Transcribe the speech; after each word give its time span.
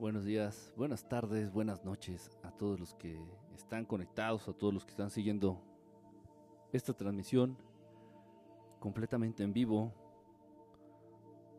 Buenos 0.00 0.24
días, 0.24 0.72
buenas 0.78 1.06
tardes, 1.06 1.52
buenas 1.52 1.84
noches 1.84 2.30
a 2.42 2.50
todos 2.50 2.80
los 2.80 2.94
que 2.94 3.20
están 3.54 3.84
conectados, 3.84 4.48
a 4.48 4.54
todos 4.54 4.72
los 4.72 4.86
que 4.86 4.92
están 4.92 5.10
siguiendo 5.10 5.60
esta 6.72 6.94
transmisión 6.94 7.58
completamente 8.78 9.42
en 9.42 9.52
vivo. 9.52 9.92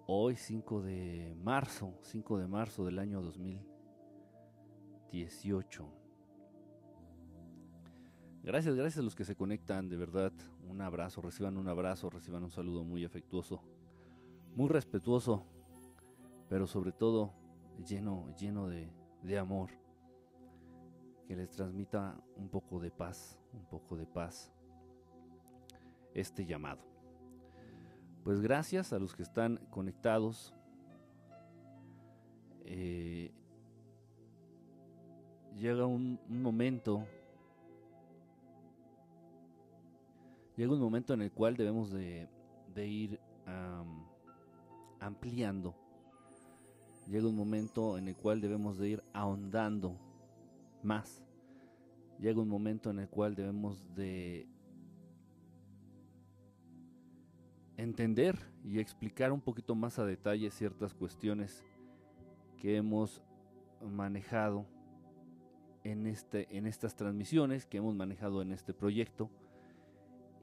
Hoy 0.07 0.35
5 0.35 0.81
de 0.81 1.35
marzo, 1.43 1.93
5 2.01 2.39
de 2.39 2.47
marzo 2.47 2.83
del 2.83 2.97
año 2.97 3.21
2018. 3.21 5.87
Gracias, 8.41 8.73
gracias 8.73 8.97
a 8.97 9.03
los 9.03 9.13
que 9.13 9.23
se 9.23 9.35
conectan, 9.35 9.87
de 9.87 9.97
verdad. 9.97 10.33
Un 10.67 10.81
abrazo, 10.81 11.21
reciban 11.21 11.57
un 11.57 11.67
abrazo, 11.67 12.09
reciban 12.09 12.43
un 12.43 12.49
saludo 12.49 12.83
muy 12.83 13.05
afectuoso, 13.05 13.61
muy 14.55 14.67
respetuoso, 14.67 15.45
pero 16.49 16.65
sobre 16.65 16.91
todo 16.91 17.39
lleno, 17.83 18.33
lleno 18.35 18.67
de, 18.67 18.91
de 19.23 19.37
amor, 19.37 19.69
que 21.27 21.35
les 21.35 21.49
transmita 21.49 22.21
un 22.35 22.49
poco 22.49 22.79
de 22.79 22.91
paz, 22.91 23.39
un 23.53 23.65
poco 23.65 23.95
de 23.95 24.05
paz 24.05 24.51
este 26.13 26.45
llamado. 26.45 26.81
Pues 28.23 28.41
gracias 28.41 28.93
a 28.93 28.99
los 28.99 29.15
que 29.15 29.23
están 29.23 29.57
conectados. 29.69 30.53
Eh, 32.65 33.31
llega 35.55 35.85
un, 35.85 36.19
momento, 36.27 37.05
llega 40.55 40.73
un 40.73 40.79
momento 40.79 41.13
en 41.13 41.23
el 41.23 41.31
cual 41.31 41.57
debemos 41.57 41.91
de, 41.91 42.27
ir 42.75 43.19
ampliando 44.99 45.75
llega 47.11 47.27
un 47.27 47.35
momento 47.35 47.97
en 47.97 48.07
el 48.07 48.15
cual 48.15 48.39
debemos 48.39 48.77
de 48.77 48.87
ir 48.87 49.03
ahondando 49.11 49.99
más. 50.81 51.21
Llega 52.19 52.39
un 52.39 52.47
momento 52.47 52.89
en 52.89 52.99
el 52.99 53.09
cual 53.09 53.35
debemos 53.35 53.93
de 53.93 54.47
entender 57.75 58.39
y 58.63 58.79
explicar 58.79 59.33
un 59.33 59.41
poquito 59.41 59.75
más 59.75 59.99
a 59.99 60.05
detalle 60.05 60.49
ciertas 60.51 60.93
cuestiones 60.93 61.65
que 62.57 62.77
hemos 62.77 63.21
manejado 63.81 64.65
en, 65.83 66.07
este, 66.07 66.47
en 66.55 66.65
estas 66.65 66.95
transmisiones, 66.95 67.65
que 67.65 67.77
hemos 67.77 67.93
manejado 67.93 68.41
en 68.41 68.53
este 68.53 68.73
proyecto, 68.73 69.29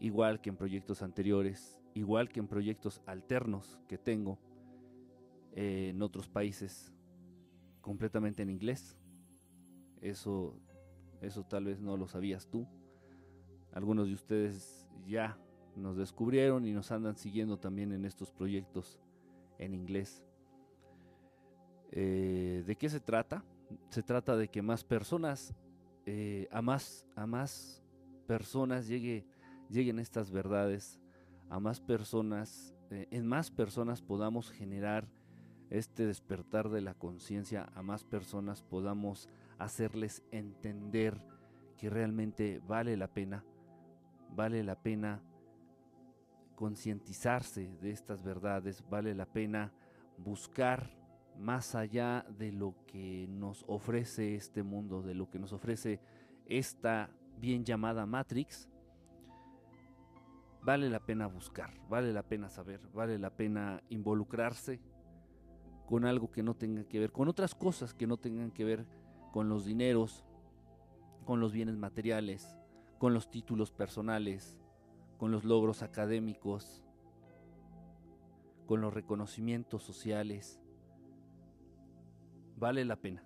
igual 0.00 0.42
que 0.42 0.50
en 0.50 0.56
proyectos 0.56 1.00
anteriores, 1.00 1.80
igual 1.94 2.28
que 2.28 2.40
en 2.40 2.48
proyectos 2.48 3.00
alternos 3.06 3.78
que 3.88 3.96
tengo 3.96 4.38
eh, 5.60 5.88
en 5.88 6.00
otros 6.02 6.28
países 6.28 6.92
completamente 7.80 8.44
en 8.44 8.50
inglés. 8.50 8.96
Eso, 10.00 10.54
eso 11.20 11.42
tal 11.42 11.64
vez 11.64 11.80
no 11.80 11.96
lo 11.96 12.06
sabías 12.06 12.46
tú. 12.46 12.64
Algunos 13.72 14.06
de 14.06 14.14
ustedes 14.14 14.86
ya 15.04 15.36
nos 15.74 15.96
descubrieron 15.96 16.64
y 16.64 16.72
nos 16.72 16.92
andan 16.92 17.16
siguiendo 17.16 17.58
también 17.58 17.90
en 17.90 18.04
estos 18.04 18.30
proyectos 18.30 19.00
en 19.58 19.74
inglés. 19.74 20.22
Eh, 21.90 22.62
¿De 22.64 22.76
qué 22.76 22.88
se 22.88 23.00
trata? 23.00 23.44
Se 23.90 24.04
trata 24.04 24.36
de 24.36 24.46
que 24.46 24.62
más 24.62 24.84
personas, 24.84 25.56
eh, 26.06 26.46
a, 26.52 26.62
más, 26.62 27.04
a 27.16 27.26
más 27.26 27.82
personas 28.28 28.86
llegue, 28.86 29.26
lleguen 29.68 29.98
estas 29.98 30.30
verdades, 30.30 31.00
a 31.50 31.58
más 31.58 31.80
personas, 31.80 32.76
en 32.90 33.26
más 33.26 33.50
personas 33.50 34.00
podamos 34.00 34.52
generar 34.52 35.17
este 35.70 36.06
despertar 36.06 36.70
de 36.70 36.80
la 36.80 36.94
conciencia 36.94 37.70
a 37.74 37.82
más 37.82 38.04
personas 38.04 38.62
podamos 38.62 39.28
hacerles 39.58 40.22
entender 40.30 41.20
que 41.76 41.90
realmente 41.90 42.60
vale 42.66 42.96
la 42.96 43.08
pena, 43.08 43.44
vale 44.34 44.62
la 44.62 44.80
pena 44.80 45.22
concientizarse 46.56 47.70
de 47.80 47.90
estas 47.90 48.22
verdades, 48.22 48.84
vale 48.88 49.14
la 49.14 49.26
pena 49.26 49.72
buscar 50.16 50.90
más 51.38 51.74
allá 51.74 52.26
de 52.36 52.50
lo 52.50 52.74
que 52.86 53.26
nos 53.28 53.64
ofrece 53.68 54.34
este 54.34 54.62
mundo, 54.62 55.02
de 55.02 55.14
lo 55.14 55.30
que 55.30 55.38
nos 55.38 55.52
ofrece 55.52 56.00
esta 56.46 57.10
bien 57.38 57.64
llamada 57.64 58.06
Matrix, 58.06 58.68
vale 60.62 60.90
la 60.90 60.98
pena 60.98 61.28
buscar, 61.28 61.72
vale 61.88 62.12
la 62.12 62.24
pena 62.24 62.48
saber, 62.48 62.80
vale 62.92 63.18
la 63.18 63.30
pena 63.30 63.80
involucrarse 63.88 64.80
con 65.88 66.04
algo 66.04 66.30
que 66.30 66.42
no 66.42 66.54
tenga 66.54 66.84
que 66.84 67.00
ver, 67.00 67.12
con 67.12 67.28
otras 67.28 67.54
cosas 67.54 67.94
que 67.94 68.06
no 68.06 68.18
tengan 68.18 68.50
que 68.50 68.62
ver 68.62 68.84
con 69.32 69.48
los 69.48 69.64
dineros, 69.64 70.22
con 71.24 71.40
los 71.40 71.50
bienes 71.50 71.78
materiales, 71.78 72.54
con 72.98 73.14
los 73.14 73.30
títulos 73.30 73.70
personales, 73.70 74.58
con 75.16 75.32
los 75.32 75.44
logros 75.44 75.82
académicos, 75.82 76.84
con 78.66 78.82
los 78.82 78.92
reconocimientos 78.92 79.82
sociales. 79.82 80.60
Vale 82.58 82.84
la 82.84 82.96
pena. 82.96 83.24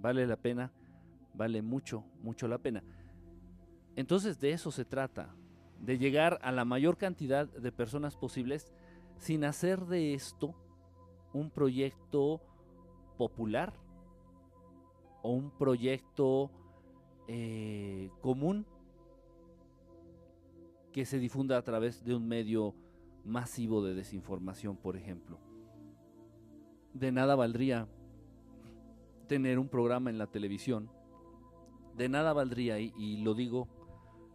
Vale 0.00 0.26
la 0.26 0.38
pena, 0.38 0.72
vale 1.34 1.60
mucho, 1.60 2.02
mucho 2.22 2.48
la 2.48 2.56
pena. 2.56 2.82
Entonces 3.94 4.40
de 4.40 4.52
eso 4.52 4.70
se 4.70 4.86
trata, 4.86 5.34
de 5.80 5.98
llegar 5.98 6.38
a 6.40 6.50
la 6.50 6.64
mayor 6.64 6.96
cantidad 6.96 7.46
de 7.46 7.72
personas 7.72 8.16
posibles 8.16 8.72
sin 9.18 9.44
hacer 9.44 9.84
de 9.84 10.14
esto 10.14 10.54
un 11.32 11.50
proyecto 11.50 12.40
popular 13.16 13.72
o 15.22 15.30
un 15.30 15.50
proyecto 15.50 16.50
eh, 17.28 18.10
común 18.20 18.66
que 20.92 21.06
se 21.06 21.18
difunda 21.18 21.56
a 21.56 21.62
través 21.62 22.04
de 22.04 22.14
un 22.14 22.26
medio 22.28 22.74
masivo 23.24 23.82
de 23.82 23.94
desinformación, 23.94 24.76
por 24.76 24.96
ejemplo. 24.96 25.38
De 26.92 27.12
nada 27.12 27.34
valdría 27.34 27.88
tener 29.26 29.58
un 29.58 29.68
programa 29.68 30.10
en 30.10 30.18
la 30.18 30.26
televisión. 30.26 30.90
De 31.96 32.08
nada 32.08 32.32
valdría, 32.32 32.78
y, 32.78 33.22
lo 33.22 33.34
digo, 33.34 33.68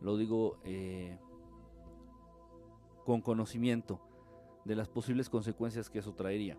lo 0.01 0.17
digo 0.17 0.59
eh, 0.63 1.19
con 3.05 3.21
conocimiento 3.21 4.01
de 4.65 4.75
las 4.75 4.89
posibles 4.89 5.29
consecuencias 5.29 5.89
que 5.89 5.99
eso 5.99 6.13
traería. 6.13 6.57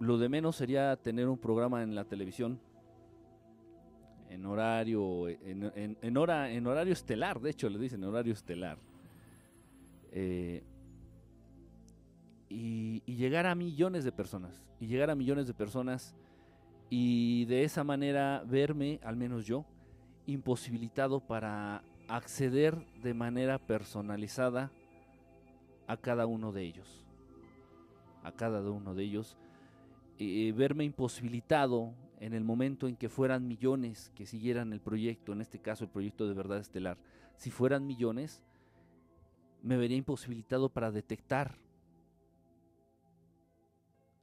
Lo 0.00 0.18
de 0.18 0.28
menos 0.28 0.56
sería 0.56 0.96
tener 0.96 1.28
un 1.28 1.38
programa 1.38 1.82
en 1.82 1.94
la 1.94 2.04
televisión 2.04 2.60
en 4.30 4.44
horario 4.46 5.28
en, 5.28 6.16
hora 6.16 6.50
en 6.50 6.66
horario 6.66 6.92
estelar, 6.92 7.40
de 7.40 7.50
hecho 7.50 7.68
le 7.68 7.78
dicen 7.78 8.04
horario 8.04 8.32
estelar. 8.32 8.78
Eh, 10.12 10.62
y, 12.48 13.02
y, 13.04 13.16
llegar 13.16 13.46
a 13.46 13.54
millones 13.54 14.04
de 14.04 14.12
personas 14.12 14.62
y 14.80 14.86
llegar 14.86 15.10
a 15.10 15.14
millones 15.14 15.46
de 15.46 15.54
personas 15.54 16.14
y 16.88 17.44
de 17.44 17.64
esa 17.64 17.84
manera 17.84 18.42
verme, 18.46 19.00
al 19.02 19.16
menos 19.16 19.44
yo, 19.44 19.66
imposibilitado 20.26 21.20
para 21.20 21.82
acceder 22.08 22.74
de 23.02 23.12
manera 23.12 23.58
personalizada 23.58 24.70
a 25.86 25.96
cada 25.98 26.26
uno 26.26 26.52
de 26.52 26.62
ellos. 26.62 27.04
A 28.22 28.32
cada 28.32 28.62
uno 28.70 28.94
de 28.94 29.04
ellos 29.04 29.36
eh, 30.20 30.52
verme 30.52 30.84
imposibilitado 30.84 31.94
en 32.18 32.34
el 32.34 32.42
momento 32.42 32.88
en 32.88 32.96
que 32.96 33.08
fueran 33.08 33.46
millones 33.46 34.10
que 34.16 34.26
siguieran 34.26 34.72
el 34.72 34.80
proyecto, 34.80 35.32
en 35.32 35.40
este 35.40 35.60
caso 35.60 35.84
el 35.84 35.90
proyecto 35.90 36.26
de 36.26 36.34
verdad 36.34 36.58
estelar, 36.58 36.98
si 37.36 37.52
fueran 37.52 37.86
millones, 37.86 38.42
me 39.62 39.76
vería 39.76 39.96
imposibilitado 39.96 40.70
para 40.70 40.90
detectar 40.90 41.56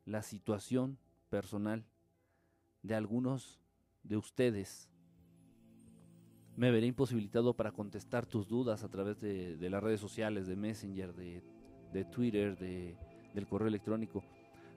la 0.05 0.21
situación 0.21 0.97
personal 1.29 1.85
de 2.83 2.95
algunos 2.95 3.61
de 4.03 4.17
ustedes. 4.17 4.89
Me 6.57 6.71
vería 6.71 6.89
imposibilitado 6.89 7.55
para 7.55 7.71
contestar 7.71 8.25
tus 8.25 8.47
dudas 8.47 8.83
a 8.83 8.89
través 8.89 9.19
de, 9.21 9.57
las 9.69 9.81
redes 9.81 10.01
sociales, 10.01 10.45
de 10.45 10.57
Messenger, 10.57 11.13
de, 11.13 12.05
Twitter, 12.11 12.57
de, 12.57 12.97
del 13.33 13.47
correo 13.47 13.69
electrónico 13.69 14.23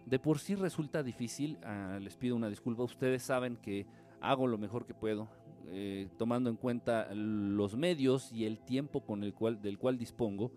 de 0.09 0.19
por 0.19 0.39
sí 0.39 0.55
resulta 0.55 1.03
difícil, 1.03 1.59
ah, 1.63 1.99
les 2.01 2.17
pido 2.17 2.35
una 2.35 2.49
disculpa, 2.49 2.83
ustedes 2.83 3.23
saben 3.23 3.57
que 3.57 3.87
hago 4.21 4.47
lo 4.47 4.57
mejor 4.57 4.87
que 4.87 4.95
puedo, 4.95 5.29
eh, 5.67 6.09
tomando 6.17 6.49
en 6.49 6.57
cuenta 6.57 7.09
los 7.15 7.77
medios 7.77 8.33
y 8.33 8.47
el 8.47 8.59
tiempo 8.59 9.05
con 9.05 9.23
el 9.23 9.35
cual, 9.35 9.61
del 9.61 9.79
cual 9.79 9.99
dispongo, 9.99 10.53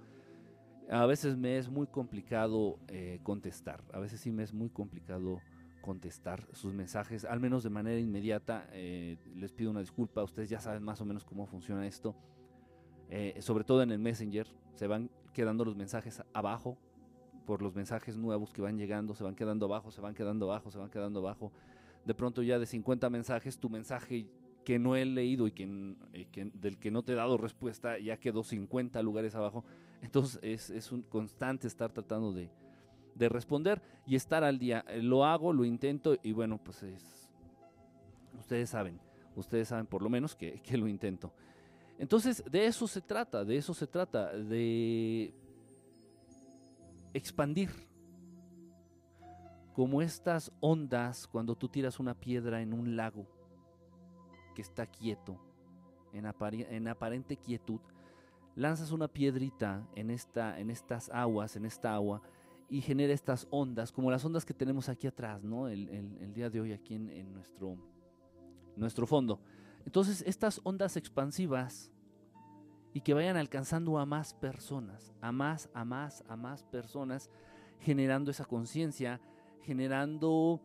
a 0.90 1.06
veces 1.06 1.38
me 1.38 1.58
es 1.58 1.70
muy 1.70 1.88
complicado 1.88 2.80
eh, 2.88 3.20
contestar, 3.24 3.84
a 3.94 4.00
veces 4.00 4.22
sí 4.22 4.32
me 4.32 4.44
es 4.44 4.54
muy 4.54 4.70
complicado 4.70 5.42
contestar 5.82 6.48
sus 6.54 6.74
mensajes, 6.74 7.26
al 7.26 7.40
menos 7.40 7.64
de 7.64 7.70
manera 7.70 8.00
inmediata, 8.00 8.70
eh, 8.72 9.18
les 9.36 9.52
pido 9.52 9.72
una 9.72 9.82
disculpa, 9.82 10.24
ustedes 10.24 10.50
ya 10.50 10.62
saben 10.62 10.84
más 10.84 11.02
o 11.02 11.06
menos 11.06 11.26
cómo 11.26 11.46
funciona 11.46 11.86
esto, 11.86 12.16
sobre 13.40 13.66
todo 13.66 13.84
en 13.84 13.92
el 13.92 14.00
Messenger, 14.00 14.48
se 14.76 14.88
van 14.88 15.12
quedando 15.34 15.66
los 15.66 15.76
mensajes 15.76 16.24
abajo 16.32 16.78
por 17.46 17.62
los 17.62 17.76
mensajes 17.76 18.18
nuevos 18.18 18.54
que 18.54 18.62
van 18.62 18.78
llegando, 18.78 19.16
se 19.16 19.24
van 19.24 19.36
quedando 19.36 19.66
abajo, 19.66 19.92
se 19.92 20.02
van 20.02 20.14
quedando 20.14 20.52
abajo, 20.52 20.72
se 20.72 20.78
van 20.78 20.90
quedando 20.90 21.20
abajo. 21.20 21.52
De 22.06 22.14
pronto 22.14 22.42
ya 22.42 22.60
de 22.60 22.66
50 22.66 23.10
mensajes, 23.10 23.58
tu 23.58 23.70
mensaje 23.70 24.28
que 24.64 24.80
no 24.80 24.96
he 24.96 25.06
leído 25.06 25.48
y 25.48 25.52
que, 25.52 25.66
del 26.54 26.78
que 26.78 26.92
no 26.92 27.04
te 27.04 27.14
he 27.14 27.16
dado 27.16 27.38
respuesta 27.38 27.98
ya 28.00 28.18
quedó 28.18 28.44
50 28.44 29.02
lugares 29.02 29.36
abajo. 29.36 29.66
Entonces 30.02 30.40
es, 30.44 30.70
es 30.70 30.92
un 30.92 31.02
constante 31.04 31.68
estar 31.68 31.92
tratando 31.92 32.32
de, 32.32 32.50
de, 33.16 33.30
responder 33.30 33.82
y 34.06 34.16
estar 34.16 34.44
al 34.44 34.60
día. 34.60 34.84
Eh, 34.88 35.02
lo 35.02 35.26
hago, 35.26 35.54
lo 35.54 35.66
intento 35.66 36.16
y 36.24 36.32
bueno, 36.32 36.60
pues 36.64 36.84
es, 36.84 37.30
ustedes 38.40 38.70
saben, 38.70 39.00
ustedes 39.36 39.68
saben 39.68 39.86
por 39.86 40.02
lo 40.02 40.10
menos 40.10 40.36
que, 40.36 40.62
que 40.62 40.78
lo 40.78 40.88
intento. 40.88 41.34
Entonces 41.98 42.44
de 42.50 42.66
eso 42.66 42.88
se 42.88 43.02
trata, 43.02 43.44
de 43.44 43.58
eso 43.58 43.74
se 43.74 43.88
trata, 43.88 44.32
de 44.34 45.34
expandir 47.14 47.70
como 49.74 50.02
estas 50.02 50.52
ondas 50.60 51.28
cuando 51.28 51.56
tú 51.56 51.70
tiras 51.70 52.00
una 52.00 52.14
piedra 52.14 52.62
en 52.62 52.74
un 52.74 52.96
lago 52.96 53.28
que 54.56 54.62
está 54.62 54.86
quieto, 54.86 55.40
en, 56.14 56.88
aparente 56.88 57.38
quietud, 57.38 57.80
lanzas 58.56 58.92
una 58.92 59.08
piedrita 59.08 59.88
en, 59.96 60.12
esta, 60.12 60.60
en 60.60 60.70
estas 60.70 61.10
aguas, 61.10 61.56
en 61.56 61.66
esta 61.66 61.94
agua, 61.94 62.22
y 62.70 62.82
genera 62.82 63.14
estas 63.14 63.48
ondas, 63.50 63.92
como 63.92 64.12
las 64.12 64.24
ondas 64.24 64.46
que 64.46 64.54
tenemos 64.54 64.90
aquí 64.90 65.08
atrás, 65.08 65.44
¿no? 65.44 65.68
El, 65.68 66.34
día 66.34 66.50
de 66.50 66.62
hoy 66.62 66.74
aquí 66.74 66.96
en, 66.96 67.34
nuestro, 67.34 67.78
nuestro 68.76 69.08
fondo. 69.08 69.42
Entonces, 69.86 70.24
estas 70.26 70.60
ondas 70.64 70.96
expansivas 70.96 71.92
y 72.94 73.02
que 73.02 73.14
vayan 73.14 73.38
alcanzando 73.38 73.98
a 74.00 74.06
más 74.06 74.34
personas, 74.34 75.14
a 75.22 75.32
más, 75.32 75.70
a 75.74 75.86
más, 75.86 76.24
a 76.28 76.36
más 76.36 76.64
personas, 76.64 77.30
generando 77.80 78.32
esa 78.32 78.46
conciencia, 78.46 79.22
generando 79.64 80.62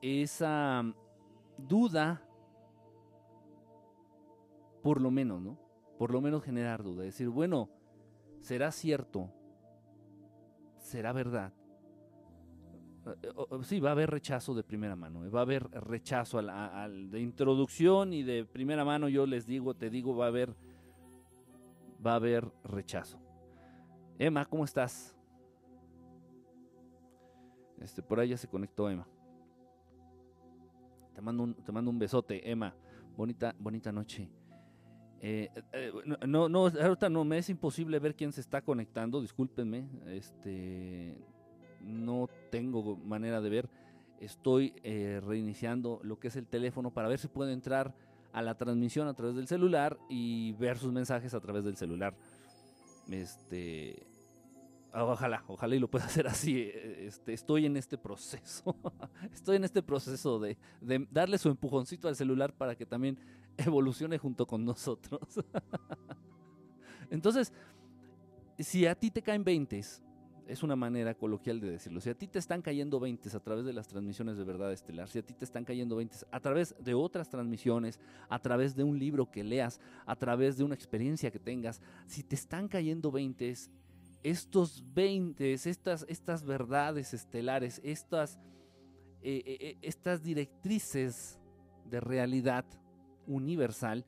esa 0.00 0.84
duda 1.56 2.22
por 4.82 5.00
lo 5.00 5.10
menos, 5.10 5.40
¿no? 5.40 5.58
Por 5.98 6.12
lo 6.12 6.20
menos 6.20 6.42
generar 6.42 6.82
duda, 6.82 7.04
decir, 7.04 7.28
bueno, 7.28 7.70
¿será 8.40 8.72
cierto? 8.72 9.30
¿Será 10.78 11.12
verdad? 11.12 11.52
Sí, 13.62 13.80
va 13.80 13.90
a 13.90 13.92
haber 13.92 14.10
rechazo 14.10 14.54
de 14.54 14.62
primera 14.62 14.94
mano, 14.94 15.28
va 15.30 15.40
a 15.40 15.42
haber 15.42 15.64
rechazo 15.70 16.38
al, 16.38 17.10
de 17.10 17.20
introducción 17.20 18.12
y 18.12 18.22
de 18.22 18.44
primera 18.44 18.84
mano, 18.84 19.08
yo 19.08 19.26
les 19.26 19.46
digo, 19.46 19.74
te 19.74 19.90
digo, 19.90 20.16
va 20.16 20.26
a 20.26 20.28
haber, 20.28 20.54
va 22.04 22.12
a 22.12 22.16
haber 22.16 22.50
rechazo. 22.64 23.18
Emma, 24.18 24.44
¿cómo 24.44 24.64
estás? 24.64 25.14
Este, 27.80 28.02
por 28.02 28.20
ahí 28.20 28.28
ya 28.28 28.36
se 28.36 28.48
conectó 28.48 28.88
Emma. 28.88 29.06
Te 31.14 31.20
mando 31.20 31.42
un, 31.42 31.54
te 31.54 31.72
mando 31.72 31.90
un 31.90 31.98
besote, 31.98 32.50
Emma. 32.50 32.74
Bonita, 33.16 33.54
bonita 33.58 33.92
noche. 33.92 34.30
Eh, 35.20 35.50
eh, 35.72 35.92
no, 36.26 36.48
no, 36.48 36.66
ahorita 36.66 37.08
no, 37.08 37.24
me 37.24 37.38
es 37.38 37.48
imposible 37.48 37.98
ver 38.00 38.16
quién 38.16 38.32
se 38.32 38.40
está 38.40 38.60
conectando, 38.60 39.20
discúlpenme, 39.20 39.86
este, 40.06 41.16
no 41.80 42.28
tengo 42.50 42.96
manera 42.96 43.40
de 43.40 43.50
ver. 43.50 43.70
Estoy 44.18 44.72
eh, 44.82 45.20
reiniciando 45.24 46.00
lo 46.02 46.18
que 46.18 46.28
es 46.28 46.36
el 46.36 46.46
teléfono 46.46 46.92
para 46.92 47.08
ver 47.08 47.18
si 47.18 47.28
puedo 47.28 47.50
entrar 47.50 47.94
a 48.32 48.42
la 48.42 48.56
transmisión 48.56 49.08
a 49.08 49.14
través 49.14 49.36
del 49.36 49.46
celular 49.46 49.98
y 50.08 50.52
ver 50.52 50.78
sus 50.78 50.92
mensajes 50.92 51.34
a 51.34 51.40
través 51.40 51.64
del 51.64 51.76
celular. 51.76 52.14
Este, 53.10 54.06
ojalá, 54.92 55.44
ojalá 55.46 55.74
y 55.74 55.78
lo 55.78 55.88
pueda 55.88 56.04
hacer 56.06 56.26
así. 56.26 56.70
Este, 56.72 57.32
estoy 57.32 57.66
en 57.66 57.76
este 57.76 57.98
proceso, 57.98 58.76
estoy 59.32 59.56
en 59.56 59.64
este 59.64 59.82
proceso 59.82 60.38
de, 60.38 60.58
de 60.80 61.06
darle 61.10 61.38
su 61.38 61.48
empujoncito 61.48 62.08
al 62.08 62.16
celular 62.16 62.52
para 62.52 62.74
que 62.74 62.86
también 62.86 63.18
evolucione 63.56 64.18
junto 64.18 64.46
con 64.46 64.64
nosotros. 64.64 65.20
Entonces, 67.10 67.52
si 68.58 68.86
a 68.86 68.94
ti 68.94 69.10
te 69.10 69.22
caen 69.22 69.44
20, 69.44 69.82
es 70.52 70.62
una 70.62 70.76
manera 70.76 71.14
coloquial 71.14 71.60
de 71.60 71.70
decirlo, 71.70 72.00
si 72.00 72.10
a 72.10 72.14
ti 72.14 72.28
te 72.28 72.38
están 72.38 72.60
cayendo 72.60 73.00
20 73.00 73.34
a 73.34 73.40
través 73.40 73.64
de 73.64 73.72
las 73.72 73.88
transmisiones 73.88 74.36
de 74.36 74.44
verdad 74.44 74.70
estelar, 74.70 75.08
si 75.08 75.18
a 75.18 75.22
ti 75.22 75.32
te 75.32 75.46
están 75.46 75.64
cayendo 75.64 75.96
20 75.96 76.14
a 76.30 76.40
través 76.40 76.74
de 76.78 76.92
otras 76.92 77.30
transmisiones, 77.30 77.98
a 78.28 78.38
través 78.38 78.76
de 78.76 78.84
un 78.84 78.98
libro 78.98 79.30
que 79.30 79.42
leas, 79.42 79.80
a 80.04 80.14
través 80.14 80.58
de 80.58 80.64
una 80.64 80.74
experiencia 80.74 81.30
que 81.30 81.38
tengas, 81.38 81.80
si 82.06 82.22
te 82.22 82.34
están 82.34 82.68
cayendo 82.68 83.10
20, 83.10 83.54
estos 84.22 84.84
20, 84.92 85.54
estas, 85.54 86.04
estas 86.06 86.44
verdades 86.44 87.14
estelares, 87.14 87.80
estas, 87.82 88.38
eh, 89.22 89.42
eh, 89.46 89.56
eh, 89.58 89.78
estas 89.80 90.22
directrices 90.22 91.38
de 91.86 91.98
realidad, 91.98 92.66
universal, 93.26 94.04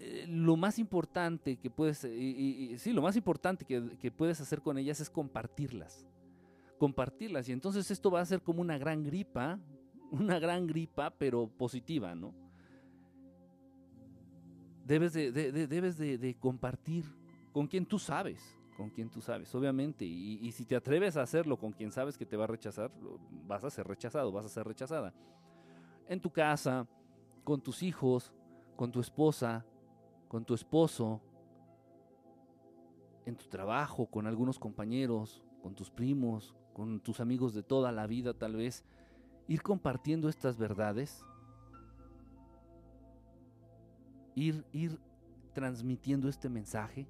eh, 0.00 0.26
lo 0.28 0.56
más 0.56 0.78
importante 0.78 1.56
que 1.56 1.70
puedes, 1.70 2.04
y, 2.04 2.76
sí, 2.78 2.92
lo 2.92 3.02
más 3.02 3.16
importante 3.16 3.64
que, 3.64 4.10
puedes 4.10 4.40
hacer 4.40 4.62
con 4.62 4.78
ellas 4.78 5.00
es 5.00 5.10
compartirlas. 5.10 6.06
Compartirlas. 6.78 7.48
Y 7.48 7.52
entonces 7.52 7.90
esto 7.90 8.10
va 8.10 8.20
a 8.20 8.26
ser 8.26 8.40
como 8.40 8.60
una 8.60 8.78
gran 8.78 9.02
gripa, 9.02 9.58
una 10.10 10.38
gran 10.38 10.66
gripa, 10.66 11.10
pero 11.10 11.48
positiva, 11.48 12.14
¿no? 12.14 12.32
Debes 14.86 15.12
de, 15.12 15.32
debes 15.32 15.98
de, 15.98 16.36
compartir 16.40 17.04
con 17.52 17.66
quien 17.66 17.84
tú 17.84 17.98
sabes, 17.98 18.40
con 18.74 18.88
quien 18.88 19.10
tú 19.10 19.20
sabes, 19.20 19.54
obviamente. 19.54 20.06
Y, 20.06 20.38
y, 20.40 20.52
si 20.52 20.64
te 20.64 20.76
atreves 20.76 21.16
a 21.18 21.22
hacerlo 21.22 21.58
con 21.58 21.72
quien 21.72 21.92
sabes 21.92 22.16
que 22.16 22.24
te 22.24 22.38
va 22.38 22.44
a 22.44 22.46
rechazar, 22.46 22.90
vas 23.46 23.64
a 23.64 23.70
ser 23.70 23.86
rechazado, 23.86 24.32
vas 24.32 24.46
a 24.46 24.48
ser 24.48 24.66
rechazada. 24.66 25.12
En 26.08 26.20
tu 26.20 26.30
casa, 26.30 26.86
con 27.44 27.60
tus 27.60 27.82
hijos, 27.82 28.32
con 28.76 28.90
tu 28.90 29.00
esposa, 29.00 29.66
con 30.28 30.44
tu 30.44 30.54
esposo, 30.54 31.20
en 33.24 33.36
tu 33.36 33.46
trabajo, 33.46 34.06
con 34.06 34.26
algunos 34.26 34.58
compañeros, 34.58 35.42
con 35.62 35.74
tus 35.74 35.90
primos, 35.90 36.54
con 36.72 37.00
tus 37.00 37.20
amigos 37.20 37.54
de 37.54 37.62
toda 37.62 37.92
la 37.92 38.06
vida 38.06 38.34
tal 38.34 38.56
vez, 38.56 38.84
ir 39.48 39.62
compartiendo 39.62 40.28
estas 40.28 40.56
verdades, 40.56 41.24
ir, 44.34 44.64
ir 44.72 45.00
transmitiendo 45.52 46.28
este 46.28 46.48
mensaje. 46.48 47.06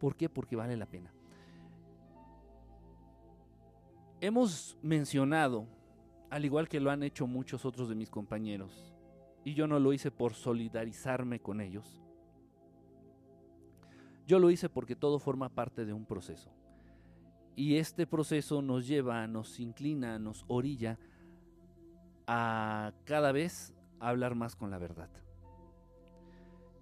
¿Por 0.00 0.16
qué? 0.16 0.28
Porque 0.28 0.56
vale 0.56 0.76
la 0.76 0.86
pena. 0.86 1.12
Hemos 4.20 4.78
mencionado, 4.82 5.66
al 6.30 6.44
igual 6.44 6.68
que 6.68 6.80
lo 6.80 6.90
han 6.90 7.02
hecho 7.02 7.26
muchos 7.26 7.64
otros 7.64 7.88
de 7.88 7.94
mis 7.94 8.10
compañeros, 8.10 8.94
y 9.44 9.54
yo 9.54 9.66
no 9.66 9.78
lo 9.78 9.92
hice 9.92 10.10
por 10.10 10.32
solidarizarme 10.32 11.40
con 11.40 11.60
ellos. 11.60 12.03
Yo 14.26 14.38
lo 14.38 14.50
hice 14.50 14.68
porque 14.68 14.96
todo 14.96 15.18
forma 15.18 15.48
parte 15.48 15.84
de 15.84 15.92
un 15.92 16.06
proceso. 16.06 16.50
Y 17.56 17.76
este 17.76 18.06
proceso 18.06 18.62
nos 18.62 18.86
lleva, 18.86 19.26
nos 19.26 19.60
inclina, 19.60 20.18
nos 20.18 20.44
orilla 20.48 20.98
a 22.26 22.92
cada 23.04 23.32
vez 23.32 23.74
hablar 24.00 24.34
más 24.34 24.56
con 24.56 24.70
la 24.70 24.78
verdad. 24.78 25.10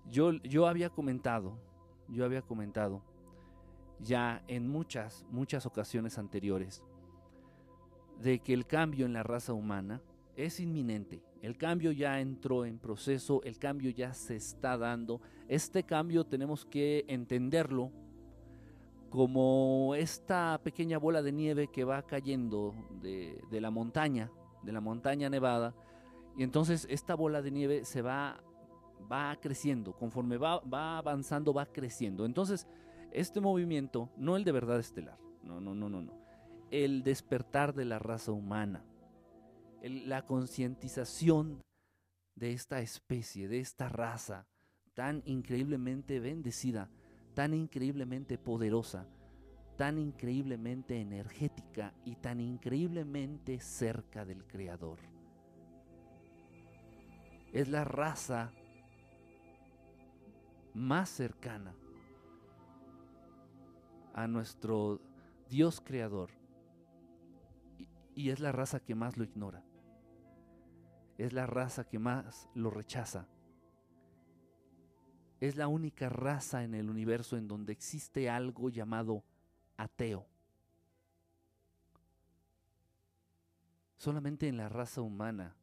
Yo, 0.09 0.33
yo 0.43 0.67
había 0.67 0.91
comentado, 0.91 1.59
yo 2.09 2.25
había 2.25 2.43
comentado 2.43 3.03
ya 4.01 4.43
en 4.49 4.69
muchas, 4.69 5.25
muchas 5.31 5.67
ocasiones 5.67 6.19
anteriores 6.19 6.83
de 8.21 8.41
que 8.41 8.53
el 8.53 8.67
cambio 8.67 9.07
en 9.07 9.13
la 9.13 9.23
raza 9.23 9.53
humana 9.53 10.01
es 10.37 10.61
inminente. 10.61 11.23
El 11.43 11.59
cambio 11.59 11.91
ya 11.91 12.21
entró 12.21 12.65
en 12.65 12.79
proceso, 12.79 13.43
el 13.43 13.59
cambio 13.59 13.91
ya 13.91 14.15
se 14.15 14.37
está 14.37 14.79
dando. 14.79 15.21
Este 15.49 15.83
cambio 15.83 16.25
tenemos 16.25 16.65
que 16.65 17.05
entenderlo 17.09 17.91
como 19.11 19.97
esta 19.97 20.61
pequeña 20.63 20.99
bola 20.99 21.21
de 21.21 21.33
nieve 21.33 21.67
que 21.67 21.83
va 21.83 22.03
cayendo 22.03 22.73
de, 23.03 23.43
la 23.61 23.73
montaña, 23.73 24.31
de 24.63 24.71
la 24.71 24.81
montaña 24.81 25.29
nevada. 25.29 25.75
Y 26.39 26.45
entonces 26.45 26.87
esta 26.89 27.17
bola 27.17 27.43
de 27.43 27.51
nieve 27.51 27.85
se 27.85 28.03
va, 28.03 28.41
va 29.11 29.37
creciendo, 29.41 29.95
conforme 29.95 30.37
va, 30.37 30.61
va 30.61 30.99
avanzando, 30.99 31.53
va 31.53 31.67
creciendo. 31.67 32.25
Entonces, 32.25 32.69
este 33.11 33.41
movimiento, 33.41 34.11
no 34.17 34.37
el 34.37 34.45
de 34.45 34.53
verdad 34.53 34.79
estelar, 34.79 35.19
no, 35.43 35.61
no, 35.61 35.75
no, 35.75 35.89
no, 35.89 36.03
no. 36.03 36.13
El 36.71 37.03
despertar 37.03 37.75
de 37.75 37.85
la 37.85 37.99
raza 37.99 38.31
humana 38.31 38.85
la 39.83 40.25
concientización 40.25 41.61
de 42.35 42.53
esta 42.53 42.81
especie, 42.81 43.49
de 43.49 43.61
esta 43.61 43.89
raza 43.89 44.47
tan 44.95 45.23
increíblemente 45.27 46.21
bendecida, 46.21 46.91
tan 47.35 47.55
increíblemente 47.55 48.39
poderosa, 48.39 49.09
tan 49.77 49.99
increíblemente 49.99 51.01
energética 51.01 51.95
y 52.05 52.17
tan 52.17 52.41
increíblemente 52.41 53.59
cerca 53.61 54.25
del 54.25 54.47
Creador. 54.47 54.99
Es 57.53 57.69
la 57.69 57.85
raza 57.85 58.53
más 60.75 61.09
cercana 61.09 61.75
a 64.15 64.27
nuestro 64.27 65.01
Dios 65.49 65.81
Creador, 65.81 66.31
Y 68.15 68.29
es 68.29 68.41
la 68.41 68.53
raza 68.53 68.79
que 68.79 68.95
más 68.95 69.17
lo 69.17 69.25
ignora. 69.25 69.65
Es 71.23 71.33
la 71.33 71.47
raza 71.47 71.85
que 71.85 72.01
más 72.01 72.49
lo 72.53 72.69
rechaza. 72.69 73.29
Es 75.39 75.55
la 75.55 75.69
única 75.69 76.09
raza 76.09 76.65
en 76.65 76.75
el 76.75 76.91
universo 76.91 77.37
en 77.37 77.47
donde 77.47 77.73
existe 77.73 78.29
algo 78.29 78.71
llamado 78.71 79.23
ateo. 79.77 80.27
Solamente 83.99 84.49
en 84.49 84.57
la 84.57 84.69
raza 84.69 85.01
humana 85.01 85.55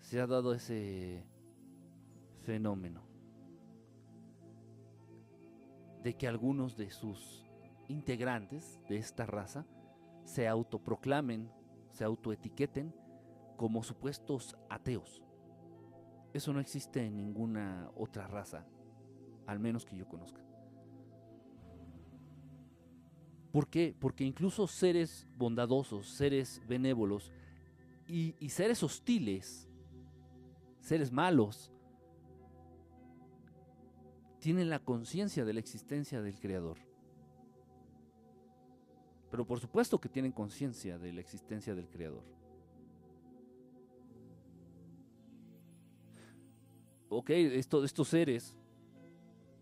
se 0.00 0.20
ha 0.20 0.26
dado 0.26 0.52
ese 0.52 1.24
fenómeno 2.42 3.02
de 6.02 6.18
que 6.18 6.28
algunos 6.28 6.76
de 6.76 6.90
sus 6.90 7.46
integrantes 7.88 8.78
de 8.90 8.98
esta 8.98 9.24
raza 9.24 9.64
se 10.24 10.46
autoproclamen, 10.46 11.50
se 11.92 12.04
autoetiqueten 12.04 13.03
como 13.56 13.82
supuestos 13.82 14.56
ateos. 14.68 15.22
Eso 16.32 16.52
no 16.52 16.60
existe 16.60 17.04
en 17.04 17.16
ninguna 17.16 17.90
otra 17.96 18.26
raza, 18.26 18.66
al 19.46 19.60
menos 19.60 19.84
que 19.84 19.96
yo 19.96 20.08
conozca. 20.08 20.42
¿Por 23.52 23.68
qué? 23.68 23.94
Porque 23.96 24.24
incluso 24.24 24.66
seres 24.66 25.28
bondadosos, 25.36 26.08
seres 26.08 26.60
benévolos 26.66 27.30
y, 28.08 28.34
y 28.40 28.48
seres 28.48 28.82
hostiles, 28.82 29.68
seres 30.80 31.12
malos, 31.12 31.72
tienen 34.40 34.68
la 34.68 34.80
conciencia 34.80 35.44
de 35.44 35.52
la 35.52 35.60
existencia 35.60 36.20
del 36.20 36.40
Creador. 36.40 36.78
Pero 39.30 39.46
por 39.46 39.60
supuesto 39.60 40.00
que 40.00 40.08
tienen 40.08 40.32
conciencia 40.32 40.98
de 40.98 41.12
la 41.12 41.20
existencia 41.20 41.74
del 41.74 41.88
Creador. 41.88 42.24
Ok, 47.08 47.30
estos 47.30 48.08
seres 48.08 48.56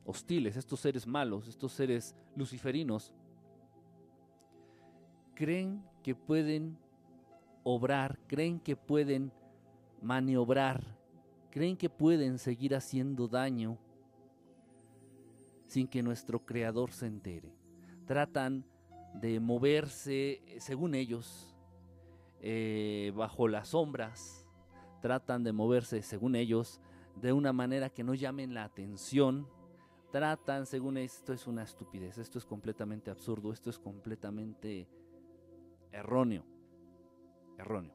hostiles, 0.05 0.57
estos 0.57 0.81
seres 0.81 1.07
malos, 1.07 1.49
estos 1.49 1.73
seres 1.73 2.15
luciferinos, 2.37 3.13
creen 5.35 5.83
que 6.03 6.15
pueden 6.15 6.79
obrar, 7.63 8.19
creen 8.27 8.59
que 8.59 8.77
pueden 8.77 9.33
maniobrar, 10.01 10.83
creen 11.51 11.77
que 11.77 11.89
pueden 11.89 12.39
seguir 12.39 12.75
haciendo 12.75 13.29
daño 13.29 13.79
sin 15.67 15.87
que 15.87 16.03
nuestro 16.03 16.45
Creador 16.45 16.93
se 16.93 17.07
entere. 17.07 17.55
Tratan 18.07 18.65
de 19.15 19.41
moverse, 19.41 20.43
según 20.59 20.95
ellos, 20.95 21.55
eh, 22.41 23.13
bajo 23.15 23.49
las 23.49 23.69
sombras, 23.69 24.47
tratan 25.01 25.45
de 25.45 25.53
moverse, 25.53 26.03
según 26.03 26.35
ellos, 26.35 26.81
de 27.17 27.33
una 27.33 27.53
manera 27.53 27.91
que 27.91 28.05
no 28.05 28.15
llamen 28.15 28.55
la 28.55 28.65
atención, 28.65 29.49
tratan, 30.11 30.67
según 30.67 30.97
esto 30.99 31.33
es 31.33 31.47
una 31.47 31.63
estupidez, 31.63 32.19
esto 32.19 32.39
es 32.39 32.45
completamente 32.45 33.11
absurdo, 33.11 33.53
esto 33.53 33.71
es 33.71 33.79
completamente 33.79 34.89
erróneo, 35.91 36.45
erróneo. 37.59 37.95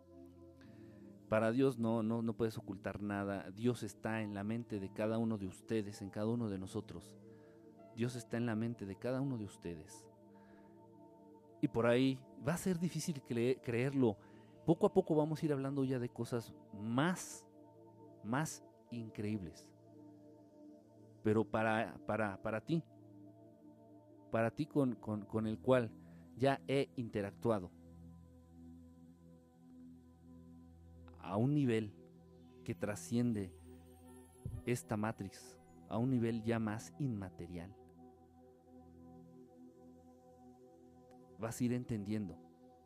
Para 1.29 1.51
Dios 1.51 1.77
no, 1.77 2.03
no, 2.03 2.21
no 2.21 2.33
puedes 2.33 2.57
ocultar 2.57 3.01
nada. 3.01 3.51
Dios 3.51 3.83
está 3.83 4.21
en 4.21 4.33
la 4.33 4.45
mente 4.45 4.79
de 4.79 4.93
cada 4.93 5.17
uno 5.17 5.37
de 5.37 5.47
ustedes, 5.47 6.01
en 6.01 6.09
cada 6.09 6.27
uno 6.27 6.49
de 6.49 6.57
nosotros. 6.57 7.17
Dios 7.95 8.15
está 8.15 8.37
en 8.37 8.45
la 8.45 8.55
mente 8.55 8.85
de 8.85 8.95
cada 8.95 9.19
uno 9.19 9.37
de 9.37 9.43
ustedes. 9.43 10.05
Y 11.61 11.67
por 11.67 11.85
ahí 11.85 12.19
va 12.47 12.53
a 12.53 12.57
ser 12.57 12.79
difícil 12.79 13.21
creerlo. 13.23 14.17
Poco 14.65 14.85
a 14.85 14.93
poco 14.93 15.15
vamos 15.15 15.41
a 15.41 15.45
ir 15.45 15.51
hablando 15.51 15.83
ya 15.83 15.99
de 15.99 16.09
cosas 16.09 16.53
más, 16.73 17.45
más 18.23 18.63
increíbles. 18.91 19.69
Pero 21.23 21.43
para, 21.43 21.97
para, 22.05 22.41
para 22.41 22.61
ti, 22.61 22.83
para 24.31 24.51
ti 24.51 24.65
con, 24.65 24.95
con 24.95 25.47
el 25.47 25.59
cual 25.59 25.91
ya 26.37 26.61
he 26.67 26.89
interactuado, 26.95 27.71
a 31.19 31.35
un 31.35 31.53
nivel 31.53 31.93
que 32.63 32.73
trasciende 32.73 33.51
esta 34.65 34.95
matrix, 34.95 35.57
a 35.89 35.97
un 35.97 36.09
nivel 36.09 36.41
ya 36.43 36.57
más 36.59 36.93
inmaterial. 36.99 37.75
Vas 41.37 41.59
a 41.59 41.63
ir 41.63 41.73
entendiendo 41.73 42.37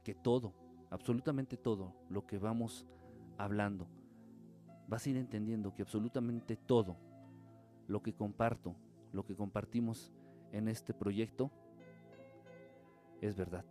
que 0.04 0.16
todo, 0.16 0.54
absolutamente 0.90 1.56
todo 1.56 1.94
lo 2.10 2.26
que 2.26 2.40
vamos 2.40 2.88
hablando, 3.38 3.88
vas 4.92 5.06
a 5.06 5.10
ir 5.10 5.16
entendiendo 5.18 5.74
que 5.74 5.82
absolutamente 5.82 6.58
todo 6.58 6.98
lo 7.88 8.04
que 8.04 8.14
comparto, 8.14 8.76
lo 9.14 9.26
que 9.26 9.36
compartimos 9.36 10.12
en 10.52 10.68
este 10.68 10.94
proyecto, 10.94 11.50
es 13.22 13.36
verdad. 13.36 13.64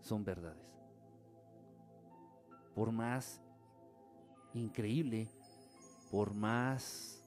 Son 0.00 0.24
verdades 0.24 0.68
por 2.78 2.92
más 2.92 3.42
increíble, 4.54 5.28
por 6.12 6.32
más 6.32 7.26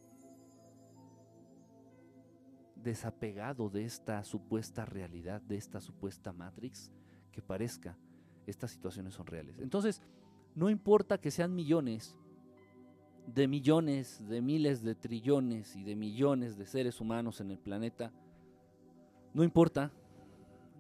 desapegado 2.74 3.70
de 3.70 3.84
esta 3.84 4.24
supuesta 4.24 4.86
realidad, 4.86 5.42
de 5.42 5.58
esta 5.58 5.82
supuesta 5.82 6.32
Matrix, 6.32 6.90
que 7.34 7.42
parezca, 7.42 7.98
estas 8.48 8.72
situaciones 8.72 9.14
son 9.14 9.28
reales. 9.28 9.60
Entonces, 9.60 10.02
no 10.56 10.70
importa 10.70 11.20
que 11.20 11.32
sean 11.32 11.56
millones, 11.56 12.16
de 13.28 13.48
millones, 13.48 14.28
de 14.28 14.42
miles 14.42 14.84
de 14.84 14.96
trillones 14.96 15.76
y 15.76 15.84
de 15.84 15.96
millones 15.96 16.58
de 16.58 16.66
seres 16.66 17.00
humanos 17.00 17.40
en 17.40 17.52
el 17.52 17.60
planeta, 17.60 18.12
no 19.34 19.44
importa, 19.44 19.92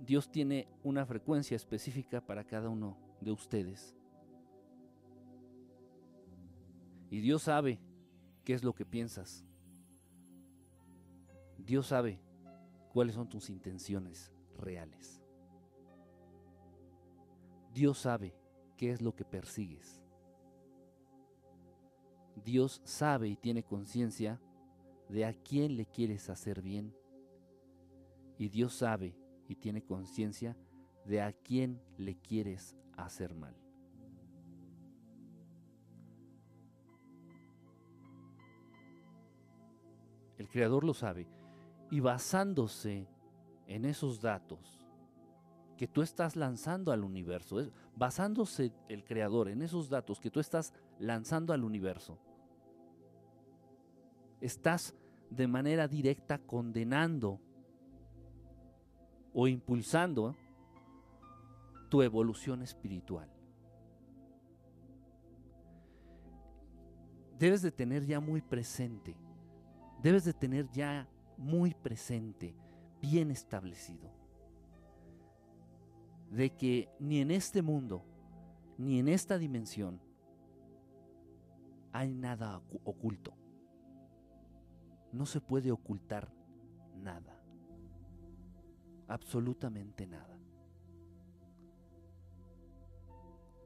Dios 0.06 0.30
tiene 0.30 0.68
una 0.84 1.06
frecuencia 1.06 1.56
específica 1.56 2.26
para 2.26 2.44
cada 2.44 2.70
uno 2.70 2.98
de 3.22 3.32
ustedes. 3.32 3.96
Y 7.10 7.20
Dios 7.20 7.44
sabe 7.44 7.80
qué 8.44 8.54
es 8.54 8.64
lo 8.64 8.74
que 8.74 8.86
piensas. 8.86 9.46
Dios 11.58 11.88
sabe 11.88 12.20
cuáles 12.92 13.16
son 13.16 13.30
tus 13.30 13.50
intenciones 13.50 14.32
reales. 14.58 15.22
Dios 17.74 18.00
sabe 18.00 18.34
qué 18.82 18.90
es 18.90 19.00
lo 19.04 19.16
que 19.16 19.24
persigues. 19.24 20.02
Dios 22.44 22.82
sabe 22.84 23.28
y 23.28 23.36
tiene 23.36 23.62
conciencia 23.62 24.42
de 25.08 25.24
a 25.24 25.34
quién 25.34 25.78
le 25.78 25.86
quieres 25.86 26.32
hacer 26.32 26.64
bien. 26.64 26.92
Y 28.40 28.50
Dios 28.50 28.74
sabe 28.74 29.16
y 29.48 29.54
tiene 29.54 29.84
conciencia 29.84 30.58
de 31.06 31.22
a 31.22 31.32
quién 31.32 31.80
le 32.00 32.18
quieres 32.18 32.76
hacer 32.98 33.36
mal. 33.36 33.56
El 40.40 40.50
creador 40.50 40.84
lo 40.84 40.96
sabe. 40.96 41.28
Y 41.92 42.00
basándose 42.00 43.08
en 43.68 43.86
esos 43.86 44.22
datos 44.22 44.81
que 45.82 45.88
tú 45.88 46.04
estás 46.04 46.36
lanzando 46.36 46.92
al 46.92 47.04
universo, 47.04 47.58
basándose 47.96 48.72
el 48.88 49.04
creador 49.04 49.50
en 49.50 49.64
esos 49.64 49.90
datos 49.90 50.20
que 50.20 50.30
tú 50.30 50.40
estás 50.40 50.76
lanzando 51.00 51.54
al 51.54 51.64
universo, 51.64 52.20
estás 54.42 54.94
de 55.32 55.48
manera 55.48 55.88
directa 55.88 56.38
condenando 56.38 57.42
o 59.34 59.48
impulsando 59.48 60.36
tu 61.90 62.04
evolución 62.04 62.62
espiritual. 62.62 63.28
Debes 67.40 67.64
de 67.64 67.72
tener 67.72 68.06
ya 68.06 68.20
muy 68.20 68.44
presente 68.44 69.18
debes 70.04 70.26
de 70.26 70.34
tener 70.34 70.70
ya 70.70 71.08
muy 71.38 71.74
presente, 71.74 72.56
bien 73.02 73.32
establecido, 73.32 74.12
de 76.32 76.50
que 76.56 76.90
ni 77.00 77.20
en 77.20 77.30
este 77.30 77.62
mundo, 77.62 78.04
ni 78.78 79.00
en 79.00 79.10
esta 79.10 79.38
dimensión, 79.38 80.02
hay 81.92 82.14
nada 82.14 82.62
oculto. 82.86 83.34
No 85.12 85.26
se 85.26 85.42
puede 85.42 85.72
ocultar 85.72 86.32
nada. 86.96 87.38
Absolutamente 89.10 90.08
nada. 90.08 90.40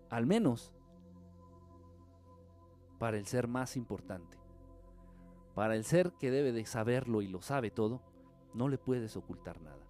Al 0.09 0.25
menos 0.25 0.73
para 2.97 3.17
el 3.17 3.27
ser 3.27 3.47
más 3.47 3.77
importante. 3.77 4.39
Para 5.53 5.75
el 5.75 5.83
ser 5.83 6.13
que 6.13 6.31
debe 6.31 6.51
de 6.51 6.65
saberlo 6.65 7.21
y 7.21 7.27
lo 7.27 7.43
sabe 7.43 7.69
todo, 7.69 8.01
no 8.55 8.67
le 8.69 8.79
puedes 8.79 9.15
ocultar 9.15 9.61
nada. 9.61 9.85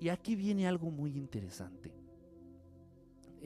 Y 0.00 0.08
aquí 0.08 0.36
viene 0.36 0.66
algo 0.66 0.90
muy 0.90 1.16
interesante. 1.16 1.92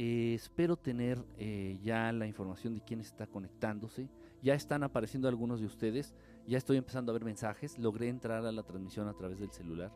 Espero 0.00 0.76
tener 0.76 1.24
eh, 1.38 1.76
ya 1.82 2.12
la 2.12 2.28
información 2.28 2.74
de 2.74 2.80
quién 2.80 3.00
está 3.00 3.26
conectándose. 3.26 4.08
Ya 4.42 4.54
están 4.54 4.84
apareciendo 4.84 5.26
algunos 5.26 5.58
de 5.58 5.66
ustedes. 5.66 6.14
Ya 6.46 6.56
estoy 6.56 6.76
empezando 6.76 7.10
a 7.10 7.14
ver 7.14 7.24
mensajes. 7.24 7.76
Logré 7.78 8.08
entrar 8.08 8.46
a 8.46 8.52
la 8.52 8.62
transmisión 8.62 9.08
a 9.08 9.14
través 9.14 9.40
del 9.40 9.50
celular. 9.50 9.92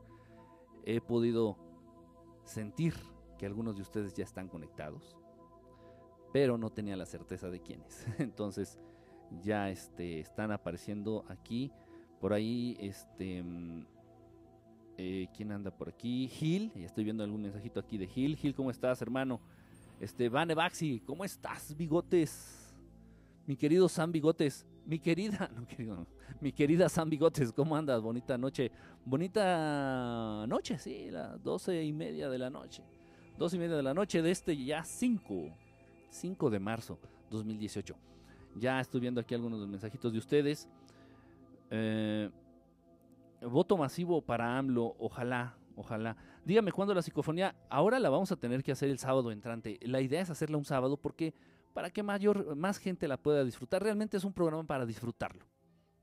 He 0.85 1.01
podido 1.01 1.57
sentir 2.43 2.95
que 3.39 3.47
algunos 3.47 3.77
de 3.77 3.83
ustedes 3.83 4.13
ya 4.15 4.25
están 4.25 4.49
conectados. 4.49 5.17
Pero 6.33 6.59
no 6.59 6.71
tenía 6.71 6.97
la 6.97 7.07
certeza 7.07 7.49
de 7.49 7.63
quiénes. 7.63 8.05
Entonces 8.19 8.81
ya 9.41 9.71
este, 9.71 10.19
están 10.19 10.51
apareciendo 10.51 11.25
aquí. 11.29 11.71
Por 12.21 12.33
ahí, 12.33 12.77
este... 12.81 13.45
Eh, 15.05 15.29
¿Quién 15.37 15.51
anda 15.51 15.73
por 15.73 15.89
aquí? 15.89 16.29
Gil, 16.29 16.71
ya 16.77 16.87
estoy 16.87 17.03
viendo 17.03 17.25
algún 17.25 17.43
mensajito 17.43 17.81
aquí 17.81 17.99
de 17.99 18.07
Gil. 18.07 18.37
Gil, 18.37 18.55
¿cómo 18.55 18.71
estás, 18.71 19.03
hermano? 19.03 19.41
Este, 19.99 20.29
Vane 20.29 20.55
Baxi, 20.55 21.01
¿cómo 21.05 21.25
estás, 21.25 21.77
bigotes? 21.77 22.73
Mi 23.45 23.57
querido 23.57 23.89
Sam 23.89 24.13
Bigotes, 24.13 24.65
mi 24.87 25.01
querida, 25.01 25.51
no 25.57 25.67
querido, 25.67 26.07
mi 26.41 26.53
querida 26.53 26.89
Sam 26.89 27.11
Bigotes, 27.11 27.53
¿cómo 27.53 27.75
andas? 27.75 28.01
Bonita 28.01 28.39
noche, 28.39 28.71
bonita 29.05 30.47
noche, 30.47 30.79
sí, 30.79 31.11
las 31.11 31.43
doce 31.43 31.83
y 31.83 31.93
media 31.93 32.31
de 32.31 32.39
la 32.39 32.49
noche, 32.49 32.85
doce 33.37 33.57
y 33.57 33.59
media 33.59 33.75
de 33.75 33.83
la 33.83 33.95
noche 33.95 34.23
de 34.23 34.31
este 34.31 34.57
ya 34.57 34.85
5, 34.85 35.53
5 36.11 36.49
de 36.49 36.61
marzo 36.61 37.01
2018. 37.29 37.97
Ya 38.55 38.81
estoy 38.81 39.01
viendo 39.01 39.21
aquí 39.21 39.35
algunos 39.35 39.59
de 39.59 39.63
los 39.63 39.71
mensajitos 39.71 40.13
de 40.13 40.19
ustedes. 40.21 40.69
Eh, 41.71 42.31
voto 43.45 43.77
masivo 43.77 44.23
para 44.23 44.59
AMLO, 44.59 44.97
ojalá, 44.99 45.57
ojalá. 45.77 46.17
Dígame 46.45 46.73
cuándo 46.73 46.95
la 46.95 47.03
psicofonía, 47.03 47.55
ahora 47.69 47.99
la 47.99 48.11
vamos 48.11 48.33
a 48.33 48.37
tener 48.37 48.63
que 48.63 48.73
hacer 48.73 48.91
el 48.91 48.99
sábado 48.99 49.31
entrante. 49.31 49.79
La 49.83 50.01
idea 50.01 50.21
es 50.21 50.31
hacerla 50.31 50.57
un 50.57 50.65
sábado 50.65 50.97
porque 50.97 51.35
para 51.73 51.91
que 51.91 52.03
mayor, 52.03 52.55
más 52.57 52.79
gente 52.79 53.09
la 53.09 53.17
pueda 53.17 53.45
disfrutar. 53.45 53.83
Realmente 53.83 54.17
es 54.17 54.25
un 54.25 54.33
programa 54.33 54.65
para 54.65 54.87
disfrutarlo. 54.87 55.47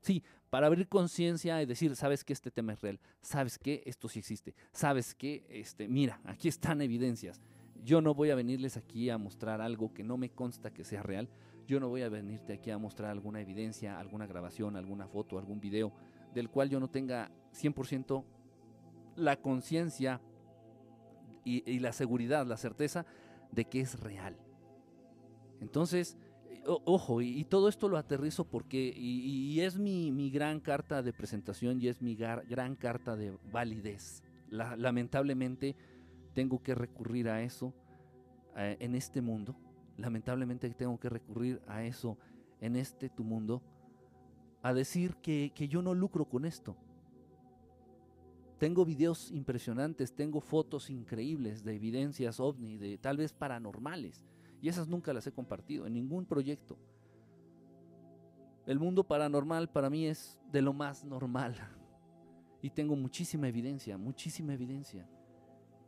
Sí, 0.00 0.22
para 0.48 0.66
abrir 0.66 0.88
conciencia 0.88 1.62
y 1.62 1.66
decir, 1.66 1.94
sabes 1.94 2.24
que 2.24 2.32
este 2.32 2.50
tema 2.50 2.72
es 2.72 2.80
real, 2.80 2.98
sabes 3.20 3.58
que 3.58 3.82
esto 3.84 4.08
sí 4.08 4.18
existe, 4.18 4.54
sabes 4.72 5.14
que, 5.14 5.46
este, 5.50 5.88
mira, 5.88 6.20
aquí 6.24 6.48
están 6.48 6.80
evidencias. 6.80 7.40
Yo 7.82 8.00
no 8.00 8.14
voy 8.14 8.30
a 8.30 8.34
venirles 8.34 8.76
aquí 8.76 9.10
a 9.10 9.18
mostrar 9.18 9.60
algo 9.60 9.92
que 9.92 10.02
no 10.02 10.16
me 10.16 10.30
consta 10.30 10.72
que 10.72 10.84
sea 10.84 11.02
real. 11.02 11.28
Yo 11.66 11.80
no 11.80 11.88
voy 11.88 12.02
a 12.02 12.08
venirte 12.08 12.54
aquí 12.54 12.70
a 12.70 12.78
mostrar 12.78 13.10
alguna 13.10 13.40
evidencia, 13.40 13.98
alguna 13.98 14.26
grabación, 14.26 14.76
alguna 14.76 15.06
foto, 15.06 15.38
algún 15.38 15.60
video 15.60 15.92
del 16.34 16.48
cual 16.48 16.70
yo 16.70 16.80
no 16.80 16.88
tenga 16.88 17.30
100% 17.52 18.24
la 19.16 19.36
conciencia 19.36 20.20
y, 21.44 21.78
la 21.80 21.92
seguridad, 21.92 22.46
la 22.46 22.56
certeza 22.56 23.06
de 23.50 23.64
que 23.64 23.80
es 23.80 23.98
real. 24.00 24.36
Entonces, 25.60 26.16
ojo, 26.64 27.22
y, 27.22 27.44
todo 27.44 27.68
esto 27.68 27.88
lo 27.88 27.96
aterrizo 27.96 28.44
porque, 28.44 28.92
y, 28.96 29.60
es 29.60 29.78
mi, 29.78 30.30
gran 30.30 30.60
carta 30.60 31.02
de 31.02 31.12
presentación 31.12 31.80
y 31.80 31.88
es 31.88 32.00
mi 32.00 32.14
gran 32.14 32.76
carta 32.76 33.16
de 33.16 33.36
validez. 33.52 34.22
lamentablemente 34.50 35.76
tengo 36.34 36.62
que 36.62 36.74
recurrir 36.74 37.28
a 37.28 37.42
eso 37.42 37.74
en 38.56 38.94
este 38.94 39.20
mundo. 39.20 39.56
Lamentablemente 39.96 40.68
tengo 40.70 40.98
que 40.98 41.08
recurrir 41.08 41.60
a 41.66 41.84
eso 41.84 42.16
en 42.60 42.76
este 42.76 43.08
tu 43.08 43.24
mundo. 43.24 43.62
A 44.62 44.74
decir 44.74 45.16
que 45.16 45.68
yo 45.68 45.82
no 45.82 45.94
lucro 45.94 46.26
con 46.26 46.44
esto 46.44 46.76
tengo 48.60 48.84
videos 48.84 49.30
impresionantes, 49.30 50.12
tengo 50.14 50.42
fotos 50.42 50.90
increíbles 50.90 51.64
de 51.64 51.74
evidencias 51.76 52.38
ovni, 52.40 52.76
de 52.76 52.98
tal 52.98 53.16
vez 53.16 53.32
paranormales, 53.32 54.22
y 54.60 54.68
esas 54.68 54.86
nunca 54.86 55.14
las 55.14 55.26
he 55.26 55.32
compartido 55.32 55.86
en 55.86 55.94
ningún 55.94 56.26
proyecto. 56.26 56.76
El 58.66 58.78
mundo 58.78 59.02
paranormal 59.02 59.70
para 59.70 59.88
mí 59.88 60.06
es 60.06 60.38
de 60.52 60.60
lo 60.60 60.74
más 60.74 61.04
normal. 61.04 61.56
Y 62.62 62.68
tengo 62.68 62.94
muchísima 62.94 63.48
evidencia, 63.48 63.96
muchísima 63.96 64.52
evidencia. 64.52 65.08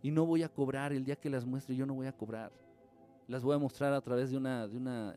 Y 0.00 0.11
no 0.11 0.24
voy 0.24 0.42
a 0.42 0.48
cobrar 0.48 0.94
el 0.94 1.04
día 1.04 1.16
que 1.16 1.28
las 1.28 1.44
muestre, 1.44 1.76
yo 1.76 1.85
no 1.85 1.92
voy 1.92 2.06
a 2.06 2.16
cobrar. 2.16 2.50
Las 3.28 3.42
voy 3.42 3.54
a 3.54 3.58
mostrar 3.58 3.92
a 3.92 4.00
través 4.00 4.30
de 4.30 4.38
una, 4.38 4.66
de 4.66 4.78
una, 4.78 5.14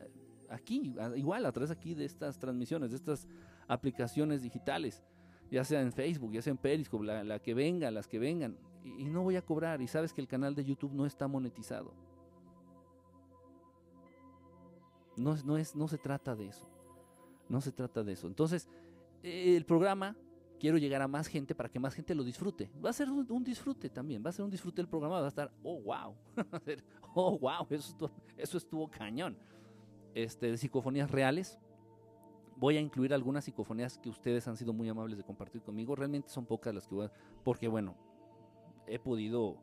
aquí, 0.50 0.94
igual 1.16 1.46
a 1.46 1.52
través 1.52 1.70
aquí 1.70 1.94
de 1.94 2.04
estas 2.04 2.38
transmisiones, 2.38 2.90
de 2.90 2.96
estas 2.96 3.26
aplicaciones 3.68 4.42
digitales 4.42 5.02
ya 5.50 5.64
sea 5.64 5.80
en 5.80 5.92
Facebook, 5.92 6.32
ya 6.32 6.42
sea 6.42 6.50
en 6.50 6.58
Periscope, 6.58 7.04
la, 7.04 7.38
que 7.38 7.54
venga, 7.54 7.90
las 7.90 8.06
que 8.06 8.18
vengan, 8.18 8.56
y, 8.84 9.04
no 9.04 9.22
voy 9.22 9.36
a 9.36 9.42
cobrar, 9.42 9.80
y 9.80 9.88
sabes 9.88 10.12
que 10.12 10.20
el 10.20 10.28
canal 10.28 10.54
de 10.54 10.64
YouTube 10.64 10.92
no 10.92 11.06
está 11.06 11.28
monetizado. 11.28 11.92
No, 15.16 15.34
no, 15.44 15.56
es, 15.56 15.74
no 15.74 15.88
se 15.88 15.98
trata 15.98 16.34
de 16.36 16.48
eso, 16.48 16.68
no 17.48 17.60
se 17.60 17.72
trata 17.72 18.02
de 18.02 18.12
eso. 18.12 18.26
Entonces, 18.26 18.68
el 19.22 19.64
programa, 19.64 20.16
quiero 20.60 20.78
llegar 20.78 21.00
a 21.00 21.08
más 21.08 21.26
gente 21.26 21.54
para 21.54 21.68
que 21.68 21.78
más 21.78 21.94
gente 21.94 22.14
lo 22.14 22.22
disfrute. 22.22 22.70
Va 22.84 22.90
a 22.90 22.92
ser 22.92 23.08
un, 23.10 23.44
disfrute 23.44 23.88
también, 23.88 24.22
va 24.24 24.30
a 24.30 24.32
ser 24.32 24.44
un 24.44 24.50
disfrute 24.50 24.82
el 24.82 24.88
programa, 24.88 25.20
va 25.20 25.26
a 25.26 25.28
estar, 25.28 25.50
oh, 25.62 25.80
wow, 25.80 26.14
oh, 27.14 27.38
wow, 27.38 27.66
eso 27.70 27.90
estuvo, 27.90 28.10
eso 28.36 28.58
estuvo 28.58 28.88
cañón. 28.88 29.38
Este, 30.16 30.50
de 30.50 30.56
psicofonías 30.56 31.10
reales, 31.10 31.60
Voy 32.58 32.78
a 32.78 32.80
incluir 32.80 33.12
algunas 33.12 33.44
psicofonías 33.44 33.98
que 33.98 34.08
ustedes 34.08 34.48
han 34.48 34.56
sido 34.56 34.72
muy 34.72 34.88
amables 34.88 35.18
de 35.18 35.24
compartir 35.24 35.62
conmigo. 35.62 35.94
Realmente 35.94 36.30
son 36.30 36.46
pocas 36.46 36.74
las 36.74 36.86
que 36.86 36.94
voy 36.94 37.06
a... 37.06 37.12
Porque 37.44 37.68
bueno, 37.68 37.94
he 38.86 38.98
podido 38.98 39.58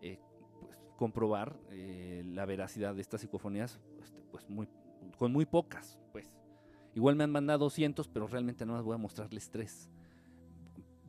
eh, 0.00 0.20
pues, 0.60 0.78
comprobar 0.96 1.58
eh, 1.70 2.22
la 2.24 2.44
veracidad 2.44 2.94
de 2.94 3.00
estas 3.00 3.20
psicofonías 3.20 3.80
este, 4.00 4.22
pues 4.30 4.46
con 5.18 5.32
muy 5.32 5.44
pocas. 5.44 5.98
pues 6.12 6.30
Igual 6.94 7.16
me 7.16 7.24
han 7.24 7.32
mandado 7.32 7.68
cientos, 7.68 8.06
pero 8.06 8.28
realmente 8.28 8.64
no 8.64 8.74
las 8.74 8.84
voy 8.84 8.94
a 8.94 8.98
mostrarles 8.98 9.50
tres. 9.50 9.90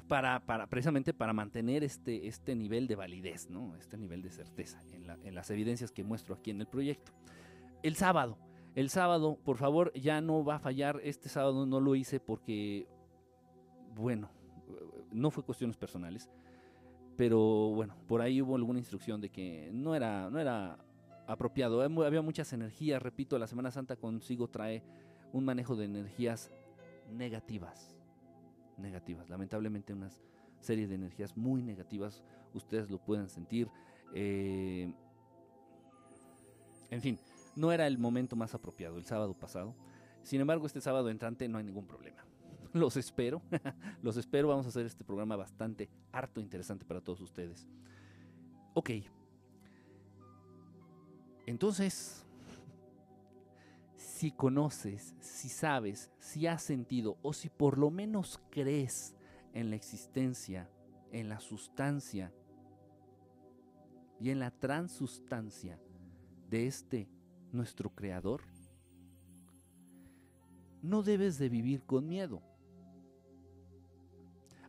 Para, 0.08 0.43
para, 0.43 0.67
precisamente 0.67 1.13
para 1.13 1.34
mantener 1.34 1.84
este, 1.84 2.28
este 2.28 2.56
nivel 2.56 2.88
de 2.88 2.95
validez, 2.95 3.49
¿no? 3.49 3.75
este 3.75 3.97
nivel 3.97 4.23
de 4.23 4.32
certeza 4.32 4.80
en, 4.91 5.08
en 5.23 5.36
las 5.36 5.51
evidencias 5.51 5.91
que 5.91 6.04
muestro 6.04 6.34
aquí 6.34 6.49
en 6.49 6.62
el 6.62 6.67
proyecto. 6.67 7.12
El 7.84 7.95
sábado, 7.95 8.38
el 8.75 8.89
sábado, 8.89 9.38
por 9.43 9.57
favor, 9.57 9.93
ya 9.93 10.19
no 10.21 10.43
va 10.43 10.55
a 10.55 10.59
fallar. 10.59 10.99
Este 11.03 11.29
sábado 11.29 11.65
no 11.65 11.79
lo 11.79 11.95
hice 11.95 12.19
porque, 12.19 12.88
bueno, 13.95 14.29
no 15.11 15.31
fue 15.31 15.43
cuestiones 15.43 15.77
personales. 15.77 16.29
Pero 17.15 17.39
bueno, 17.69 17.95
por 18.07 18.21
ahí 18.21 18.41
hubo 18.41 18.57
alguna 18.57 18.79
instrucción 18.79 19.21
de 19.21 19.29
que 19.29 19.69
no 19.73 19.95
era, 19.95 20.29
no 20.29 20.39
era 20.39 20.77
apropiado. 21.25 21.81
Había 21.81 22.21
muchas 22.21 22.51
energías, 22.51 23.01
repito, 23.01 23.39
la 23.39 23.47
Semana 23.47 23.71
Santa 23.71 23.95
consigo 23.95 24.49
trae 24.49 24.83
un 25.31 25.45
manejo 25.45 25.77
de 25.77 25.85
energías 25.85 26.51
negativas. 27.09 27.95
Negativas, 28.77 29.29
lamentablemente 29.29 29.93
una 29.93 30.09
serie 30.59 30.85
de 30.85 30.95
energías 30.95 31.38
muy 31.38 31.61
negativas, 31.61 32.23
ustedes 32.53 32.89
lo 32.89 32.97
pueden 32.97 33.29
sentir. 33.29 33.69
Eh, 34.13 34.91
en 36.89 37.01
fin, 37.01 37.17
no 37.55 37.71
era 37.71 37.87
el 37.87 37.97
momento 37.97 38.35
más 38.35 38.53
apropiado 38.53 38.97
el 38.97 39.05
sábado 39.05 39.33
pasado. 39.33 39.75
Sin 40.23 40.41
embargo, 40.41 40.65
este 40.65 40.81
sábado 40.81 41.09
entrante 41.09 41.47
no 41.47 41.57
hay 41.57 41.63
ningún 41.63 41.87
problema. 41.87 42.25
Los 42.73 42.97
espero, 42.97 43.41
los 44.01 44.17
espero. 44.17 44.49
Vamos 44.49 44.65
a 44.65 44.69
hacer 44.69 44.85
este 44.85 45.05
programa 45.05 45.37
bastante 45.37 45.89
harto 46.11 46.41
interesante 46.41 46.83
para 46.83 46.99
todos 46.99 47.21
ustedes. 47.21 47.65
Ok. 48.73 48.89
Entonces, 51.45 52.25
si 53.95 54.31
conoces, 54.31 55.15
si 55.19 55.47
sabes, 55.47 56.11
si 56.19 56.47
has 56.47 56.63
sentido 56.63 57.17
o 57.21 57.31
si 57.31 57.49
por 57.49 57.77
lo 57.77 57.91
menos 57.91 58.41
crees 58.49 59.15
en 59.53 59.69
la 59.69 59.77
existencia, 59.77 60.69
en 61.11 61.29
la 61.29 61.39
sustancia 61.39 62.33
y 64.19 64.31
en 64.31 64.39
la 64.39 64.51
transustancia 64.51 65.79
de 66.49 66.67
este 66.67 67.07
nuestro 67.55 67.89
Creador, 67.89 68.41
no 70.81 71.01
debes 71.01 71.37
de 71.39 71.49
vivir 71.49 71.83
con 71.83 72.07
miedo. 72.07 72.41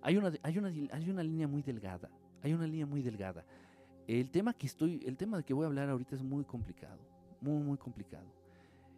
Hay 0.01 0.16
una, 0.16 0.33
hay 0.42 0.59
una, 0.59 0.68
hay 0.68 1.11
una 1.11 1.22
línea 1.22 1.49
muy 1.49 1.62
delgada, 1.62 2.09
hay 2.42 2.55
una 2.55 2.66
línea 2.66 2.87
muy 2.87 3.03
delgada. 3.03 3.44
El 4.07 4.31
tema 4.31 4.55
que 4.55 4.66
estoy, 4.66 5.03
el 5.05 5.16
tema 5.16 5.37
de 5.37 5.42
que 5.44 5.53
voy 5.53 5.64
a 5.64 5.66
hablar 5.66 5.90
ahorita 5.90 6.14
es 6.14 6.22
muy 6.22 6.44
complicado, 6.44 7.01
muy, 7.40 7.62
muy 7.62 7.77
complicado. 7.77 8.33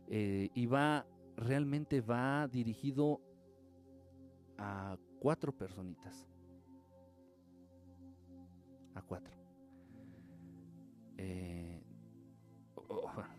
Eh, 0.06 0.50
y 0.54 0.66
va, 0.66 1.06
realmente 1.36 2.00
va 2.00 2.46
dirigido 2.46 3.20
a 4.58 4.96
cuatro 5.18 5.52
personitas. 5.52 6.26
A 8.94 9.02
cuatro. 9.02 9.34
Eh, 11.16 11.82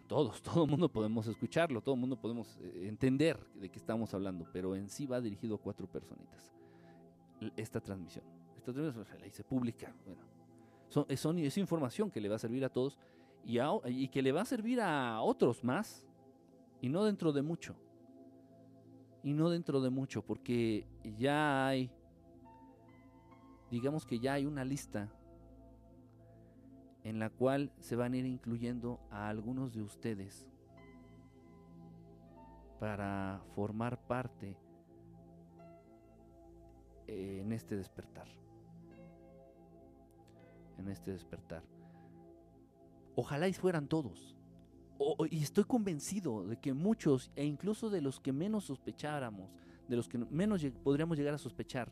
todos, 0.09 0.41
todo 0.43 0.65
el 0.65 0.69
mundo 0.69 0.89
podemos 0.89 1.25
escucharlo, 1.27 1.81
todo 1.81 1.95
el 1.95 2.01
mundo 2.01 2.19
podemos 2.19 2.57
eh, 2.57 2.87
entender 2.87 3.39
de 3.53 3.69
qué 3.69 3.79
estamos 3.79 4.13
hablando, 4.13 4.45
pero 4.51 4.75
en 4.75 4.89
sí 4.89 5.05
va 5.05 5.21
dirigido 5.21 5.55
a 5.55 5.57
cuatro 5.59 5.87
personitas. 5.87 6.51
Esta 7.55 7.79
transmisión. 7.79 8.25
Esta 8.57 8.73
transmisión 8.73 9.05
se 9.31 9.43
pública. 9.45 9.93
Bueno, 10.05 10.21
Son, 11.15 11.37
es 11.37 11.57
información 11.57 12.11
que 12.11 12.19
le 12.19 12.27
va 12.27 12.35
a 12.35 12.39
servir 12.39 12.65
a 12.65 12.69
todos 12.69 12.97
y 13.45 14.07
que 14.09 14.21
le 14.21 14.33
va 14.33 14.41
a 14.41 14.45
servir 14.45 14.81
a 14.81 15.21
otros 15.21 15.63
más 15.63 16.05
y 16.81 16.89
no 16.89 17.05
dentro 17.05 17.31
de 17.31 17.41
mucho. 17.41 17.75
Y 19.23 19.33
no 19.33 19.49
dentro 19.49 19.79
de 19.79 19.89
mucho, 19.89 20.21
porque 20.21 20.85
ya 21.17 21.67
hay, 21.67 21.91
digamos 23.69 24.05
que 24.05 24.19
ya 24.19 24.33
hay 24.33 24.45
una 24.45 24.65
lista 24.65 25.09
en 27.03 27.19
la 27.19 27.29
cual 27.29 27.71
se 27.79 27.95
van 27.95 28.13
a 28.13 28.17
ir 28.17 28.25
incluyendo 28.25 28.99
a 29.09 29.29
algunos 29.29 29.73
de 29.73 29.81
ustedes 29.81 30.45
para 32.79 33.41
formar 33.55 33.99
parte 34.07 34.57
en 37.07 37.51
este 37.51 37.75
despertar. 37.75 38.27
En 40.77 40.87
este 40.87 41.11
despertar. 41.11 41.63
Ojalá 43.15 43.47
y 43.47 43.53
fueran 43.53 43.87
todos. 43.87 44.35
y 45.29 45.43
estoy 45.43 45.63
convencido 45.63 46.45
de 46.45 46.57
que 46.57 46.73
muchos, 46.73 47.31
e 47.35 47.45
incluso 47.45 47.89
de 47.89 48.01
los 48.01 48.19
que 48.19 48.33
menos 48.33 48.65
sospecháramos, 48.65 49.49
de 49.87 49.95
los 49.95 50.07
que 50.07 50.17
menos 50.17 50.63
podríamos 50.83 51.17
llegar 51.17 51.33
a 51.33 51.37
sospechar, 51.37 51.91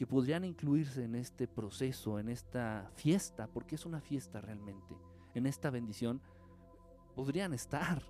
que 0.00 0.06
podrían 0.06 0.46
incluirse 0.46 1.04
en 1.04 1.14
este 1.14 1.46
proceso, 1.46 2.18
en 2.18 2.30
esta 2.30 2.90
fiesta, 2.94 3.48
porque 3.48 3.74
es 3.74 3.84
una 3.84 4.00
fiesta 4.00 4.40
realmente, 4.40 4.96
en 5.34 5.44
esta 5.44 5.68
bendición, 5.68 6.22
podrían 7.14 7.52
estar. 7.52 8.02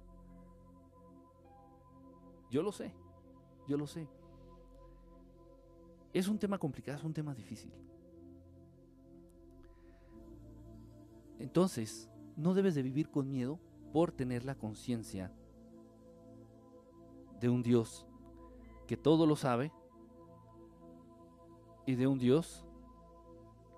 Yo 2.48 2.62
lo 2.62 2.70
sé, 2.70 2.94
yo 3.66 3.76
lo 3.76 3.88
sé. 3.88 4.06
Es 6.12 6.28
un 6.28 6.38
tema 6.38 6.58
complicado, 6.58 6.96
es 6.96 7.02
un 7.02 7.12
tema 7.12 7.34
difícil. 7.34 7.72
Entonces, 11.40 12.08
no 12.36 12.54
debes 12.54 12.76
de 12.76 12.84
vivir 12.84 13.10
con 13.10 13.28
miedo 13.28 13.58
por 13.92 14.12
tener 14.12 14.44
la 14.44 14.54
conciencia 14.54 15.32
de 17.40 17.48
un 17.48 17.64
Dios 17.64 18.06
que 18.86 18.96
todo 18.96 19.26
lo 19.26 19.34
sabe 19.34 19.72
y 21.90 21.96
de 21.96 22.06
un 22.06 22.18
Dios 22.18 22.64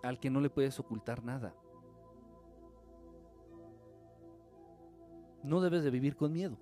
al 0.03 0.19
que 0.19 0.31
no 0.31 0.41
le 0.41 0.51
puedes 0.51 0.79
ocultar 0.79 1.25
nada. 1.25 1.55
No 5.43 5.61
debes 5.61 5.83
de 5.83 5.91
vivir 5.91 6.17
con 6.17 6.33
miedo. 6.33 6.59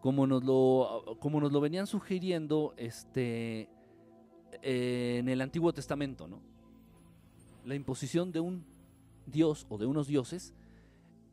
Como 0.00 0.26
nos 0.26 0.42
lo, 0.42 1.16
como 1.20 1.40
nos 1.40 1.52
lo 1.52 1.60
venían 1.60 1.86
sugiriendo 1.86 2.74
este, 2.76 3.68
en 4.62 5.28
el 5.28 5.40
Antiguo 5.40 5.72
Testamento, 5.72 6.26
¿no? 6.26 6.40
La 7.64 7.76
imposición 7.76 8.32
de 8.32 8.40
un 8.40 8.64
Dios 9.26 9.66
o 9.68 9.78
de 9.78 9.86
unos 9.86 10.08
dioses 10.08 10.54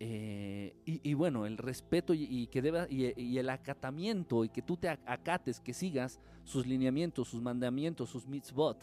eh, 0.01 0.75
y, 0.85 1.13
bueno, 1.13 1.45
el 1.45 1.57
respeto 1.57 2.13
y, 2.13 2.47
que 2.47 2.61
deba, 2.61 2.87
y, 2.89 3.37
el 3.37 3.49
acatamiento 3.49 4.45
y 4.45 4.49
que 4.49 4.61
tú 4.61 4.77
te 4.77 4.87
acates, 4.87 5.59
que 5.59 5.73
sigas 5.73 6.21
sus 6.45 6.65
lineamientos, 6.65 7.27
sus 7.27 7.41
mandamientos, 7.41 8.09
sus 8.09 8.25
mitzvot, 8.25 8.77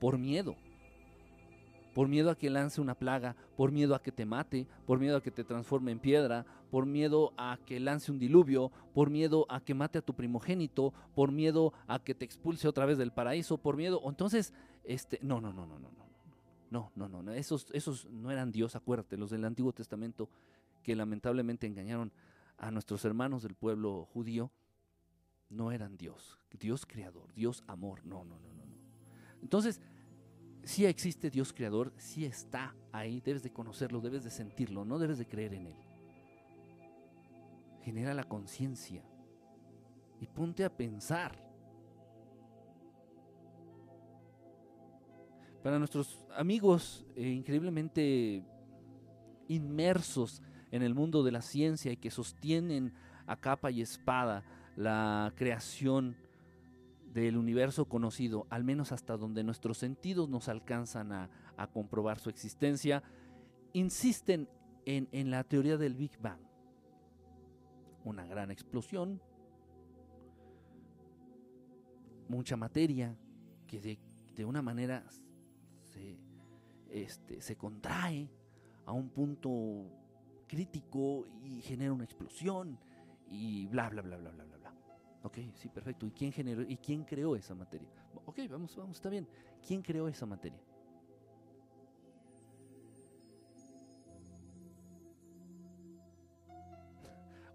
por 0.00 0.16
miedo. 0.16 0.56
Por 1.94 2.08
miedo 2.08 2.30
a 2.30 2.36
que 2.36 2.50
lance 2.50 2.80
una 2.80 2.94
plaga, 2.94 3.36
por 3.56 3.72
miedo 3.72 3.94
a 3.94 4.02
que 4.02 4.12
te 4.12 4.26
mate, 4.26 4.66
por 4.86 4.98
miedo 4.98 5.18
a 5.18 5.22
que 5.22 5.30
te 5.30 5.44
transforme 5.44 5.92
en 5.92 5.98
piedra, 5.98 6.46
por 6.70 6.86
miedo 6.86 7.32
a 7.36 7.58
que 7.64 7.80
lance 7.80 8.10
un 8.10 8.18
diluvio, 8.18 8.70
por 8.94 9.10
miedo 9.10 9.46
a 9.48 9.60
que 9.60 9.74
mate 9.74 9.98
a 9.98 10.02
tu 10.02 10.14
primogénito, 10.14 10.92
por 11.14 11.32
miedo 11.32 11.72
a 11.86 11.98
que 11.98 12.14
te 12.14 12.24
expulse 12.24 12.68
otra 12.68 12.86
vez 12.86 12.98
del 12.98 13.12
paraíso, 13.12 13.58
por 13.58 13.76
miedo. 13.76 14.02
Entonces, 14.06 14.52
este, 14.84 15.18
no, 15.22 15.40
no, 15.40 15.52
no, 15.52 15.66
no, 15.66 15.78
no, 15.78 16.05
no. 16.70 16.92
No, 16.94 17.08
no, 17.08 17.32
esos, 17.32 17.66
esos 17.72 18.06
no 18.06 18.30
eran 18.30 18.52
Dios, 18.52 18.76
acuérdate, 18.76 19.16
los 19.16 19.30
del 19.30 19.44
Antiguo 19.44 19.72
Testamento 19.72 20.28
que 20.82 20.96
lamentablemente 20.96 21.66
engañaron 21.66 22.12
a 22.58 22.70
nuestros 22.70 23.04
hermanos 23.04 23.42
del 23.42 23.54
pueblo 23.54 24.06
judío, 24.12 24.50
no 25.48 25.72
eran 25.72 25.96
Dios, 25.96 26.38
Dios 26.58 26.86
creador, 26.86 27.32
Dios 27.34 27.62
amor, 27.66 28.04
no, 28.04 28.24
no, 28.24 28.38
no, 28.38 28.52
no. 28.52 28.66
no. 28.66 28.76
Entonces, 29.42 29.80
si 30.66 30.84
existe 30.84 31.30
Dios 31.30 31.52
creador, 31.52 31.92
si 31.96 32.24
está 32.24 32.74
ahí, 32.90 33.20
debes 33.20 33.44
de 33.44 33.52
conocerlo, 33.52 34.00
debes 34.00 34.24
de 34.24 34.30
sentirlo, 34.30 34.84
no 34.84 34.98
debes 34.98 35.18
de 35.18 35.26
creer 35.28 35.54
en 35.54 35.66
él. 35.68 35.76
Genera 37.82 38.14
la 38.14 38.24
conciencia 38.24 39.04
y 40.20 40.26
ponte 40.26 40.64
a 40.64 40.76
pensar. 40.76 41.45
Para 45.66 45.80
nuestros 45.80 46.24
amigos 46.36 47.04
eh, 47.16 47.28
increíblemente 47.28 48.44
inmersos 49.48 50.40
en 50.70 50.84
el 50.84 50.94
mundo 50.94 51.24
de 51.24 51.32
la 51.32 51.42
ciencia 51.42 51.90
y 51.90 51.96
que 51.96 52.12
sostienen 52.12 52.94
a 53.26 53.34
capa 53.34 53.72
y 53.72 53.82
espada 53.82 54.44
la 54.76 55.32
creación 55.34 56.16
del 57.12 57.36
universo 57.36 57.86
conocido, 57.86 58.46
al 58.48 58.62
menos 58.62 58.92
hasta 58.92 59.16
donde 59.16 59.42
nuestros 59.42 59.78
sentidos 59.78 60.28
nos 60.28 60.48
alcanzan 60.48 61.10
a, 61.10 61.30
comprobar 61.72 62.20
su 62.20 62.30
existencia, 62.30 63.02
insisten 63.72 64.48
en, 64.84 65.32
la 65.32 65.42
teoría 65.42 65.76
del 65.76 65.96
Big 65.96 66.16
Bang. 66.20 66.38
Una 68.04 68.24
gran 68.24 68.52
explosión, 68.52 69.20
mucha 72.28 72.56
materia 72.56 73.16
que 73.66 73.98
de 74.36 74.44
una 74.44 74.62
manera 74.62 75.04
este, 76.90 77.40
se 77.40 77.56
contrae 77.56 78.28
a 78.84 78.92
un 78.92 79.10
punto 79.10 79.90
crítico 80.46 81.26
y 81.42 81.60
genera 81.60 81.92
una 81.92 82.04
explosión 82.04 82.78
y 83.28 83.66
bla, 83.66 83.88
bla, 83.88 84.02
bla, 84.02 84.16
bla, 84.16 84.30
bla, 84.30 84.44
bla, 84.44 84.56
bla. 84.56 84.74
Ok, 85.22 85.38
sí, 85.54 85.68
perfecto. 85.68 86.06
¿Y 86.06 86.12
quién 86.12 86.32
generó 86.32 86.62
y 86.62 86.76
quién 86.76 87.04
creó 87.04 87.34
esa 87.34 87.54
materia? 87.54 87.88
Ok, 88.26 88.38
vamos, 88.48 88.76
vamos, 88.76 88.96
está 88.96 89.08
bien. 89.08 89.26
¿Quién 89.66 89.82
creó 89.82 90.06
esa 90.08 90.24
materia? 90.24 90.60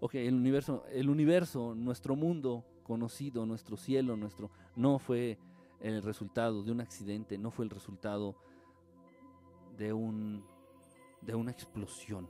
Ok, 0.00 0.16
el 0.16 0.34
universo, 0.34 0.84
el 0.90 1.08
universo, 1.08 1.74
nuestro 1.74 2.16
mundo 2.16 2.66
conocido, 2.82 3.46
nuestro 3.46 3.76
cielo, 3.76 4.16
nuestro, 4.16 4.50
no 4.74 4.98
fue 4.98 5.38
el 5.82 6.02
resultado 6.02 6.62
de 6.62 6.70
un 6.70 6.80
accidente, 6.80 7.36
no 7.36 7.50
fue 7.50 7.64
el 7.64 7.70
resultado 7.70 8.36
de, 9.76 9.92
un, 9.92 10.44
de 11.20 11.34
una 11.34 11.50
explosión. 11.50 12.28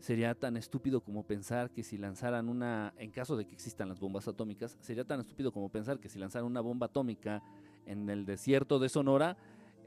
Sería 0.00 0.34
tan 0.34 0.56
estúpido 0.56 1.00
como 1.00 1.24
pensar 1.24 1.70
que 1.70 1.82
si 1.82 1.96
lanzaran 1.96 2.48
una, 2.48 2.92
en 2.98 3.10
caso 3.10 3.36
de 3.36 3.46
que 3.46 3.54
existan 3.54 3.88
las 3.88 4.00
bombas 4.00 4.28
atómicas, 4.28 4.76
sería 4.80 5.04
tan 5.04 5.20
estúpido 5.20 5.52
como 5.52 5.68
pensar 5.68 5.98
que 5.98 6.08
si 6.08 6.18
lanzaran 6.18 6.46
una 6.46 6.60
bomba 6.60 6.86
atómica 6.86 7.42
en 7.86 8.08
el 8.10 8.26
desierto 8.26 8.78
de 8.78 8.88
Sonora, 8.88 9.36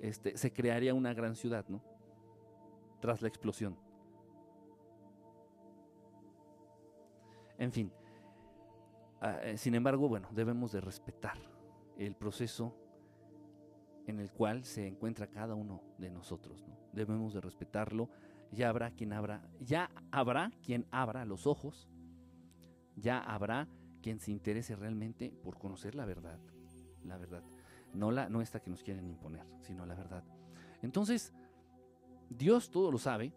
este, 0.01 0.37
se 0.37 0.51
crearía 0.51 0.93
una 0.93 1.13
gran 1.13 1.35
ciudad, 1.35 1.65
¿no? 1.67 1.81
Tras 3.01 3.21
la 3.21 3.27
explosión. 3.27 3.77
En 7.57 7.73
fin, 7.73 7.91
sin 9.55 9.75
embargo, 9.75 10.07
bueno, 10.07 10.27
debemos 10.31 10.71
de 10.71 10.81
respetar 10.81 11.37
el 11.97 12.15
proceso 12.15 12.75
en 14.07 14.19
el 14.19 14.31
cual 14.31 14.63
se 14.63 14.87
encuentra 14.87 15.27
cada 15.27 15.55
uno 15.55 15.83
de 15.97 16.09
nosotros. 16.09 16.65
¿no? 16.67 16.77
Debemos 16.93 17.33
de 17.33 17.41
respetarlo. 17.41 18.09
Ya 18.51 18.69
habrá 18.69 18.89
quien 18.91 19.13
abra, 19.13 19.47
ya 19.59 19.91
habrá 20.11 20.51
quien 20.63 20.87
abra 20.89 21.23
los 21.23 21.45
ojos, 21.45 21.87
ya 22.95 23.19
habrá 23.19 23.67
quien 24.01 24.19
se 24.19 24.31
interese 24.31 24.75
realmente 24.75 25.31
por 25.43 25.59
conocer 25.59 25.93
la 25.93 26.05
verdad, 26.05 26.39
la 27.03 27.17
verdad, 27.17 27.43
no 27.93 28.09
la 28.09 28.27
no 28.27 28.41
esta 28.41 28.59
que 28.59 28.71
nos 28.71 28.81
quieren 28.81 29.07
imponer, 29.07 29.45
sino 29.61 29.85
la 29.85 29.93
verdad. 29.93 30.23
Entonces, 30.81 31.31
Dios 32.29 32.71
todo 32.71 32.91
lo 32.91 32.97
sabe. 32.97 33.33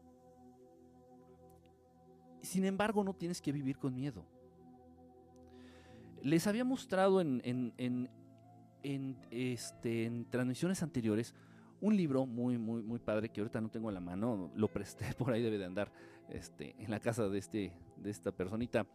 Sin 2.41 2.65
embargo, 2.65 3.05
no 3.05 3.15
tienes 3.15 3.43
que 3.43 3.53
vivir 3.53 3.77
con 3.77 3.95
miedo. 3.95 4.25
Les 6.23 6.47
había 6.47 6.65
mostrado 6.65 7.21
en, 7.21 7.43
en, 7.45 9.19
este, 9.31 10.07
en 10.07 10.25
transmisiones 10.31 10.83
anteriores 10.83 11.35
un 11.81 11.97
libro 11.97 12.27
muy, 12.27 12.59
muy, 12.59 12.81
muy 12.81 13.01
padre 13.01 13.29
que 13.29 13.41
ahorita 13.41 13.61
no 13.61 13.69
tengo 13.69 13.89
en 13.91 13.95
la 13.95 14.01
mano, 14.01 14.53
lo 14.55 14.69
presté 14.69 15.13
por 15.19 15.33
ahí, 15.33 15.43
debe 15.43 15.59
de 15.59 15.65
andar 15.65 15.93
este, 16.29 16.77
en 16.79 16.91
la 16.91 17.01
casa 17.01 17.29
de, 17.29 17.39
este, 17.39 17.73
de 17.97 18.11
esta 18.11 18.31
personita. 18.31 18.87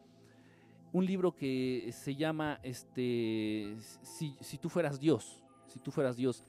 Un 0.93 1.05
libro 1.05 1.35
que 1.35 1.89
se 1.91 2.15
llama 2.15 2.59
este, 2.63 3.75
si, 4.01 4.37
si 4.39 4.57
tú 4.57 4.69
fueras 4.69 4.99
Dios, 4.99 5.43
si 5.67 5.79
tú 5.79 5.91
fueras 5.91 6.15
Dios. 6.15 6.43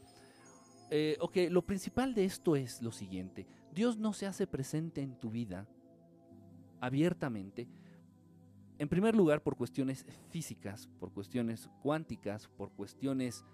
Eh, 0.90 1.16
ok, 1.20 1.36
lo 1.50 1.62
principal 1.62 2.14
de 2.14 2.24
esto 2.24 2.54
es 2.54 2.80
lo 2.80 2.92
siguiente. 2.92 3.46
Dios 3.74 3.98
no 3.98 4.12
se 4.12 4.26
hace 4.26 4.46
presente 4.46 5.02
en 5.02 5.18
tu 5.18 5.30
vida 5.30 5.66
abiertamente 6.80 7.68
en 8.78 8.88
primer 8.88 9.14
lugar, 9.16 9.42
por 9.42 9.56
cuestiones 9.56 10.06
físicas, 10.30 10.88
por 11.00 11.12
cuestiones 11.12 11.68
cuánticas, 11.82 12.48
por 12.48 12.70
cuestiones 12.72 13.44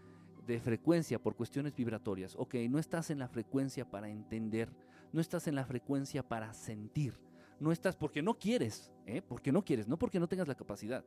de 0.46 0.60
frecuencia 0.60 1.18
por 1.18 1.36
cuestiones 1.36 1.74
vibratorias. 1.74 2.34
Ok, 2.36 2.54
no 2.68 2.78
estás 2.78 3.10
en 3.10 3.18
la 3.18 3.28
frecuencia 3.28 3.90
para 3.90 4.08
entender, 4.08 4.70
no 5.12 5.20
estás 5.20 5.46
en 5.46 5.54
la 5.54 5.64
frecuencia 5.64 6.26
para 6.26 6.52
sentir, 6.52 7.18
no 7.60 7.72
estás 7.72 7.96
porque 7.96 8.22
no 8.22 8.38
quieres, 8.38 8.92
¿eh? 9.06 9.22
porque 9.22 9.52
no 9.52 9.64
quieres, 9.64 9.88
no 9.88 9.98
porque 9.98 10.20
no 10.20 10.28
tengas 10.28 10.48
la 10.48 10.54
capacidad. 10.54 11.04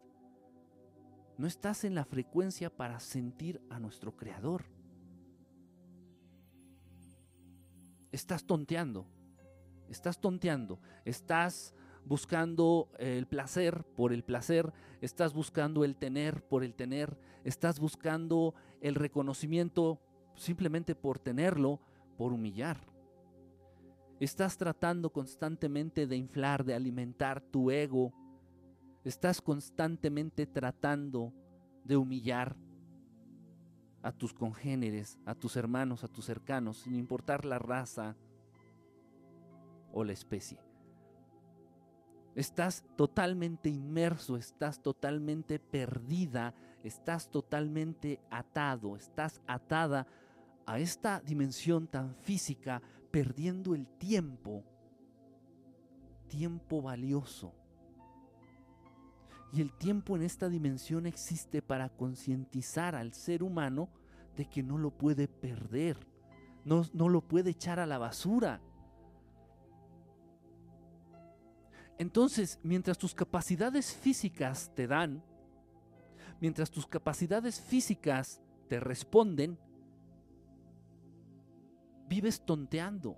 No 1.38 1.46
estás 1.46 1.84
en 1.84 1.94
la 1.94 2.04
frecuencia 2.04 2.76
para 2.76 3.00
sentir 3.00 3.62
a 3.70 3.80
nuestro 3.80 4.16
Creador. 4.16 4.66
Estás 8.12 8.44
tonteando, 8.46 9.06
estás 9.88 10.20
tonteando, 10.20 10.80
estás 11.06 11.76
buscando 12.08 12.90
el 13.00 13.28
placer 13.28 13.84
por 13.96 14.14
el 14.14 14.24
placer, 14.24 14.72
estás 15.02 15.34
buscando 15.34 15.84
el 15.84 15.98
tener 15.98 16.42
por 16.48 16.64
el 16.64 16.74
tener, 16.74 17.18
estás 17.44 17.80
buscando 17.80 18.56
el 18.82 18.96
reconocimiento 18.96 20.00
simplemente 20.36 20.96
por 20.96 21.20
tenerlo, 21.20 21.82
por 22.18 22.32
humillar. 22.32 22.80
Estás 24.20 24.58
tratando 24.58 25.12
constantemente 25.12 26.08
de 26.08 26.16
inflar, 26.16 26.64
de 26.64 26.74
alimentar 26.74 27.42
tu 27.42 27.70
ego. 27.70 28.14
Estás 29.04 29.42
constantemente 29.42 30.48
tratando 30.48 31.34
de 31.84 31.98
humillar 31.98 32.56
a 34.02 34.12
tus 34.12 34.34
congéneres, 34.34 35.20
a 35.26 35.36
tus 35.36 35.56
hermanos, 35.56 36.04
a 36.04 36.08
tus 36.08 36.26
cercanos, 36.26 36.78
sin 36.78 36.96
importar 36.96 37.46
la 37.46 37.60
raza 37.60 38.16
o 39.92 40.04
la 40.04 40.14
especie. 40.14 40.67
Estás 42.38 42.86
totalmente 42.96 43.68
inmerso, 43.68 44.38
estás 44.38 44.80
totalmente 44.80 45.58
perdida, 45.58 46.54
estás 46.84 47.32
totalmente 47.32 48.20
atado, 48.30 48.96
estás 48.96 49.42
atada 49.48 50.06
a 50.68 50.78
esta 50.78 51.20
dimensión 51.20 51.88
tan 51.88 52.14
física, 52.14 52.84
perdiendo 53.10 53.74
el 53.74 53.88
tiempo, 53.88 54.64
tiempo 56.28 56.84
valioso. 56.84 57.56
Y 59.52 59.62
el 59.62 59.76
tiempo 59.76 60.16
en 60.16 60.22
esta 60.22 60.48
dimensión 60.48 61.08
existe 61.08 61.64
para 61.64 61.90
concientizar 61.90 62.94
al 62.94 63.16
ser 63.16 63.42
humano 63.42 63.90
de 64.36 64.46
que 64.46 64.62
no 64.62 64.78
lo 64.78 64.92
puede 64.92 65.28
perder, 65.28 65.98
no, 66.66 66.84
no 66.94 67.10
lo 67.10 67.22
puede 67.22 67.50
echar 67.50 67.80
a 67.80 67.88
la 67.88 67.98
basura. 67.98 68.62
Entonces, 71.98 72.60
mientras 72.64 72.98
tus 72.98 73.16
capacidades 73.16 73.94
físicas 73.94 74.72
te 74.76 74.88
dan, 74.88 75.24
mientras 76.40 76.70
tus 76.70 76.86
capacidades 76.86 77.60
físicas 77.60 78.42
te 78.68 78.80
responden, 78.80 79.58
vives 82.08 82.46
tonteando. 82.46 83.18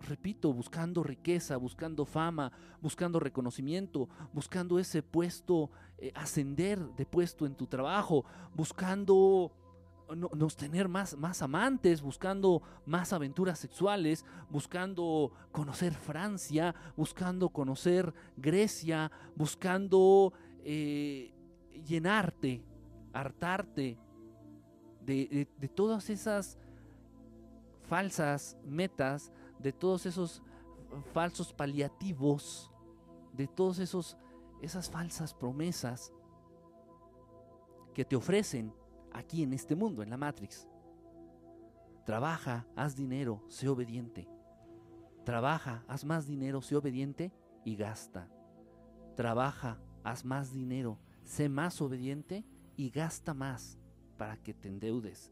Repito, 0.00 0.52
buscando 0.52 1.02
riqueza, 1.02 1.56
buscando 1.56 2.04
fama, 2.04 2.52
buscando 2.80 3.18
reconocimiento, 3.18 4.08
buscando 4.32 4.78
ese 4.78 5.02
puesto, 5.02 5.70
eh, 5.98 6.12
ascender 6.14 6.78
de 6.94 7.04
puesto 7.04 7.46
en 7.46 7.56
tu 7.56 7.66
trabajo, 7.66 8.24
buscando 8.54 9.52
nos 10.14 10.56
tener 10.56 10.88
más, 10.88 11.16
más 11.16 11.42
amantes, 11.42 12.00
buscando 12.00 12.62
más 12.86 13.12
aventuras 13.12 13.58
sexuales, 13.58 14.24
buscando 14.48 15.32
conocer 15.52 15.94
Francia, 15.94 16.74
buscando 16.96 17.50
conocer 17.50 18.14
Grecia, 18.36 19.10
buscando 19.36 20.32
eh, 20.64 21.34
llenarte, 21.86 22.64
hartarte 23.12 23.98
de, 25.02 25.48
de 25.56 25.68
todas 25.68 26.10
esas 26.10 26.58
falsas 27.88 28.56
metas, 28.64 29.32
de 29.58 29.72
todos 29.72 30.06
esos 30.06 30.42
falsos 31.12 31.52
paliativos, 31.52 32.70
de 33.32 33.46
todos 33.46 33.78
esos 33.78 34.16
esas 34.60 34.90
falsas 34.90 35.34
promesas 35.34 36.12
que 37.94 38.04
te 38.04 38.16
ofrecen 38.16 38.72
aquí 39.12 39.42
en 39.42 39.52
este 39.52 39.74
mundo, 39.74 40.02
en 40.02 40.10
la 40.10 40.16
Matrix. 40.16 40.68
Trabaja, 42.04 42.66
haz 42.74 42.96
dinero, 42.96 43.42
sé 43.48 43.68
obediente. 43.68 44.28
Trabaja, 45.24 45.84
haz 45.88 46.04
más 46.04 46.26
dinero, 46.26 46.62
sé 46.62 46.74
obediente 46.74 47.32
y 47.64 47.76
gasta. 47.76 48.28
Trabaja, 49.14 49.78
haz 50.04 50.24
más 50.24 50.52
dinero, 50.52 50.98
sé 51.22 51.48
más 51.48 51.82
obediente 51.82 52.44
y 52.76 52.90
gasta 52.90 53.34
más 53.34 53.78
para 54.16 54.36
que 54.36 54.54
te 54.54 54.68
endeudes. 54.68 55.30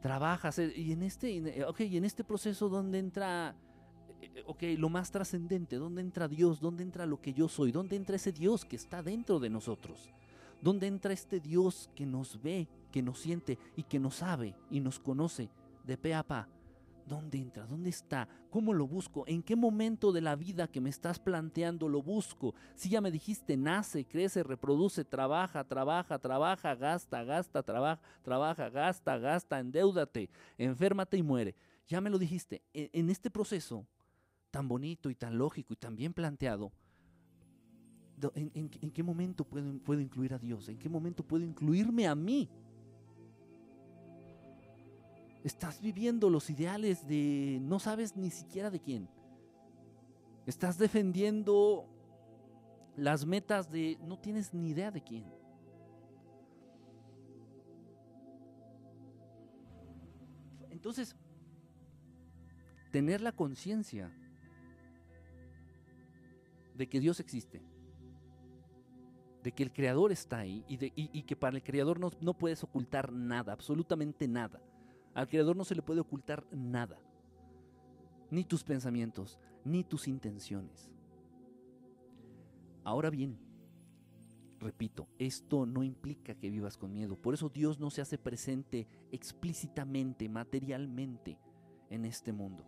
Trabaja, 0.00 0.50
y 0.74 0.92
en 0.92 1.02
este, 1.02 1.64
okay, 1.66 1.94
en 1.96 2.06
este 2.06 2.24
proceso 2.24 2.70
donde 2.70 2.98
entra, 2.98 3.54
eh, 4.22 4.76
lo 4.78 4.88
más 4.88 5.10
trascendente, 5.10 5.76
donde 5.76 6.00
entra 6.00 6.28
Dios, 6.28 6.60
donde 6.60 6.82
entra 6.82 7.04
lo 7.04 7.20
que 7.20 7.34
yo 7.34 7.48
soy, 7.48 7.72
donde 7.72 7.96
entra 7.96 8.16
ese 8.16 8.32
Dios 8.32 8.64
que 8.64 8.76
está 8.76 9.02
dentro 9.02 9.38
de 9.38 9.50
nosotros. 9.50 10.10
¿Dónde 10.62 10.86
entra 10.86 11.12
este 11.12 11.40
Dios 11.40 11.90
que 11.94 12.04
nos 12.06 12.40
ve, 12.42 12.68
que 12.92 13.02
nos 13.02 13.18
siente 13.18 13.58
y 13.76 13.82
que 13.82 13.98
nos 13.98 14.16
sabe 14.16 14.54
y 14.70 14.80
nos 14.80 14.98
conoce 14.98 15.50
de 15.84 15.96
pe 15.96 16.14
a 16.14 16.22
pa? 16.22 16.48
¿Dónde 17.06 17.38
entra? 17.38 17.66
¿Dónde 17.66 17.90
está? 17.90 18.28
¿Cómo 18.50 18.72
lo 18.72 18.86
busco? 18.86 19.24
¿En 19.26 19.42
qué 19.42 19.56
momento 19.56 20.12
de 20.12 20.20
la 20.20 20.36
vida 20.36 20.68
que 20.68 20.80
me 20.80 20.90
estás 20.90 21.18
planteando 21.18 21.88
lo 21.88 22.02
busco? 22.02 22.54
Si 22.76 22.88
ya 22.88 23.00
me 23.00 23.10
dijiste, 23.10 23.56
nace, 23.56 24.04
crece, 24.04 24.42
reproduce, 24.42 25.04
trabaja, 25.04 25.64
trabaja, 25.64 26.18
trabaja, 26.18 26.74
gasta, 26.76 27.24
gasta, 27.24 27.62
trabaja, 27.62 28.00
trabaja, 28.22 28.70
gasta, 28.70 29.18
gasta, 29.18 29.58
endeudate, 29.58 30.30
enférmate 30.56 31.16
y 31.16 31.22
muere. 31.22 31.56
Ya 31.88 32.00
me 32.00 32.10
lo 32.10 32.18
dijiste. 32.18 32.62
E, 32.72 32.90
en 32.92 33.10
este 33.10 33.30
proceso 33.30 33.86
tan 34.50 34.68
bonito 34.68 35.10
y 35.10 35.14
tan 35.14 35.36
lógico 35.38 35.72
y 35.72 35.76
tan 35.76 35.96
bien 35.96 36.12
planteado, 36.12 36.70
¿En, 38.34 38.92
qué 38.92 39.02
momento 39.02 39.44
puedo, 39.44 40.00
incluir 40.00 40.34
a 40.34 40.38
Dios? 40.38 40.68
¿En 40.68 40.78
qué 40.78 40.88
momento 40.88 41.22
puedo 41.22 41.44
incluirme 41.44 42.06
a 42.06 42.14
mí? 42.14 42.50
Estás 45.42 45.80
viviendo 45.80 46.28
los 46.28 46.50
ideales 46.50 47.06
de 47.06 47.58
no 47.62 47.78
sabes 47.78 48.16
ni 48.16 48.30
siquiera 48.30 48.70
de 48.70 48.80
quién. 48.80 49.08
Estás 50.46 50.76
defendiendo 50.76 51.86
las 52.96 53.24
metas 53.24 53.70
de 53.70 53.96
no 54.02 54.18
tienes 54.18 54.52
ni 54.52 54.70
idea 54.70 54.90
de 54.90 55.02
quién. 55.02 55.24
Entonces, 60.68 61.16
tener 62.90 63.20
la 63.20 63.32
conciencia 63.32 64.12
de 66.74 66.88
que 66.88 67.00
Dios 67.00 67.20
existe 67.20 67.69
de 69.42 69.52
que 69.52 69.62
el 69.62 69.72
creador 69.72 70.12
está 70.12 70.38
ahí 70.38 70.64
y, 70.68 70.76
de, 70.76 70.90
que 71.24 71.36
para 71.36 71.56
el 71.56 71.62
creador 71.62 71.98
no, 71.98 72.10
no 72.20 72.34
puedes 72.34 72.62
ocultar 72.62 73.12
nada, 73.12 73.52
absolutamente 73.52 74.28
nada. 74.28 74.60
Al 75.14 75.28
creador 75.28 75.56
no 75.56 75.64
se 75.64 75.74
le 75.74 75.82
puede 75.82 76.00
ocultar 76.00 76.44
nada, 76.52 76.98
ni 78.30 78.44
tus 78.44 78.62
pensamientos, 78.62 79.38
ni 79.64 79.82
tus 79.82 80.08
intenciones. 80.08 80.90
Ahora 82.84 83.10
bien, 83.10 83.38
repito, 84.60 85.08
esto 85.18 85.66
no 85.66 85.82
implica 85.82 86.34
que 86.34 86.50
vivas 86.50 86.76
con 86.76 86.92
miedo. 86.92 87.16
Por 87.16 87.34
eso 87.34 87.48
Dios 87.48 87.80
no 87.80 87.90
se 87.90 88.02
hace 88.02 88.18
presente 88.18 88.86
explícitamente, 89.10 90.28
materialmente 90.28 91.38
en 91.88 92.04
este 92.04 92.32
mundo. 92.32 92.64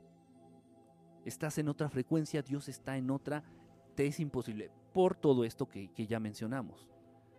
Estás 1.24 1.58
en 1.58 1.68
otra 1.68 1.88
frecuencia, 1.88 2.42
Dios 2.42 2.68
está 2.68 2.96
en 2.96 3.10
otra, 3.10 3.44
te 3.94 4.06
es 4.06 4.20
imposible 4.20 4.70
por 4.92 5.14
todo 5.14 5.44
esto 5.44 5.68
que, 5.68 5.90
ya 6.06 6.20
mencionamos. 6.20 6.88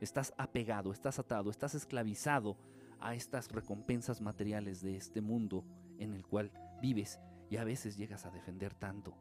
Estás 0.01 0.33
apegado, 0.37 0.91
estás 0.91 1.19
atado, 1.19 1.49
estás 1.49 1.75
esclavizado 1.75 2.57
a 2.99 3.15
estas 3.15 3.51
recompensas 3.51 4.21
materiales 4.21 4.81
de 4.81 4.95
este 4.95 5.21
mundo 5.21 5.65
en 5.99 6.13
el 6.13 6.25
cual 6.25 6.51
vives 6.81 7.19
y 7.49 7.57
a 7.57 7.63
veces 7.63 7.97
llegas 7.97 8.25
a 8.25 8.31
defender 8.31 8.73
tanto. 8.73 9.15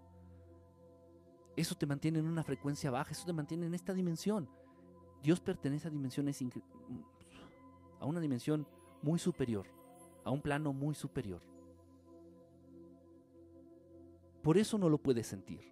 Eso 1.57 1.75
te 1.75 1.87
mantiene 1.87 2.19
en 2.19 2.27
una 2.27 2.43
frecuencia 2.43 2.91
baja, 2.91 3.13
eso 3.13 3.27
te 3.27 3.33
mantiene 3.33 3.67
en 3.67 3.75
esta 3.75 3.93
dimensión. 3.93 4.49
Dios 5.23 5.41
pertenece 5.41 5.89
a 5.89 5.91
dimensiones 5.91 6.43
a 8.01 8.07
una 8.07 8.21
dimensión 8.21 8.67
muy 9.03 9.19
superior, 9.19 9.67
a 10.25 10.31
un 10.31 10.41
plano 10.41 10.73
muy 10.73 10.95
superior. 10.95 11.43
Por 14.43 14.59
eso 14.59 14.77
no 14.79 14.89
lo 14.89 14.99
puedes 14.99 15.27
sentir. 15.29 15.72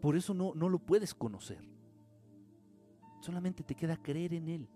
Por 0.00 0.16
eso 0.16 0.34
no, 0.34 0.54
no 0.54 0.68
lo 0.68 0.78
puedes 0.78 1.14
conocer. 1.14 1.68
Solamente 3.20 3.62
te 3.64 3.74
queda 3.74 3.96
creer 3.96 4.34
en 4.34 4.48
Él. 4.48 4.68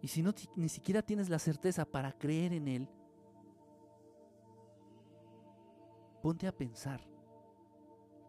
Y 0.00 0.08
si 0.08 0.22
no 0.22 0.34
ni 0.56 0.68
siquiera 0.68 1.02
tienes 1.02 1.28
la 1.28 1.38
certeza 1.38 1.84
para 1.84 2.12
creer 2.12 2.52
en 2.52 2.66
Él, 2.66 2.88
ponte 6.20 6.48
a 6.48 6.52
pensar 6.52 7.00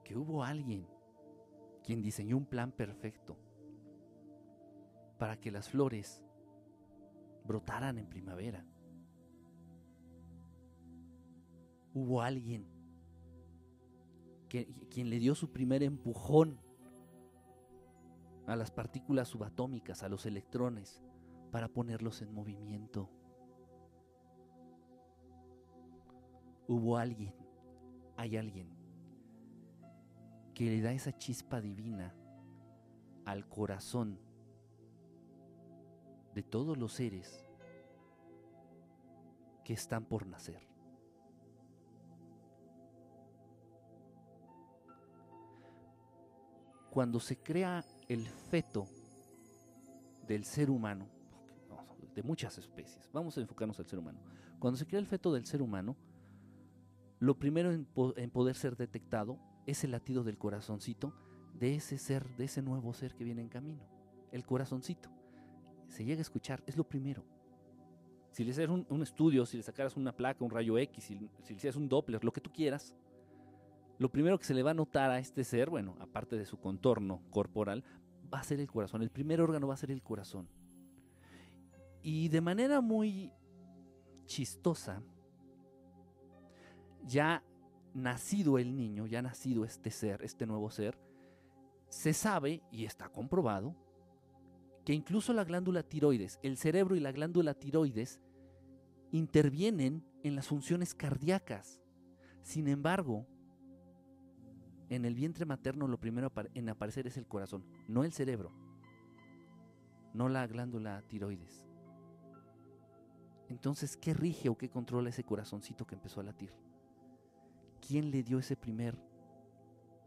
que 0.04 0.16
hubo 0.16 0.44
alguien 0.44 0.88
quien 1.84 2.02
diseñó 2.02 2.38
un 2.38 2.46
plan 2.46 2.72
perfecto, 2.72 3.38
para 5.18 5.40
que 5.40 5.52
las 5.52 5.70
flores 5.70 6.22
brotaran 7.44 7.98
en 7.98 8.08
primavera. 8.08 8.66
Hubo 11.94 12.22
alguien 12.22 12.73
quien 14.90 15.10
le 15.10 15.20
dio 15.20 15.34
su 15.34 15.52
primer 15.52 15.82
empujón 15.82 16.60
a 18.46 18.56
las 18.56 18.72
partículas 18.72 19.30
subatómicas, 19.30 20.04
a 20.04 20.10
los 20.10 20.26
electrones, 20.26 21.02
para 21.52 21.68
ponerlos 21.68 22.22
en 22.22 22.34
movimiento. 22.34 23.10
Hubo 26.68 26.98
alguien, 26.98 27.34
hay 28.16 28.38
alguien, 28.38 28.70
que 30.54 30.66
le 30.66 30.82
da 30.82 30.92
esa 30.92 31.18
chispa 31.18 31.60
divina 31.60 32.16
al 33.26 33.48
corazón 33.48 34.20
de 36.36 36.44
todos 36.44 36.78
los 36.78 36.94
seres 36.94 37.44
que 39.64 39.74
están 39.74 40.06
por 40.06 40.28
nacer. 40.28 40.73
Cuando 46.94 47.20
se 47.20 47.38
crea 47.38 47.84
el 48.08 48.28
feto 48.28 48.86
del 50.28 50.44
ser 50.44 50.70
humano, 50.70 51.08
de 52.14 52.22
muchas 52.22 52.60
especies, 52.60 53.10
vamos 53.12 53.36
a 53.36 53.42
enfocarnos 53.42 53.80
al 53.80 53.88
ser 53.88 53.98
humano, 53.98 54.20
cuando 54.60 54.78
se 54.78 54.86
crea 54.86 55.00
el 55.00 55.08
feto 55.08 55.34
del 55.34 55.44
ser 55.48 55.64
humano, 55.64 55.98
lo 57.18 57.40
primero 57.40 57.72
en, 57.72 57.86
poder 58.30 58.56
ser 58.56 58.78
detectado 58.78 59.40
es 59.66 59.84
el 59.84 59.90
latido 59.90 60.24
del 60.24 60.38
corazoncito 60.38 61.16
de 61.56 61.74
ese 61.74 61.98
ser, 61.98 62.28
de 62.38 62.44
ese 62.44 62.62
nuevo 62.62 62.94
ser 62.94 63.16
que 63.16 63.24
viene 63.24 63.42
en 63.42 63.50
camino, 63.50 63.82
el 64.32 64.46
corazoncito. 64.46 65.10
Se 65.88 66.06
llega 66.06 66.20
a 66.20 66.22
escuchar, 66.22 66.62
es 66.68 66.78
lo 66.78 66.88
primero. 66.88 67.26
Si 68.30 68.44
le 68.44 68.52
haces 68.52 68.70
un, 68.70 69.02
estudio, 69.02 69.48
si 69.48 69.58
le 69.58 69.64
sacaras 69.64 69.98
una 69.98 70.16
placa, 70.16 70.46
un 70.46 70.52
rayo 70.52 70.78
X, 70.78 71.04
si, 71.04 71.16
si 71.42 71.54
le 71.54 71.58
hicieras 71.58 71.76
un 71.76 71.90
Doppler, 71.90 72.24
lo 72.24 72.32
que 72.32 72.42
tú 72.42 72.52
quieras, 72.54 72.94
lo 74.00 74.10
primero 74.12 74.38
que 74.38 74.46
se 74.46 74.54
le 74.54 74.64
va 74.64 74.72
a 74.72 74.76
notar 74.76 75.12
a 75.12 75.20
este 75.20 75.44
ser, 75.44 75.70
bueno, 75.70 75.96
aparte 76.00 76.38
de 76.38 76.46
su 76.46 76.60
contorno 76.60 77.22
corporal, 77.30 77.84
va 78.34 78.40
a 78.40 78.44
ser 78.44 78.60
el 78.60 78.68
corazón. 78.68 79.02
El 79.02 79.12
primer 79.12 79.42
órgano 79.42 79.68
va 79.68 79.76
a 79.76 79.78
ser 79.78 79.92
el 79.92 80.02
corazón. 80.02 80.48
Y 82.02 82.30
de 82.30 82.42
manera 82.42 82.82
muy 82.82 83.32
chistosa, 84.26 85.02
ya 87.06 87.44
nacido 87.94 88.58
el 88.58 88.76
niño, 88.76 89.06
ya 89.06 89.22
nacido 89.22 89.64
este 89.66 89.92
ser, 89.92 90.24
este 90.24 90.46
nuevo 90.46 90.70
ser, 90.70 90.98
se 91.90 92.14
sabe 92.14 92.64
y 92.72 92.86
está 92.86 93.10
comprobado 93.10 93.76
que 94.84 94.94
incluso 94.94 95.32
la 95.32 95.44
glándula 95.44 95.84
tiroides, 95.84 96.40
el 96.42 96.58
cerebro 96.58 96.96
y 96.96 97.00
la 97.00 97.12
glándula 97.12 97.54
tiroides 97.54 98.20
intervienen 99.12 100.04
en 100.24 100.36
las 100.36 100.48
funciones 100.48 100.96
cardíacas. 100.96 101.82
Sin 102.42 102.68
embargo, 102.68 103.28
en 104.96 105.06
el 105.06 105.16
vientre 105.16 105.46
materno 105.46 105.88
lo 105.88 106.00
primero 106.00 106.32
en 106.54 106.70
aparecer 106.70 107.08
es 107.08 107.18
el 107.18 107.26
corazón, 107.26 107.64
no 107.88 108.04
el 108.04 108.14
cerebro, 108.14 108.52
no 110.14 110.30
la 110.30 110.46
glándula 110.46 111.02
tiroides. 111.08 111.66
Entonces, 113.50 113.98
¿qué 113.98 114.14
rige 114.14 114.50
o 114.50 114.58
qué 114.58 114.70
controla 114.70 115.10
ese 115.10 115.24
corazoncito 115.24 115.86
que 115.86 115.96
empezó 115.96 116.20
a 116.20 116.24
latir? 116.24 116.54
¿Quién 117.86 118.12
le 118.12 118.24
dio 118.24 118.40
ese 118.40 118.56
primer 118.56 118.98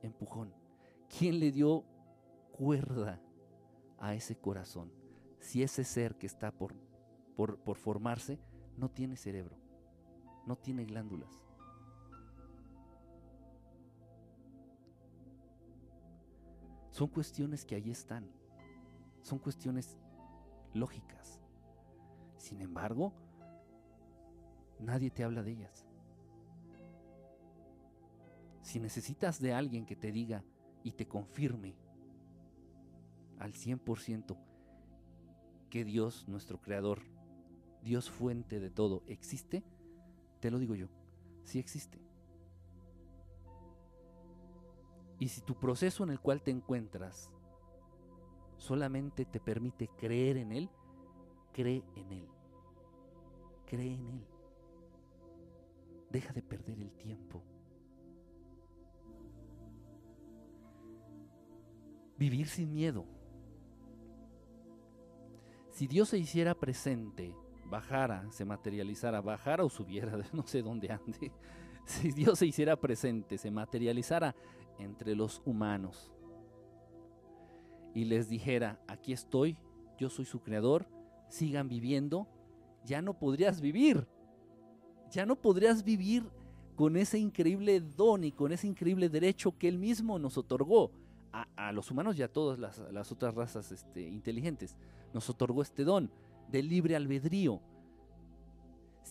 empujón? 0.02 0.52
¿Quién 1.18 1.40
le 1.40 1.52
dio 1.52 1.84
cuerda 2.52 3.20
a 3.98 4.14
ese 4.14 4.36
corazón? 4.36 4.92
Si 5.40 5.62
ese 5.62 5.84
ser 5.84 6.16
que 6.16 6.26
está 6.26 6.50
por, 6.50 6.74
por, 7.36 7.58
por 7.58 7.76
formarse 7.76 8.38
no 8.76 8.88
tiene 8.88 9.16
cerebro, 9.16 9.56
no 10.46 10.56
tiene 10.56 10.84
glándulas. 10.84 11.45
Son 16.96 17.08
cuestiones 17.08 17.66
que 17.66 17.74
ahí 17.74 17.90
están. 17.90 18.26
Son 19.20 19.38
cuestiones 19.38 19.98
lógicas. 20.72 21.42
Sin 22.38 22.62
embargo, 22.62 23.12
nadie 24.80 25.10
te 25.10 25.22
habla 25.22 25.42
de 25.42 25.50
ellas. 25.50 25.84
Si 28.62 28.80
necesitas 28.80 29.38
de 29.42 29.52
alguien 29.52 29.84
que 29.84 29.94
te 29.94 30.10
diga 30.10 30.42
y 30.84 30.92
te 30.92 31.06
confirme 31.06 31.76
al 33.40 33.52
100% 33.52 34.34
que 35.68 35.84
Dios, 35.84 36.26
nuestro 36.28 36.62
Creador, 36.62 37.02
Dios 37.82 38.08
fuente 38.08 38.58
de 38.58 38.70
todo, 38.70 39.02
existe, 39.06 39.62
te 40.40 40.50
lo 40.50 40.58
digo 40.58 40.74
yo, 40.74 40.88
sí 41.44 41.58
existe. 41.58 42.05
Y 45.18 45.28
si 45.28 45.40
tu 45.40 45.54
proceso 45.54 46.04
en 46.04 46.10
el 46.10 46.20
cual 46.20 46.42
te 46.42 46.50
encuentras 46.50 47.30
solamente 48.56 49.24
te 49.24 49.40
permite 49.40 49.88
creer 49.88 50.36
en 50.36 50.52
Él, 50.52 50.70
cree 51.52 51.82
en 51.94 52.12
Él. 52.12 52.28
Cree 53.66 53.94
en 53.94 54.06
Él. 54.06 54.26
Deja 56.10 56.32
de 56.32 56.42
perder 56.42 56.78
el 56.80 56.92
tiempo. 56.92 57.42
Vivir 62.18 62.48
sin 62.48 62.72
miedo. 62.72 63.04
Si 65.70 65.86
Dios 65.86 66.08
se 66.08 66.18
hiciera 66.18 66.54
presente, 66.54 67.34
bajara, 67.66 68.30
se 68.30 68.44
materializara, 68.44 69.20
bajara 69.20 69.64
o 69.64 69.68
subiera, 69.68 70.16
no 70.32 70.46
sé 70.46 70.62
dónde 70.62 70.90
ande, 70.90 71.32
si 71.84 72.12
Dios 72.12 72.38
se 72.38 72.46
hiciera 72.46 72.76
presente, 72.76 73.36
se 73.36 73.50
materializara 73.50 74.34
entre 74.78 75.14
los 75.14 75.42
humanos 75.44 76.12
y 77.96 78.04
les 78.04 78.28
dijera, 78.28 78.78
aquí 78.86 79.14
estoy, 79.14 79.56
yo 79.98 80.10
soy 80.10 80.26
su 80.26 80.40
creador, 80.40 80.86
sigan 81.28 81.66
viviendo, 81.68 82.28
ya 82.84 83.00
no 83.00 83.14
podrías 83.18 83.60
vivir. 83.60 84.06
Ya 85.10 85.24
no 85.24 85.36
podrías 85.36 85.82
vivir 85.82 86.24
con 86.74 86.96
ese 86.96 87.18
increíble 87.18 87.80
don 87.80 88.24
y 88.24 88.32
con 88.32 88.52
ese 88.52 88.66
increíble 88.66 89.08
derecho 89.08 89.56
que 89.56 89.68
él 89.68 89.78
mismo 89.78 90.18
nos 90.18 90.36
otorgó 90.36 90.92
a, 91.32 91.72
los 91.72 91.90
humanos 91.90 92.18
y 92.18 92.22
a 92.22 92.32
todas 92.32 92.58
las, 92.58 93.12
otras 93.12 93.34
razas 93.34 93.72
este, 93.72 94.02
inteligentes. 94.02 94.76
Nos 95.14 95.30
otorgó 95.30 95.62
este 95.62 95.84
don 95.84 96.10
del 96.50 96.68
libre 96.68 96.96
albedrío. 96.96 97.60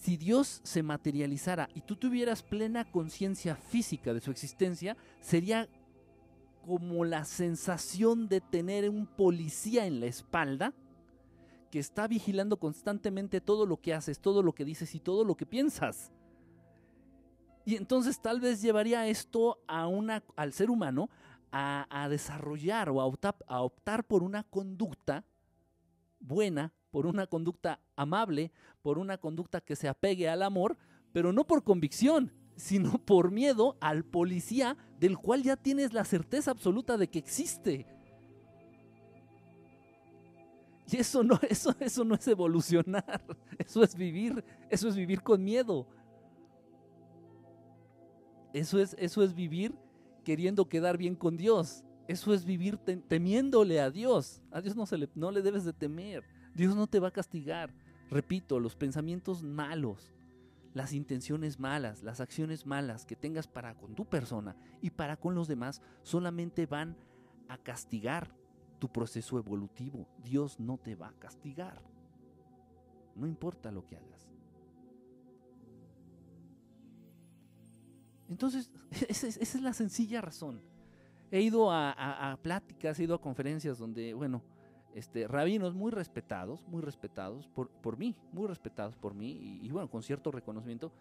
Si 0.02 0.18
Dios 0.18 0.60
se 0.64 0.84
materializara 0.84 1.70
y 1.74 1.82
tú 1.82 1.96
tuvieras 1.96 2.44
plena 2.44 2.84
conciencia 2.92 3.56
física 3.56 4.14
de 4.14 4.20
su 4.20 4.30
existencia, 4.30 4.98
sería 5.20 5.68
como 6.66 7.06
la 7.06 7.26
sensación 7.26 8.28
de 8.28 8.42
tener 8.42 8.90
un 8.90 9.08
policía 9.08 9.86
en 9.86 10.02
la 10.02 10.08
espalda 10.08 10.74
que 11.72 11.80
está 11.80 12.08
vigilando 12.08 12.58
constantemente 12.58 13.42
todo 13.42 13.66
lo 13.66 13.78
que 13.78 13.94
haces, 13.94 14.20
todo 14.20 14.44
lo 14.44 14.54
que 14.54 14.66
dices 14.66 14.94
y 14.96 15.00
todo 15.00 15.24
lo 15.24 15.36
que 15.36 15.46
piensas. 15.46 16.12
Y 17.64 17.76
entonces 17.76 18.22
tal 18.22 18.42
vez 18.42 18.62
llevaría 18.62 19.08
esto 19.08 19.60
a 19.66 19.88
una, 19.88 20.24
al 20.36 20.54
ser 20.54 20.70
humano 20.70 21.10
a, 21.52 22.08
desarrollar 22.10 22.90
o 22.90 23.00
a 23.00 23.06
optar, 23.06 23.38
a 23.48 23.62
optar 23.62 24.04
por 24.04 24.24
una 24.24 24.44
conducta 24.44 25.24
buena, 26.20 26.74
por 26.96 27.08
una 27.08 27.28
conducta 27.28 27.82
amable, 27.98 28.54
por 28.82 29.00
una 29.00 29.18
conducta 29.18 29.60
que 29.60 29.76
se 29.76 29.90
apegue 29.90 30.30
al 30.30 30.42
amor, 30.42 30.78
pero 31.12 31.34
no 31.34 31.46
por 31.46 31.62
convicción, 31.62 32.32
sino 32.56 33.00
por 33.00 33.32
miedo 33.32 33.76
al 33.82 34.06
policía 34.06 34.78
del 34.98 35.18
cual 35.18 35.44
ya 35.44 35.58
tienes 35.58 35.92
la 35.92 36.06
certeza 36.06 36.52
absoluta 36.52 36.96
de 36.96 37.10
que 37.10 37.20
existe. 37.20 37.86
Y 40.90 40.96
eso 40.96 41.22
no, 41.22 41.38
eso, 41.50 41.76
eso 41.82 42.06
no 42.06 42.16
es 42.16 42.26
evolucionar, 42.30 43.26
eso 43.58 43.84
es 43.84 43.94
vivir, 43.94 44.42
eso 44.70 44.88
es 44.88 44.96
vivir 44.96 45.22
con 45.22 45.44
miedo. 45.44 45.86
Eso 48.54 48.80
es, 48.80 48.96
eso 48.98 49.22
es 49.22 49.36
vivir 49.36 49.76
queriendo 50.24 50.70
quedar 50.70 50.98
bien 50.98 51.18
con 51.18 51.36
Dios. 51.36 51.84
Eso 52.08 52.34
es 52.34 52.46
vivir 52.46 52.78
temiéndole 52.78 53.82
a 53.82 53.92
Dios. 53.92 54.42
A 54.50 54.62
Dios 54.62 54.78
no, 54.78 54.86
se 54.86 54.98
le, 54.98 55.10
no 55.14 55.30
le 55.30 55.42
debes 55.42 55.66
de 55.66 55.74
temer. 55.74 56.24
Dios 56.56 56.76
no 56.76 56.88
te 56.88 57.00
va 57.00 57.10
a 57.10 57.12
castigar. 57.12 57.74
Repito, 58.10 58.60
los 58.60 58.76
pensamientos 58.76 59.44
malos, 59.44 60.14
las 60.74 60.94
intenciones 60.94 61.60
malas, 61.60 62.02
las 62.02 62.22
acciones 62.22 62.66
malas 62.66 63.06
que 63.06 63.16
tengas 63.16 63.48
para 63.48 63.76
con 63.76 63.94
tu 63.94 64.06
persona 64.06 64.56
y 64.82 64.90
para 64.90 65.18
con 65.18 65.36
los 65.36 65.48
demás 65.48 65.82
solamente 66.02 66.66
van 66.66 66.96
a 67.48 67.58
castigar 67.58 68.34
tu 68.80 68.90
proceso 68.90 69.38
evolutivo. 69.38 70.08
Dios 70.24 70.60
no 70.60 70.78
te 70.78 70.96
va 70.96 71.10
a 71.10 71.20
castigar. 71.20 71.82
No 73.16 73.28
importa 73.28 73.72
lo 73.72 73.86
que 73.86 73.98
hagas. 73.98 74.30
Entonces, 78.30 78.72
esa 79.10 79.28
es, 79.28 79.62
la 79.62 79.74
sencilla 79.74 80.22
razón. 80.22 80.62
He 81.32 81.42
ido 81.42 81.72
a, 81.72 82.38
pláticas, 82.42 83.00
he 83.00 83.04
ido 83.04 83.16
a 83.16 83.22
conferencias 83.22 83.78
donde, 83.78 84.14
bueno, 84.14 84.42
este, 84.96 85.28
rabinos 85.28 85.76
muy 85.76 85.92
respetados, 85.92 86.66
muy 86.70 86.82
respetados 86.82 87.48
por, 87.50 87.70
por 87.70 87.98
mí, 87.98 88.16
muy 88.32 88.48
respetados 88.48 88.96
por 88.96 89.14
mí, 89.14 89.60
y, 89.62 89.70
bueno, 89.70 89.90
con 89.90 90.02
cierto 90.02 90.32
reconocimiento, 90.32 90.92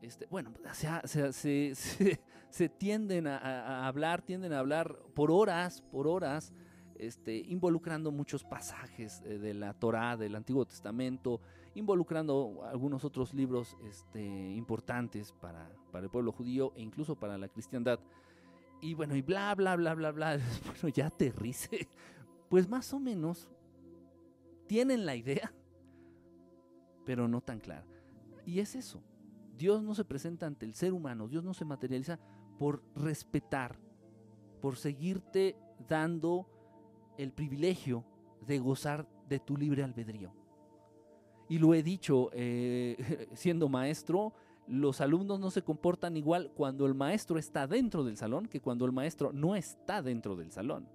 este, 0.00 0.26
bueno, 0.30 0.52
se, 0.72 1.32
se, 1.74 2.18
se, 2.48 2.68
tienden 2.68 3.26
a, 3.26 3.88
hablar, 3.88 4.22
tienden 4.22 4.52
a 4.52 4.60
hablar 4.60 4.96
por 5.14 5.32
horas, 5.32 5.82
por 5.90 6.06
horas, 6.06 6.54
este, 6.96 7.38
involucrando 7.38 8.12
muchos 8.12 8.44
pasajes 8.44 9.20
eh, 9.24 9.38
de 9.38 9.52
la 9.52 9.74
Torá, 9.74 10.16
del 10.16 10.36
Antiguo 10.36 10.64
Testamento, 10.64 11.40
involucrando 11.74 12.62
algunos 12.70 13.04
otros 13.04 13.34
libros 13.34 13.76
este, 13.82 14.22
importantes 14.52 15.32
para, 15.32 15.68
para 15.90 16.04
el 16.04 16.10
pueblo 16.10 16.30
judío 16.30 16.72
e 16.76 16.82
incluso 16.82 17.16
para 17.16 17.36
la 17.36 17.48
cristiandad. 17.48 17.98
Y 18.80 18.94
bueno, 18.94 19.16
y 19.16 19.22
bla, 19.22 19.52
bla, 19.56 19.74
bla, 19.74 19.94
bla, 19.94 20.12
bla. 20.12 20.38
Bueno, 20.66 20.88
ya 20.94 21.06
aterrice. 21.06 21.88
Pues 22.54 22.68
más 22.68 22.94
o 22.94 23.00
menos 23.00 23.50
tienen 24.68 25.04
la 25.04 25.16
idea, 25.16 25.52
pero 27.04 27.26
no 27.26 27.40
tan 27.40 27.58
clara. 27.58 27.84
Y 28.46 28.60
es 28.60 28.76
eso. 28.76 29.02
Dios 29.58 29.82
no 29.82 29.92
se 29.96 30.04
presenta 30.04 30.46
ante 30.46 30.64
el 30.64 30.72
ser 30.76 30.92
humano, 30.92 31.26
Dios 31.26 31.42
no 31.42 31.52
se 31.52 31.64
materializa 31.64 32.20
por 32.56 32.84
respetar, 32.94 33.76
por 34.60 34.76
seguirte 34.76 35.56
dando 35.88 36.46
el 37.18 37.32
privilegio 37.32 38.04
de 38.46 38.60
gozar 38.60 39.08
de 39.28 39.40
tu 39.40 39.56
libre 39.56 39.82
albedrío. 39.82 40.32
Y 41.48 41.58
lo 41.58 41.74
he 41.74 41.82
dicho, 41.82 42.30
eh, 42.34 43.26
siendo 43.34 43.68
maestro, 43.68 44.32
los 44.68 45.00
alumnos 45.00 45.40
no 45.40 45.50
se 45.50 45.62
comportan 45.62 46.16
igual 46.16 46.52
cuando 46.54 46.86
el 46.86 46.94
maestro 46.94 47.36
está 47.36 47.66
dentro 47.66 48.04
del 48.04 48.16
salón 48.16 48.46
que 48.46 48.60
cuando 48.60 48.84
el 48.84 48.92
maestro 48.92 49.32
no 49.32 49.56
está 49.56 50.02
dentro 50.02 50.36
del 50.36 50.52
salón. 50.52 50.86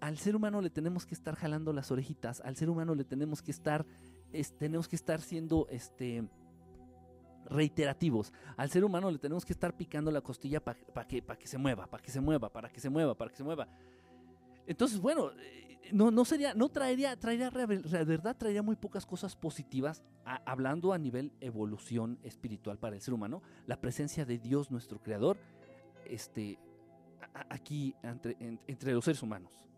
Al 0.00 0.16
ser 0.16 0.34
humano 0.34 0.60
le 0.60 0.70
tenemos 0.70 1.04
que 1.04 1.14
estar 1.14 1.34
jalando 1.36 1.72
las 1.72 1.90
orejitas, 1.90 2.40
al 2.40 2.56
ser 2.56 2.70
humano 2.70 2.94
le 2.94 3.04
tenemos 3.04 3.42
que 3.42 3.50
estar, 3.50 3.84
tenemos 4.58 4.88
que 4.88 4.96
estar 4.96 5.20
siendo 5.20 5.66
este, 5.70 6.24
reiterativos. 7.50 8.32
Al 8.56 8.70
ser 8.70 8.84
humano 8.84 9.10
le 9.10 9.18
tenemos 9.18 9.44
que 9.44 9.52
estar 9.52 9.76
picando 9.76 10.10
la 10.10 10.22
costilla 10.22 10.60
para 10.60 11.06
que, 11.06 11.22
que 11.22 11.46
se 11.46 11.58
mueva, 11.58 11.86
para 11.86 12.02
que 12.02 12.10
se 12.10 12.20
mueva, 12.20 12.50
para 12.50 12.70
que 12.70 12.80
se 12.80 12.88
mueva, 12.88 13.14
para 13.14 13.30
que 13.30 13.36
se 13.36 13.44
mueva. 13.44 13.68
Entonces, 14.66 15.00
bueno, 15.00 15.32
eh, 15.32 15.80
no, 15.92 16.10
no 16.10 16.24
sería, 16.24 16.54
no 16.54 16.68
traería, 16.68 17.18
traería, 17.18 17.50
la 17.50 18.04
verdad, 18.04 18.36
traería 18.36 18.62
muy 18.62 18.76
pocas 18.76 19.04
cosas 19.04 19.36
positivas, 19.36 20.02
hablando 20.24 20.92
a 20.92 20.98
nivel 20.98 21.32
evolución 21.40 22.18
espiritual 22.22 22.78
para 22.78 22.96
el 22.96 23.02
ser 23.02 23.12
humano, 23.12 23.42
la 23.66 23.80
presencia 23.80 24.24
de 24.24 24.38
Dios, 24.38 24.70
nuestro 24.70 25.00
creador, 25.00 25.38
este, 26.06 26.58
aquí 27.48 27.94
entre 28.02 28.92
los 28.92 29.04
seres 29.04 29.22
humanos. 29.22 29.69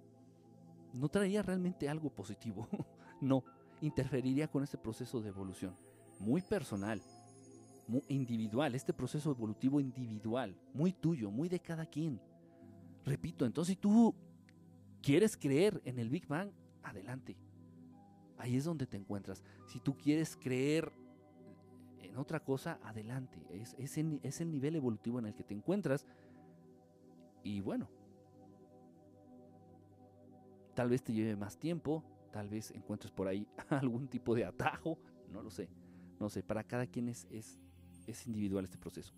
No 0.92 1.08
traería 1.08 1.42
realmente 1.42 1.88
algo 1.88 2.10
positivo, 2.10 2.68
no, 3.20 3.44
interferiría 3.80 4.48
con 4.48 4.62
este 4.62 4.78
proceso 4.78 5.20
de 5.20 5.28
evolución, 5.28 5.76
muy 6.18 6.42
personal, 6.42 7.00
muy 7.88 8.02
individual, 8.08 8.74
este 8.74 8.92
proceso 8.92 9.30
evolutivo 9.30 9.80
individual, 9.80 10.56
muy 10.72 10.92
tuyo, 10.92 11.30
muy 11.30 11.48
de 11.48 11.60
cada 11.60 11.86
quien. 11.86 12.20
Repito, 13.04 13.44
entonces 13.44 13.74
si 13.74 13.80
tú 13.80 14.14
quieres 15.02 15.36
creer 15.36 15.80
en 15.84 15.98
el 15.98 16.08
Big 16.08 16.26
Bang, 16.26 16.50
adelante. 16.82 17.36
Ahí 18.38 18.56
es 18.56 18.64
donde 18.64 18.86
te 18.86 18.96
encuentras. 18.96 19.42
Si 19.66 19.80
tú 19.80 19.96
quieres 19.96 20.36
creer 20.40 20.92
en 22.00 22.16
otra 22.16 22.40
cosa, 22.40 22.78
adelante. 22.82 23.38
Es, 23.50 23.96
el 24.40 24.50
nivel 24.50 24.76
evolutivo 24.76 25.18
en 25.18 25.26
el 25.26 25.34
que 25.34 25.44
te 25.44 25.54
encuentras. 25.54 26.06
Y 27.42 27.60
bueno, 27.60 27.88
tal 30.74 30.88
vez 30.88 31.02
te 31.02 31.12
lleve 31.12 31.36
más 31.36 31.56
tiempo, 31.56 32.04
tal 32.30 32.48
vez 32.48 32.70
encuentres 32.72 33.12
por 33.12 33.28
ahí 33.28 33.46
algún 33.70 34.08
tipo 34.08 34.34
de 34.34 34.44
atajo, 34.44 34.98
no 35.30 35.42
lo 35.42 35.50
sé. 35.50 35.68
No 36.18 36.28
sé, 36.28 36.42
para 36.42 36.62
cada 36.62 36.86
quien 36.86 37.08
es, 37.08 37.26
es, 37.30 37.58
individual 38.26 38.64
este 38.64 38.78
proceso. 38.78 39.12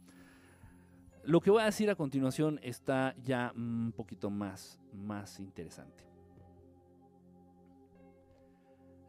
Lo 1.25 1.41
que 1.41 1.51
voy 1.51 1.63
a 1.63 1.67
decir 1.67 1.91
a 1.91 1.95
continuación 1.95 2.61
está 2.63 3.15
ya 3.23 3.53
un 3.57 3.93
poquito 3.95 4.31
más, 4.31 4.81
más 4.93 5.41
interesante. 5.41 6.05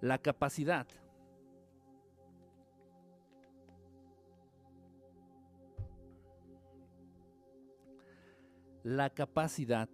La 0.02 0.18
capacidad 0.18 0.88
la 8.84 9.10
capacidad 9.10 9.90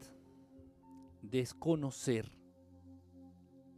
de 1.22 1.38
desconocer 1.40 2.30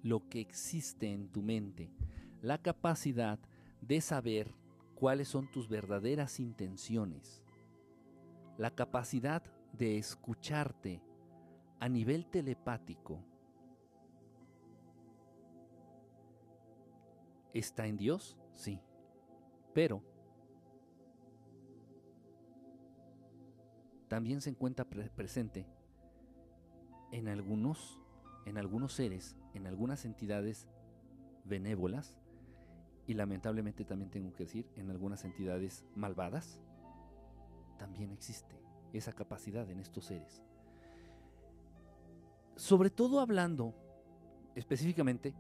lo 0.04 0.30
que 0.30 0.42
existe 0.42 1.12
en 1.12 1.30
tu 1.30 1.42
mente, 1.42 1.90
la 2.42 2.62
capacidad 2.62 3.40
de 3.82 4.02
saber 4.02 4.54
cuáles 4.96 5.30
son 5.30 5.50
tus 5.50 5.68
verdaderas 5.68 6.40
intenciones, 6.40 7.42
la 8.58 8.70
capacidad 8.70 9.44
de 9.72 9.98
escucharte 9.98 11.02
a 11.80 11.90
nivel 11.90 12.26
telepático 12.28 13.24
está 17.54 17.88
en 17.88 17.98
Dios, 17.98 18.38
sí, 18.54 18.80
pero 19.74 20.04
también 24.08 24.42
se 24.42 24.50
encuentra 24.50 24.86
presente 24.86 25.66
en 27.12 27.28
algunos, 27.28 28.00
en 28.46 28.58
algunos 28.58 28.94
seres, 28.94 29.36
en 29.54 29.68
algunas 29.68 30.06
entidades 30.06 30.68
benévolas 31.46 32.18
y 33.08 33.14
lamentablemente 33.14 33.86
también 33.86 34.10
tengo 34.10 34.34
que 34.34 34.44
decir 34.44 34.68
en 34.76 34.90
algunas 34.90 35.26
entidades 35.26 35.86
malvadas 35.96 36.62
también 37.78 38.12
existe 38.12 38.56
esa 38.94 39.12
capacidad 39.12 39.70
en 39.70 39.80
estos 39.80 40.06
seres. 40.06 40.42
Sobre 42.56 42.90
todo 42.90 43.20
hablando 43.20 43.74
específicamente 44.56 45.34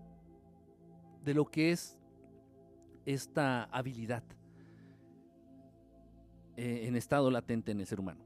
de 1.23 1.33
lo 1.33 1.45
que 1.45 1.71
es 1.71 1.97
esta 3.05 3.65
habilidad 3.65 4.23
eh, 6.57 6.87
en 6.87 6.95
estado 6.95 7.31
latente 7.31 7.71
en 7.71 7.79
el 7.79 7.87
ser 7.87 7.99
humano. 7.99 8.23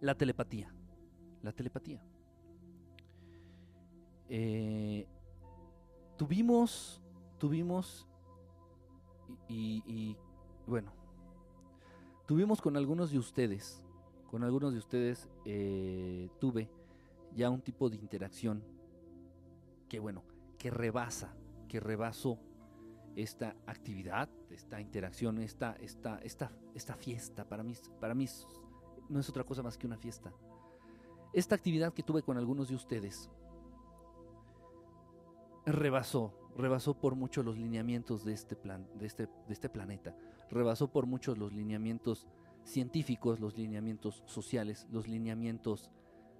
La 0.00 0.14
telepatía. 0.14 0.74
La 1.42 1.52
telepatía. 1.52 2.02
Eh, 4.28 5.06
tuvimos, 6.16 7.02
tuvimos, 7.38 8.06
y 9.48 10.16
bueno, 10.66 10.92
Tuvimos 12.26 12.62
con 12.62 12.78
algunos 12.78 13.10
de 13.10 13.18
ustedes, 13.18 13.84
con 14.30 14.44
algunos 14.44 14.72
de 14.72 14.78
ustedes 14.78 15.28
eh, 15.44 16.30
tuve 16.40 16.70
ya 17.34 17.50
un 17.50 17.60
tipo 17.60 17.90
de 17.90 17.96
interacción 17.96 18.64
que 19.90 19.98
bueno, 19.98 20.24
que 20.56 20.70
rebasa, 20.70 21.36
que 21.68 21.80
rebasó 21.80 22.38
esta 23.14 23.54
actividad, 23.66 24.30
esta 24.50 24.80
interacción, 24.80 25.38
esta, 25.38 25.76
esta, 25.80 26.18
esta, 26.22 26.50
esta 26.74 26.96
fiesta. 26.96 27.46
Para 27.46 27.62
mí, 27.62 27.74
para 28.00 28.14
mí 28.14 28.26
no 29.10 29.20
es 29.20 29.28
otra 29.28 29.44
cosa 29.44 29.62
más 29.62 29.76
que 29.76 29.86
una 29.86 29.98
fiesta. 29.98 30.32
Esta 31.34 31.54
actividad 31.54 31.92
que 31.92 32.02
tuve 32.02 32.22
con 32.22 32.38
algunos 32.38 32.70
de 32.70 32.74
ustedes 32.74 33.28
rebasó, 35.66 36.32
rebasó 36.56 36.94
por 36.98 37.14
mucho 37.14 37.42
los 37.42 37.56
lineamientos 37.58 38.24
de 38.24 38.32
este, 38.32 38.56
plan, 38.56 38.86
de 38.98 39.06
este, 39.06 39.26
de 39.26 39.52
este 39.52 39.68
planeta 39.68 40.16
rebasó 40.50 40.88
por 40.90 41.06
muchos 41.06 41.36
los 41.36 41.52
lineamientos 41.52 42.26
científicos, 42.64 43.40
los 43.40 43.56
lineamientos 43.56 44.22
sociales, 44.26 44.86
los 44.90 45.08
lineamientos 45.08 45.90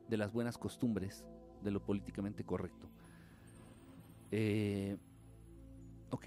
de 0.09 0.17
las 0.17 0.33
buenas 0.33 0.57
costumbres, 0.57 1.27
de 1.63 1.71
lo 1.71 1.85
políticamente 1.85 2.45
correcto. 2.45 2.89
Eh, 4.31 4.97
ok, 6.11 6.27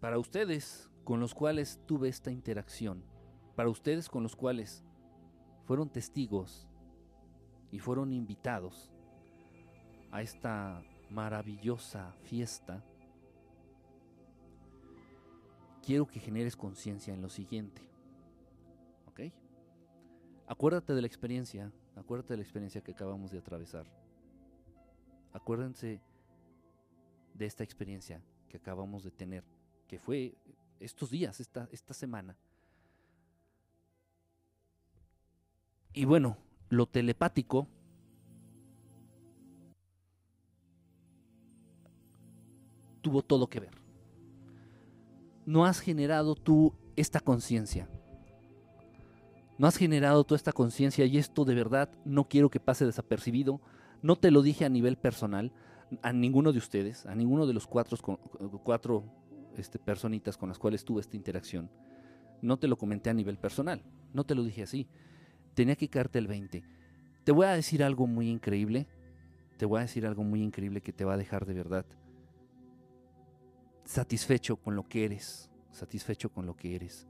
para 0.00 0.18
ustedes 0.18 0.90
con 1.04 1.20
los 1.20 1.34
cuales 1.34 1.80
tuve 1.86 2.08
esta 2.08 2.30
interacción, 2.30 3.04
para 3.54 3.68
ustedes 3.68 4.08
con 4.08 4.22
los 4.22 4.36
cuales 4.36 4.82
fueron 5.64 5.90
testigos 5.90 6.68
y 7.70 7.78
fueron 7.78 8.12
invitados 8.12 8.90
a 10.10 10.22
esta 10.22 10.82
maravillosa 11.14 12.12
fiesta, 12.24 12.82
quiero 15.82 16.06
que 16.06 16.18
generes 16.18 16.56
conciencia 16.56 17.14
en 17.14 17.22
lo 17.22 17.28
siguiente. 17.28 17.80
¿Ok? 19.06 19.20
Acuérdate 20.46 20.92
de 20.92 21.00
la 21.00 21.06
experiencia, 21.06 21.72
acuérdate 21.94 22.34
de 22.34 22.38
la 22.38 22.42
experiencia 22.42 22.82
que 22.82 22.92
acabamos 22.92 23.30
de 23.30 23.38
atravesar. 23.38 23.86
Acuérdense 25.32 26.00
de 27.34 27.46
esta 27.46 27.64
experiencia 27.64 28.20
que 28.48 28.56
acabamos 28.56 29.04
de 29.04 29.10
tener, 29.10 29.44
que 29.88 29.98
fue 29.98 30.34
estos 30.80 31.10
días, 31.10 31.40
esta, 31.40 31.68
esta 31.70 31.94
semana. 31.94 32.36
Y 35.92 36.04
bueno, 36.06 36.36
lo 36.70 36.86
telepático 36.86 37.68
tuvo 43.04 43.22
todo 43.22 43.48
que 43.48 43.60
ver. 43.60 43.76
No 45.44 45.66
has 45.66 45.78
generado 45.78 46.34
tú 46.34 46.72
esta 46.96 47.20
conciencia. 47.20 47.86
No 49.58 49.66
has 49.66 49.76
generado 49.76 50.24
toda 50.24 50.36
esta 50.36 50.52
conciencia 50.52 51.04
y 51.04 51.18
esto 51.18 51.44
de 51.44 51.54
verdad 51.54 51.90
no 52.06 52.24
quiero 52.28 52.48
que 52.50 52.60
pase 52.60 52.86
desapercibido. 52.86 53.60
No 54.02 54.16
te 54.16 54.30
lo 54.30 54.40
dije 54.40 54.64
a 54.64 54.70
nivel 54.70 54.96
personal, 54.96 55.52
a 56.00 56.14
ninguno 56.14 56.50
de 56.50 56.58
ustedes, 56.58 57.04
a 57.04 57.14
ninguno 57.14 57.46
de 57.46 57.52
los 57.52 57.66
cuatro, 57.66 57.98
cuatro 58.64 59.04
este, 59.58 59.78
personitas 59.78 60.38
con 60.38 60.48
las 60.48 60.58
cuales 60.58 60.82
tuve 60.84 61.02
esta 61.02 61.16
interacción. 61.16 61.70
No 62.40 62.56
te 62.56 62.68
lo 62.68 62.78
comenté 62.78 63.10
a 63.10 63.14
nivel 63.14 63.36
personal, 63.36 63.82
no 64.14 64.24
te 64.24 64.34
lo 64.34 64.44
dije 64.44 64.62
así. 64.62 64.88
Tenía 65.52 65.76
que 65.76 65.88
caerte 65.88 66.18
el 66.18 66.26
20. 66.26 66.64
Te 67.22 67.32
voy 67.32 67.46
a 67.46 67.52
decir 67.52 67.84
algo 67.84 68.06
muy 68.06 68.30
increíble, 68.30 68.86
te 69.58 69.66
voy 69.66 69.78
a 69.78 69.82
decir 69.82 70.06
algo 70.06 70.24
muy 70.24 70.42
increíble 70.42 70.80
que 70.80 70.92
te 70.92 71.04
va 71.04 71.14
a 71.14 71.18
dejar 71.18 71.44
de 71.44 71.54
verdad 71.54 71.84
satisfecho 73.84 74.56
con 74.56 74.76
lo 74.76 74.84
que 74.84 75.04
eres, 75.04 75.50
satisfecho 75.70 76.32
con 76.32 76.46
lo 76.46 76.56
que 76.56 76.74
eres. 76.74 77.06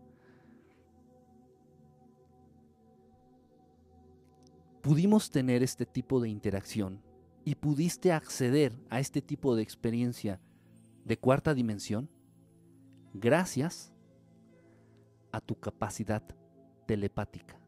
Pudimos 4.82 5.30
tener 5.30 5.62
este 5.62 5.86
tipo 5.86 6.20
de 6.20 6.28
interacción 6.28 7.00
y 7.44 7.54
pudiste 7.54 8.12
acceder 8.12 8.78
a 8.90 9.00
este 9.00 9.22
tipo 9.22 9.56
de 9.56 9.62
experiencia 9.62 10.40
de 11.04 11.16
cuarta 11.18 11.54
dimensión 11.54 12.10
gracias 13.14 13.92
a 15.32 15.40
tu 15.40 15.58
capacidad 15.58 16.22
telepática. 16.86 17.58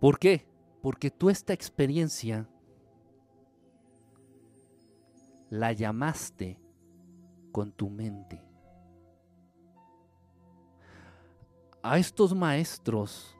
¿Por 0.00 0.18
qué? 0.18 0.55
Porque 0.86 1.10
tú 1.10 1.30
esta 1.30 1.52
experiencia 1.52 2.48
la 5.50 5.72
llamaste 5.72 6.60
con 7.50 7.72
tu 7.72 7.90
mente. 7.90 8.40
A 11.82 11.98
estos 11.98 12.36
maestros, 12.36 13.36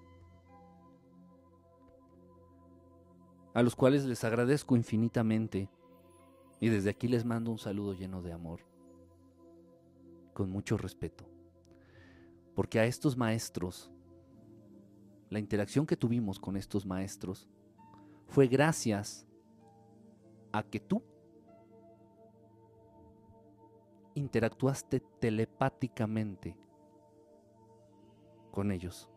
a 3.55 3.63
los 3.63 3.77
cuales 3.77 4.05
les 4.07 4.25
agradezco 4.25 4.75
infinitamente, 4.75 5.71
y 6.59 6.69
desde 6.69 6.91
aquí 6.91 7.07
les 7.07 7.25
mando 7.25 7.53
un 7.53 7.61
saludo 7.61 7.93
lleno 7.93 8.23
de 8.23 8.33
amor, 8.33 8.59
con 10.35 10.51
mucho 10.51 10.77
respeto, 10.77 11.25
porque 12.57 12.81
a 12.81 12.87
estos 12.87 13.17
maestros 13.17 13.93
la 15.31 15.39
interacción 15.39 15.87
que 15.87 15.97
tuvimos 15.97 16.39
con 16.39 16.57
estos 16.57 16.87
maestros 16.87 17.49
fue 18.27 18.47
gracias 18.47 19.27
a 20.53 20.63
que 20.63 20.81
tú 20.81 21.03
interactuaste 24.15 25.01
telepáticamente 25.21 26.57
con 28.51 28.73
ellos. 28.73 29.11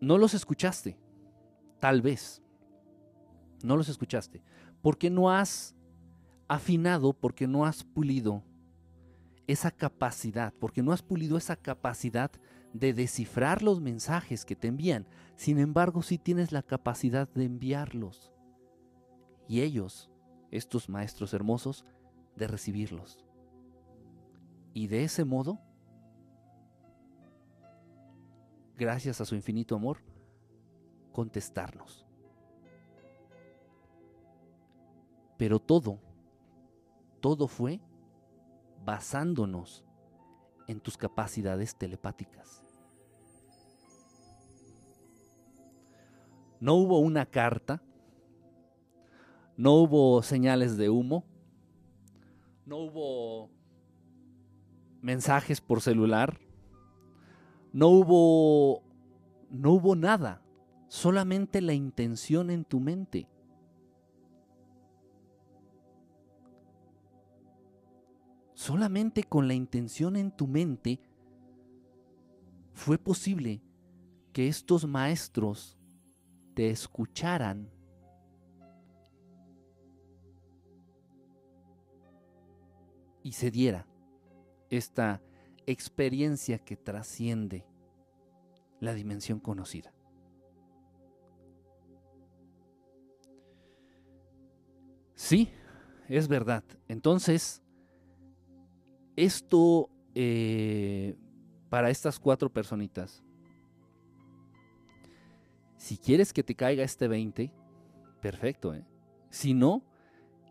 No 0.00 0.18
los 0.18 0.34
escuchaste, 0.34 0.96
tal 1.80 2.02
vez. 2.02 2.42
No 3.64 3.76
los 3.76 3.88
escuchaste, 3.88 4.42
porque 4.82 5.10
no 5.10 5.30
has 5.30 5.74
afinado, 6.46 7.12
porque 7.12 7.48
no 7.48 7.64
has 7.64 7.82
pulido 7.82 8.44
esa 9.46 9.70
capacidad, 9.70 10.52
porque 10.58 10.82
no 10.82 10.92
has 10.92 11.02
pulido 11.02 11.36
esa 11.36 11.56
capacidad 11.56 12.30
de 12.72 12.92
descifrar 12.92 13.62
los 13.62 13.80
mensajes 13.80 14.44
que 14.44 14.56
te 14.56 14.68
envían. 14.68 15.06
Sin 15.36 15.58
embargo, 15.58 16.02
sí 16.02 16.18
tienes 16.18 16.52
la 16.52 16.62
capacidad 16.62 17.28
de 17.28 17.44
enviarlos. 17.44 18.32
Y 19.48 19.60
ellos, 19.60 20.10
estos 20.50 20.88
maestros 20.88 21.32
hermosos, 21.32 21.84
de 22.34 22.48
recibirlos. 22.48 23.24
Y 24.74 24.88
de 24.88 25.04
ese 25.04 25.24
modo, 25.24 25.58
gracias 28.76 29.20
a 29.20 29.24
su 29.24 29.34
infinito 29.34 29.74
amor, 29.74 29.98
contestarnos. 31.12 32.04
Pero 35.38 35.58
todo, 35.60 35.98
todo 37.20 37.48
fue 37.48 37.80
basándonos 38.86 39.84
en 40.68 40.80
tus 40.80 40.96
capacidades 40.96 41.76
telepáticas. 41.76 42.62
No 46.60 46.74
hubo 46.74 47.00
una 47.00 47.26
carta, 47.26 47.82
no 49.56 49.74
hubo 49.74 50.22
señales 50.22 50.76
de 50.76 50.88
humo, 50.88 51.24
no 52.64 52.78
hubo 52.78 53.50
mensajes 55.02 55.60
por 55.60 55.82
celular, 55.82 56.38
no 57.72 57.88
hubo 57.88 58.82
no 59.50 59.72
hubo 59.72 59.96
nada, 59.96 60.42
solamente 60.88 61.60
la 61.60 61.74
intención 61.74 62.50
en 62.50 62.64
tu 62.64 62.80
mente. 62.80 63.28
Solamente 68.66 69.22
con 69.22 69.46
la 69.46 69.54
intención 69.54 70.16
en 70.16 70.32
tu 70.32 70.48
mente 70.48 70.98
fue 72.72 72.98
posible 72.98 73.62
que 74.32 74.48
estos 74.48 74.88
maestros 74.88 75.78
te 76.52 76.70
escucharan 76.70 77.70
y 83.22 83.30
se 83.30 83.52
diera 83.52 83.86
esta 84.68 85.22
experiencia 85.66 86.58
que 86.58 86.76
trasciende 86.76 87.64
la 88.80 88.94
dimensión 88.94 89.38
conocida. 89.38 89.94
Sí, 95.14 95.52
es 96.08 96.26
verdad. 96.26 96.64
Entonces, 96.88 97.62
esto 99.16 99.90
eh, 100.14 101.16
para 101.68 101.90
estas 101.90 102.18
cuatro 102.18 102.52
personitas, 102.52 103.22
si 105.76 105.98
quieres 105.98 106.32
que 106.32 106.42
te 106.42 106.54
caiga 106.54 106.84
este 106.84 107.08
20, 107.08 107.52
perfecto. 108.20 108.74
¿eh? 108.74 108.84
Si 109.30 109.54
no, 109.54 109.84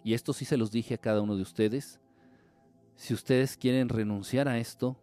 y 0.04 0.14
esto 0.14 0.34
sí 0.34 0.46
se 0.46 0.58
los 0.58 0.72
dije 0.72 0.96
a 0.96 1.00
cada 1.00 1.22
uno 1.22 1.36
de 1.36 1.42
ustedes, 1.42 2.00
si 2.96 3.14
ustedes 3.14 3.58
quieren 3.58 3.90
renunciar 3.90 4.48
a 4.48 4.58
esto, 4.58 4.98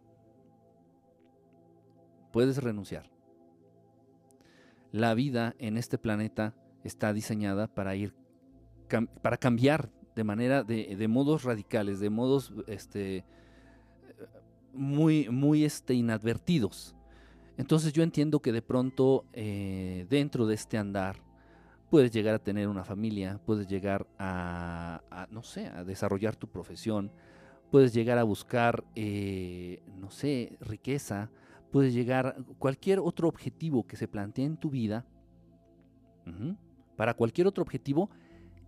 puedes 2.32 2.62
renunciar. 2.62 3.10
La 4.90 5.14
vida 5.14 5.54
en 5.58 5.76
este 5.76 5.98
planeta 5.98 6.54
está 6.84 7.12
diseñada 7.12 7.66
para 7.66 7.94
ir 7.96 8.14
para 9.22 9.38
cambiar 9.38 9.90
de 10.14 10.22
manera 10.22 10.64
de, 10.64 10.96
de 10.96 11.08
modos 11.08 11.44
radicales, 11.44 11.98
de 11.98 12.10
modos 12.10 12.52
este, 12.66 13.24
muy, 14.72 15.28
muy 15.28 15.64
este, 15.64 15.94
inadvertidos. 15.94 16.94
Entonces 17.56 17.92
yo 17.92 18.02
entiendo 18.02 18.40
que 18.40 18.52
de 18.52 18.62
pronto 18.62 19.26
eh, 19.32 20.06
dentro 20.08 20.46
de 20.46 20.54
este 20.54 20.78
andar 20.78 21.22
puedes 21.90 22.10
llegar 22.10 22.34
a 22.34 22.38
tener 22.38 22.68
una 22.68 22.84
familia, 22.84 23.38
puedes 23.44 23.68
llegar 23.68 24.06
a, 24.18 25.28
no 25.30 25.42
sé, 25.42 25.66
a 25.66 25.84
desarrollar 25.84 26.36
tu 26.36 26.48
profesión, 26.48 27.12
puedes 27.70 27.92
llegar 27.92 28.16
a 28.18 28.22
buscar, 28.22 28.82
eh, 28.94 29.82
no 29.98 30.10
sé, 30.10 30.56
riqueza, 30.60 31.30
puedes 31.70 31.92
llegar 31.92 32.26
a 32.28 32.36
cualquier 32.58 32.98
otro 32.98 33.28
objetivo 33.28 33.86
que 33.86 33.96
se 33.96 34.08
plantee 34.08 34.44
en 34.44 34.56
tu 34.56 34.70
vida. 34.70 35.04
Para 36.96 37.14
cualquier 37.14 37.46
otro 37.46 37.62
objetivo, 37.62 38.08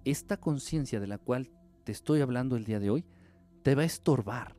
esta 0.04 0.36
conciencia 0.36 1.00
de 1.00 1.06
la 1.06 1.18
cual 1.18 1.50
te 1.84 1.92
estoy 1.92 2.20
hablando 2.20 2.56
el 2.56 2.64
día 2.64 2.80
de 2.80 2.90
hoy 2.90 3.04
te 3.62 3.74
va 3.74 3.82
a 3.82 3.86
estorbar 3.86 4.54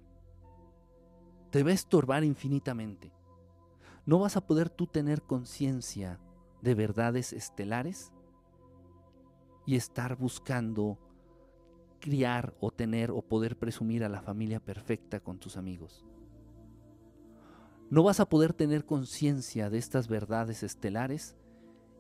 te 1.56 1.64
va 1.64 1.70
a 1.70 1.74
estorbar 1.74 2.26
infinitamente. 2.26 3.14
No 4.06 4.20
vas 4.20 4.36
a 4.36 4.46
poder 4.46 4.70
tú 4.70 4.88
tener 4.88 5.22
conciencia 5.22 6.20
de 6.62 6.76
verdades 6.76 7.32
estelares 7.32 8.12
y 9.66 9.78
estar 9.78 10.18
buscando 10.18 11.00
criar 12.02 12.54
o 12.60 12.72
tener 12.72 13.10
o 13.10 13.22
poder 13.22 13.58
presumir 13.58 14.04
a 14.04 14.10
la 14.10 14.22
familia 14.22 14.60
perfecta 14.60 15.22
con 15.22 15.40
tus 15.40 15.56
amigos. 15.56 16.06
No 17.90 18.04
vas 18.04 18.20
a 18.20 18.28
poder 18.28 18.52
tener 18.52 18.84
conciencia 18.84 19.70
de 19.70 19.78
estas 19.78 20.10
verdades 20.10 20.62
estelares 20.62 21.38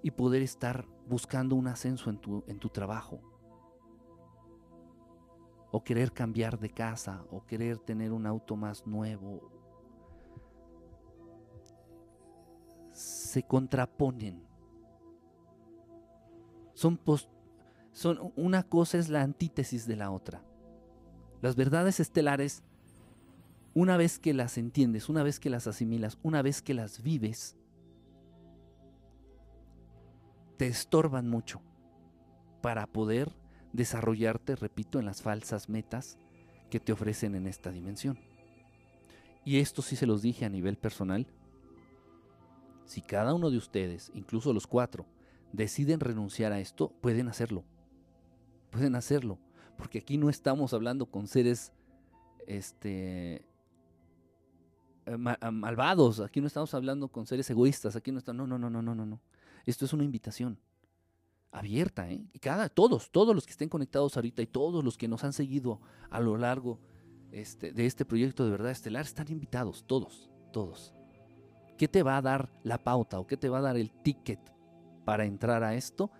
y 0.03 0.11
poder 0.11 0.41
estar 0.41 0.85
buscando 1.07 1.55
un 1.55 1.67
ascenso 1.69 2.09
en 2.09 2.17
tu, 2.17 2.43
en 2.47 2.59
tu 2.59 2.67
trabajo. 2.67 3.21
O 5.75 5.83
querer 5.83 6.13
cambiar 6.13 6.57
de 6.57 6.69
casa, 6.69 7.25
o 7.31 7.45
querer 7.45 7.77
tener 7.79 8.13
un 8.13 8.25
auto 8.25 8.55
más 8.55 8.87
nuevo, 8.87 9.51
se 12.93 13.43
contraponen. 13.43 14.41
Son, 16.73 16.97
son 17.91 18.31
una 18.37 18.63
cosa 18.63 18.97
es 18.97 19.09
la 19.09 19.21
antítesis 19.21 19.85
de 19.85 19.97
la 19.97 20.11
otra. 20.11 20.45
Las 21.41 21.57
verdades 21.57 21.99
estelares, 21.99 22.63
una 23.73 23.97
vez 23.97 24.17
que 24.17 24.33
las 24.33 24.57
entiendes, 24.57 25.09
una 25.09 25.23
vez 25.23 25.41
que 25.41 25.49
las 25.49 25.67
asimilas, 25.67 26.17
una 26.23 26.41
vez 26.41 26.61
que 26.61 26.73
las 26.73 27.03
vives, 27.03 27.57
te 30.55 30.67
estorban 30.67 31.27
mucho 31.27 31.61
para 32.61 32.87
poder 32.87 33.35
desarrollarte, 33.75 34.55
repito, 34.55 34.99
en 34.99 35.05
las 35.05 35.21
falsas 35.21 35.69
metas 35.69 36.17
que 36.69 36.79
te 36.79 36.91
ofrecen 36.91 37.35
en 37.35 37.47
esta 37.47 37.71
dimensión. 37.71 38.19
Y 39.43 39.59
esto 39.59 39.81
sí 39.81 39.95
se 39.95 40.07
los 40.07 40.21
dije 40.21 40.45
a 40.45 40.49
nivel 40.49 40.77
personal. 40.77 41.27
Si 42.85 43.01
cada 43.01 43.33
uno 43.33 43.51
de 43.51 43.57
ustedes, 43.57 44.11
incluso 44.15 44.53
los 44.53 44.67
cuatro, 44.67 45.05
deciden 45.51 45.99
renunciar 45.99 46.51
a 46.51 46.59
esto, 46.59 46.91
pueden 47.01 47.27
hacerlo. 47.27 47.63
Pueden 48.71 48.95
hacerlo. 48.95 49.39
Porque 49.77 49.99
aquí 49.99 50.17
no 50.17 50.29
estamos 50.29 50.73
hablando 50.73 51.05
con 51.05 51.27
seres 51.27 51.73
este, 52.47 53.45
eh, 55.05 55.17
malvados, 55.17 56.19
aquí 56.21 56.41
no 56.41 56.47
estamos 56.47 56.73
hablando 56.73 57.09
con 57.09 57.27
seres 57.27 57.49
egoístas, 57.49 57.95
aquí 57.95 58.11
no 58.11 58.19
estamos, 58.19 58.47
no, 58.47 58.57
no, 58.57 58.69
no, 58.69 58.81
no, 58.81 58.95
no, 58.95 59.05
no. 59.05 59.21
Esto 59.65 59.85
es 59.85 59.93
una 59.93 60.03
invitación 60.03 60.59
abierta, 61.55 62.09
¿eh? 62.11 62.21
Y 62.33 62.39
cada, 62.39 62.67
todos, 62.67 63.09
todos 63.11 63.33
los 63.33 63.45
que 63.45 63.51
estén 63.51 63.69
conectados 63.69 64.15
ahorita 64.17 64.41
y 64.41 64.47
todos 64.47 64.83
los 64.83 64.97
que 64.97 65.07
nos 65.07 65.23
han 65.23 65.31
seguido 65.31 65.79
a 66.09 66.19
lo 66.19 66.37
largo 66.37 66.79
este, 67.31 67.71
de 67.71 67.85
este 67.85 68.03
proyecto 68.03 68.43
de 68.43 68.51
verdad 68.51 68.71
estelar 68.71 69.05
están 69.05 69.31
invitados, 69.31 69.85
todos, 69.87 70.29
todos. 70.51 70.93
¿Qué 71.77 71.87
te 71.87 72.03
va 72.03 72.17
a 72.17 72.21
dar 72.21 72.49
la 72.63 72.83
pauta 72.83 73.19
o 73.19 73.27
qué 73.27 73.37
te 73.37 73.49
va 73.49 73.59
a 73.59 73.61
dar 73.61 73.77
el 73.77 73.91
ticket 73.91 74.39
para 75.05 75.25
entrar 75.25 75.63
a 75.63 75.75
esto? 75.75 76.11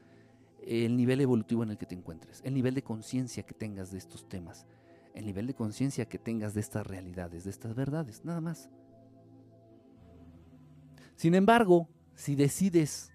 El 0.62 0.96
nivel 0.96 1.20
evolutivo 1.20 1.64
en 1.64 1.72
el 1.72 1.78
que 1.78 1.86
te 1.86 1.96
encuentres, 1.96 2.42
el 2.46 2.54
nivel 2.54 2.74
de 2.74 2.84
conciencia 2.84 3.44
que 3.44 3.54
tengas 3.54 3.92
de 3.92 3.98
estos 3.98 4.28
temas, 4.28 4.66
el 5.14 5.26
nivel 5.26 5.48
de 5.48 5.54
conciencia 5.54 6.06
que 6.06 6.18
tengas 6.18 6.54
de 6.54 6.62
estas 6.62 6.88
realidades, 6.88 7.44
de 7.44 7.50
estas 7.50 7.76
verdades, 7.76 8.24
nada 8.24 8.42
más. 8.42 8.70
Sin 11.16 11.36
embargo, 11.36 11.90
si 12.16 12.36
decides 12.36 13.12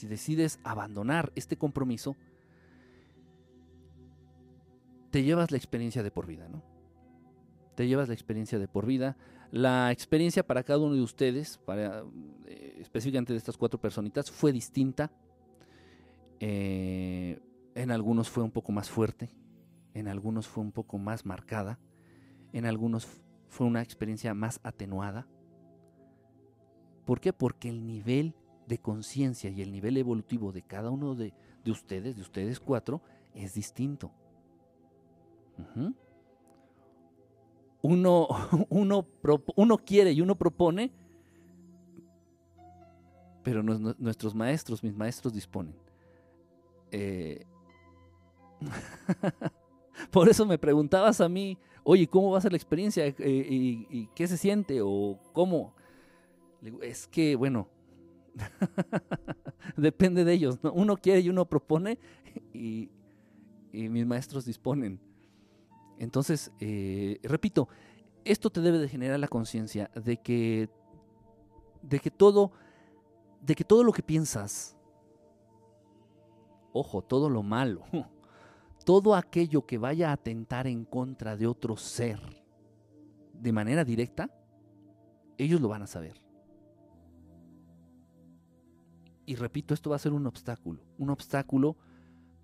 si 0.00 0.06
decides 0.06 0.58
abandonar 0.64 1.30
este 1.34 1.58
compromiso, 1.58 2.16
te 5.10 5.22
llevas 5.22 5.50
la 5.50 5.58
experiencia 5.58 6.02
de 6.02 6.10
por 6.10 6.26
vida, 6.26 6.48
¿no? 6.48 6.62
Te 7.74 7.86
llevas 7.86 8.08
la 8.08 8.14
experiencia 8.14 8.58
de 8.58 8.66
por 8.66 8.86
vida. 8.86 9.18
La 9.50 9.92
experiencia 9.92 10.46
para 10.46 10.62
cada 10.62 10.78
uno 10.78 10.94
de 10.94 11.02
ustedes, 11.02 11.58
para, 11.58 12.02
eh, 12.46 12.78
específicamente 12.80 13.34
de 13.34 13.38
estas 13.38 13.58
cuatro 13.58 13.78
personitas, 13.78 14.30
fue 14.30 14.52
distinta. 14.52 15.12
Eh, 16.38 17.38
en 17.74 17.90
algunos 17.90 18.30
fue 18.30 18.42
un 18.42 18.52
poco 18.52 18.72
más 18.72 18.88
fuerte, 18.88 19.30
en 19.92 20.08
algunos 20.08 20.48
fue 20.48 20.64
un 20.64 20.72
poco 20.72 20.96
más 20.96 21.26
marcada, 21.26 21.78
en 22.54 22.64
algunos 22.64 23.06
fue 23.48 23.66
una 23.66 23.82
experiencia 23.82 24.32
más 24.32 24.60
atenuada. 24.62 25.26
¿Por 27.04 27.20
qué? 27.20 27.34
Porque 27.34 27.68
el 27.68 27.86
nivel 27.86 28.34
de 28.70 28.78
conciencia 28.78 29.50
y 29.50 29.60
el 29.62 29.72
nivel 29.72 29.96
evolutivo 29.96 30.52
de 30.52 30.62
cada 30.62 30.90
uno 30.90 31.16
de, 31.16 31.34
ustedes, 31.66 32.14
de 32.14 32.22
ustedes 32.22 32.60
cuatro, 32.60 33.02
es 33.34 33.52
distinto. 33.52 34.12
uno, 37.82 38.28
uno, 38.70 39.06
uno, 39.56 39.78
quiere 39.78 40.12
y 40.12 40.20
uno 40.20 40.36
propone, 40.36 40.92
pero 43.42 43.62
nuestros 43.62 44.36
maestros, 44.36 44.84
mis 44.84 44.94
maestros 44.94 45.34
disponen. 45.34 45.74
Eh, 46.92 47.44
por 50.12 50.28
eso 50.28 50.46
me 50.46 50.58
preguntabas 50.58 51.20
a 51.20 51.28
mí, 51.28 51.58
oye, 51.82 52.06
¿cómo 52.06 52.30
va 52.30 52.38
a 52.38 52.40
ser 52.40 52.52
la 52.52 52.56
experiencia? 52.56 53.04
Eh, 53.04 53.14
y, 53.18 54.06
qué 54.14 54.28
se 54.28 54.36
siente? 54.36 54.80
¿O 54.80 55.18
cómo? 55.32 55.74
Es 56.82 57.08
que, 57.08 57.34
bueno, 57.34 57.68
Depende 59.76 60.24
de 60.24 60.32
ellos. 60.32 60.58
Uno 60.62 60.96
quiere 60.96 61.20
y 61.20 61.28
uno 61.28 61.46
propone 61.46 61.98
y, 62.54 62.90
mis 63.72 64.06
maestros 64.06 64.44
disponen. 64.44 65.00
Entonces, 65.98 66.50
eh, 66.58 67.20
repito, 67.22 67.68
esto 68.24 68.50
te 68.50 68.60
debe 68.60 68.78
de 68.78 68.88
generar 68.88 69.20
la 69.20 69.28
conciencia 69.28 69.90
de 69.94 70.16
que, 70.16 70.68
de 71.82 72.00
que 72.00 72.10
todo, 72.10 72.52
de 73.42 73.54
que 73.54 73.64
todo 73.64 73.84
lo 73.84 73.92
que 73.92 74.02
piensas, 74.02 74.76
ojo, 76.72 77.02
todo 77.02 77.28
lo 77.28 77.42
malo, 77.42 77.84
todo 78.84 79.14
aquello 79.14 79.66
que 79.66 79.78
vaya 79.78 80.10
a 80.10 80.14
atentar 80.14 80.66
en 80.66 80.84
contra 80.84 81.36
de 81.36 81.46
otro 81.46 81.76
ser 81.76 82.18
de 83.32 83.52
manera 83.52 83.84
directa, 83.84 84.30
ellos 85.38 85.60
lo 85.60 85.68
van 85.68 85.82
a 85.82 85.86
saber. 85.86 86.29
Y 89.30 89.36
repito, 89.36 89.74
esto 89.74 89.90
va 89.90 89.94
a 89.94 90.00
ser 90.00 90.12
un 90.12 90.26
obstáculo, 90.26 90.82
un 90.98 91.08
obstáculo 91.08 91.76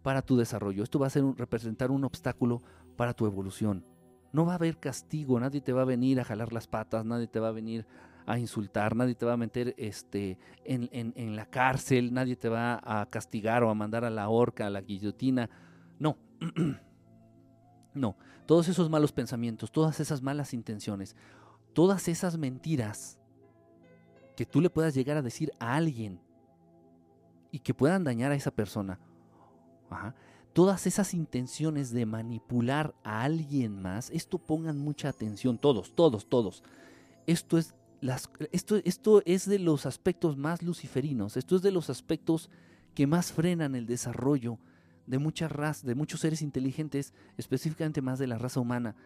para 0.04 0.22
tu 0.22 0.36
desarrollo. 0.36 0.84
Esto 0.84 1.00
va 1.00 1.08
a 1.08 1.10
ser 1.10 1.24
representar 1.36 1.90
un 1.90 2.04
obstáculo 2.04 2.62
para 2.96 3.12
tu 3.12 3.26
evolución. 3.26 3.84
No 4.30 4.46
va 4.46 4.52
a 4.52 4.54
haber 4.54 4.78
castigo, 4.78 5.40
nadie 5.40 5.60
te 5.60 5.72
va 5.72 5.82
a 5.82 5.84
venir 5.84 6.20
a 6.20 6.24
jalar 6.24 6.52
las 6.52 6.68
patas, 6.68 7.04
nadie 7.04 7.26
te 7.26 7.40
va 7.40 7.48
a 7.48 7.50
venir 7.50 7.88
a 8.24 8.38
insultar, 8.38 8.94
nadie 8.94 9.16
te 9.16 9.26
va 9.26 9.32
a 9.32 9.36
meter 9.36 9.74
este, 9.78 10.38
en, 10.64 10.88
en 10.92 11.34
la 11.34 11.46
cárcel, 11.46 12.14
nadie 12.14 12.36
te 12.36 12.48
va 12.48 12.80
a 12.84 13.06
castigar 13.06 13.64
o 13.64 13.70
a 13.70 13.74
mandar 13.74 14.04
a 14.04 14.10
la 14.10 14.28
horca, 14.28 14.68
a 14.68 14.70
la 14.70 14.80
guillotina. 14.80 15.50
No, 15.98 16.16
no, 17.94 18.16
todos 18.46 18.68
esos 18.68 18.88
malos 18.88 19.10
pensamientos, 19.10 19.72
todas 19.72 19.98
esas 19.98 20.22
malas 20.22 20.54
intenciones, 20.54 21.16
todas 21.72 22.06
esas 22.06 22.38
mentiras 22.38 23.18
que 24.36 24.46
tú 24.46 24.60
le 24.60 24.70
puedas 24.70 24.94
llegar 24.94 25.16
a 25.16 25.22
decir 25.22 25.50
a 25.58 25.74
alguien 25.74 26.24
y 27.56 27.58
que 27.58 27.72
puedan 27.72 28.04
dañar 28.04 28.32
a 28.32 28.34
esa 28.34 28.50
persona. 28.50 29.00
Todas 30.52 30.86
esas 30.86 31.14
intenciones 31.14 31.90
de 31.90 32.04
manipular 32.04 32.94
a 33.02 33.22
alguien 33.22 33.80
más, 33.80 34.10
esto 34.10 34.36
pongan 34.36 34.76
mucha 34.76 35.08
atención, 35.08 35.56
todos, 35.56 35.94
todos, 35.94 36.28
todos. 36.28 36.62
Esto 37.26 37.56
es, 37.56 37.74
las, 38.02 38.28
esto, 38.52 38.76
esto 38.84 39.22
es 39.24 39.48
de 39.48 39.58
los 39.58 39.86
aspectos 39.86 40.36
más 40.36 40.62
luciferinos, 40.62 41.38
esto 41.38 41.56
es 41.56 41.62
de 41.62 41.70
los 41.70 41.88
aspectos 41.88 42.50
que 42.94 43.06
más 43.06 43.32
frenan 43.32 43.74
el 43.74 43.86
desarrollo 43.86 44.58
de 45.06 45.18
muchas 45.18 45.50
razas, 45.50 45.86
de 45.86 45.94
muchos 45.94 46.20
seres 46.20 46.42
inteligentes, 46.42 47.14
específicamente 47.38 48.02
más 48.02 48.18
de 48.18 48.26
la 48.26 48.36
raza 48.36 48.60
humana. 48.60 48.96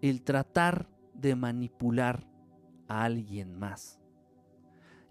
El 0.00 0.22
tratar 0.22 0.88
de 1.12 1.36
manipular 1.36 2.26
a 2.88 3.04
alguien 3.04 3.58
más. 3.58 4.00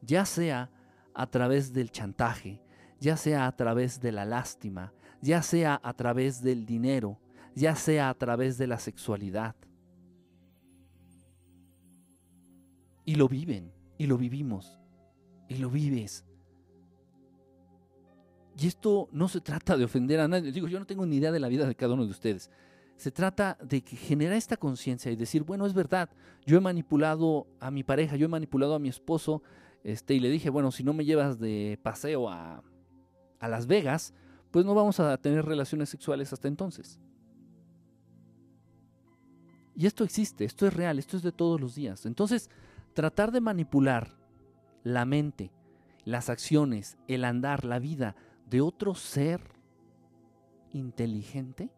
Ya 0.01 0.25
sea 0.25 0.71
a 1.14 1.28
través 1.28 1.74
del 1.74 1.91
chantaje, 1.91 2.62
ya 2.99 3.18
sea 3.18 3.47
a 3.47 3.55
través 3.55 3.99
de 3.99 4.12
la 4.12 4.26
lástima, 4.26 4.93
ya 5.22 5.41
sea 5.41 5.80
a 5.84 5.93
través 5.93 6.41
del 6.41 6.66
dinero, 6.66 7.20
ya 7.55 7.76
sea 7.76 8.09
a 8.09 8.14
través 8.14 8.57
de 8.57 8.68
la 8.68 8.80
sexualidad. 8.80 9.55
Y 13.05 13.16
lo 13.16 13.28
viven, 13.28 13.72
y 13.97 14.07
lo 14.07 14.18
vivimos, 14.18 14.80
y 15.49 15.55
lo 15.57 15.70
vives. 15.70 16.26
Y 18.57 18.68
esto 18.68 19.09
no 19.12 19.28
se 19.28 19.41
trata 19.41 19.78
de 19.78 19.86
ofender 19.86 20.20
a 20.20 20.28
nadie. 20.28 20.51
Digo, 20.51 20.68
yo 20.68 20.80
no 20.80 20.86
tengo 20.86 21.05
ni 21.05 21.18
idea 21.18 21.32
de 21.32 21.39
la 21.39 21.47
vida 21.47 21.66
de 21.66 21.76
cada 21.76 21.93
uno 21.93 22.05
de 22.05 22.12
ustedes. 22.12 22.49
Se 22.95 23.09
trata 23.09 23.57
de 23.64 23.82
que 23.82 23.95
genera 23.95 24.36
esta 24.36 24.57
conciencia 24.57 25.12
y 25.12 25.16
decir, 25.16 25.43
bueno, 25.43 25.66
es 25.66 25.74
verdad, 25.74 26.09
yo 26.45 26.57
he 26.57 26.62
manipulado 26.62 27.47
a 27.59 27.72
mi 27.72 27.84
pareja, 27.84 28.16
yo 28.16 28.26
he 28.26 28.30
manipulado 28.30 28.76
a 28.76 28.80
mi 28.80 28.89
esposo, 28.89 29.41
este, 29.84 30.13
y 30.13 30.19
le 30.19 30.29
dije, 30.29 30.49
bueno, 30.49 30.71
si 30.71 30.84
no 30.84 30.93
me 30.93 31.05
llevas 31.05 31.39
de 31.39 31.79
paseo 31.82 32.29
a, 32.29 32.63
a 33.39 33.47
Las 33.47 33.67
Vegas, 33.67 34.13
pues 34.51 34.65
no 34.65 34.75
vamos 34.75 34.99
a 34.99 35.17
tener 35.17 35.45
relaciones 35.45 35.89
sexuales 35.89 36.32
hasta 36.34 36.47
entonces. 36.47 36.99
Y 39.75 39.86
esto 39.86 40.03
existe, 40.03 40.45
esto 40.45 40.67
es 40.67 40.73
real, 40.73 40.99
esto 40.99 41.17
es 41.17 41.23
de 41.23 41.32
todos 41.32 41.59
los 41.59 41.75
días. 41.75 42.05
Entonces, 42.05 42.49
tratar 42.93 43.32
de 43.32 43.41
manipular 43.41 44.17
la 44.84 45.05
mente, 45.05 45.51
las 46.03 46.29
acciones, 46.29 46.97
el 47.07 47.23
andar, 47.23 47.65
la 47.65 47.79
vida 47.79 48.15
de 48.49 48.61
otro 48.61 48.95
ser 48.95 49.41
inteligente 50.73 51.71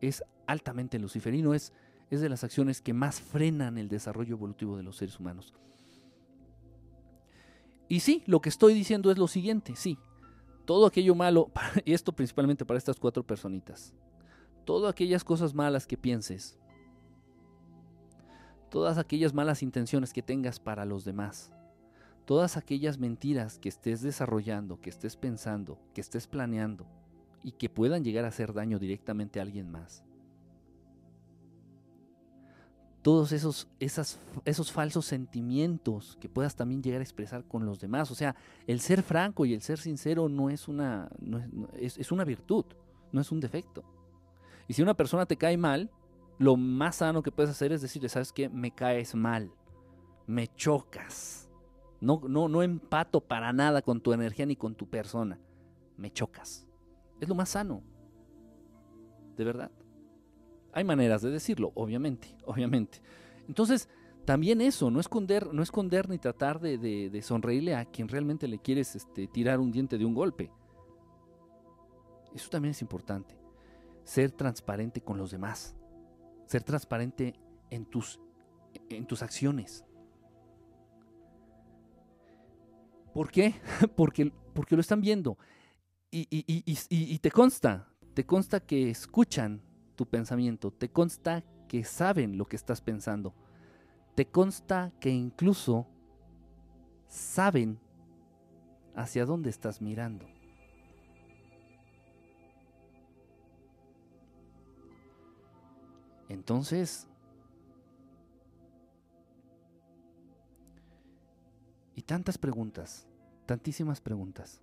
es 0.00 0.24
altamente 0.46 0.98
luciferino, 0.98 1.54
es, 1.54 1.72
es 2.10 2.20
de 2.20 2.28
las 2.28 2.42
acciones 2.42 2.80
que 2.80 2.94
más 2.94 3.20
frenan 3.20 3.78
el 3.78 3.88
desarrollo 3.88 4.34
evolutivo 4.34 4.76
de 4.76 4.82
los 4.82 4.96
seres 4.96 5.20
humanos. 5.20 5.54
Y 7.90 8.00
sí, 8.00 8.22
lo 8.26 8.40
que 8.40 8.48
estoy 8.48 8.72
diciendo 8.72 9.10
es 9.10 9.18
lo 9.18 9.26
siguiente, 9.26 9.74
sí. 9.74 9.98
todo 10.64 10.86
aquello 10.86 11.16
malo, 11.16 11.50
y 11.84 11.92
esto 11.92 12.12
principalmente 12.12 12.64
para 12.64 12.78
estas 12.78 13.00
cuatro 13.00 13.26
personitas, 13.26 13.92
todas 14.64 14.92
aquellas 14.92 15.24
cosas 15.24 15.54
malas 15.54 15.88
que 15.88 15.96
pienses, 15.96 16.56
todas 18.70 18.96
aquellas 18.96 19.34
malas 19.34 19.64
intenciones 19.64 20.12
que 20.12 20.22
tengas 20.22 20.60
para 20.60 20.84
los 20.84 21.04
demás, 21.04 21.52
todas 22.26 22.56
aquellas 22.56 22.96
mentiras 22.96 23.58
que 23.58 23.68
estés 23.68 24.02
desarrollando, 24.02 24.80
que 24.80 24.90
estés 24.90 25.16
pensando, 25.16 25.76
que 25.92 26.00
estés 26.00 26.28
planeando 26.28 26.86
y 27.42 27.50
que 27.50 27.68
puedan 27.68 28.04
llegar 28.04 28.24
a 28.24 28.28
hacer 28.28 28.52
daño 28.52 28.78
directamente 28.78 29.40
a 29.40 29.42
alguien 29.42 29.68
más. 29.68 30.04
Todos 33.02 33.32
esos, 33.32 33.66
esos 33.78 34.72
falsos 34.72 35.06
sentimientos 35.06 36.18
que 36.20 36.28
puedas 36.28 36.54
también 36.54 36.82
llegar 36.82 37.00
a 37.00 37.04
expresar 37.04 37.44
con 37.44 37.64
los 37.64 37.80
demás. 37.80 38.10
O 38.10 38.14
sea, 38.14 38.36
el 38.66 38.80
ser 38.80 39.02
franco 39.02 39.46
y 39.46 39.54
el 39.54 39.62
ser 39.62 39.78
sincero 39.78 40.28
no 40.28 40.50
es 40.50 40.68
una, 40.68 41.08
es, 41.78 41.96
es 41.96 42.12
una 42.12 42.24
virtud, 42.24 42.66
no 43.12 43.20
es 43.20 43.32
un 43.32 43.40
defecto. 43.40 43.84
Y 44.68 44.74
si 44.74 44.82
una 44.82 44.94
persona 44.94 45.24
te 45.24 45.36
cae 45.36 45.56
mal, 45.56 45.90
lo 46.38 46.56
más 46.56 46.96
sano 46.96 47.22
que 47.22 47.32
puedes 47.32 47.50
hacer 47.50 47.72
es 47.72 47.82
decirle, 47.82 48.08
¿sabes 48.08 48.32
qué? 48.32 48.48
Me 48.48 48.70
caes 48.70 49.14
mal, 49.14 49.50
me 50.26 50.48
chocas. 50.48 51.50
No, 52.00 52.22
no, 52.26 52.48
no 52.48 52.62
empato 52.62 53.20
para 53.20 53.52
nada 53.52 53.82
con 53.82 54.00
tu 54.00 54.12
energía 54.12 54.46
ni 54.46 54.56
con 54.56 54.74
tu 54.74 54.88
persona. 54.88 55.38
Me 55.96 56.10
chocas. 56.10 56.66
Es 57.20 57.28
lo 57.28 57.34
más 57.34 57.50
sano. 57.50 57.82
De 59.36 59.44
verdad. 59.44 59.70
Hay 60.72 60.84
maneras 60.84 61.22
de 61.22 61.30
decirlo, 61.30 61.72
obviamente, 61.74 62.36
obviamente. 62.44 63.00
Entonces, 63.48 63.88
también 64.24 64.60
eso, 64.60 64.90
no 64.90 65.00
esconder, 65.00 65.52
no 65.52 65.62
esconder 65.62 66.08
ni 66.08 66.18
tratar 66.18 66.60
de, 66.60 67.20
sonreírle 67.22 67.74
a 67.74 67.84
quien 67.84 68.08
realmente 68.08 68.46
le 68.46 68.58
quieres 68.58 68.94
este, 68.94 69.26
tirar 69.26 69.58
un 69.60 69.72
diente 69.72 69.98
de 69.98 70.04
un 70.04 70.14
golpe. 70.14 70.50
Eso 72.34 72.48
también 72.48 72.70
es 72.70 72.82
importante. 72.82 73.36
Ser 74.04 74.30
transparente 74.30 75.00
con 75.00 75.18
los 75.18 75.30
demás 75.30 75.74
ser 76.50 76.64
transparente 76.64 77.34
en 77.70 77.86
tus, 77.86 78.18
en 78.88 79.06
tus 79.06 79.22
acciones. 79.22 79.84
¿Por 83.14 83.30
qué? 83.30 83.54
Porque, 83.96 84.32
porque 84.52 84.74
lo 84.74 84.80
están 84.80 85.00
viendo. 85.00 85.38
Y, 86.10 86.26
y, 86.28 87.18
te 87.20 87.30
consta, 87.30 87.88
te 88.14 88.26
consta 88.26 88.58
que 88.58 88.90
escuchan 88.90 89.62
tu 90.00 90.06
pensamiento, 90.06 90.70
te 90.70 90.88
consta 90.88 91.44
que 91.68 91.84
saben 91.84 92.38
lo 92.38 92.46
que 92.46 92.56
estás 92.56 92.80
pensando, 92.80 93.34
te 94.14 94.24
consta 94.24 94.92
que 94.98 95.10
incluso 95.10 95.86
saben 97.06 97.78
hacia 98.94 99.26
dónde 99.26 99.50
estás 99.50 99.82
mirando. 99.82 100.26
Entonces, 106.30 107.06
y 111.94 112.00
tantas 112.00 112.38
preguntas, 112.38 113.06
tantísimas 113.44 114.00
preguntas, 114.00 114.62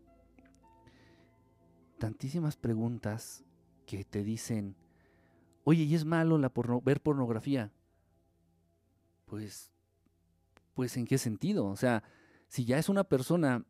tantísimas 1.99 2.57
preguntas 2.57 3.43
que 3.85 4.03
te 4.03 4.23
dicen, 4.23 4.75
oye, 5.69 5.83
¿y 5.83 5.95
es 5.95 6.05
malo 6.05 6.37
la 6.37 6.49
ver 6.81 7.01
pornografía? 7.01 7.73
Pues, 9.25 9.69
pues, 10.73 10.95
¿en 10.95 11.03
qué 11.03 11.17
sentido? 11.17 11.65
O 11.65 11.75
sea, 11.75 12.03
si 12.47 12.63
ya 12.63 12.77
es 12.77 12.87
una 12.87 13.03
persona 13.03 13.65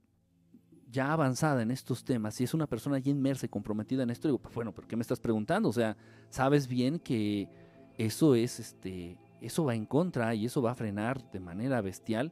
ya 0.91 1.11
avanzada 1.11 1.63
en 1.63 1.71
estos 1.71 2.03
temas, 2.03 2.35
si 2.35 2.43
es 2.43 2.53
una 2.53 2.67
persona 2.67 2.99
ya 2.99 3.09
inmersa 3.09 3.47
y 3.47 3.49
comprometida 3.49 4.03
en 4.03 4.11
esto, 4.11 4.27
digo, 4.27 4.37
pues 4.37 4.53
bueno, 4.53 4.75
¿por 4.75 4.85
qué 4.85 4.95
me 4.95 5.01
estás 5.01 5.19
preguntando? 5.19 5.69
O 5.69 5.73
sea, 5.73 5.97
sabes 6.29 6.67
bien 6.67 6.99
que 6.99 7.49
eso 7.97 8.35
es 8.35 8.59
este 8.59 9.17
eso 9.41 9.65
va 9.65 9.73
en 9.73 9.87
contra 9.87 10.35
y 10.35 10.45
eso 10.45 10.61
va 10.61 10.71
a 10.71 10.75
frenar 10.75 11.31
de 11.31 11.39
manera 11.39 11.81
bestial 11.81 12.31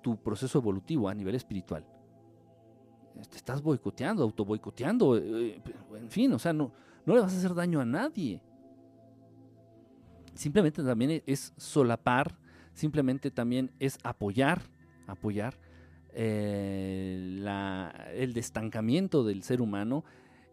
tu 0.00 0.16
proceso 0.16 0.60
evolutivo 0.60 1.08
a 1.08 1.14
nivel 1.14 1.34
espiritual. 1.34 1.84
Te 3.28 3.36
estás 3.36 3.60
boicoteando, 3.60 4.22
auto 4.22 4.44
boicoteando, 4.44 5.16
eh, 5.16 5.56
eh, 5.56 5.62
en 5.96 6.08
fin, 6.08 6.32
o 6.32 6.38
sea, 6.38 6.52
no, 6.52 6.72
no 7.04 7.16
le 7.16 7.20
vas 7.20 7.34
a 7.34 7.36
hacer 7.36 7.52
daño 7.52 7.80
a 7.80 7.84
nadie. 7.84 8.40
Simplemente 10.34 10.82
también 10.82 11.22
es 11.26 11.52
solapar, 11.56 12.36
simplemente 12.74 13.30
también 13.30 13.70
es 13.78 13.98
apoyar, 14.02 14.62
apoyar 15.06 15.58
eh, 16.14 17.40
el 18.14 18.32
destancamiento 18.32 19.24
del 19.24 19.42
ser 19.42 19.60
humano 19.60 20.04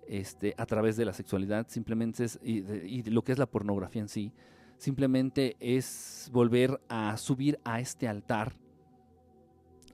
este, 0.07 0.55
a 0.57 0.65
través 0.65 0.97
de 0.97 1.05
la 1.05 1.13
sexualidad, 1.13 1.67
simplemente 1.69 2.23
es, 2.23 2.39
y, 2.41 3.03
lo 3.11 3.23
que 3.23 3.31
es 3.31 3.37
la 3.37 3.45
pornografía 3.45 4.01
en 4.01 4.09
sí, 4.09 4.33
simplemente 4.77 5.55
es 5.59 6.29
volver 6.31 6.81
a 6.89 7.15
subir 7.17 7.59
a 7.63 7.79
este 7.79 8.07
altar 8.07 8.53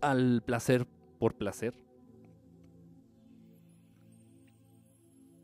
al 0.02 0.42
placer 0.44 0.88
por 1.20 1.36
placer. 1.36 1.74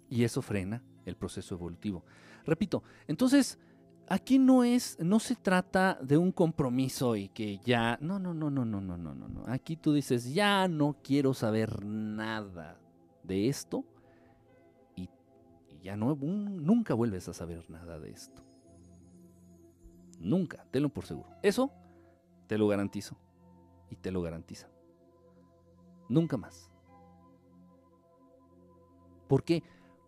Y 0.09 0.23
eso 0.23 0.41
frena 0.41 0.83
el 1.05 1.15
proceso 1.15 1.55
evolutivo. 1.55 2.05
Repito, 2.45 2.83
entonces, 3.07 3.59
aquí 4.07 4.39
no 4.39 4.63
es, 4.63 4.97
no 4.99 5.19
se 5.19 5.35
trata 5.35 5.97
de 6.01 6.17
un 6.17 6.31
compromiso 6.31 7.15
y 7.15 7.29
que 7.29 7.59
ya, 7.59 7.97
no, 8.01 8.19
no, 8.19 8.33
no, 8.33 8.49
no, 8.49 8.65
no, 8.65 8.81
no, 8.81 8.97
no, 8.97 9.15
no, 9.15 9.27
no. 9.27 9.43
Aquí 9.47 9.75
tú 9.75 9.93
dices, 9.93 10.33
ya 10.33 10.67
no 10.67 10.97
quiero 11.03 11.33
saber 11.33 11.85
nada 11.85 12.79
de 13.23 13.47
esto 13.47 13.85
ya 15.81 15.95
no, 15.97 16.15
nunca 16.15 16.93
vuelves 16.93 17.27
a 17.27 17.33
saber 17.33 17.69
nada 17.69 17.99
de 17.99 18.11
esto. 18.11 18.43
Nunca, 20.19 20.65
tenlo 20.69 20.89
por 20.89 21.05
seguro. 21.05 21.29
Eso 21.41 21.71
te 22.47 22.57
lo 22.57 22.67
garantizo. 22.67 23.17
Y 23.89 23.95
te 23.95 24.11
lo 24.11 24.21
garantiza. 24.21 24.69
Nunca 26.07 26.37
más. 26.37 26.71
¿Por 29.27 29.43
qué? 29.43 29.63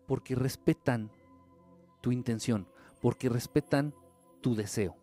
Porque 0.06 0.34
respetan 0.34 1.10
tu 2.00 2.12
intención, 2.12 2.68
porque 3.04 3.28
respetan 3.28 3.92
tu 4.40 4.54
deseo. 4.54 4.96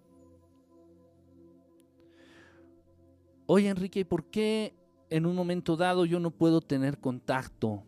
Oye 3.45 3.69
Enrique, 3.69 4.05
¿por 4.05 4.25
qué 4.25 4.73
en 5.11 5.27
un 5.27 5.35
momento 5.35 5.77
dado 5.77 6.05
yo 6.05 6.19
no 6.19 6.31
puedo 6.31 6.61
tener 6.61 6.99
contacto 6.99 7.83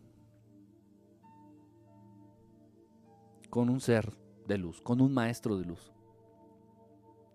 con 3.50 3.68
un 3.68 3.80
ser 3.80 4.16
de 4.46 4.56
luz, 4.56 4.80
con 4.82 5.00
un 5.00 5.12
maestro 5.12 5.56
de 5.58 5.64
luz. 5.64 5.92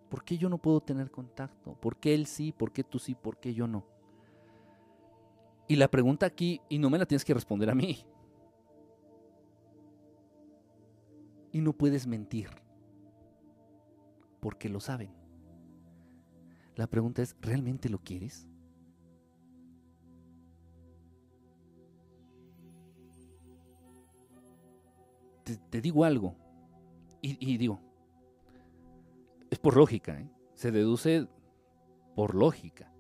¿Por 0.08 0.24
qué 0.24 0.38
yo 0.38 0.48
no 0.48 0.58
puedo 0.58 0.80
tener 0.80 1.12
contacto? 1.12 1.74
¿Por 1.82 1.98
qué 1.98 2.14
él 2.14 2.28
sí? 2.28 2.54
¿Por 2.54 2.72
qué 2.72 2.86
tú 2.86 2.98
sí? 2.98 3.14
¿Por 3.14 3.42
qué 3.42 3.54
yo 3.54 3.68
no? 3.68 3.86
Y 5.68 5.76
la 5.76 5.92
pregunta 5.92 6.26
aquí, 6.26 6.62
y 6.70 6.80
no 6.80 6.90
me 6.90 6.98
la 6.98 7.06
tienes 7.06 7.26
que 7.26 7.34
responder 7.34 7.70
a 7.70 7.76
mí. 7.76 8.06
Y 11.52 11.60
no 11.60 11.74
puedes 11.74 12.08
mentir, 12.08 12.50
porque 14.40 14.70
lo 14.70 14.80
saben. 14.80 15.12
La 16.76 16.88
pregunta 16.88 17.22
es, 17.22 17.36
¿realmente 17.42 17.90
lo 17.90 18.00
quieres? 18.00 18.48
te, 25.70 25.82
digo 25.82 26.06
algo, 26.06 26.36
y, 27.22 27.58
digo, 27.58 27.82
es 29.50 29.60
por 29.60 29.76
lógica, 29.76 30.20
¿eh? 30.20 30.30
se 30.54 30.72
deduce 30.72 31.28
por 32.16 32.36
lógica. 32.36 32.94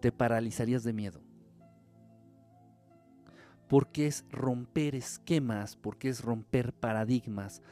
Te 0.00 0.10
paralizarías 0.10 0.82
de 0.82 0.92
miedo. 0.92 1.25
Porque 3.68 4.06
es 4.06 4.24
romper 4.30 4.94
esquemas, 4.94 5.76
porque 5.76 6.08
es 6.08 6.22
romper 6.22 6.72
paradigmas, 6.72 7.62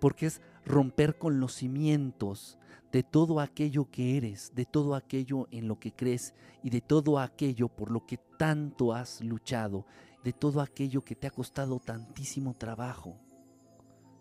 porque 0.00 0.26
es 0.26 0.42
romper 0.64 1.18
con 1.18 1.40
los 1.40 1.54
cimientos 1.54 2.58
de 2.92 3.02
todo 3.02 3.40
aquello 3.40 3.90
que 3.90 4.18
eres, 4.18 4.52
de 4.54 4.66
todo 4.66 4.94
aquello 4.94 5.48
en 5.50 5.66
lo 5.66 5.78
que 5.80 5.92
crees 5.92 6.34
y 6.62 6.68
de 6.68 6.82
todo 6.82 7.18
aquello 7.18 7.68
por 7.68 7.90
lo 7.90 8.04
que 8.04 8.18
tanto 8.36 8.92
has 8.92 9.22
luchado 9.22 9.86
de 10.22 10.32
todo 10.32 10.60
aquello 10.60 11.04
que 11.04 11.16
te 11.16 11.26
ha 11.26 11.30
costado 11.30 11.80
tantísimo 11.80 12.54
trabajo. 12.54 13.16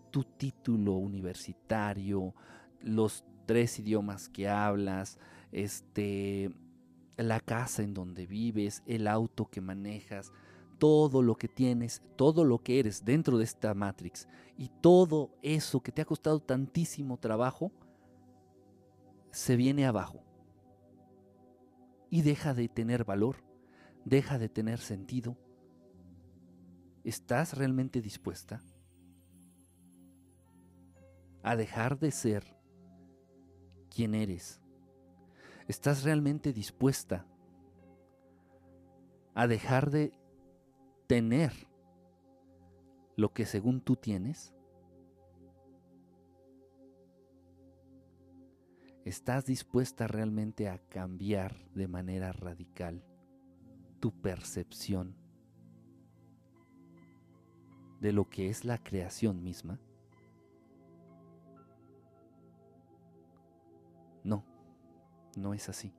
Tu 0.09 0.23
título 0.23 0.93
universitario, 0.93 2.33
los 2.81 3.23
tres 3.45 3.79
idiomas 3.79 4.27
que 4.27 4.49
hablas, 4.49 5.19
este, 5.51 6.51
la 7.17 7.39
casa 7.39 7.83
en 7.83 7.93
donde 7.93 8.25
vives, 8.25 8.81
el 8.85 9.07
auto 9.07 9.49
que 9.49 9.61
manejas, 9.61 10.31
todo 10.81 11.21
lo 11.21 11.35
que 11.35 11.47
tienes, 11.47 12.01
todo 12.15 12.43
lo 12.43 12.57
que 12.57 12.79
eres 12.79 13.05
dentro 13.05 13.37
de 13.37 13.43
esta 13.43 13.75
Matrix 13.75 14.27
y 14.57 14.69
todo 14.81 15.29
eso 15.43 15.81
que 15.81 15.91
te 15.91 16.01
ha 16.01 16.05
costado 16.05 16.39
tantísimo 16.39 17.19
trabajo, 17.19 17.71
se 19.29 19.55
viene 19.55 19.85
abajo 19.85 20.23
y 22.09 22.23
deja 22.23 22.55
de 22.55 22.67
tener 22.67 23.05
valor 23.05 23.51
deja 24.05 24.37
de 24.37 24.49
tener 24.49 24.79
sentido. 24.79 25.37
¿Estás 27.03 27.57
realmente 27.57 28.01
dispuesta 28.01 28.61
a 31.43 31.55
dejar 31.55 31.99
de 31.99 32.11
ser 32.11 32.57
quien 33.89 34.13
eres? 34.15 34.61
¿Estás 35.67 36.03
realmente 36.03 36.53
dispuesta 36.53 37.25
a 39.33 39.47
dejar 39.47 39.89
de 39.89 40.11
tener 41.11 41.51
lo 43.17 43.33
que 43.33 43.45
según 43.45 43.81
tú 43.81 43.97
tienes? 43.97 44.55
¿Estás 49.03 49.45
dispuesta 49.45 50.07
realmente 50.07 50.69
a 50.69 50.77
cambiar 50.77 51.69
de 51.73 51.89
manera 51.89 52.31
radical 52.31 53.03
tu 53.99 54.13
percepción 54.21 55.17
de 57.99 58.13
lo 58.13 58.29
que 58.29 58.47
es 58.47 58.63
la 58.63 58.77
creación 58.77 59.43
misma? 59.43 59.81
No, 64.23 64.45
no 65.35 65.53
es 65.53 65.67
así. 65.67 65.93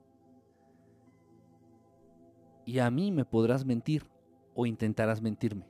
Y 2.65 2.79
a 2.79 2.91
mí 2.91 3.13
me 3.13 3.27
podrás 3.27 3.67
mentir 3.67 4.12
o 4.55 4.67
intentarás 4.67 5.21
mentirme. 5.21 5.67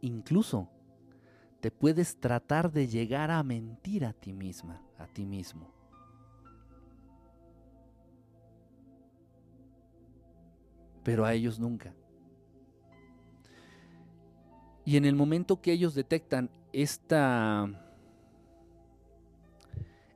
Incluso 0.00 0.68
te 1.60 1.70
puedes 1.70 2.16
tratar 2.20 2.70
de 2.70 2.86
llegar 2.86 3.30
a 3.30 3.42
mentir 3.42 4.04
a 4.04 4.12
ti 4.12 4.32
misma, 4.32 4.82
a 4.98 5.06
ti 5.06 5.24
mismo. 5.24 5.72
Pero 11.02 11.24
a 11.24 11.32
ellos 11.32 11.58
nunca. 11.58 11.94
Y 14.84 14.98
en 14.98 15.06
el 15.06 15.14
momento 15.14 15.62
que 15.62 15.72
ellos 15.72 15.94
detectan 15.94 16.50
esta, 16.72 17.70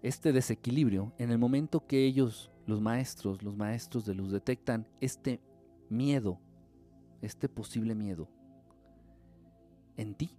este 0.03 0.32
desequilibrio, 0.32 1.12
en 1.16 1.30
el 1.30 1.39
momento 1.39 1.86
que 1.86 2.05
ellos, 2.05 2.51
los 2.68 2.82
maestros, 2.82 3.42
los 3.42 3.56
maestros 3.56 4.04
de 4.04 4.14
luz, 4.14 4.30
detectan 4.30 4.86
este 5.00 5.40
miedo, 5.88 6.38
este 7.22 7.48
posible 7.48 7.94
miedo 7.94 8.28
en 9.96 10.14
ti, 10.14 10.36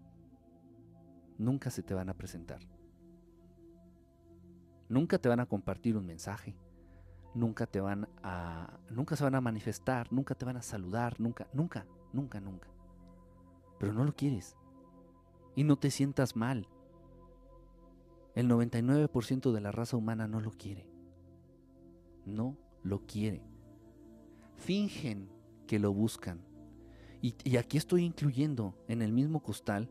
nunca 1.39 1.71
se 1.71 1.81
te 1.81 1.95
van 1.95 2.07
a 2.07 2.13
presentar. 2.13 2.59
Nunca 4.89 5.17
te 5.17 5.27
van 5.27 5.39
a 5.39 5.47
compartir 5.47 5.97
un 5.97 6.05
mensaje. 6.05 6.55
Nunca 7.33 7.65
te 7.65 7.81
van 7.81 8.07
a 8.21 8.79
nunca 8.91 9.15
se 9.15 9.23
van 9.23 9.33
a 9.33 9.41
manifestar, 9.41 10.13
nunca 10.13 10.35
te 10.35 10.45
van 10.45 10.57
a 10.57 10.61
saludar, 10.61 11.19
nunca, 11.19 11.47
nunca, 11.51 11.87
nunca, 12.13 12.39
nunca. 12.39 12.67
Pero 13.79 13.91
no 13.91 14.03
lo 14.03 14.15
quieres. 14.15 14.55
Y 15.55 15.63
no 15.63 15.79
te 15.79 15.89
sientas 15.89 16.35
mal. 16.35 16.67
El 18.35 18.47
99% 18.47 19.51
de 19.51 19.61
la 19.61 19.71
raza 19.71 19.97
humana 19.97 20.27
no 20.27 20.39
lo 20.41 20.51
quiere. 20.51 20.98
No 22.29 22.57
lo 22.83 23.05
quiere. 23.05 23.43
Fingen 24.55 25.29
que 25.67 25.79
lo 25.79 25.93
buscan. 25.93 26.41
Y, 27.21 27.57
aquí 27.57 27.77
estoy 27.77 28.05
incluyendo 28.05 28.75
en 28.87 29.01
el 29.01 29.11
mismo 29.11 29.43
costal 29.43 29.89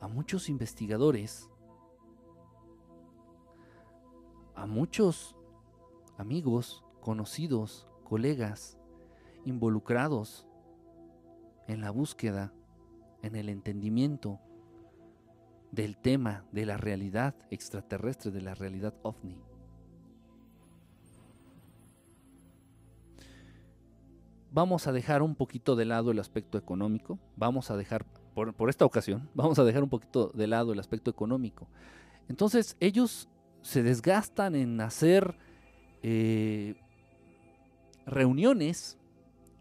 a 0.00 0.08
muchos 0.08 0.48
investigadores, 0.48 1.50
a 4.54 4.66
muchos 4.66 5.36
amigos, 6.16 6.82
conocidos, 7.00 7.86
colegas, 8.04 8.78
involucrados 9.44 10.46
en 11.68 11.82
la 11.82 11.90
búsqueda, 11.90 12.54
en 13.22 13.36
el 13.36 13.50
entendimiento 13.50 14.40
del 15.72 15.98
tema 15.98 16.46
de 16.52 16.64
la 16.64 16.78
realidad 16.78 17.34
extraterrestre, 17.50 18.30
de 18.30 18.40
la 18.40 18.54
realidad 18.54 18.94
ovni. 19.02 19.38
Vamos 24.56 24.86
a 24.86 24.92
dejar 24.92 25.20
un 25.20 25.34
poquito 25.34 25.76
de 25.76 25.84
lado 25.84 26.10
el 26.10 26.18
aspecto 26.18 26.56
económico, 26.56 27.18
vamos 27.36 27.70
a 27.70 27.76
dejar 27.76 28.06
por, 28.32 28.70
esta 28.70 28.86
ocasión, 28.86 29.28
vamos 29.34 29.58
a 29.58 29.64
dejar 29.64 29.82
un 29.82 29.90
poquito 29.90 30.30
de 30.32 30.46
lado 30.46 30.72
el 30.72 30.80
aspecto 30.80 31.10
económico. 31.10 31.68
Entonces 32.26 32.74
ellos 32.80 33.28
se 33.60 33.82
desgastan 33.82 34.54
en 34.54 34.80
hacer 34.80 35.36
eh, 36.02 36.74
reuniones 38.06 38.96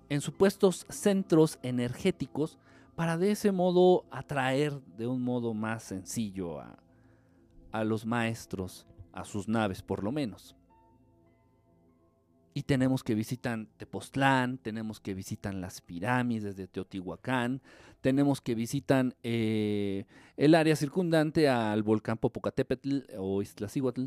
en 0.07 0.21
supuestos 0.21 0.85
centros 0.87 1.59
energéticos 1.61 2.57
para 2.95 3.17
de 3.17 3.31
ese 3.31 3.51
modo 3.51 4.05
atraer 4.11 4.79
de 4.95 5.07
un 5.07 5.21
modo 5.21 5.53
más 5.53 5.83
sencillo 5.83 6.61
a, 6.61 6.79
a 7.73 7.83
los 7.83 8.05
maestros 8.05 8.87
a 9.11 9.25
sus 9.25 9.49
naves 9.49 9.81
por 9.81 10.05
lo 10.05 10.13
menos 10.13 10.55
y 12.57 12.63
tenemos 12.63 13.03
que 13.03 13.15
visitar 13.15 13.67
Tepoztlán, 13.75 14.57
tenemos 14.59 15.01
que 15.01 15.13
visitar 15.13 15.53
las 15.53 15.81
pirámides 15.81 16.55
de 16.55 16.67
Teotihuacán, 16.67 17.61
tenemos 17.99 18.39
que 18.39 18.55
visitar 18.55 19.13
eh, 19.23 20.05
el 20.37 20.55
área 20.55 20.77
circundante 20.77 21.49
al 21.49 21.83
volcán 21.83 22.17
Popocatépetl 22.17 22.99
o 23.17 23.41
Iztaccíhuatl, 23.41 24.05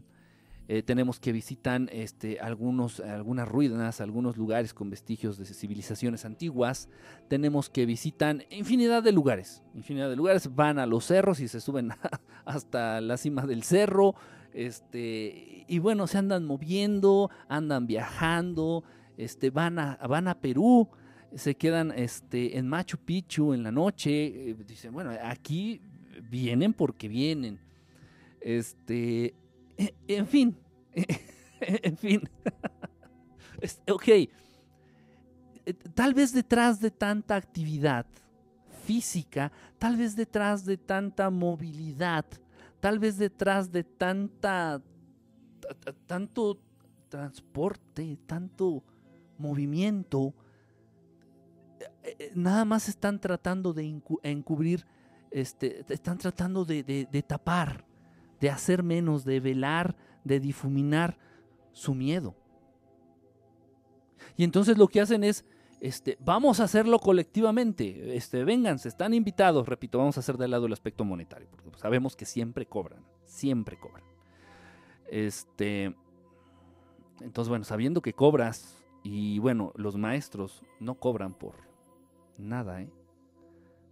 eh, 0.67 0.83
tenemos 0.83 1.21
que 1.21 1.31
visitar 1.33 1.83
este, 1.93 2.41
algunos, 2.41 3.01
algunas 3.01 3.47
ruinas, 3.47 4.01
algunos 4.01 4.39
lugares 4.39 4.73
con 4.73 4.89
vestigios 4.89 5.37
de 5.37 5.45
civilizaciones 5.45 6.25
antiguas, 6.25 6.89
tenemos 7.29 7.69
que 7.69 7.85
visitar 7.85 8.47
infinidad 8.49 9.03
de 9.03 9.13
lugares, 9.13 9.63
infinidad 9.75 10.09
de 10.09 10.17
lugares, 10.17 10.55
van 10.55 10.79
a 10.79 10.87
los 10.87 11.05
cerros 11.05 11.41
y 11.41 11.49
se 11.49 11.61
suben 11.61 11.91
hasta 12.47 13.03
la 13.03 13.19
cima 13.19 13.45
del 13.45 13.63
cerro, 13.63 14.15
este, 14.59 15.65
y 15.69 15.79
bueno, 15.79 16.09
se 16.09 16.19
andan 16.19 16.45
moviendo, 16.45 17.31
andan 17.47 17.87
viajando, 17.87 18.83
este, 19.17 19.51
van, 19.51 19.79
a, 19.79 19.95
van 20.09 20.27
a 20.27 20.41
Perú, 20.41 20.89
se 21.33 21.55
quedan 21.55 21.93
este, 21.93 22.59
en 22.59 22.67
Machu 22.67 22.99
Picchu 22.99 23.55
en 23.55 23.63
la 23.63 23.71
noche. 23.71 24.11
Eh, 24.51 24.57
dicen, 24.67 24.93
bueno, 24.93 25.13
aquí 25.23 25.81
vienen 26.29 26.73
porque 26.73 27.07
vienen. 27.07 27.61
Este, 28.41 29.33
e, 29.77 29.95
en 30.09 30.27
fin, 30.27 30.57
en 31.61 31.97
fin. 31.97 32.29
ok, 33.89 34.09
eh, 34.09 34.29
tal 35.95 36.15
vez 36.15 36.33
detrás 36.33 36.81
de 36.81 36.91
tanta 36.91 37.37
actividad 37.37 38.07
física, 38.85 39.53
tal 39.79 39.97
vez 39.97 40.17
detrás 40.17 40.65
de 40.65 40.79
tanta 40.79 41.31
movilidad, 41.31 42.25
tal 42.81 42.99
vez 42.99 43.17
detrás 43.19 43.73
de 43.73 43.85
tanta, 43.85 44.83
tanto 46.07 46.61
transporte, 47.09 48.19
tanto 48.27 48.85
movimiento, 49.39 50.35
eh, 51.81 52.17
eh, 52.19 52.33
nada 52.35 52.65
más 52.65 52.89
están 52.89 53.21
tratando 53.21 53.73
de 53.73 54.01
encubrir, 54.23 54.87
este, 55.31 55.85
están 55.93 56.19
tratando 56.19 56.65
de, 56.65 56.83
de 56.83 57.23
tapar, 57.23 57.85
de 58.41 58.51
hacer 58.51 58.83
menos, 58.83 59.25
de 59.25 59.41
velar, 59.41 59.97
de 60.25 60.41
difuminar 60.41 61.19
su 61.73 61.95
miedo. 61.95 62.35
Y 64.37 64.45
entonces 64.45 64.79
lo 64.79 64.89
que 64.89 65.01
hacen 65.01 65.25
es 65.25 65.45
este, 65.81 66.19
vamos 66.21 66.61
a 66.61 66.65
hacerlo 66.65 66.99
colectivamente. 66.99 68.17
Este, 68.17 68.45
se 68.79 68.89
están 68.89 69.15
invitados. 69.15 69.69
Repito, 69.69 69.99
vamos 69.99 70.17
a 70.17 70.21
hacer 70.21 70.37
de 70.37 70.49
lado 70.49 70.67
el 70.67 70.73
aspecto 70.73 71.05
monetario, 71.05 71.49
porque 71.51 71.79
sabemos 71.79 72.17
que 72.17 72.25
siempre 72.25 72.67
cobran, 72.67 73.05
siempre 73.25 73.79
cobran. 73.79 74.05
Este, 75.11 75.95
entonces, 77.21 77.49
bueno, 77.49 77.65
sabiendo 77.65 78.03
que 78.03 78.13
cobras, 78.13 78.85
y 79.03 79.39
bueno, 79.39 79.73
los 79.77 79.97
maestros 79.97 80.65
no 80.81 80.97
cobran 80.97 81.35
por 81.35 81.55
nada, 82.37 82.83
¿eh? 82.83 82.93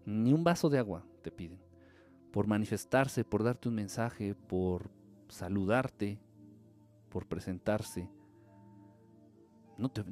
Ni 0.05 0.33
un 0.33 0.45
vaso 0.45 0.69
de 0.69 0.79
agua 0.79 1.05
te 1.23 1.31
piden. 1.31 1.61
Por 2.33 2.47
manifestarse, 2.47 3.25
por 3.25 3.43
darte 3.43 3.69
un 3.69 3.77
mensaje, 3.77 4.35
por 4.35 4.91
saludarte, 5.29 6.19
por 7.09 7.27
presentarse. 7.27 8.11
No 9.79 9.91
te 9.91 10.05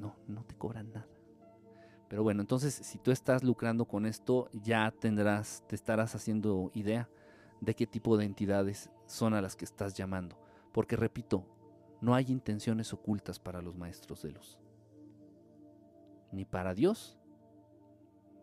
cobran 0.57 0.93
nada. 0.93 1.14
Pero 2.15 2.23
bueno, 2.23 2.43
entonces 2.43 2.73
si 2.73 2.99
tú 2.99 3.11
estás 3.11 3.43
lucrando 3.43 3.87
con 3.87 4.07
esto, 4.07 4.49
ya 4.53 4.93
tendrás, 4.93 5.65
te 5.67 5.75
estarás 5.75 6.15
haciendo 6.15 6.71
idea 6.73 7.11
de 7.61 7.75
qué 7.75 7.89
tipo 7.89 8.17
de 8.17 8.25
entidades 8.25 8.89
son 9.09 9.35
a 9.35 9.43
las 9.43 9.57
que 9.57 9.65
estás 9.65 9.95
llamando. 9.95 10.39
Porque 10.71 10.95
repito, 10.95 11.45
no 12.01 12.15
hay 12.15 12.27
intenciones 12.29 12.93
ocultas 12.93 13.41
para 13.41 13.61
los 13.61 13.75
maestros 13.75 14.23
de 14.23 14.31
luz. 14.31 14.61
Ni 16.31 16.45
para 16.45 16.73
Dios, 16.73 17.19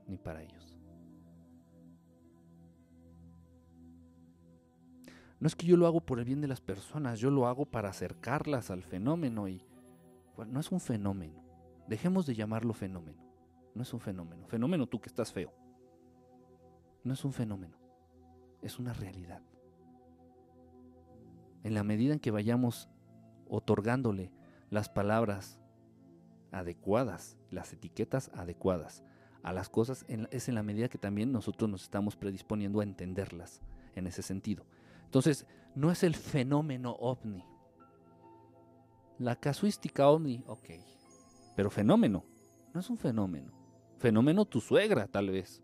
ni 0.06 0.18
para 0.18 0.44
ellos. 0.44 0.78
No 5.40 5.48
es 5.48 5.56
que 5.56 5.66
yo 5.66 5.78
lo 5.78 5.88
hago 5.88 6.02
por 6.02 6.20
el 6.20 6.26
bien 6.26 6.42
de 6.42 6.50
las 6.50 6.60
personas, 6.60 7.22
yo 7.22 7.32
lo 7.32 7.48
hago 7.48 7.66
para 7.66 7.88
acercarlas 7.88 8.70
al 8.70 8.84
fenómeno 8.84 9.48
y 9.48 9.66
no 10.46 10.60
es 10.60 10.74
un 10.74 10.82
fenómeno, 10.82 11.42
Dejemos 11.88 12.26
de 12.26 12.36
llamarlo 12.36 12.74
fenómeno. 12.74 13.31
No 13.74 13.84
es 13.84 13.94
un 13.94 14.00
fenómeno. 14.00 14.48
Fenómeno 14.48 14.88
tú 14.88 15.00
que 15.00 15.10
estás 15.10 15.32
feo. 15.32 15.54
No 17.04 17.14
es 17.14 17.24
un 17.26 17.34
fenómeno. 17.34 17.78
Es 18.62 18.80
una 18.80 18.94
realidad. 18.94 19.42
En 21.64 21.74
la 21.74 21.84
medida 21.84 22.14
en 22.14 22.20
que 22.20 22.32
vayamos 22.32 22.90
otorgándole 23.48 24.32
las 24.70 24.90
palabras 24.90 25.60
adecuadas, 26.52 27.38
las 27.50 27.74
etiquetas 27.74 28.30
adecuadas 28.34 29.04
a 29.44 29.54
las 29.54 29.70
cosas, 29.70 30.06
es 30.08 30.50
en 30.50 30.56
la 30.56 30.64
medida 30.64 30.90
que 30.90 30.98
también 30.98 31.32
nosotros 31.32 31.70
nos 31.70 31.84
estamos 31.84 32.16
predisponiendo 32.16 32.80
a 32.80 32.84
entenderlas 32.84 33.62
en 33.96 34.08
ese 34.08 34.22
sentido. 34.22 34.66
Entonces, 35.06 35.46
no 35.76 35.92
es 35.92 36.04
el 36.04 36.16
fenómeno 36.16 36.92
ovni. 37.00 37.44
La 39.18 39.36
casuística 39.36 40.08
ovni, 40.08 40.44
ok. 40.48 40.70
Pero 41.56 41.70
fenómeno, 41.70 42.24
no 42.74 42.80
es 42.80 42.90
un 42.90 42.98
fenómeno. 42.98 43.52
Fenómeno 44.02 44.46
tu 44.46 44.60
suegra, 44.62 45.06
tal 45.06 45.30
vez. 45.30 45.62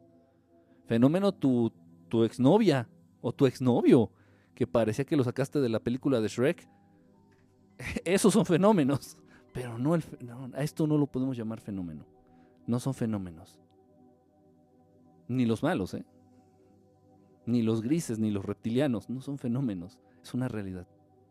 Fenómeno 0.86 1.32
tu, 1.32 1.74
tu 2.08 2.24
exnovia 2.24 2.88
o 3.20 3.34
tu 3.34 3.48
exnovio, 3.48 4.12
que 4.54 4.68
parecía 4.68 5.06
que 5.06 5.18
lo 5.18 5.24
sacaste 5.24 5.60
de 5.60 5.70
la 5.70 5.80
película 5.80 6.22
de 6.22 6.28
Shrek. 6.28 6.70
Esos 8.06 8.34
son 8.34 8.46
fenómenos. 8.46 9.18
Pero 9.56 9.80
no, 9.80 9.96
el, 9.96 10.04
a 10.54 10.62
esto 10.62 10.86
no 10.86 11.00
lo 11.00 11.08
podemos 11.08 11.36
llamar 11.36 11.60
fenómeno. 11.60 12.06
No 12.68 12.80
son 12.80 12.94
fenómenos. 12.94 13.60
Ni 15.28 15.48
los 15.48 15.64
malos, 15.64 15.96
¿eh? 15.96 16.06
Ni 17.48 17.64
los 17.64 17.82
grises, 17.82 18.20
ni 18.20 18.30
los 18.30 18.46
reptilianos. 18.46 19.10
No 19.10 19.20
son 19.22 19.40
fenómenos. 19.40 19.98
Es 20.22 20.36
una 20.36 20.48
realidad. 20.48 20.88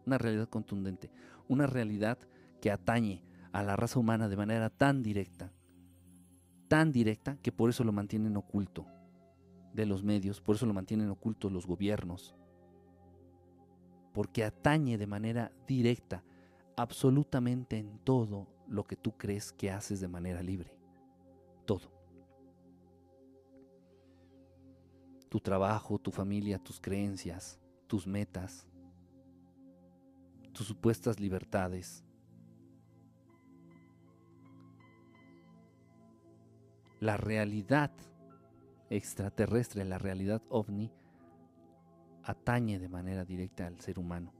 Una 0.07 0.19
realidad 0.19 0.49
contundente. 0.49 1.13
Una 1.47 1.69
realidad 1.69 2.19
que 2.61 2.73
atañe 2.73 3.23
a 3.53 3.63
la 3.63 3.77
raza 3.77 4.01
humana 4.01 4.29
de 4.29 4.37
manera 4.37 4.71
tan 4.71 5.05
directa. 5.05 5.53
Tan 6.69 6.93
directa 6.93 7.37
que 7.43 7.53
por 7.53 7.71
eso 7.71 7.85
lo 7.85 7.93
mantienen 7.93 8.37
oculto 8.37 8.87
de 9.73 9.87
los 9.87 10.03
medios. 10.03 10.41
Por 10.41 10.57
eso 10.57 10.67
lo 10.67 10.75
mantienen 10.75 11.11
oculto 11.11 11.51
los 11.51 11.67
gobiernos. 11.67 12.35
Porque 14.13 14.45
atañe 14.45 14.99
de 14.99 15.07
manera 15.07 15.53
directa 15.67 16.25
absolutamente 16.77 17.79
en 17.79 17.99
todo 17.99 18.49
lo 18.69 18.85
que 18.85 18.97
tú 18.97 19.17
crees 19.17 19.53
que 19.53 19.71
haces 19.71 20.01
de 20.01 20.09
manera 20.09 20.43
libre. 20.43 20.77
Todo. 21.67 21.93
Tu 25.29 25.41
trabajo, 25.41 25.99
tu 25.99 26.11
familia, 26.11 26.59
tus 26.59 26.81
creencias, 26.81 27.61
tus 27.87 28.07
metas, 28.07 28.67
tus 30.53 30.67
supuestas 30.67 31.21
libertades. 31.21 32.06
La 37.01 37.17
realidad 37.17 37.91
extraterrestre, 38.91 39.85
la 39.85 39.99
realidad 39.99 40.43
ovni, 40.49 40.93
atañe 42.23 42.79
de 42.79 42.89
manera 42.89 43.25
directa 43.25 43.67
al 43.67 43.81
ser 43.81 43.99
humano. 43.99 44.33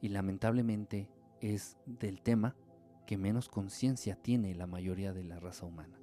Y 0.00 0.08
lamentablemente 0.08 1.10
es 1.40 1.76
del 1.86 2.20
tema 2.20 2.54
que 3.06 3.16
menos 3.16 3.48
conciencia 3.48 4.16
tiene 4.16 4.54
la 4.54 4.66
mayoría 4.66 5.12
de 5.12 5.24
la 5.24 5.40
raza 5.40 5.66
humana. 5.66 5.98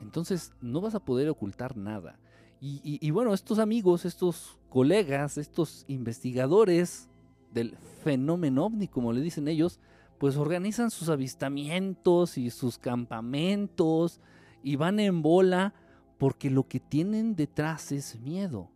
Entonces 0.00 0.52
no 0.60 0.80
vas 0.80 0.94
a 0.94 1.04
poder 1.04 1.28
ocultar 1.28 1.76
nada. 1.76 2.18
Y, 2.60 3.10
bueno, 3.10 3.32
estos 3.34 3.58
amigos, 3.58 4.04
estos 4.04 4.58
colegas, 4.70 5.38
estos 5.38 5.84
investigadores 5.88 7.08
del 7.56 7.74
fenómeno 8.04 8.66
ovni, 8.66 8.86
como 8.86 9.14
le 9.14 9.22
dicen 9.22 9.48
ellos, 9.48 9.80
pues 10.18 10.36
organizan 10.36 10.90
sus 10.90 11.08
avistamientos 11.08 12.36
y 12.36 12.50
sus 12.50 12.76
campamentos 12.76 14.20
y 14.62 14.76
van 14.76 15.00
en 15.00 15.22
bola 15.22 15.72
porque 16.18 16.50
lo 16.50 16.68
que 16.68 16.80
tienen 16.80 17.34
detrás 17.34 17.92
es 17.92 18.20
miedo. 18.20 18.70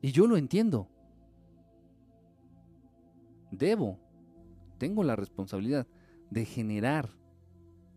Y 0.00 0.10
yo 0.10 0.26
lo 0.26 0.36
entiendo. 0.36 0.88
Debo, 3.52 4.00
tengo 4.78 5.04
la 5.04 5.14
responsabilidad 5.14 5.86
de 6.30 6.44
generar 6.44 7.08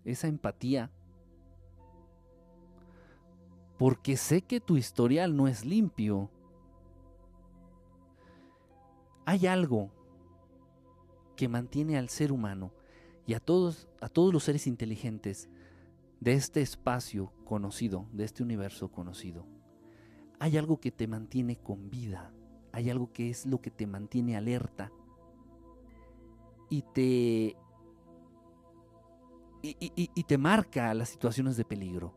esa 0.03 0.28
empatía 0.28 0.91
porque 3.80 4.18
sé 4.18 4.43
que 4.43 4.59
tu 4.59 4.78
historial 4.78 5.36
no 5.36 5.47
es 5.47 5.66
limpio. 5.66 6.30
Hay 9.26 9.47
algo 9.47 9.91
que 11.36 11.47
mantiene 11.47 11.97
al 11.97 12.09
ser 12.09 12.32
humano 12.32 12.71
y 13.28 13.34
a 13.34 13.39
todos, 13.39 13.88
a 14.01 14.09
todos 14.09 14.34
los 14.34 14.43
seres 14.43 14.67
inteligentes 14.67 15.49
de 16.19 16.34
este 16.34 16.61
espacio 16.61 17.34
conocido, 17.43 18.07
de 18.11 18.23
este 18.23 18.43
universo 18.43 18.91
conocido, 18.91 19.45
hay 20.39 20.57
algo 20.57 20.80
que 20.80 20.91
te 20.91 21.07
mantiene 21.07 21.57
con 21.57 21.89
vida, 21.89 22.34
hay 22.71 22.89
algo 22.89 23.11
que 23.11 23.30
es 23.30 23.45
lo 23.45 23.61
que 23.61 23.71
te 23.71 23.88
mantiene 23.88 24.36
alerta 24.36 24.91
y 26.69 26.82
te 26.93 27.55
y, 29.61 30.23
te 30.23 30.38
marca 30.38 30.93
las 30.93 31.09
situaciones 31.09 31.57
de 31.57 31.65
peligro, 31.65 32.13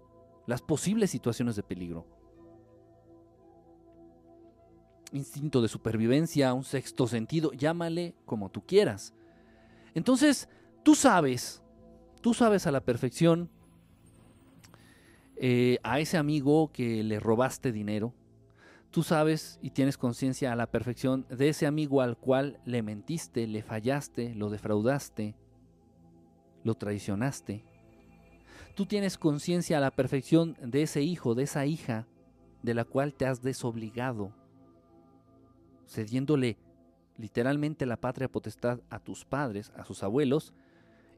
las 0.47 0.61
posibles 0.61 1.11
situaciones 1.11 1.57
de 1.57 1.63
peligro. 1.63 2.07
Instinto 5.13 5.63
de 5.63 5.69
supervivencia, 5.69 6.53
un 6.53 6.65
sexto 6.65 7.07
sentido, 7.07 7.53
llámale 7.53 8.15
como 8.27 8.51
tú 8.51 8.65
quieras. 8.67 9.15
Entonces, 9.95 10.49
tú 10.83 10.95
sabes, 10.95 11.63
tú 12.21 12.35
sabes 12.35 12.67
a 12.67 12.71
la 12.71 12.81
perfección 12.81 13.51
eh, 15.37 15.79
a 15.83 16.01
ese 16.01 16.17
amigo 16.17 16.73
que 16.73 17.03
le 17.05 17.21
robaste 17.21 17.73
dinero, 17.73 18.13
tú 18.91 19.03
sabes 19.03 19.59
y 19.63 19.71
tienes 19.71 19.97
conciencia 19.97 20.53
a 20.53 20.57
la 20.57 20.71
perfección 20.71 21.27
de 21.29 21.49
ese 21.49 21.67
amigo 21.67 22.01
al 22.01 22.17
cual 22.17 22.59
le 22.65 22.83
mentiste, 22.83 23.47
le 23.47 23.63
fallaste, 23.63 24.35
lo 24.35 24.51
defraudaste, 24.51 25.37
lo 26.65 26.75
traicionaste. 26.75 27.65
Tú 28.75 28.87
tienes 28.87 29.17
conciencia 29.17 29.79
a 29.79 29.81
la 29.81 29.91
perfección 29.91 30.57
de 30.61 30.83
ese 30.83 31.03
hijo, 31.03 31.35
de 31.35 31.45
esa 31.45 31.67
hija, 31.67 32.07
de 32.63 32.75
la 32.75 32.85
cual 32.85 33.15
te 33.15 33.27
has 33.27 33.41
desobligado, 33.43 34.33
cediéndole 35.89 36.57
literalmente 37.17 37.87
la 37.87 37.97
patria 37.97 38.29
potestad 38.29 38.81
a 38.91 39.01
tus 39.01 39.25
padres, 39.25 39.73
a 39.77 39.85
sus 39.85 40.05
abuelos, 40.05 40.55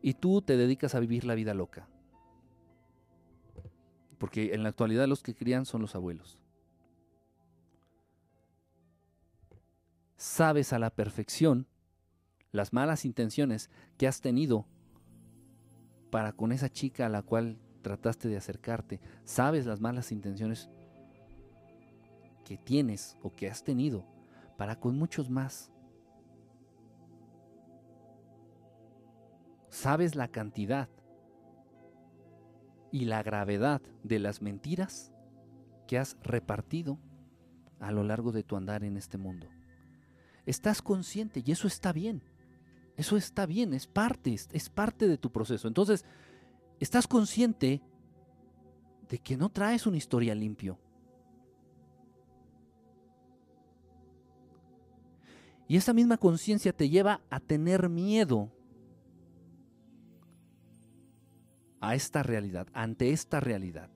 y 0.00 0.14
tú 0.14 0.40
te 0.40 0.56
dedicas 0.56 0.94
a 0.94 1.00
vivir 1.00 1.24
la 1.24 1.34
vida 1.34 1.52
loca 1.52 1.86
porque 4.20 4.52
en 4.52 4.62
la 4.62 4.68
actualidad 4.68 5.08
los 5.08 5.22
que 5.22 5.34
crían 5.34 5.64
son 5.64 5.80
los 5.80 5.94
abuelos. 5.94 6.38
Sabes 10.18 10.74
a 10.74 10.78
la 10.78 10.90
perfección 10.90 11.66
las 12.52 12.74
malas 12.74 13.06
intenciones 13.06 13.70
que 13.96 14.06
has 14.06 14.20
tenido 14.20 14.66
para 16.10 16.32
con 16.32 16.52
esa 16.52 16.68
chica 16.68 17.06
a 17.06 17.08
la 17.08 17.22
cual 17.22 17.58
trataste 17.80 18.28
de 18.28 18.36
acercarte. 18.36 19.00
Sabes 19.24 19.64
las 19.64 19.80
malas 19.80 20.12
intenciones 20.12 20.68
que 22.44 22.58
tienes 22.58 23.16
o 23.22 23.34
que 23.34 23.48
has 23.48 23.64
tenido 23.64 24.04
para 24.60 24.76
con 24.76 24.98
muchos 24.98 25.30
más. 25.30 25.72
Sabes 29.70 30.14
la 30.14 30.28
cantidad 30.28 30.90
y 32.92 33.06
la 33.06 33.22
gravedad 33.22 33.80
de 34.02 34.18
las 34.18 34.42
mentiras 34.42 35.14
que 35.88 35.96
has 35.96 36.18
repartido 36.22 36.98
a 37.78 37.90
lo 37.90 38.04
largo 38.04 38.32
de 38.32 38.42
tu 38.42 38.54
andar 38.54 38.84
en 38.84 38.98
este 38.98 39.16
mundo. 39.16 39.48
Estás 40.44 40.82
consciente 40.82 41.42
y 41.42 41.52
eso 41.52 41.66
está 41.66 41.94
bien. 41.94 42.22
Eso 42.98 43.16
está 43.16 43.46
bien, 43.46 43.72
es 43.72 43.86
parte, 43.86 44.34
es 44.34 44.68
parte 44.68 45.08
de 45.08 45.16
tu 45.16 45.32
proceso. 45.32 45.68
Entonces, 45.68 46.04
estás 46.80 47.06
consciente 47.06 47.80
de 49.08 49.18
que 49.20 49.38
no 49.38 49.48
traes 49.48 49.86
una 49.86 49.96
historia 49.96 50.34
limpio. 50.34 50.78
Y 55.70 55.76
esa 55.76 55.92
misma 55.92 56.16
conciencia 56.16 56.72
te 56.72 56.88
lleva 56.88 57.20
a 57.30 57.38
tener 57.38 57.88
miedo 57.88 58.50
a 61.80 61.94
esta 61.94 62.24
realidad, 62.24 62.66
ante 62.72 63.12
esta 63.12 63.38
realidad. 63.38 63.88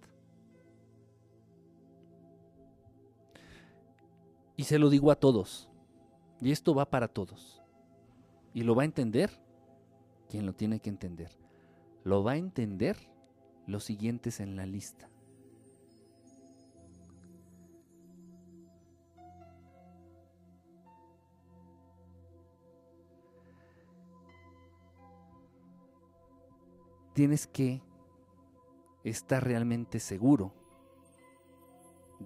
Y 4.57 4.63
se 4.63 4.79
lo 4.79 4.89
digo 4.89 5.11
a 5.11 5.17
todos. 5.17 5.69
Y 6.41 6.53
esto 6.53 6.77
va 6.77 6.89
para 6.89 7.09
todos. 7.09 7.61
Y 8.53 8.63
lo 8.63 8.77
va 8.77 8.83
a 8.83 8.85
entender 8.85 9.33
quien 10.29 10.47
lo 10.47 10.53
tiene 10.53 10.79
que 10.79 10.91
entender. 10.91 11.33
Lo 12.05 12.23
va 12.23 12.35
a 12.35 12.37
entender 12.37 12.97
los 13.67 13.83
siguientes 13.83 14.39
en 14.39 14.55
la 14.55 14.65
lista. 14.65 15.11
Tienes 27.15 27.47
que 27.47 27.81
estar 29.05 29.43
realmente 29.43 30.01
seguro 30.01 30.53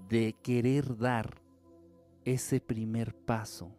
de 0.08 0.34
querer 0.42 0.96
dar 0.96 1.40
ese 2.24 2.60
primer 2.60 3.14
paso 3.14 3.74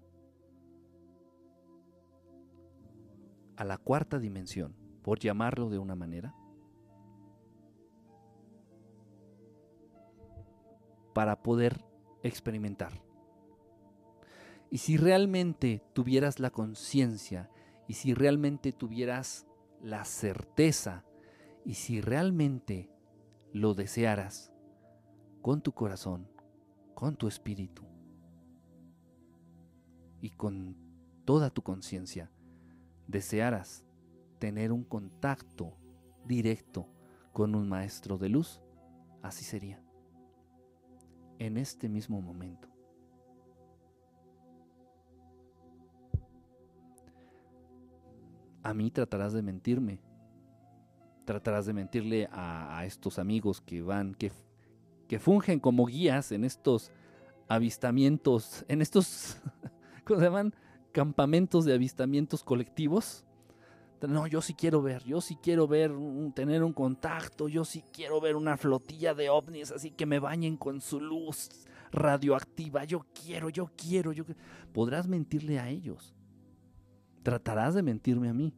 a 3.57 3.65
la 3.65 3.77
cuarta 3.77 4.19
dimensión, 4.19 4.75
por 5.03 5.19
llamarlo 5.19 5.69
de 5.69 5.79
una 5.79 5.95
manera, 5.95 6.33
para 11.13 11.41
poder 11.41 11.83
experimentar. 12.23 13.03
Y 14.71 14.77
si 14.77 14.95
realmente 14.95 15.83
tuvieras 15.93 16.39
la 16.39 16.51
conciencia, 16.51 17.49
y 17.87 17.93
si 17.93 18.13
realmente 18.13 18.71
tuvieras 18.71 19.48
la 19.81 20.05
certeza, 20.05 21.05
y 21.65 21.75
si 21.75 22.01
realmente 22.01 22.89
lo 23.53 23.73
desearas 23.73 24.51
con 25.41 25.61
tu 25.61 25.73
corazón, 25.73 26.27
con 26.95 27.15
tu 27.15 27.27
espíritu 27.27 27.83
y 30.21 30.31
con 30.31 30.75
toda 31.25 31.49
tu 31.49 31.61
conciencia, 31.61 32.31
desearas 33.07 33.85
tener 34.39 34.71
un 34.71 34.83
contacto 34.83 35.77
directo 36.25 36.87
con 37.33 37.55
un 37.55 37.69
maestro 37.69 38.17
de 38.17 38.29
luz, 38.29 38.61
así 39.21 39.43
sería. 39.43 39.83
En 41.39 41.57
este 41.57 41.87
mismo 41.87 42.21
momento. 42.21 42.67
A 48.63 48.73
mí 48.73 48.91
tratarás 48.91 49.33
de 49.33 49.41
mentirme. 49.41 49.99
Tratarás 51.25 51.65
de 51.65 51.73
mentirle 51.73 52.27
a, 52.31 52.83
estos 52.85 53.19
amigos 53.19 53.61
que 53.61 53.81
van, 53.81 54.15
que, 54.15 54.31
que 55.07 55.19
fungen 55.19 55.59
como 55.59 55.85
guías 55.85 56.31
en 56.31 56.43
estos 56.43 56.91
avistamientos, 57.47 58.65
en 58.67 58.81
estos, 58.81 59.37
¿cómo 60.05 60.19
se 60.19 60.25
llaman? 60.25 60.55
Campamentos 60.91 61.65
de 61.65 61.73
avistamientos 61.73 62.43
colectivos 62.43 63.25
no, 64.07 64.27
yo 64.27 64.41
sí 64.41 64.53
quiero 64.53 64.81
ver, 64.81 65.03
yo 65.03 65.19
sí 65.19 65.37
quiero 65.41 65.67
ver, 65.67 65.91
tener 66.33 66.63
un 66.63 66.73
contacto, 66.73 67.49
yo 67.49 67.65
sí 67.65 67.83
quiero 67.91 68.21
ver 68.21 68.35
una 68.35 68.55
flotilla 68.55 69.13
de 69.13 69.29
ovnis 69.29 69.71
así 69.71 69.91
que 69.91 70.05
me 70.05 70.19
bañen 70.19 70.55
con 70.55 70.79
su 70.79 71.01
luz 71.01 71.49
radioactiva. 71.91 72.85
Yo 72.85 73.05
quiero, 73.13 73.49
yo 73.49 73.71
quiero, 73.75 74.13
yo 74.13 74.23
Podrás 74.73 75.07
mentirle 75.07 75.59
a 75.59 75.69
ellos. 75.69 76.15
Tratarás 77.29 77.75
de 77.75 77.83
mentirme 77.83 78.27
a 78.27 78.33
mí. 78.33 78.51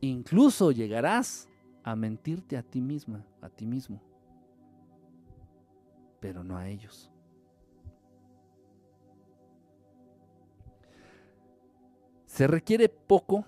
Incluso 0.00 0.72
llegarás 0.72 1.48
a 1.84 1.94
mentirte 1.94 2.56
a 2.56 2.62
ti 2.64 2.80
misma, 2.80 3.24
a 3.40 3.48
ti 3.48 3.64
mismo. 3.64 4.02
Pero 6.18 6.42
no 6.42 6.56
a 6.56 6.66
ellos. 6.66 7.08
Se 12.24 12.48
requiere 12.48 12.88
poco, 12.88 13.44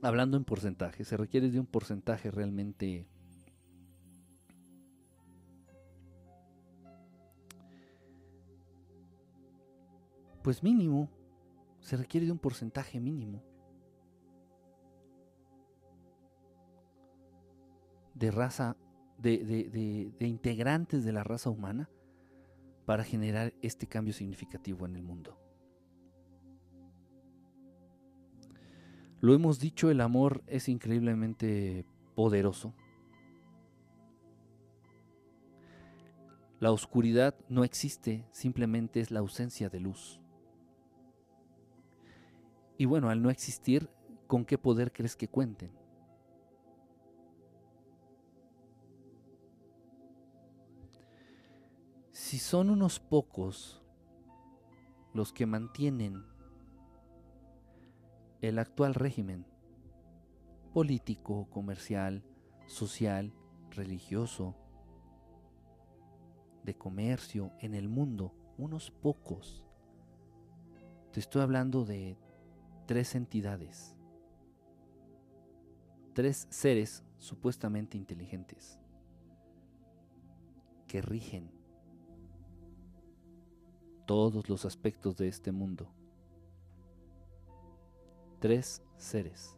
hablando 0.00 0.38
en 0.38 0.44
porcentaje, 0.44 1.04
se 1.04 1.18
requiere 1.18 1.50
de 1.50 1.60
un 1.60 1.66
porcentaje 1.66 2.30
realmente 2.30 3.06
pues 10.42 10.62
mínimo, 10.62 11.10
se 11.86 11.96
requiere 11.96 12.26
de 12.26 12.32
un 12.32 12.40
porcentaje 12.40 12.98
mínimo 12.98 13.44
de 18.12 18.32
raza, 18.32 18.76
de, 19.18 19.38
de, 20.18 20.26
integrantes 20.26 21.04
de 21.04 21.12
la 21.12 21.22
raza 21.22 21.48
humana 21.48 21.88
para 22.86 23.04
generar 23.04 23.54
este 23.62 23.86
cambio 23.86 24.12
significativo 24.12 24.84
en 24.84 24.96
el 24.96 25.04
mundo. 25.04 25.38
Lo 29.20 29.32
hemos 29.32 29.60
dicho, 29.60 29.88
el 29.88 30.00
amor 30.00 30.42
es 30.48 30.68
increíblemente 30.68 31.86
poderoso. 32.16 32.74
La 36.58 36.72
oscuridad 36.72 37.36
no 37.48 37.62
existe, 37.62 38.26
simplemente 38.32 38.98
es 38.98 39.12
la 39.12 39.20
ausencia 39.20 39.68
de 39.68 39.78
luz. 39.78 40.20
Y 42.78 42.84
bueno, 42.84 43.08
al 43.08 43.22
no 43.22 43.30
existir, 43.30 43.88
¿con 44.26 44.44
qué 44.44 44.58
poder 44.58 44.92
crees 44.92 45.16
que 45.16 45.28
cuenten? 45.28 45.70
Si 52.12 52.38
son 52.38 52.70
unos 52.70 53.00
pocos 53.00 53.82
los 55.14 55.32
que 55.32 55.46
mantienen 55.46 56.24
el 58.42 58.58
actual 58.58 58.94
régimen 58.94 59.46
político, 60.74 61.48
comercial, 61.48 62.22
social, 62.66 63.32
religioso, 63.70 64.54
de 66.64 66.76
comercio 66.76 67.52
en 67.60 67.74
el 67.74 67.88
mundo, 67.88 68.34
unos 68.58 68.90
pocos. 68.90 69.64
Te 71.12 71.20
estoy 71.20 71.40
hablando 71.40 71.84
de 71.84 72.18
tres 72.86 73.14
entidades, 73.14 73.94
tres 76.14 76.46
seres 76.50 77.04
supuestamente 77.18 77.96
inteligentes 77.96 78.78
que 80.86 81.02
rigen 81.02 81.50
todos 84.06 84.48
los 84.48 84.64
aspectos 84.64 85.16
de 85.16 85.28
este 85.28 85.52
mundo 85.52 85.90
tres 88.40 88.82
seres. 88.96 89.52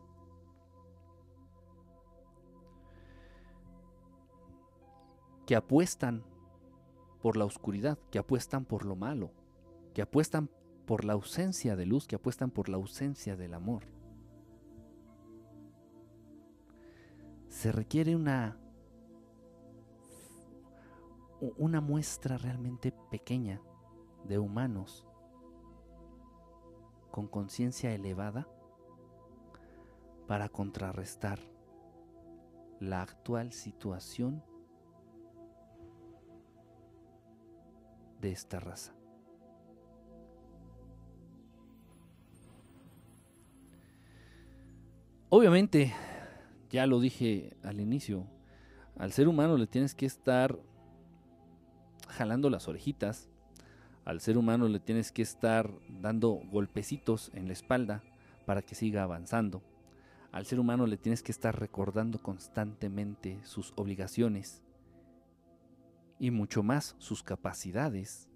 que 5.46 5.56
apuestan 5.56 6.22
por 7.22 7.38
la 7.38 7.46
oscuridad, 7.46 7.98
que 8.10 8.18
apuestan 8.18 8.66
por 8.66 8.84
lo 8.84 8.96
malo, 8.96 9.30
que 9.94 10.02
apuestan 10.02 10.50
por 10.88 11.04
la 11.04 11.12
ausencia 11.12 11.76
de 11.76 11.84
luz, 11.84 12.06
que 12.06 12.16
apuestan 12.16 12.50
por 12.50 12.70
la 12.70 12.78
ausencia 12.78 13.36
del 13.36 13.52
amor. 13.52 13.84
Se 17.48 17.70
requiere 17.72 18.16
una 18.16 18.58
una 21.58 21.82
muestra 21.82 22.38
realmente 22.38 22.90
pequeña 23.10 23.60
de 24.24 24.38
humanos 24.38 25.06
con 27.10 27.28
conciencia 27.28 27.94
elevada 27.94 28.48
para 30.26 30.48
contrarrestar 30.48 31.38
la 32.80 33.02
actual 33.02 33.52
situación 33.52 34.42
de 38.20 38.32
esta 38.32 38.58
raza. 38.58 38.97
Obviamente, 45.30 45.92
ya 46.70 46.86
lo 46.86 47.00
dije 47.00 47.54
al 47.62 47.80
inicio, 47.80 48.26
al 48.96 49.12
ser 49.12 49.28
humano 49.28 49.58
le 49.58 49.66
tienes 49.66 49.94
que 49.94 50.06
estar 50.06 50.58
jalando 52.08 52.48
las 52.48 52.66
orejitas, 52.66 53.28
al 54.06 54.22
ser 54.22 54.38
humano 54.38 54.68
le 54.68 54.80
tienes 54.80 55.12
que 55.12 55.20
estar 55.20 55.70
dando 55.90 56.40
golpecitos 56.50 57.30
en 57.34 57.46
la 57.46 57.52
espalda 57.52 58.02
para 58.46 58.62
que 58.62 58.74
siga 58.74 59.02
avanzando. 59.02 59.62
Al 60.32 60.46
ser 60.46 60.60
humano 60.60 60.86
le 60.86 60.96
tienes 60.96 61.22
que 61.22 61.32
estar 61.32 61.60
recordando 61.60 62.22
constantemente 62.22 63.38
sus 63.44 63.74
obligaciones 63.76 64.62
y 66.18 66.30
mucho 66.30 66.62
más 66.62 66.96
sus 66.96 67.22
capacidades. 67.22 68.27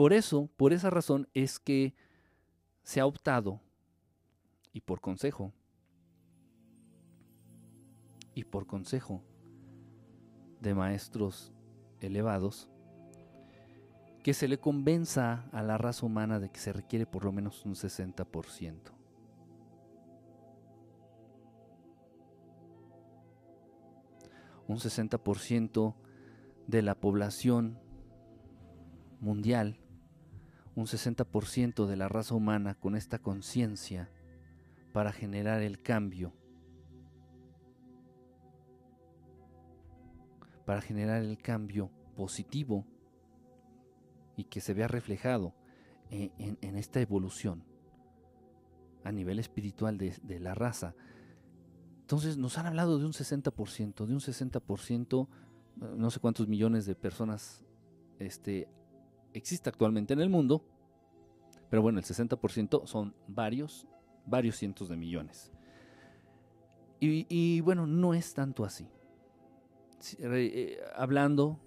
Por 0.00 0.14
eso, 0.14 0.48
por 0.56 0.72
esa 0.72 0.88
razón 0.88 1.28
es 1.34 1.58
que 1.58 1.94
se 2.82 3.00
ha 3.00 3.04
optado, 3.04 3.60
y 4.72 4.80
por 4.80 5.02
consejo, 5.02 5.52
y 8.34 8.44
por 8.44 8.66
consejo 8.66 9.22
de 10.58 10.74
maestros 10.74 11.52
elevados, 12.00 12.70
que 14.24 14.32
se 14.32 14.48
le 14.48 14.58
convenza 14.58 15.50
a 15.52 15.62
la 15.62 15.76
raza 15.76 16.06
humana 16.06 16.40
de 16.40 16.48
que 16.48 16.60
se 16.60 16.72
requiere 16.72 17.04
por 17.04 17.26
lo 17.26 17.32
menos 17.32 17.66
un 17.66 17.74
60%. 17.74 18.92
Un 24.66 24.78
60% 24.78 25.94
de 26.68 26.80
la 26.80 26.94
población 26.94 27.78
mundial, 29.20 29.76
un 30.74 30.86
60% 30.86 31.86
de 31.86 31.96
la 31.96 32.08
raza 32.08 32.34
humana 32.34 32.74
con 32.74 32.96
esta 32.96 33.18
conciencia 33.18 34.10
para 34.92 35.12
generar 35.12 35.62
el 35.62 35.82
cambio, 35.82 36.32
para 40.64 40.80
generar 40.80 41.22
el 41.22 41.38
cambio 41.38 41.90
positivo 42.16 42.86
y 44.36 44.44
que 44.44 44.60
se 44.60 44.74
vea 44.74 44.88
reflejado 44.88 45.54
en, 46.10 46.76
esta 46.76 47.00
evolución 47.00 47.64
a 49.04 49.12
nivel 49.12 49.38
espiritual 49.38 49.96
de, 49.96 50.16
de, 50.22 50.40
la 50.40 50.54
raza. 50.54 50.94
Entonces 52.00 52.36
nos 52.36 52.58
han 52.58 52.66
hablado 52.66 52.98
de 52.98 53.06
un 53.06 53.12
60%, 53.12 54.06
de 54.06 54.12
un 54.12 54.20
60%, 54.20 55.28
no 55.96 56.10
sé 56.10 56.20
cuántos 56.20 56.48
millones 56.48 56.86
de 56.86 56.94
personas 56.94 57.64
este, 58.18 58.68
existe 59.32 59.68
actualmente 59.68 60.12
en 60.12 60.20
el 60.20 60.28
mundo, 60.28 60.64
pero 61.68 61.82
bueno, 61.82 61.98
el 61.98 62.04
60% 62.04 62.86
son 62.86 63.14
varios, 63.28 63.86
varios 64.26 64.56
cientos 64.56 64.88
de 64.88 64.96
millones. 64.96 65.52
Y, 67.02 67.62
bueno, 67.62 67.86
no 67.86 68.12
es 68.12 68.34
tanto 68.34 68.62
así. 68.62 68.86
Eh, 70.18 70.78
hablando 70.94 71.58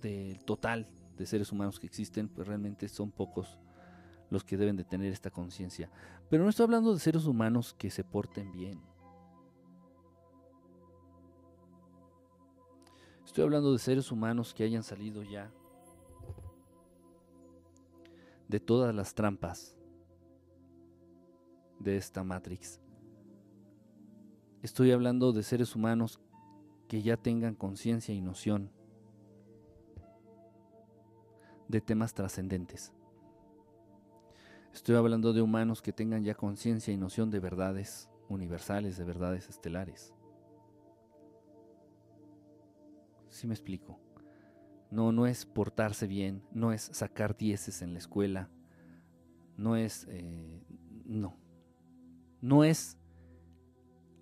del 0.00 0.44
total 0.44 0.90
de 1.16 1.24
seres 1.24 1.50
humanos 1.52 1.80
que 1.80 1.86
existen, 1.86 2.28
pues 2.28 2.46
realmente 2.46 2.86
son 2.88 3.10
pocos 3.10 3.58
los 4.28 4.44
que 4.44 4.58
deben 4.58 4.76
de 4.76 4.84
tener 4.84 5.10
esta 5.10 5.30
conciencia. 5.30 5.90
Pero 6.28 6.44
no 6.44 6.50
estoy 6.50 6.64
hablando 6.64 6.92
de 6.92 7.00
seres 7.00 7.24
humanos 7.24 7.74
que 7.78 7.90
se 7.90 8.04
porten 8.04 8.52
bien. 8.52 8.78
Estoy 13.24 13.44
hablando 13.44 13.72
de 13.72 13.78
seres 13.78 14.12
humanos 14.12 14.52
que 14.52 14.64
hayan 14.64 14.82
salido 14.82 15.22
ya 15.22 15.50
de 18.48 18.60
todas 18.60 18.94
las 18.94 19.14
trampas 19.14 19.76
de 21.78 21.96
esta 21.96 22.24
Matrix. 22.24 22.80
Estoy 24.62 24.90
hablando 24.90 25.32
de 25.32 25.42
seres 25.42 25.76
humanos 25.76 26.20
que 26.88 27.02
ya 27.02 27.16
tengan 27.16 27.54
conciencia 27.54 28.14
y 28.14 28.20
noción 28.20 28.72
de 31.68 31.80
temas 31.80 32.14
trascendentes. 32.14 32.92
Estoy 34.72 34.96
hablando 34.96 35.32
de 35.32 35.42
humanos 35.42 35.82
que 35.82 35.92
tengan 35.92 36.24
ya 36.24 36.34
conciencia 36.34 36.92
y 36.92 36.96
noción 36.96 37.30
de 37.30 37.40
verdades 37.40 38.08
universales, 38.28 38.96
de 38.96 39.04
verdades 39.04 39.48
estelares. 39.48 40.14
Si 43.28 43.46
me 43.46 43.54
explico? 43.54 44.00
No, 44.90 45.12
no 45.12 45.26
es 45.26 45.44
portarse 45.44 46.06
bien, 46.06 46.42
no 46.52 46.72
es 46.72 46.82
sacar 46.82 47.36
dieces 47.36 47.82
en 47.82 47.92
la 47.92 47.98
escuela, 47.98 48.48
no 49.56 49.76
es, 49.76 50.06
eh, 50.08 50.62
no, 51.04 51.36
no 52.40 52.64
es 52.64 52.96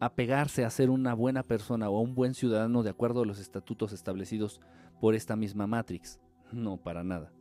apegarse 0.01 0.64
a 0.64 0.70
ser 0.70 0.90
una 0.90 1.14
buena 1.14 1.43
persona 1.43 1.88
o 1.88 2.01
un 2.01 2.14
buen 2.14 2.34
ciudadano 2.34 2.82
de 2.82 2.90
acuerdo 2.90 3.22
a 3.22 3.26
los 3.26 3.38
estatutos 3.38 3.93
establecidos 3.93 4.60
por 5.01 5.14
esta 5.14 5.36
misma 5.36 5.66
Matrix. 5.66 6.20
No, 6.52 6.76
para 6.76 7.05
nada, 7.05 7.32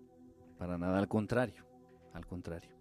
para 0.57 0.77
nada, 0.77 0.99
al 0.99 1.07
contrario, 1.07 1.65
al 2.13 2.25
contrario. 2.25 2.71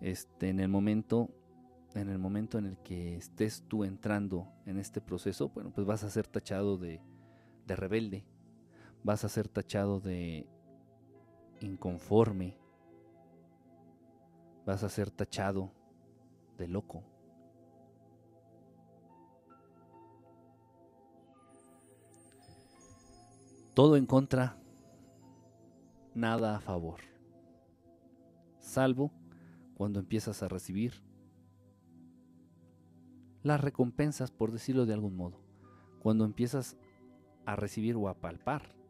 Este, 0.00 0.48
en 0.48 0.60
el 0.60 0.68
momento, 0.68 1.30
en 1.94 2.08
el 2.08 2.18
momento 2.18 2.58
en 2.58 2.66
el 2.66 2.78
que 2.78 3.16
estés 3.16 3.64
tú 3.68 3.84
entrando 3.84 4.48
en 4.66 4.78
este 4.78 5.00
proceso, 5.00 5.48
bueno, 5.50 5.70
pues 5.72 5.86
vas 5.86 6.04
a 6.04 6.10
ser 6.10 6.26
tachado 6.26 6.76
de, 6.76 7.00
de 7.66 7.76
rebelde, 7.76 8.26
vas 9.04 9.22
a 9.22 9.28
ser 9.28 9.48
tachado 9.48 10.00
de 10.00 10.48
inconforme, 11.60 12.56
vas 14.66 14.82
a 14.82 14.88
ser 14.88 15.10
tachado 15.10 15.70
de 16.56 16.66
loco. 16.68 17.04
Todo 23.74 23.96
en 23.96 24.06
contra, 24.06 24.56
nada 26.14 26.56
a 26.56 26.60
favor. 26.60 27.00
Salvo 28.60 29.12
cuando 29.74 29.98
empiezas 29.98 30.42
a 30.42 30.48
recibir 30.48 31.02
las 33.42 33.60
recompensas, 33.60 34.30
por 34.30 34.52
decirlo 34.52 34.86
de 34.86 34.94
algún 34.94 35.16
modo. 35.16 35.42
Cuando 35.98 36.24
empiezas 36.24 36.78
a 37.44 37.56
recibir 37.56 37.96
o 37.96 38.08
a 38.08 38.14
palpar 38.14 38.83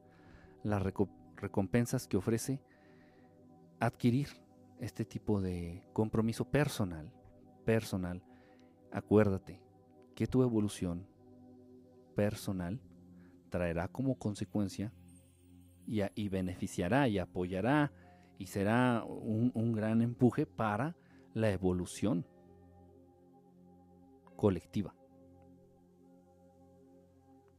las 0.64 0.82
recompensas 0.82 2.08
que 2.08 2.16
ofrece 2.16 2.60
adquirir 3.78 4.28
este 4.80 5.04
tipo 5.04 5.40
de 5.40 5.84
compromiso 5.92 6.46
personal, 6.50 7.12
personal. 7.64 8.22
Acuérdate 8.90 9.62
que 10.14 10.26
tu 10.26 10.42
evolución 10.42 11.06
personal 12.16 12.80
traerá 13.50 13.88
como 13.88 14.18
consecuencia 14.18 14.92
y, 15.86 16.28
beneficiará 16.28 17.08
y 17.08 17.18
apoyará 17.18 17.92
y 18.38 18.46
será 18.46 19.04
un 19.04 19.72
gran 19.72 20.02
empuje 20.02 20.46
para 20.46 20.96
la 21.34 21.50
evolución 21.50 22.26
colectiva. 24.36 24.94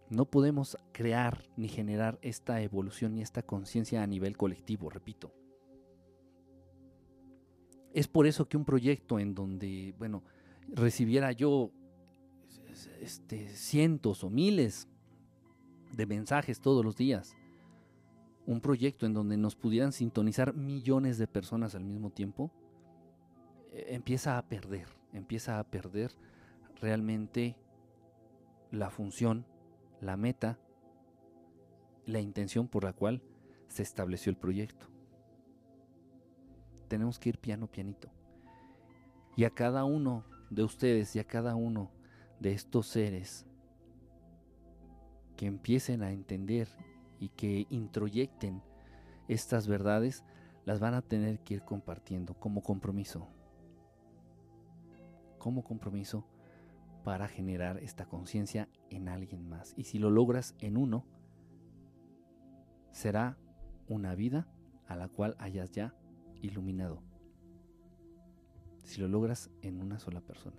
No 0.09 0.25
podemos 0.25 0.77
crear 0.91 1.43
ni 1.57 1.67
generar 1.67 2.19
esta 2.21 2.61
evolución 2.61 3.15
ni 3.15 3.21
esta 3.21 3.41
conciencia 3.41 4.03
a 4.03 4.07
nivel 4.07 4.37
colectivo, 4.37 4.89
repito. 4.89 5.33
Es 7.93 8.07
por 8.07 8.27
eso 8.27 8.47
que 8.47 8.57
un 8.57 8.65
proyecto 8.65 9.19
en 9.19 9.33
donde, 9.33 9.95
bueno, 9.97 10.23
recibiera 10.67 11.31
yo 11.31 11.71
este, 12.99 13.47
cientos 13.49 14.23
o 14.23 14.29
miles 14.29 14.87
de 15.93 16.05
mensajes 16.05 16.59
todos 16.59 16.83
los 16.83 16.97
días, 16.97 17.35
un 18.45 18.61
proyecto 18.61 19.05
en 19.05 19.13
donde 19.13 19.37
nos 19.37 19.55
pudieran 19.55 19.91
sintonizar 19.91 20.53
millones 20.53 21.17
de 21.17 21.27
personas 21.27 21.73
al 21.73 21.83
mismo 21.83 22.11
tiempo, 22.11 22.51
eh, 23.71 23.87
empieza 23.89 24.37
a 24.37 24.47
perder, 24.47 24.87
empieza 25.13 25.59
a 25.59 25.63
perder 25.63 26.11
realmente 26.81 27.55
la 28.71 28.89
función 28.89 29.45
la 30.05 30.17
meta, 30.17 30.59
la 32.05 32.19
intención 32.19 32.67
por 32.67 32.83
la 32.83 32.93
cual 32.93 33.23
se 33.67 33.81
estableció 33.81 34.29
el 34.29 34.37
proyecto. 34.37 34.85
Tenemos 36.87 37.17
que 37.17 37.29
ir 37.29 37.39
piano 37.39 37.67
pianito. 37.67 38.09
Y 39.35 39.43
a 39.43 39.49
cada 39.49 39.83
uno 39.83 40.23
de 40.51 40.63
ustedes 40.63 41.15
y 41.15 41.19
a 41.19 41.25
cada 41.25 41.55
uno 41.55 41.89
de 42.39 42.53
estos 42.53 42.87
seres 42.87 43.45
que 45.35 45.47
empiecen 45.47 46.03
a 46.03 46.11
entender 46.11 46.69
y 47.19 47.29
que 47.29 47.65
introyecten 47.69 48.61
estas 49.27 49.67
verdades, 49.67 50.23
las 50.65 50.79
van 50.79 50.93
a 50.93 51.01
tener 51.01 51.39
que 51.39 51.55
ir 51.55 51.63
compartiendo 51.63 52.35
como 52.35 52.61
compromiso. 52.61 53.27
Como 55.39 55.63
compromiso 55.63 56.23
para 57.05 57.27
generar 57.27 57.77
esta 57.83 58.07
conciencia 58.07 58.67
en 58.89 59.07
alguien 59.07 59.47
más. 59.47 59.75
Y 59.77 59.83
si 59.83 59.99
lo 59.99 60.09
logras 60.09 60.55
en 60.57 60.75
uno, 60.75 61.05
será 62.91 63.37
una 63.87 64.15
vida 64.15 64.47
a 64.87 64.95
la 64.95 65.07
cual 65.07 65.35
hayas 65.37 65.69
ya 65.71 65.93
iluminado. 66.41 67.03
Si 68.83 68.99
lo 68.99 69.07
logras 69.07 69.51
en 69.61 69.81
una 69.81 69.99
sola 69.99 70.19
persona, 70.19 70.57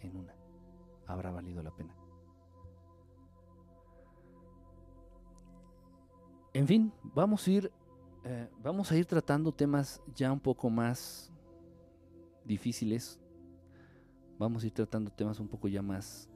en 0.00 0.16
una, 0.16 0.32
habrá 1.08 1.32
valido 1.32 1.60
la 1.64 1.72
pena. 1.72 1.96
En 6.52 6.68
fin, 6.68 6.92
vamos 7.02 7.48
a 7.48 7.50
ir, 7.50 7.72
eh, 8.22 8.48
vamos 8.62 8.92
a 8.92 8.96
ir 8.96 9.06
tratando 9.06 9.50
temas 9.50 10.00
ya 10.14 10.30
un 10.30 10.40
poco 10.40 10.70
más 10.70 11.32
difíciles, 12.44 13.20
vamos 14.40 14.64
a 14.64 14.66
ir 14.66 14.72
tratando 14.72 15.10
temas 15.10 15.38
un 15.38 15.48
poco 15.48 15.68
ya 15.68 15.82
más 15.82 16.30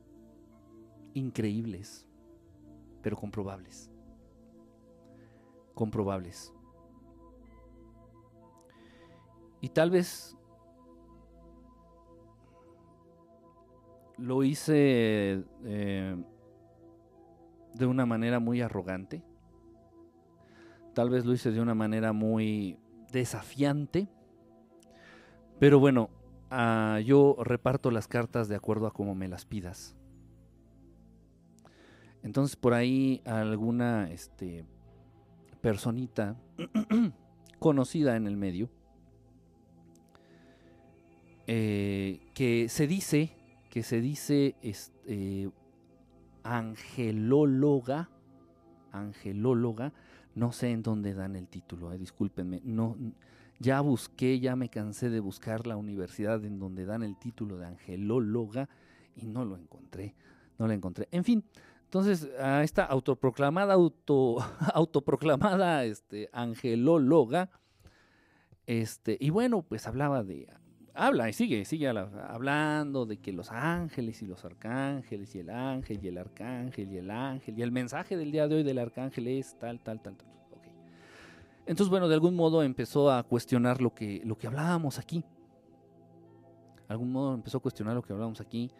increíbles, 1.14 2.06
pero 3.00 3.16
comprobables. 3.16 3.90
Comprobables. 5.72 6.52
Y 9.62 9.70
tal 9.70 9.90
vez 9.90 10.36
lo 14.18 14.44
hice 14.44 15.42
eh, 15.64 16.24
de 17.72 17.86
una 17.86 18.04
manera 18.04 18.38
muy 18.38 18.60
arrogante. 18.60 19.24
Tal 20.92 21.08
vez 21.08 21.24
lo 21.24 21.32
hice 21.32 21.52
de 21.52 21.60
una 21.62 21.74
manera 21.74 22.12
muy 22.12 22.78
desafiante. 23.10 24.08
Pero 25.58 25.80
bueno, 25.80 26.10
Ah, 26.56 27.00
yo 27.00 27.34
reparto 27.42 27.90
las 27.90 28.06
cartas 28.06 28.46
de 28.46 28.54
acuerdo 28.54 28.86
a 28.86 28.92
cómo 28.92 29.16
me 29.16 29.26
las 29.26 29.44
pidas. 29.44 29.96
Entonces 32.22 32.54
por 32.54 32.74
ahí 32.74 33.20
alguna 33.24 34.08
este, 34.12 34.64
personita 35.60 36.36
conocida 37.58 38.14
en 38.14 38.28
el 38.28 38.36
medio 38.36 38.70
eh, 41.48 42.20
que 42.34 42.68
se 42.68 42.86
dice 42.86 43.36
que 43.68 43.82
se 43.82 44.00
dice 44.00 44.54
este, 44.62 45.50
angelóloga 46.44 48.10
angelóloga 48.92 49.92
no 50.36 50.52
sé 50.52 50.70
en 50.70 50.82
dónde 50.82 51.14
dan 51.14 51.34
el 51.34 51.48
título 51.48 51.92
eh, 51.92 51.98
discúlpenme 51.98 52.62
no 52.64 52.96
ya 53.58 53.80
busqué 53.80 54.40
ya 54.40 54.56
me 54.56 54.68
cansé 54.68 55.10
de 55.10 55.20
buscar 55.20 55.66
la 55.66 55.76
universidad 55.76 56.44
en 56.44 56.58
donde 56.58 56.84
dan 56.84 57.02
el 57.02 57.16
título 57.18 57.58
de 57.58 57.66
angelóloga 57.66 58.68
y 59.16 59.26
no 59.26 59.44
lo 59.44 59.56
encontré 59.56 60.14
no 60.58 60.66
lo 60.66 60.72
encontré 60.72 61.08
en 61.10 61.24
fin 61.24 61.44
entonces, 61.94 62.28
a 62.40 62.64
esta 62.64 62.84
autoproclamada, 62.84 63.74
auto, 63.74 64.38
autoproclamada 64.74 65.84
este, 65.84 66.28
angelóloga, 66.32 67.50
este, 68.66 69.16
y 69.20 69.30
bueno, 69.30 69.62
pues 69.62 69.86
hablaba 69.86 70.24
de, 70.24 70.48
habla 70.92 71.28
y 71.28 71.32
sigue, 71.32 71.64
sigue 71.64 71.88
hablando 71.88 73.06
de 73.06 73.18
que 73.18 73.32
los 73.32 73.52
ángeles 73.52 74.22
y 74.22 74.26
los 74.26 74.44
arcángeles 74.44 75.36
y 75.36 75.38
el 75.38 75.50
ángel 75.50 76.00
y 76.02 76.08
el 76.08 76.18
arcángel 76.18 76.90
y 76.90 76.96
el 76.96 77.12
ángel 77.12 77.56
y 77.56 77.62
el 77.62 77.70
mensaje 77.70 78.16
del 78.16 78.32
día 78.32 78.48
de 78.48 78.56
hoy 78.56 78.62
del 78.64 78.78
arcángel 78.78 79.28
es 79.28 79.56
tal, 79.60 79.78
tal, 79.78 80.02
tal, 80.02 80.16
tal. 80.16 80.26
Entonces, 81.66 81.88
bueno, 81.88 82.08
de 82.08 82.14
algún 82.14 82.36
modo 82.36 82.62
empezó 82.62 83.10
a 83.10 83.22
cuestionar 83.22 83.80
lo 83.80 83.94
que, 83.94 84.20
lo 84.24 84.36
que 84.36 84.46
hablábamos 84.46 84.98
aquí. 84.98 85.24
De 86.86 86.92
algún 86.92 87.10
modo 87.10 87.34
empezó 87.34 87.58
a 87.58 87.60
cuestionar 87.60 87.94
lo 87.94 88.02
que 88.02 88.12
hablábamos 88.12 88.40
aquí. 88.40 88.70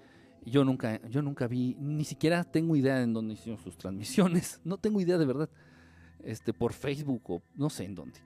Yo 0.44 0.64
nunca, 0.64 1.00
yo 1.08 1.22
nunca 1.22 1.46
vi, 1.46 1.74
ni 1.78 2.04
siquiera 2.04 2.44
tengo 2.44 2.76
idea 2.76 3.00
en 3.00 3.14
dónde 3.14 3.34
hicieron 3.34 3.62
sus 3.62 3.76
transmisiones. 3.76 4.60
No 4.64 4.76
tengo 4.76 5.00
idea 5.00 5.16
de 5.16 5.24
verdad. 5.24 5.48
Este, 6.22 6.52
por 6.52 6.72
Facebook 6.72 7.22
o 7.30 7.42
no 7.54 7.70
sé 7.70 7.84
en 7.84 7.94
dónde. 7.94 8.20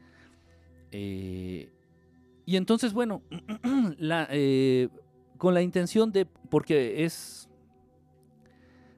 Eh, 0.90 1.72
y 2.44 2.56
entonces, 2.56 2.92
bueno, 2.92 3.22
eh, 4.30 4.88
con 5.36 5.54
la 5.54 5.62
intención 5.62 6.10
de, 6.10 6.26
porque 6.26 7.04
es, 7.04 7.48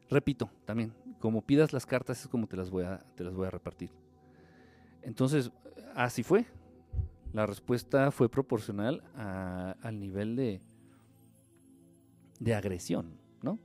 repito, 0.09 0.51
también, 0.65 0.95
como 1.19 1.43
pidas 1.43 1.73
las 1.73 1.85
cartas 1.85 2.23
es 2.23 2.28
como 2.28 2.47
te 2.47 2.57
las 2.57 2.70
voy 2.70 2.85
a, 2.85 2.99
te 3.16 3.24
las 3.24 3.35
voy 3.35 3.47
a 3.47 3.51
repartir. 3.51 3.91
Entonces, 5.02 5.51
así 5.94 6.22
fue. 6.22 6.47
La 7.32 7.47
respuesta 7.47 8.10
fue 8.10 8.28
proporcional 8.28 9.02
al 9.14 10.01
nivel 10.01 10.35
de, 10.36 10.60
de 12.40 12.55
agresión, 12.55 13.18
¿no? 13.43 13.59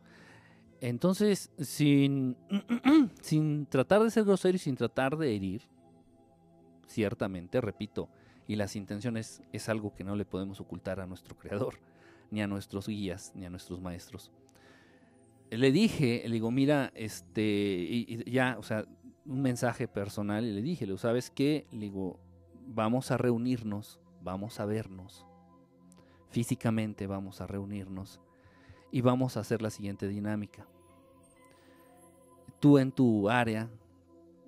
Entonces, 0.81 1.51
sin, 1.59 2.37
sin 3.21 3.65
tratar 3.65 4.03
de 4.03 4.11
ser 4.11 4.23
grosero 4.23 4.55
y 4.55 4.59
sin 4.59 4.75
tratar 4.75 5.17
de 5.17 5.35
herir, 5.35 5.63
ciertamente, 6.85 7.59
repito, 7.61 8.09
y 8.47 8.55
las 8.55 8.75
intenciones 8.75 9.41
es 9.51 9.69
algo 9.69 9.93
que 9.95 10.03
no 10.03 10.15
le 10.15 10.25
podemos 10.25 10.59
ocultar 10.59 10.99
a 10.99 11.07
nuestro 11.07 11.35
creador, 11.35 11.79
ni 12.29 12.41
a 12.41 12.47
nuestros 12.47 12.87
guías, 12.87 13.31
ni 13.35 13.45
a 13.45 13.49
nuestros 13.49 13.81
maestros. 13.81 14.31
Le 15.49 15.71
dije, 15.71 16.23
le 16.25 16.33
digo, 16.33 16.51
mira, 16.51 16.91
este, 16.95 17.41
y, 17.41 18.29
ya, 18.29 18.57
o 18.59 18.63
sea, 18.63 18.85
un 19.25 19.41
mensaje 19.41 19.87
personal, 19.87 20.45
y 20.45 20.51
le 20.51 20.61
dije, 20.61 20.85
¿sabes 20.97 21.29
qué? 21.29 21.67
Le 21.71 21.79
digo, 21.81 22.19
vamos 22.67 23.11
a 23.11 23.17
reunirnos, 23.17 23.99
vamos 24.21 24.59
a 24.59 24.65
vernos, 24.65 25.25
físicamente 26.29 27.07
vamos 27.07 27.41
a 27.41 27.47
reunirnos 27.47 28.19
y 28.91 29.01
vamos 29.01 29.37
a 29.37 29.41
hacer 29.41 29.61
la 29.61 29.69
siguiente 29.69 30.07
dinámica. 30.07 30.67
Tú 32.59 32.77
en 32.77 32.91
tu 32.91 33.29
área, 33.29 33.69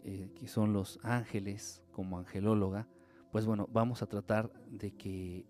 eh, 0.04 0.32
que 0.36 0.48
son 0.48 0.74
los 0.74 0.99
ángeles, 1.04 1.84
como 1.91 2.18
angelóloga, 2.18 2.88
pues 3.32 3.45
bueno, 3.45 3.68
vamos 3.72 4.02
a 4.02 4.08
tratar 4.08 4.52
de 4.70 4.91
que 4.91 5.45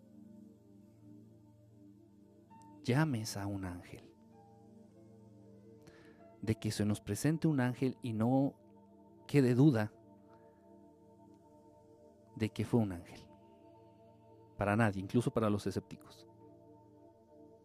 llames 2.84 3.38
a 3.38 3.46
un 3.46 3.66
ángel. 3.66 4.04
De 6.42 6.56
que 6.56 6.72
se 6.72 6.86
nos 6.86 7.02
presente 7.02 7.48
un 7.48 7.60
ángel 7.60 7.98
y 8.02 8.14
no 8.14 8.56
quede 9.28 9.54
duda 9.54 9.92
de 12.36 12.50
que 12.50 12.66
fue 12.66 12.80
un 12.80 12.94
ángel. 12.94 13.22
Para 14.58 14.76
nadie, 14.76 15.02
incluso 15.02 15.32
para 15.32 15.50
los 15.50 15.68
escépticos. 15.68 16.28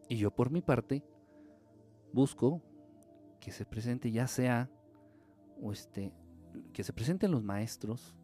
Y 0.08 0.16
yo 0.16 0.30
por 0.30 0.50
mi 0.50 0.60
parte 0.60 1.02
busco 2.12 2.60
que 3.40 3.50
se 3.50 3.64
presente 3.64 4.10
ya 4.10 4.26
sea 4.26 4.70
o 5.60 5.72
este 5.72 6.12
que 6.74 6.84
se 6.84 6.92
presenten 6.92 7.30
los 7.30 7.42
maestros 7.42 8.14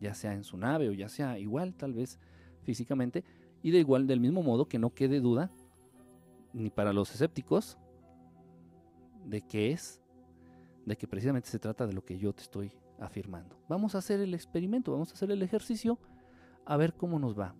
ya 0.00 0.14
sea 0.14 0.34
en 0.34 0.44
su 0.44 0.56
nave 0.56 0.88
o 0.88 0.92
ya 0.92 1.08
sea 1.08 1.38
igual 1.38 1.74
tal 1.74 1.94
vez 1.94 2.20
físicamente 2.62 3.24
y 3.60 3.72
de 3.72 3.78
igual 3.78 4.06
del 4.06 4.20
mismo 4.20 4.42
modo 4.42 4.68
que 4.68 4.78
no 4.78 4.94
quede 4.94 5.20
duda 5.20 5.50
ni 6.52 6.70
para 6.70 6.92
los 6.92 7.12
escépticos 7.12 7.76
de 9.24 9.42
que 9.42 9.72
es 9.72 10.00
de 10.88 10.96
que 10.96 11.06
precisamente 11.06 11.48
se 11.48 11.58
trata 11.58 11.86
de 11.86 11.92
lo 11.92 12.04
que 12.04 12.18
yo 12.18 12.32
te 12.32 12.42
estoy 12.42 12.72
afirmando. 12.98 13.60
Vamos 13.68 13.94
a 13.94 13.98
hacer 13.98 14.20
el 14.20 14.32
experimento, 14.34 14.92
vamos 14.92 15.10
a 15.10 15.14
hacer 15.14 15.30
el 15.30 15.42
ejercicio 15.42 15.98
a 16.64 16.76
ver 16.76 16.94
cómo 16.94 17.18
nos 17.18 17.38
va. 17.38 17.54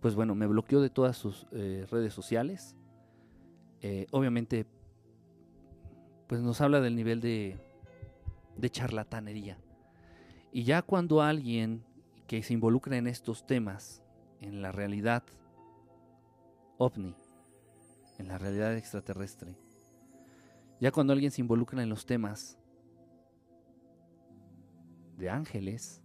Pues 0.00 0.16
bueno, 0.16 0.34
me 0.34 0.48
bloqueó 0.48 0.80
de 0.80 0.90
todas 0.90 1.16
sus 1.16 1.46
eh, 1.52 1.86
redes 1.90 2.12
sociales, 2.12 2.76
eh, 3.80 4.06
obviamente, 4.10 4.66
pues 6.26 6.40
nos 6.40 6.60
habla 6.60 6.80
del 6.80 6.96
nivel 6.96 7.20
de, 7.20 7.56
de 8.56 8.70
charlatanería. 8.70 9.58
Y 10.50 10.64
ya 10.64 10.82
cuando 10.82 11.22
alguien 11.22 11.84
que 12.26 12.42
se 12.42 12.52
involucra 12.52 12.96
en 12.96 13.06
estos 13.06 13.46
temas, 13.46 14.02
en 14.40 14.60
la 14.60 14.72
realidad 14.72 15.22
ovni, 16.78 17.14
en 18.18 18.26
la 18.26 18.38
realidad 18.38 18.76
extraterrestre, 18.76 19.56
ya 20.82 20.90
cuando 20.90 21.12
alguien 21.12 21.30
se 21.30 21.40
involucra 21.40 21.80
en 21.80 21.88
los 21.88 22.06
temas 22.06 22.58
de 25.16 25.30
ángeles 25.30 26.02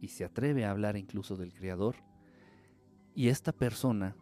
y 0.00 0.08
se 0.08 0.24
atreve 0.24 0.64
a 0.64 0.70
hablar 0.70 0.96
incluso 0.96 1.36
del 1.36 1.52
Creador, 1.52 1.96
y 3.14 3.28
esta 3.28 3.52
persona 3.52 4.16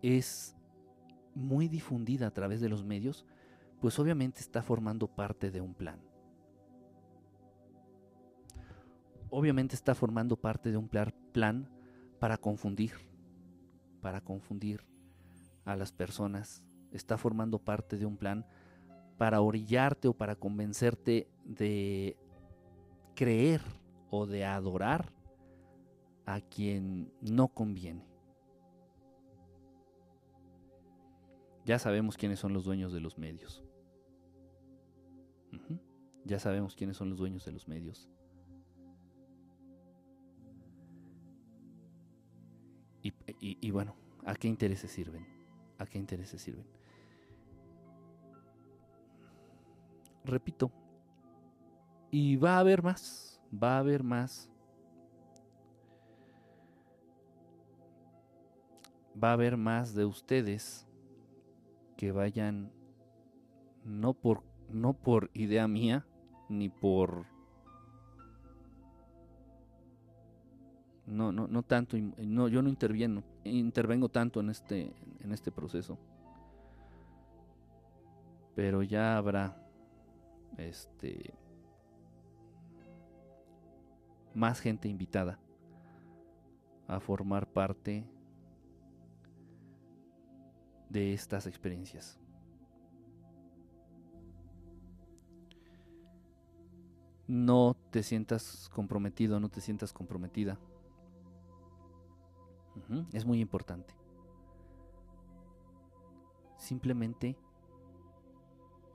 es 0.00 0.56
muy 1.34 1.68
difundida 1.68 2.26
a 2.28 2.30
través 2.30 2.62
de 2.62 2.70
los 2.70 2.82
medios, 2.82 3.26
pues 3.78 3.98
obviamente 3.98 4.40
está 4.40 4.62
formando 4.62 5.08
parte 5.08 5.50
de 5.50 5.60
un 5.60 5.74
plan. 5.74 6.00
Obviamente 9.28 9.74
está 9.74 9.94
formando 9.94 10.40
parte 10.40 10.70
de 10.70 10.78
un 10.78 10.88
plan 10.88 11.68
para 12.18 12.38
confundir, 12.38 12.92
para 14.00 14.22
confundir 14.22 14.95
a 15.66 15.76
las 15.76 15.92
personas. 15.92 16.62
Está 16.92 17.18
formando 17.18 17.58
parte 17.58 17.98
de 17.98 18.06
un 18.06 18.16
plan 18.16 18.46
para 19.18 19.42
orillarte 19.42 20.08
o 20.08 20.14
para 20.14 20.36
convencerte 20.36 21.28
de 21.44 22.16
creer 23.14 23.60
o 24.10 24.26
de 24.26 24.44
adorar 24.44 25.12
a 26.24 26.40
quien 26.40 27.12
no 27.20 27.48
conviene. 27.48 28.06
Ya 31.64 31.78
sabemos 31.78 32.16
quiénes 32.16 32.38
son 32.38 32.52
los 32.52 32.64
dueños 32.64 32.92
de 32.92 33.00
los 33.00 33.18
medios. 33.18 33.64
Ya 36.24 36.38
sabemos 36.38 36.74
quiénes 36.74 36.96
son 36.96 37.10
los 37.10 37.18
dueños 37.18 37.44
de 37.44 37.52
los 37.52 37.66
medios. 37.66 38.08
Y, 43.40 43.70
bueno, 43.70 43.94
¿a 44.24 44.34
qué 44.34 44.48
intereses 44.48 44.90
sirven? 44.90 45.35
¿A 45.78 45.86
qué 45.86 45.98
intereses 45.98 46.40
sirven? 46.40 46.66
Repito, 50.24 50.72
y 52.10 52.36
va 52.36 52.56
a 52.56 52.60
haber 52.60 52.82
más, 52.82 53.40
va 53.52 53.76
a 53.76 53.78
haber 53.78 54.02
más. 54.02 54.50
Va 59.22 59.30
a 59.30 59.32
haber 59.34 59.56
más 59.56 59.94
de 59.94 60.04
ustedes 60.04 60.86
que 61.96 62.12
vayan 62.12 62.70
no 63.84 64.12
por 64.14 64.42
no 64.68 64.92
por 64.94 65.30
idea 65.32 65.68
mía 65.68 66.06
ni 66.48 66.68
por 66.68 67.24
no 71.06 71.32
no 71.32 71.46
no 71.46 71.62
tanto 71.62 71.96
no 71.96 72.48
yo 72.48 72.60
no 72.62 72.68
intervieno 72.68 73.22
intervengo 73.46 74.08
tanto 74.08 74.40
en 74.40 74.50
este, 74.50 74.92
en 75.20 75.32
este 75.32 75.50
proceso. 75.50 75.98
Pero 78.54 78.82
ya 78.82 79.16
habrá 79.16 79.56
este 80.56 81.34
más 84.34 84.60
gente 84.60 84.88
invitada 84.88 85.38
a 86.86 87.00
formar 87.00 87.46
parte 87.46 88.06
de 90.88 91.12
estas 91.12 91.46
experiencias. 91.46 92.18
No 97.26 97.76
te 97.90 98.02
sientas 98.02 98.70
comprometido, 98.72 99.40
no 99.40 99.48
te 99.48 99.60
sientas 99.60 99.92
comprometida. 99.92 100.58
Es 103.12 103.24
muy 103.24 103.40
importante. 103.40 103.94
Simplemente 106.56 107.36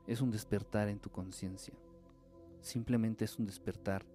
es 0.08 0.22
un 0.22 0.32
despertar 0.32 0.88
en 0.88 1.00
tu 1.00 1.10
conciencia. 1.10 1.74
Simplemente 2.62 3.26
es 3.26 3.38
un 3.40 3.46
despertar 3.46 4.06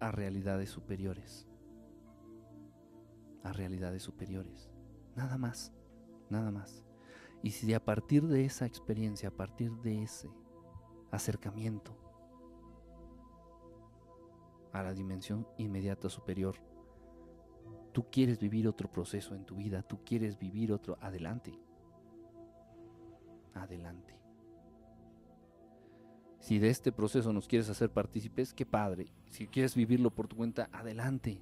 a 0.00 0.10
realidades 0.10 0.70
superiores. 0.70 1.46
A 3.44 3.52
realidades 3.52 4.02
superiores. 4.02 4.70
Nada 5.16 5.38
más. 5.38 5.72
Nada 6.28 6.50
más. 6.50 6.84
Y 7.42 7.50
si 7.50 7.72
a 7.74 7.84
partir 7.84 8.26
de 8.26 8.44
esa 8.44 8.66
experiencia, 8.66 9.28
a 9.28 9.32
partir 9.32 9.72
de 9.78 10.02
ese 10.02 10.30
acercamiento 11.10 11.96
a 14.72 14.82
la 14.82 14.94
dimensión 14.94 15.46
inmediata 15.58 16.08
superior, 16.08 16.56
tú 17.92 18.10
quieres 18.10 18.38
vivir 18.38 18.66
otro 18.66 18.90
proceso 18.90 19.34
en 19.34 19.44
tu 19.44 19.56
vida, 19.56 19.82
tú 19.82 20.00
quieres 20.04 20.38
vivir 20.38 20.72
otro, 20.72 20.98
adelante. 21.00 21.58
Adelante. 23.54 24.18
Si 26.40 26.58
de 26.58 26.70
este 26.70 26.90
proceso 26.90 27.32
nos 27.32 27.46
quieres 27.46 27.68
hacer 27.68 27.90
partícipes, 27.92 28.52
qué 28.52 28.66
padre. 28.66 29.12
Si 29.28 29.46
quieres 29.46 29.76
vivirlo 29.76 30.10
por 30.10 30.26
tu 30.26 30.36
cuenta, 30.36 30.68
adelante. 30.72 31.40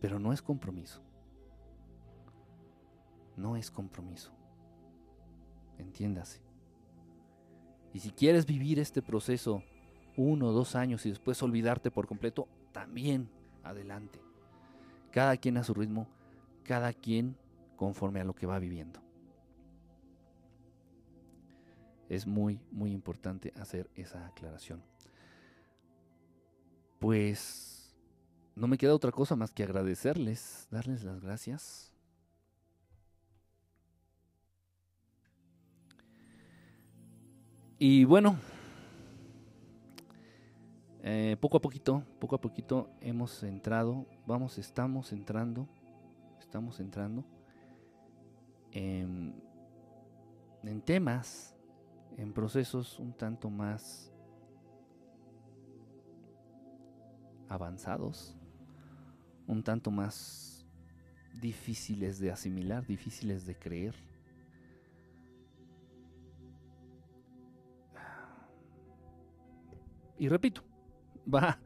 Pero 0.00 0.18
no 0.18 0.32
es 0.32 0.40
compromiso. 0.40 1.02
No 3.36 3.56
es 3.56 3.70
compromiso. 3.70 4.32
Entiéndase. 5.76 6.40
Y 7.92 8.00
si 8.00 8.10
quieres 8.10 8.46
vivir 8.46 8.78
este 8.78 9.02
proceso 9.02 9.62
uno 10.16 10.48
o 10.48 10.52
dos 10.52 10.76
años 10.76 11.04
y 11.04 11.10
después 11.10 11.42
olvidarte 11.42 11.90
por 11.90 12.06
completo, 12.06 12.48
también 12.72 13.28
adelante. 13.68 14.20
Cada 15.10 15.36
quien 15.36 15.56
a 15.56 15.64
su 15.64 15.74
ritmo, 15.74 16.06
cada 16.64 16.92
quien 16.92 17.36
conforme 17.76 18.20
a 18.20 18.24
lo 18.24 18.34
que 18.34 18.46
va 18.46 18.58
viviendo 18.58 19.00
es 22.08 22.26
muy, 22.26 22.60
muy 22.70 22.92
importante 22.92 23.52
hacer 23.56 23.90
esa 23.94 24.26
aclaración. 24.26 24.82
Pues 26.98 27.94
no 28.56 28.66
me 28.66 28.78
queda 28.78 28.94
otra 28.94 29.12
cosa 29.12 29.36
más 29.36 29.52
que 29.52 29.62
agradecerles, 29.62 30.66
darles 30.70 31.04
las 31.04 31.20
gracias. 31.20 31.92
Y 37.78 38.04
bueno, 38.04 38.36
eh, 41.10 41.38
poco 41.40 41.56
a 41.56 41.60
poquito, 41.62 42.04
poco 42.18 42.36
a 42.36 42.40
poquito 42.40 42.90
hemos 43.00 43.42
entrado, 43.42 44.04
vamos, 44.26 44.58
estamos 44.58 45.10
entrando, 45.10 45.66
estamos 46.38 46.80
entrando 46.80 47.24
en, 48.72 49.42
en 50.64 50.82
temas 50.82 51.56
en 52.18 52.34
procesos 52.34 52.98
un 52.98 53.14
tanto 53.14 53.48
más 53.48 54.12
avanzados, 57.48 58.36
un 59.46 59.62
tanto 59.62 59.90
más 59.90 60.66
difíciles 61.40 62.18
de 62.18 62.32
asimilar, 62.32 62.86
difíciles 62.86 63.46
de 63.46 63.58
creer. 63.58 63.94
Y 70.18 70.28
repito, 70.28 70.67
va, 71.32 71.58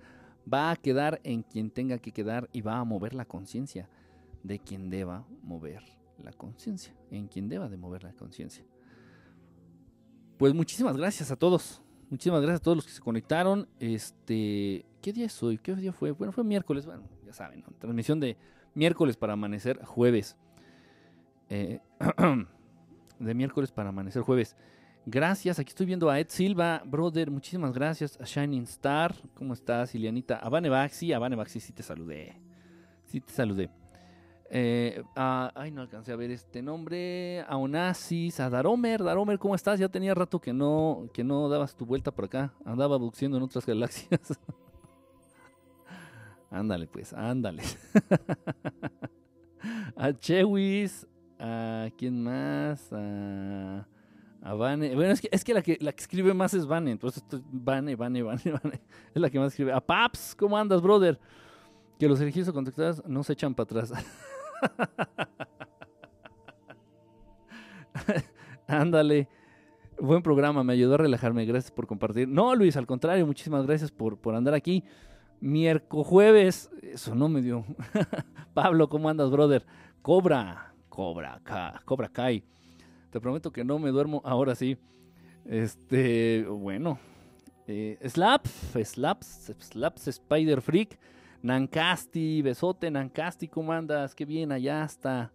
va 0.53 0.71
a 0.71 0.77
quedar 0.77 1.21
en 1.25 1.43
quien 1.43 1.71
tenga 1.71 1.99
que 1.99 2.13
quedar 2.13 2.49
y 2.53 2.61
va 2.61 2.79
a 2.79 2.85
mover 2.85 3.15
la 3.15 3.25
conciencia 3.25 3.89
de 4.43 4.59
quien 4.59 4.91
deba 4.91 5.25
mover 5.43 5.83
la 6.23 6.33
conciencia, 6.33 6.95
en 7.11 7.27
quien 7.29 7.49
deba 7.49 7.69
de 7.69 7.77
mover 7.77 8.05
la 8.05 8.13
conciencia. 8.13 8.65
Pues 10.39 10.55
muchísimas 10.55 10.97
gracias 10.97 11.31
a 11.31 11.37
todos. 11.37 11.83
Muchísimas 12.11 12.43
gracias 12.43 12.61
a 12.61 12.63
todos 12.63 12.77
los 12.77 12.87
que 12.87 12.93
se 12.93 13.01
conectaron. 13.01 13.69
Este, 13.79 14.85
¿qué 15.01 15.13
día 15.13 15.27
es 15.27 15.43
hoy? 15.43 15.59
¿Qué 15.59 15.75
día 15.75 15.93
fue? 15.93 16.11
Bueno, 16.11 16.33
fue 16.33 16.45
miércoles. 16.45 16.85
Bueno, 16.85 17.05
ya 17.25 17.33
saben, 17.33 17.65
transmisión 17.79 18.21
de 18.21 18.37
miércoles 18.75 19.17
para 19.17 19.33
amanecer 19.33 19.83
jueves. 19.85 20.37
Eh, 21.49 21.81
de 23.19 23.35
miércoles 23.35 23.73
para 23.73 23.91
amanecer 23.91 24.23
jueves. 24.23 24.57
Gracias, 25.05 25.59
aquí 25.59 25.71
estoy 25.71 25.87
viendo 25.87 26.09
a 26.09 26.21
Ed 26.21 26.29
Silva, 26.29 26.81
brother, 26.87 27.29
muchísimas 27.29 27.73
gracias. 27.73 28.17
A 28.21 28.25
Shining 28.25 28.63
Star, 28.63 29.13
¿cómo 29.35 29.53
estás, 29.53 29.93
Ilianita? 29.97 30.37
A 30.37 30.49
Vanevaxi, 30.49 31.13
a 31.13 31.19
Vanevaxi 31.19 31.59
sí 31.59 31.73
te 31.73 31.83
saludé. 31.83 32.41
Sí 33.07 33.21
te 33.21 33.33
saludé. 33.33 33.69
Eh, 34.49 35.03
ay, 35.17 35.73
no 35.73 35.81
alcancé 35.81 36.13
a 36.13 36.17
ver 36.17 36.31
este 36.31 36.63
nombre. 36.63 37.41
A 37.49 37.57
Onassis, 37.57 38.39
a 38.39 38.49
Daromer. 38.49 39.03
Daromer, 39.03 39.41
¿cómo 39.41 39.57
estás? 39.57 39.81
Ya 39.81 39.89
tenía 39.89 40.15
rato 40.15 40.39
que 40.39 40.53
no, 40.53 41.09
que 41.13 41.25
no 41.25 41.49
dabas 41.49 41.75
tu 41.75 41.85
vuelta 41.85 42.13
por 42.13 42.27
acá. 42.27 42.55
Andaba 42.65 42.97
buceando 42.97 43.39
en 43.39 43.43
otras 43.43 43.67
galaxias. 43.67 44.21
ándale, 46.51 46.87
pues, 46.87 47.13
ándale. 47.13 47.65
a 49.97 50.13
Chewis. 50.13 51.09
¿A 51.41 51.89
quién 51.97 52.23
más? 52.23 52.93
A, 52.93 53.85
a 54.43 54.55
Vane. 54.55 54.95
Bueno, 54.95 55.13
es 55.13 55.21
que, 55.21 55.29
es 55.31 55.45
que, 55.45 55.55
la, 55.55 55.63
que 55.63 55.79
la 55.81 55.93
que 55.93 56.01
escribe 56.01 56.35
más 56.35 56.53
es 56.55 56.67
Vane. 56.67 56.91
Entonces, 56.91 57.23
Vane, 57.51 57.95
Vane, 57.95 58.23
Vane, 58.23 58.43
Vane. 58.63 58.81
Es 59.15 59.23
la 59.23 59.31
que 59.31 59.39
más 59.39 59.53
escribe. 59.53 59.73
A 59.73 59.81
Paps, 59.81 60.35
¿cómo 60.37 60.59
andas, 60.59 60.83
brother? 60.83 61.19
Que 61.99 62.09
los 62.09 62.21
elegidos 62.21 62.53
contactados 62.53 63.03
no 63.07 63.23
se 63.23 63.35
echan 63.35 63.55
para 63.55 63.81
atrás. 63.83 63.93
Ándale. 68.67 69.29
Buen 70.01 70.23
programa, 70.23 70.65
me 70.65 70.73
ayudó 70.73 70.95
a 70.95 70.99
relajarme. 70.99 71.45
Gracias 71.45 71.71
por 71.71 71.87
compartir. 71.87 72.27
No, 72.27 72.57
Luis, 72.57 72.77
al 72.77 72.87
contrario, 72.87 73.25
muchísimas 73.25 73.65
gracias 73.67 73.93
por, 73.93 74.19
por 74.19 74.35
andar 74.35 74.55
aquí. 74.55 74.83
Miércoles 75.41 76.07
jueves, 76.07 76.71
eso 76.83 77.15
no 77.15 77.29
me 77.29 77.43
dio. 77.43 77.65
Pablo, 78.55 78.89
¿cómo 78.89 79.09
andas, 79.09 79.31
brother? 79.31 79.65
Cobra, 80.01 80.75
cobra, 80.89 81.41
cobra 81.85 82.09
Kai. 82.09 82.45
Te 83.13 83.21
prometo 83.21 83.53
que 83.53 83.63
no 83.63 83.79
me 83.79 83.91
duermo 83.91 84.23
ahora 84.25 84.55
sí. 84.55 84.79
Este, 85.45 86.47
bueno. 86.49 86.99
Eh, 87.67 87.99
Slaps, 88.09 88.73
Slaps, 88.83 89.53
Slaps, 89.61 90.09
Spider 90.09 90.63
Freak. 90.63 90.99
Nancasti, 91.43 92.41
besote, 92.41 92.91
Nancasti, 92.91 93.49
¿cómo 93.49 93.73
andas? 93.73 94.15
Qué 94.15 94.25
bien, 94.25 94.51
allá 94.51 94.83
hasta, 94.83 95.31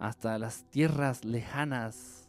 hasta 0.00 0.38
las 0.40 0.64
tierras 0.70 1.24
lejanas, 1.24 2.28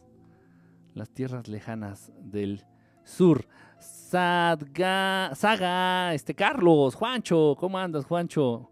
las 0.94 1.10
tierras 1.10 1.48
lejanas 1.48 2.12
del 2.20 2.62
sur. 3.02 3.44
Sadga, 3.80 5.32
Saga, 5.34 6.14
este 6.14 6.34
Carlos, 6.34 6.94
Juancho, 6.94 7.56
¿cómo 7.58 7.76
andas, 7.76 8.04
Juancho? 8.04 8.70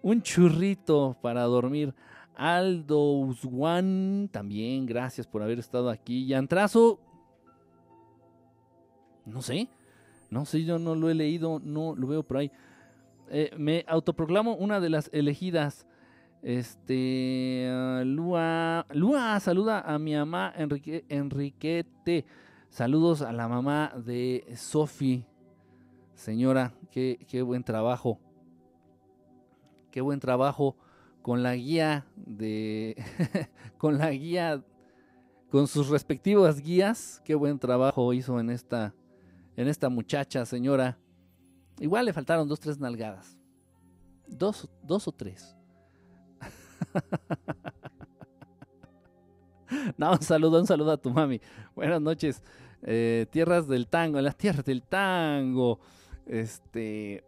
Un 0.00 0.22
churrito 0.22 1.18
para 1.20 1.42
dormir. 1.42 1.94
Aldo 2.40 3.12
Uswan, 3.12 4.30
también 4.32 4.86
gracias 4.86 5.26
por 5.26 5.42
haber 5.42 5.58
estado 5.58 5.90
aquí. 5.90 6.24
Y 6.24 6.32
Antrazo, 6.32 6.98
no 9.26 9.42
sé, 9.42 9.68
no 10.30 10.46
sé, 10.46 10.64
yo 10.64 10.78
no 10.78 10.94
lo 10.94 11.10
he 11.10 11.14
leído, 11.14 11.60
no 11.62 11.94
lo 11.94 12.06
veo 12.06 12.22
por 12.22 12.38
ahí. 12.38 12.50
Eh, 13.28 13.50
me 13.58 13.84
autoproclamo 13.86 14.54
una 14.54 14.80
de 14.80 14.88
las 14.88 15.10
elegidas. 15.12 15.86
Este, 16.42 17.68
uh, 17.70 18.06
Lua, 18.06 18.86
Lua 18.94 19.38
saluda 19.38 19.80
a 19.80 19.98
mi 19.98 20.14
mamá 20.14 20.50
Enrique, 20.56 21.04
Enriquete. 21.10 22.24
Saludos 22.70 23.20
a 23.20 23.34
la 23.34 23.48
mamá 23.48 23.92
de 24.02 24.46
Sofi. 24.56 25.26
Señora, 26.14 26.72
qué, 26.90 27.18
qué 27.28 27.42
buen 27.42 27.64
trabajo. 27.64 28.18
Qué 29.90 30.00
buen 30.00 30.20
trabajo 30.20 30.74
con 31.22 31.42
la 31.42 31.56
guía 31.56 32.06
de. 32.16 32.96
con 33.78 33.98
la 33.98 34.10
guía. 34.10 34.62
Con 35.50 35.66
sus 35.66 35.88
respectivas 35.88 36.60
guías. 36.60 37.20
Qué 37.24 37.34
buen 37.34 37.58
trabajo 37.58 38.12
hizo 38.12 38.38
en 38.38 38.50
esta. 38.50 38.94
En 39.56 39.68
esta 39.68 39.88
muchacha, 39.88 40.46
señora. 40.46 40.98
Igual 41.80 42.06
le 42.06 42.12
faltaron 42.12 42.48
dos, 42.48 42.60
tres 42.60 42.78
nalgadas. 42.78 43.36
Dos, 44.26 44.68
dos 44.82 45.08
o 45.08 45.12
tres. 45.12 45.56
no, 49.96 50.12
un 50.12 50.22
saludo, 50.22 50.60
un 50.60 50.66
saludo 50.66 50.92
a 50.92 50.96
tu 50.96 51.10
mami. 51.10 51.40
Buenas 51.74 52.00
noches. 52.00 52.42
Eh, 52.82 53.26
tierras 53.30 53.66
del 53.66 53.88
tango, 53.88 54.18
en 54.18 54.24
las 54.24 54.36
tierras 54.36 54.64
del 54.64 54.82
tango. 54.82 55.80
Este. 56.26 57.24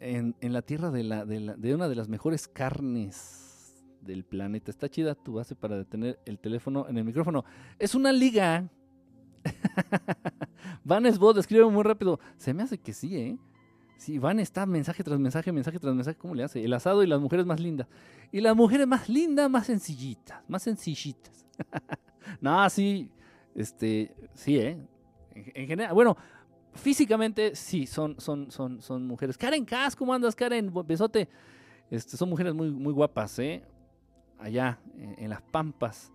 En, 0.00 0.34
la 0.40 0.62
tierra 0.62 0.90
de, 0.90 1.74
una 1.74 1.88
de 1.88 1.94
las 1.94 2.08
mejores 2.08 2.48
carnes 2.48 3.84
del 4.00 4.24
planeta. 4.24 4.70
Está 4.70 4.88
chida 4.88 5.14
tu 5.14 5.34
base 5.34 5.54
para 5.54 5.76
detener 5.76 6.18
el 6.24 6.38
teléfono 6.38 6.88
en 6.88 6.96
el 6.96 7.04
micrófono. 7.04 7.44
Es 7.78 7.94
una 7.94 8.10
liga. 8.10 8.68
Van 10.84 11.04
Esbot, 11.04 11.36
escribe 11.36 11.66
muy 11.66 11.82
rápido. 11.82 12.18
Se 12.38 12.54
me 12.54 12.62
hace 12.62 12.78
que 12.78 12.94
sí, 12.94 13.16
¿eh? 13.16 13.38
Sí, 13.98 14.18
Van 14.18 14.40
está 14.40 14.64
mensaje 14.64 15.04
tras 15.04 15.18
mensaje, 15.18 15.52
mensaje 15.52 15.78
tras 15.78 15.94
mensaje. 15.94 16.16
¿Cómo 16.16 16.34
le 16.34 16.44
hace? 16.44 16.64
El 16.64 16.72
asado 16.72 17.02
y 17.02 17.06
las 17.06 17.20
mujeres 17.20 17.44
más 17.44 17.60
lindas. 17.60 17.86
Y 18.32 18.40
las 18.40 18.56
mujeres 18.56 18.86
más 18.86 19.10
lindas, 19.10 19.50
más 19.50 19.66
sencillitas. 19.66 20.42
Más 20.48 20.62
sencillitas. 20.62 21.46
no, 22.40 22.70
sí. 22.70 23.10
Este, 23.54 24.14
sí, 24.32 24.56
¿eh? 24.56 24.78
En, 25.34 25.66
general, 25.66 25.92
bueno, 25.92 26.16
físicamente 26.74 27.54
sí, 27.54 27.86
son, 27.86 28.20
son, 28.20 28.50
son, 28.50 28.80
son 28.80 29.06
mujeres. 29.06 29.36
Karen 29.36 29.64
Cas, 29.64 29.96
¿cómo 29.96 30.14
andas, 30.14 30.34
Karen? 30.34 30.72
Besote. 30.86 31.28
Este, 31.90 32.16
son 32.16 32.28
mujeres 32.28 32.54
muy, 32.54 32.70
muy 32.70 32.92
guapas, 32.92 33.38
¿eh? 33.38 33.62
Allá, 34.38 34.78
en 34.96 35.28
las 35.28 35.42
pampas. 35.42 36.12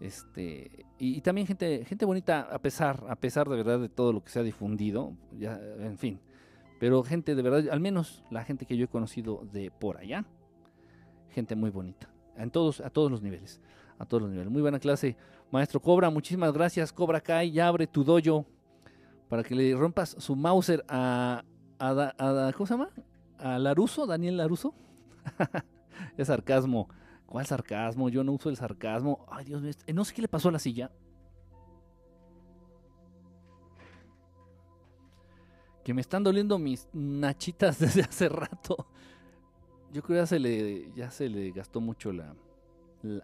Este, 0.00 0.86
y, 0.98 1.20
también 1.22 1.46
gente, 1.46 1.84
gente 1.84 2.04
bonita, 2.04 2.42
a 2.52 2.58
pesar, 2.60 3.04
a 3.08 3.16
pesar 3.16 3.48
de 3.48 3.56
verdad 3.56 3.80
de 3.80 3.88
todo 3.88 4.12
lo 4.12 4.22
que 4.22 4.30
se 4.30 4.38
ha 4.38 4.42
difundido, 4.42 5.12
ya, 5.36 5.60
en 5.80 5.98
fin. 5.98 6.20
Pero 6.78 7.02
gente 7.02 7.34
de 7.34 7.42
verdad, 7.42 7.68
al 7.70 7.80
menos 7.80 8.24
la 8.30 8.44
gente 8.44 8.64
que 8.64 8.76
yo 8.76 8.84
he 8.84 8.88
conocido 8.88 9.44
de 9.52 9.72
por 9.72 9.96
allá, 9.96 10.24
gente 11.30 11.56
muy 11.56 11.70
bonita. 11.70 12.08
En 12.36 12.50
todos, 12.50 12.80
a 12.80 12.90
todos 12.90 13.10
los 13.10 13.20
niveles. 13.20 13.60
A 13.98 14.06
todos 14.06 14.22
los 14.22 14.30
niveles. 14.30 14.52
Muy 14.52 14.62
buena 14.62 14.78
clase. 14.78 15.16
Maestro 15.50 15.80
Cobra, 15.80 16.08
muchísimas 16.08 16.52
gracias. 16.52 16.92
Cobra 16.92 17.20
Kai, 17.20 17.50
ya 17.50 17.66
abre 17.66 17.88
tu 17.88 18.04
dojo 18.04 18.46
para 19.28 19.42
que 19.42 19.54
le 19.54 19.74
rompas 19.74 20.16
su 20.18 20.34
Mauser 20.34 20.84
a, 20.88 21.44
a, 21.78 22.52
¿cómo 22.54 22.66
se 22.66 22.74
llama? 22.74 22.90
A 23.38 23.58
Laruso, 23.58 24.06
Daniel 24.06 24.36
Laruso. 24.36 24.74
es 26.16 26.26
sarcasmo. 26.26 26.88
¿Cuál 27.26 27.46
sarcasmo? 27.46 28.08
Yo 28.08 28.24
no 28.24 28.32
uso 28.32 28.48
el 28.48 28.56
sarcasmo. 28.56 29.26
Ay, 29.30 29.44
Dios 29.44 29.60
mío. 29.60 29.72
No 29.94 30.04
sé 30.04 30.14
qué 30.14 30.22
le 30.22 30.28
pasó 30.28 30.48
a 30.48 30.52
la 30.52 30.58
silla. 30.58 30.90
Que 35.84 35.92
me 35.92 36.00
están 36.00 36.24
doliendo 36.24 36.58
mis 36.58 36.88
nachitas 36.92 37.78
desde 37.80 38.02
hace 38.02 38.28
rato. 38.28 38.86
Yo 39.92 40.02
creo 40.02 40.16
que 40.16 40.22
ya 40.22 40.26
se 40.26 40.38
le, 40.38 40.92
ya 40.94 41.10
se 41.10 41.28
le 41.28 41.50
gastó 41.50 41.80
mucho 41.80 42.12
la, 42.12 42.34
el 43.02 43.22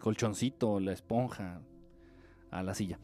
colchoncito, 0.00 0.80
la 0.80 0.92
esponja 0.92 1.60
a 2.50 2.62
la 2.62 2.74
silla. 2.74 2.98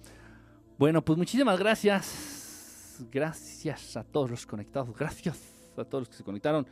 Bueno, 0.76 1.04
pues 1.04 1.16
muchísimas 1.16 1.56
gracias. 1.58 3.04
Gracias 3.12 3.96
a 3.96 4.02
todos 4.02 4.30
los 4.30 4.44
conectados. 4.44 4.92
Gracias 4.98 5.38
a 5.76 5.84
todos 5.84 6.02
los 6.02 6.08
que 6.08 6.16
se 6.16 6.24
conectaron. 6.24 6.66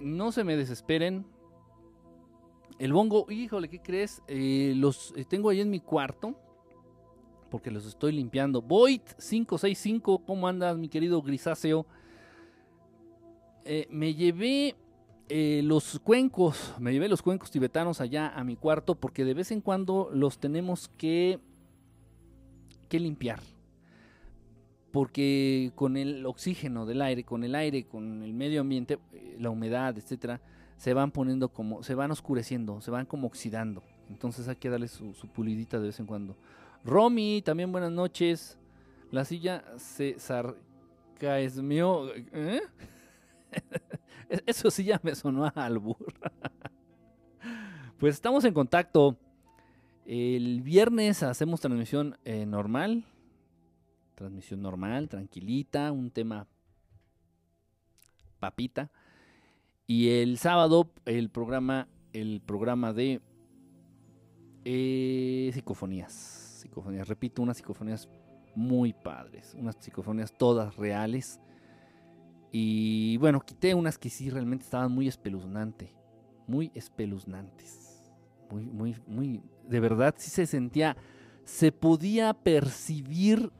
No 0.00 0.32
se 0.32 0.42
me 0.42 0.56
desesperen. 0.56 1.24
El 2.80 2.92
bongo, 2.92 3.26
híjole, 3.30 3.68
¿qué 3.68 3.80
crees? 3.80 4.22
Eh, 4.26 4.74
los 4.76 5.14
eh, 5.16 5.24
tengo 5.24 5.50
ahí 5.50 5.60
en 5.60 5.70
mi 5.70 5.78
cuarto. 5.78 6.34
Porque 7.48 7.70
los 7.70 7.86
estoy 7.86 8.10
limpiando. 8.10 8.60
Void565, 8.60 10.24
¿cómo 10.26 10.48
andas, 10.48 10.76
mi 10.76 10.88
querido 10.88 11.22
grisáceo? 11.22 11.86
Eh, 13.64 13.86
me 13.90 14.14
llevé 14.14 14.74
los 15.62 15.98
cuencos, 16.00 16.74
me 16.78 16.92
llevé 16.92 17.08
los 17.08 17.22
cuencos 17.22 17.50
tibetanos 17.50 18.02
allá 18.02 18.28
a 18.28 18.44
mi 18.44 18.54
cuarto 18.54 18.96
porque 18.96 19.24
de 19.24 19.32
vez 19.32 19.50
en 19.50 19.62
cuando 19.62 20.10
los 20.12 20.38
tenemos 20.38 20.90
que, 20.98 21.40
que 22.92 23.00
limpiar. 23.00 23.40
Porque 24.92 25.72
con 25.74 25.96
el 25.96 26.26
oxígeno 26.26 26.84
del 26.84 27.00
aire, 27.00 27.24
con 27.24 27.42
el 27.42 27.54
aire, 27.54 27.84
con 27.86 28.22
el 28.22 28.34
medio 28.34 28.60
ambiente, 28.60 28.98
la 29.38 29.48
humedad, 29.48 29.96
etcétera, 29.96 30.42
se 30.76 30.92
van 30.92 31.10
poniendo 31.10 31.48
como, 31.48 31.82
se 31.82 31.94
van 31.94 32.10
oscureciendo, 32.10 32.82
se 32.82 32.90
van 32.90 33.06
como 33.06 33.28
oxidando. 33.28 33.82
Entonces 34.10 34.46
hay 34.46 34.56
que 34.56 34.68
darle 34.68 34.88
su, 34.88 35.14
pulidita 35.32 35.80
de 35.80 35.86
vez 35.86 36.00
en 36.00 36.06
cuando. 36.06 36.36
Romy, 36.84 37.40
también 37.40 37.72
buenas 37.72 37.92
noches. 37.92 38.58
La 39.10 39.24
silla 39.24 39.64
se 39.78 40.18
sarcasmeó. 40.18 42.10
¿Eh? 42.14 42.60
Eso 44.44 44.70
sí 44.70 44.84
ya 44.84 45.00
me 45.02 45.14
sonó 45.14 45.46
a 45.46 45.52
albur. 45.54 45.96
pues 47.98 48.16
estamos 48.16 48.44
en 48.44 48.52
contacto. 48.52 49.16
El 50.14 50.60
viernes 50.60 51.22
hacemos 51.22 51.62
transmisión 51.62 52.18
eh, 52.26 52.44
normal. 52.44 53.06
Transmisión 54.14 54.60
normal, 54.60 55.08
tranquilita, 55.08 55.90
un 55.90 56.10
tema 56.10 56.46
papita. 58.38 58.90
Y 59.86 60.10
el 60.10 60.36
sábado 60.36 60.92
el 61.06 61.30
programa, 61.30 61.88
el 62.12 62.42
programa 62.44 62.92
de 62.92 63.22
eh, 64.66 65.50
psicofonías. 65.54 66.12
Psicofonías, 66.60 67.08
repito, 67.08 67.40
unas 67.40 67.56
psicofonías 67.56 68.06
muy 68.54 68.92
padres, 68.92 69.56
unas 69.58 69.76
psicofonías 69.80 70.36
todas 70.36 70.76
reales. 70.76 71.40
Y 72.50 73.16
bueno, 73.16 73.40
quité 73.40 73.74
unas 73.74 73.96
que 73.96 74.10
sí 74.10 74.28
realmente 74.28 74.66
estaban 74.66 74.92
muy 74.92 75.08
espeluznantes, 75.08 75.88
muy 76.46 76.70
espeluznantes. 76.74 77.81
Muy, 78.52 78.66
muy, 78.66 78.96
muy, 79.06 79.40
de 79.66 79.80
verdad 79.80 80.14
sí 80.18 80.30
se 80.30 80.44
sentía, 80.44 80.94
se 81.44 81.72
podía 81.72 82.34
percibir 82.34 83.50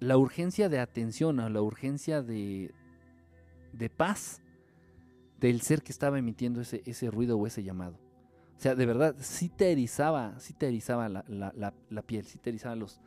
la 0.00 0.16
urgencia 0.16 0.68
de 0.68 0.80
atención, 0.80 1.38
o 1.38 1.48
la 1.48 1.62
urgencia 1.62 2.20
de, 2.20 2.74
de 3.72 3.90
paz 3.90 4.42
del 5.38 5.60
ser 5.60 5.82
que 5.82 5.92
estaba 5.92 6.18
emitiendo 6.18 6.60
ese, 6.60 6.82
ese 6.84 7.12
ruido 7.12 7.38
o 7.38 7.46
ese 7.46 7.62
llamado. 7.62 7.96
O 8.56 8.60
sea, 8.60 8.74
de 8.74 8.86
verdad, 8.86 9.14
sí 9.20 9.48
te 9.48 9.70
erizaba, 9.70 10.34
sí 10.40 10.52
te 10.52 10.66
erizaba 10.66 11.08
la, 11.08 11.24
la, 11.28 12.02
piel, 12.02 12.24
sí 12.24 12.38
te 12.38 12.50
erizaba 12.50 12.74
los, 12.74 13.00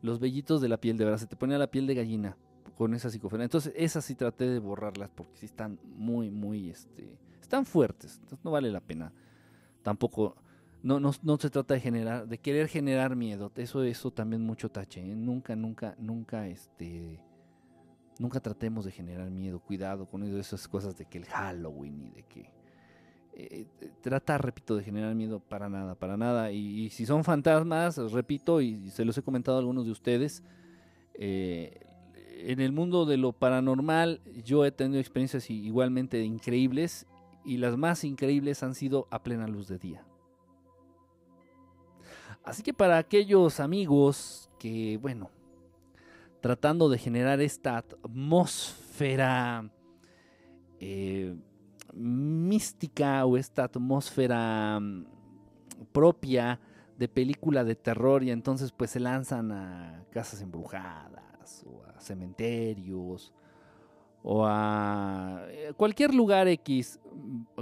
los 0.00 0.20
vellitos 0.20 0.60
de 0.60 0.68
la 0.68 0.76
piel, 0.76 0.96
de 0.96 1.06
verdad, 1.06 1.18
se 1.18 1.26
te 1.26 1.34
ponía 1.34 1.58
la 1.58 1.72
piel 1.72 1.88
de 1.88 1.96
gallina 1.96 2.36
con 2.76 2.94
esa 2.94 3.10
psicofonía. 3.10 3.46
Entonces, 3.46 3.72
esas 3.76 4.04
sí 4.04 4.14
traté 4.14 4.48
de 4.48 4.60
borrarlas 4.60 5.10
porque 5.10 5.36
sí 5.36 5.46
están 5.46 5.80
muy, 5.96 6.30
muy, 6.30 6.70
este, 6.70 7.18
están 7.44 7.66
fuertes. 7.66 8.16
Entonces, 8.16 8.44
no 8.44 8.50
vale 8.50 8.70
la 8.70 8.80
pena. 8.80 9.12
Tampoco, 9.82 10.36
no, 10.82 11.00
no, 11.00 11.12
no 11.22 11.36
se 11.38 11.50
trata 11.50 11.74
de 11.74 11.80
generar, 11.80 12.26
de 12.26 12.38
querer 12.38 12.68
generar 12.68 13.16
miedo. 13.16 13.52
Eso, 13.56 13.82
eso 13.82 14.10
también 14.10 14.42
mucho 14.42 14.70
tache. 14.70 15.00
¿eh? 15.00 15.14
Nunca, 15.14 15.54
nunca, 15.56 15.94
nunca, 15.98 16.48
este, 16.48 17.20
Nunca 18.18 18.38
tratemos 18.38 18.84
de 18.84 18.92
generar 18.92 19.28
miedo, 19.30 19.58
cuidado 19.58 20.06
con 20.06 20.22
esas 20.38 20.68
cosas 20.68 20.96
de 20.96 21.04
que 21.06 21.18
el 21.18 21.26
Halloween 21.26 22.02
y 22.02 22.10
de 22.10 22.22
que... 22.22 22.52
Eh, 23.36 23.66
trata, 24.00 24.38
repito, 24.38 24.76
de 24.76 24.84
generar 24.84 25.12
miedo 25.16 25.40
para 25.40 25.68
nada, 25.68 25.96
para 25.96 26.16
nada. 26.16 26.52
Y, 26.52 26.90
si 26.90 27.04
son 27.04 27.24
fantasmas, 27.24 27.96
repito, 28.12 28.60
y, 28.60 28.90
se 28.90 29.04
los 29.04 29.18
he 29.18 29.22
comentado 29.22 29.56
a 29.56 29.60
algunos 29.60 29.84
de 29.86 29.90
ustedes, 29.90 30.44
eh, 31.14 31.80
en 32.38 32.60
el 32.60 32.70
mundo 32.70 33.04
de 33.06 33.16
lo 33.16 33.32
paranormal 33.32 34.20
yo 34.44 34.64
he 34.64 34.70
tenido 34.70 35.00
experiencias 35.00 35.50
igualmente 35.50 36.22
increíbles 36.22 37.06
y 37.44 37.58
las 37.58 37.76
más 37.76 38.04
increíbles 38.04 38.62
han 38.62 38.74
sido 38.74 39.06
a 39.10 39.22
plena 39.22 39.46
luz 39.46 39.68
de 39.68 39.78
día. 39.78 40.04
Así 42.44 42.62
que 42.62 42.74
para 42.74 42.98
aquellos 42.98 43.60
amigos 43.60 44.50
que, 44.58 44.98
bueno, 45.00 45.30
tratando 46.40 46.88
de 46.88 46.98
generar 46.98 47.40
esta 47.40 47.78
atmósfera 47.78 49.70
eh, 50.78 51.34
mística 51.94 53.24
o 53.24 53.36
esta 53.36 53.64
atmósfera 53.64 54.78
mm, 54.80 55.06
propia 55.92 56.60
de 56.98 57.08
película 57.08 57.64
de 57.64 57.74
terror 57.74 58.22
y 58.22 58.30
entonces 58.30 58.72
pues 58.72 58.90
se 58.90 59.00
lanzan 59.00 59.52
a 59.52 60.04
casas 60.10 60.42
embrujadas 60.42 61.64
o 61.66 61.82
a 61.84 62.00
cementerios 62.00 63.32
o 64.24 64.44
a 64.46 65.44
eh, 65.50 65.72
cualquier 65.76 66.12
lugar 66.14 66.48
X 66.48 66.98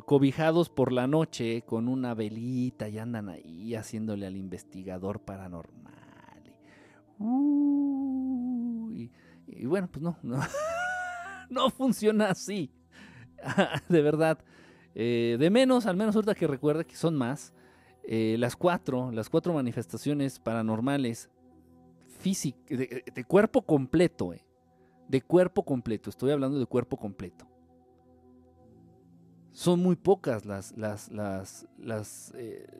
cobijados 0.06 0.70
por 0.70 0.92
la 0.92 1.06
noche 1.06 1.62
con 1.62 1.88
una 1.88 2.14
velita 2.14 2.88
y 2.88 2.98
andan 2.98 3.28
ahí 3.28 3.74
haciéndole 3.74 4.26
al 4.26 4.36
investigador 4.36 5.20
paranormal. 5.20 5.82
Y 9.46 9.66
bueno, 9.66 9.88
pues 9.92 10.02
no, 10.02 10.16
no, 10.22 10.40
no 11.50 11.68
funciona 11.70 12.30
así. 12.30 12.70
de 13.88 14.02
verdad. 14.02 14.38
Eh, 14.94 15.36
de 15.38 15.50
menos, 15.50 15.86
al 15.86 15.96
menos 15.96 16.14
ahorita 16.14 16.34
que 16.34 16.46
recuerde 16.46 16.84
que 16.84 16.96
son 16.96 17.16
más, 17.16 17.52
eh, 18.04 18.36
las 18.38 18.56
cuatro, 18.56 19.10
las 19.10 19.30
cuatro 19.30 19.54
manifestaciones 19.54 20.38
paranormales 20.38 21.30
físicas, 22.18 22.78
de, 22.78 23.24
cuerpo 23.26 23.62
completo, 23.62 24.34
eh, 24.34 24.44
de 25.08 25.20
cuerpo 25.20 25.64
completo, 25.64 26.10
estoy 26.10 26.30
hablando 26.30 26.58
de 26.58 26.66
cuerpo 26.66 26.96
completo. 26.96 27.46
Son 29.52 29.80
muy 29.80 29.96
pocas 29.96 30.46
las, 30.46 30.76
las, 30.78 31.10
las, 31.10 31.66
las 31.78 32.32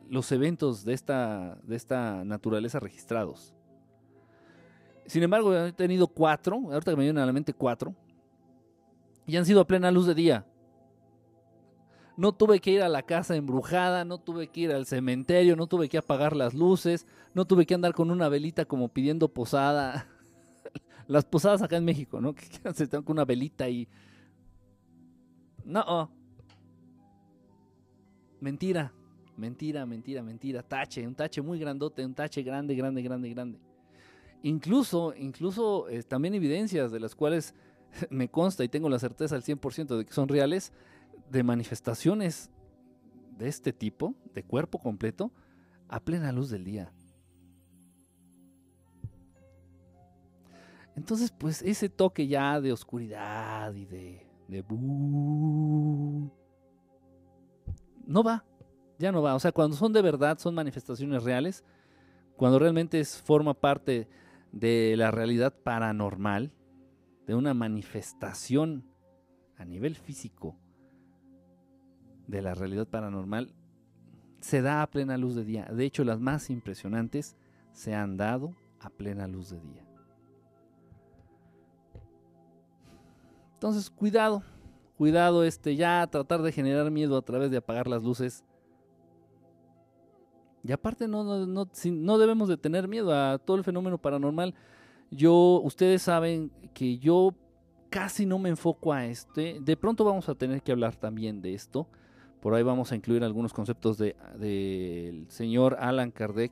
los 0.09 0.31
eventos 0.31 0.83
de 0.83 0.93
esta, 0.93 1.59
de 1.63 1.75
esta 1.75 2.23
naturaleza 2.23 2.79
registrados. 2.79 3.53
Sin 5.05 5.21
embargo, 5.21 5.55
he 5.55 5.71
tenido 5.73 6.07
cuatro, 6.07 6.55
ahorita 6.71 6.91
que 6.91 6.97
me 6.97 7.03
vienen 7.03 7.21
a 7.21 7.25
la 7.25 7.33
mente 7.33 7.53
cuatro, 7.53 7.93
y 9.27 9.37
han 9.37 9.45
sido 9.45 9.61
a 9.61 9.67
plena 9.67 9.91
luz 9.91 10.07
de 10.07 10.15
día. 10.15 10.45
no 12.15 12.33
tuve 12.33 12.59
que 12.59 12.71
ir 12.71 12.81
a 12.81 12.89
la 12.89 13.03
casa 13.03 13.35
embrujada, 13.35 14.05
no 14.05 14.19
tuve 14.19 14.47
que 14.47 14.61
ir 14.61 14.71
al 14.71 14.85
cementerio, 14.85 15.55
no 15.55 15.67
tuve 15.67 15.89
que 15.89 15.97
apagar 15.97 16.35
las 16.35 16.53
luces, 16.53 17.07
no 17.33 17.45
tuve 17.45 17.65
que 17.65 17.73
andar 17.73 17.93
con 17.93 18.11
una 18.11 18.29
velita 18.29 18.65
como 18.65 18.89
pidiendo 18.89 19.27
posada. 19.29 20.07
Las 21.07 21.25
posadas 21.25 21.61
acá 21.61 21.77
en 21.77 21.85
México, 21.85 22.21
¿no? 22.21 22.33
Que 22.35 22.73
se 22.73 22.83
están 22.83 23.03
con 23.03 23.15
una 23.15 23.25
velita 23.25 23.69
y... 23.69 23.87
No. 25.65 26.11
Mentira, 28.39 28.91
mentira, 29.37 29.85
mentira, 29.85 30.21
mentira. 30.21 30.61
Tache, 30.61 31.07
un 31.07 31.15
tache 31.15 31.41
muy 31.41 31.59
grandote, 31.59 32.05
un 32.05 32.13
tache 32.13 32.43
grande, 32.43 32.75
grande, 32.75 33.01
grande, 33.01 33.29
grande. 33.29 33.59
Incluso, 34.41 35.13
incluso 35.15 35.87
eh, 35.87 36.03
también 36.03 36.33
evidencias 36.33 36.91
de 36.91 36.99
las 36.99 37.15
cuales 37.15 37.55
me 38.09 38.29
consta 38.29 38.63
y 38.63 38.69
tengo 38.69 38.89
la 38.89 38.99
certeza 38.99 39.35
al 39.35 39.43
100% 39.43 39.97
de 39.97 40.05
que 40.05 40.13
son 40.13 40.27
reales, 40.27 40.73
de 41.29 41.43
manifestaciones 41.43 42.51
de 43.37 43.47
este 43.47 43.71
tipo, 43.71 44.15
de 44.33 44.43
cuerpo 44.43 44.79
completo, 44.79 45.31
a 45.87 45.99
plena 45.99 46.31
luz 46.31 46.49
del 46.49 46.63
día. 46.65 46.91
Entonces, 50.95 51.31
pues 51.31 51.61
ese 51.61 51.89
toque 51.89 52.27
ya 52.27 52.61
de 52.61 52.71
oscuridad 52.71 53.73
y 53.73 53.85
de, 53.85 54.27
no 58.05 58.23
va, 58.23 58.45
ya 58.99 59.11
no 59.11 59.21
va. 59.21 59.35
O 59.35 59.39
sea, 59.39 59.51
cuando 59.51 59.75
son 59.75 59.91
de 59.93 60.01
verdad, 60.01 60.37
son 60.37 60.53
manifestaciones 60.53 61.23
reales, 61.23 61.63
cuando 62.35 62.59
realmente 62.59 62.99
es, 62.99 63.21
forma 63.21 63.53
parte 63.53 64.07
de 64.51 64.95
la 64.97 65.11
realidad 65.11 65.53
paranormal, 65.63 66.51
de 67.25 67.35
una 67.35 67.53
manifestación 67.53 68.85
a 69.57 69.65
nivel 69.65 69.95
físico 69.95 70.57
de 72.27 72.41
la 72.41 72.53
realidad 72.53 72.87
paranormal, 72.87 73.53
se 74.41 74.61
da 74.61 74.81
a 74.81 74.89
plena 74.89 75.17
luz 75.17 75.35
de 75.35 75.45
día. 75.45 75.65
De 75.65 75.85
hecho, 75.85 76.03
las 76.03 76.19
más 76.19 76.49
impresionantes 76.49 77.37
se 77.71 77.95
han 77.95 78.17
dado 78.17 78.53
a 78.79 78.89
plena 78.89 79.27
luz 79.27 79.49
de 79.49 79.59
día. 79.61 79.92
Entonces, 83.63 83.89
cuidado, 83.89 84.43
cuidado, 84.97 85.45
este, 85.45 85.77
ya 85.77 86.05
tratar 86.07 86.41
de 86.41 86.51
generar 86.51 86.91
miedo 86.91 87.15
a 87.15 87.21
través 87.21 87.49
de 87.49 87.55
apagar 87.55 87.87
las 87.87 88.03
luces. 88.03 88.43
Y 90.65 90.73
aparte 90.73 91.07
no, 91.07 91.23
no, 91.23 91.45
no, 91.45 92.17
debemos 92.17 92.49
de 92.49 92.57
tener 92.57 92.89
miedo 92.89 93.15
a 93.15 93.37
todo 93.37 93.55
el 93.55 93.63
fenómeno 93.63 93.97
paranormal. 93.97 94.53
Yo, 95.11 95.61
ustedes 95.63 96.01
saben 96.01 96.51
que 96.73 96.97
yo 96.97 97.33
casi 97.89 98.25
no 98.25 98.37
me 98.37 98.49
enfoco 98.49 98.91
a 98.91 99.05
este. 99.05 99.61
De 99.61 99.77
pronto 99.77 100.03
vamos 100.03 100.27
a 100.27 100.35
tener 100.35 100.61
que 100.61 100.73
hablar 100.73 100.97
también 100.97 101.41
de 101.41 101.53
esto. 101.53 101.87
Por 102.41 102.55
ahí 102.55 102.63
vamos 102.63 102.91
a 102.91 102.97
incluir 102.97 103.23
algunos 103.23 103.53
conceptos 103.53 103.97
del 103.97 104.17
de, 104.39 105.23
señor 105.29 105.77
Alan 105.79 106.11
Kardec 106.11 106.51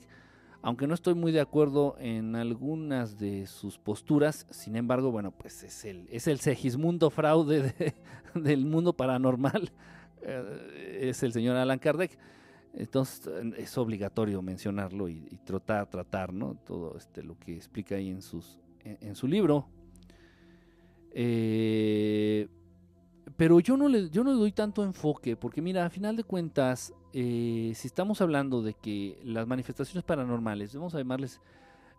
aunque 0.63 0.85
no 0.87 0.93
estoy 0.93 1.15
muy 1.15 1.31
de 1.31 1.41
acuerdo 1.41 1.95
en 1.99 2.35
algunas 2.35 3.17
de 3.17 3.47
sus 3.47 3.79
posturas, 3.79 4.45
sin 4.51 4.75
embargo, 4.75 5.11
bueno, 5.11 5.31
pues 5.31 5.63
es 5.63 5.85
el, 5.85 6.07
es 6.11 6.27
el 6.27 6.39
Segismundo 6.39 7.09
fraude 7.09 7.73
del 8.35 8.65
mundo 8.65 8.93
paranormal, 8.93 9.71
eh, 10.21 11.09
es 11.09 11.23
el 11.23 11.33
señor 11.33 11.55
Alan 11.57 11.79
Kardec. 11.79 12.17
Entonces 12.73 13.29
es 13.57 13.77
obligatorio 13.77 14.41
mencionarlo 14.41 15.09
y, 15.09 15.21
tratar, 15.43 15.89
tratar, 15.89 16.31
¿no? 16.31 16.55
Todo 16.55 16.95
este, 16.95 17.21
lo 17.21 17.37
que 17.37 17.53
explica 17.53 17.95
ahí 17.95 18.09
en, 18.09 18.21
sus, 18.21 18.59
en, 18.85 19.13
su 19.13 19.27
libro. 19.27 19.67
Eh, 21.11 22.47
pero 23.35 23.59
yo 23.59 23.75
no, 23.75 23.89
le, 23.89 24.09
yo 24.09 24.23
no 24.23 24.31
le 24.31 24.37
doy 24.37 24.53
tanto 24.53 24.85
enfoque, 24.85 25.35
porque 25.35 25.61
mira, 25.61 25.85
a 25.85 25.89
final 25.89 26.15
de 26.15 26.23
cuentas, 26.23 26.93
eh, 27.13 27.73
si 27.75 27.87
estamos 27.87 28.21
hablando 28.21 28.61
de 28.61 28.73
que 28.73 29.19
las 29.23 29.47
manifestaciones 29.47 30.03
paranormales, 30.03 30.73
vamos 30.73 30.95
a 30.95 30.99
llamarles 30.99 31.41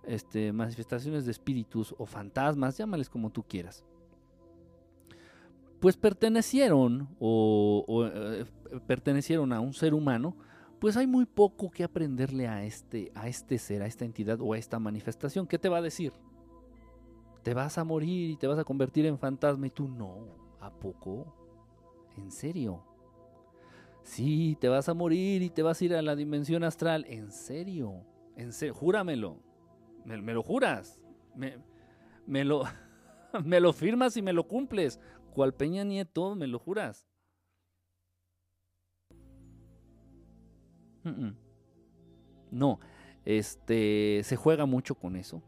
este, 0.05 0.53
manifestaciones 0.53 1.25
de 1.25 1.33
espíritus 1.33 1.95
o 1.99 2.07
fantasmas, 2.07 2.79
llámales 2.79 3.11
como 3.11 3.31
tú 3.31 3.43
quieras, 3.43 3.85
pues 5.81 5.97
pertenecieron 5.97 7.09
o, 7.19 8.07
eh, 8.07 8.45
pertenecieron 8.87 9.53
a 9.53 9.61
un 9.61 9.75
ser 9.75 9.95
humano, 9.95 10.37
pues 10.79 10.97
hay 10.97 11.07
muy 11.07 11.27
poco 11.27 11.71
que 11.71 11.85
aprenderle 11.85 12.49
a 12.49 12.65
este, 12.65 13.13
a 13.15 13.29
este 13.29 13.59
ser, 13.59 13.83
a 13.83 13.87
esta 13.87 14.05
entidad 14.05 14.41
o 14.41 14.53
a 14.53 14.59
esta 14.59 14.79
manifestación. 14.79 15.47
¿Qué 15.47 15.59
te 15.59 15.69
va 15.69 15.79
a 15.79 15.83
decir? 15.83 16.13
Te 17.43 17.55
vas 17.55 17.79
a 17.79 17.85
morir 17.85 18.31
y 18.31 18.37
te 18.37 18.47
vas 18.47 18.59
a 18.59 18.65
convertir 18.65 19.07
en 19.07 19.19
fantasma 19.19 19.67
y 19.67 19.71
tú 19.71 19.89
no, 19.89 20.27
¿a 20.61 20.71
poco? 20.71 21.35
¿En 22.17 22.31
serio? 22.31 22.92
Sí, 24.03 24.57
te 24.61 24.69
vas 24.69 24.89
a 24.89 24.95
morir 24.95 25.43
y 25.43 25.51
te 25.51 25.63
vas 25.63 25.81
a 25.81 25.85
ir 25.85 25.95
a 25.95 26.03
la 26.03 26.17
dimensión 26.17 26.65
astral. 26.65 27.05
¿En 27.09 27.31
serio? 27.31 28.05
¿En 28.37 28.53
serio? 28.53 28.75
Júramelo. 28.75 29.41
Me, 30.05 30.35
lo 30.35 30.43
juras. 30.43 31.01
Me, 31.35 32.45
lo, 32.45 32.65
me 33.45 33.61
lo 33.61 33.73
firmas 33.73 34.17
y 34.17 34.23
me 34.23 34.33
lo 34.33 34.47
cumples. 34.47 35.01
Cual 35.35 35.55
Peña 35.55 35.85
Nieto, 35.85 36.35
me 36.35 36.47
lo 36.47 36.59
juras. 36.59 37.07
No, 42.51 42.79
este, 43.25 44.21
se 44.25 44.37
juega 44.37 44.67
mucho 44.67 44.95
con 44.95 45.17
eso. 45.17 45.43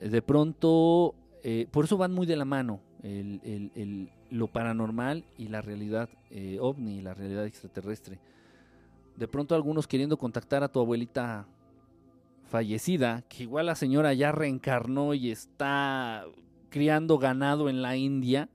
De 0.00 0.22
pronto, 0.22 1.14
eh, 1.42 1.66
por 1.70 1.84
eso 1.84 1.96
van 1.96 2.12
muy 2.12 2.26
de 2.26 2.36
la 2.36 2.44
mano 2.44 2.80
el, 3.02 4.10
lo 4.30 4.46
paranormal 4.46 5.24
y 5.36 5.48
la 5.48 5.60
realidad 5.60 6.08
eh, 6.30 6.58
ovni, 6.60 7.00
la 7.00 7.14
realidad 7.14 7.46
extraterrestre. 7.46 8.18
De 9.16 9.28
pronto 9.28 9.54
algunos 9.54 9.86
queriendo 9.86 10.16
contactar 10.16 10.62
a 10.62 10.68
tu 10.68 10.80
abuelita 10.80 11.46
fallecida, 12.44 13.22
que 13.28 13.44
igual 13.44 13.66
la 13.66 13.74
señora 13.74 14.12
ya 14.14 14.32
reencarnó 14.32 15.14
y 15.14 15.30
está 15.30 16.24
criando 16.70 17.18
ganado 17.18 17.68
en 17.68 17.82
la 17.82 17.96
India, 17.96 18.48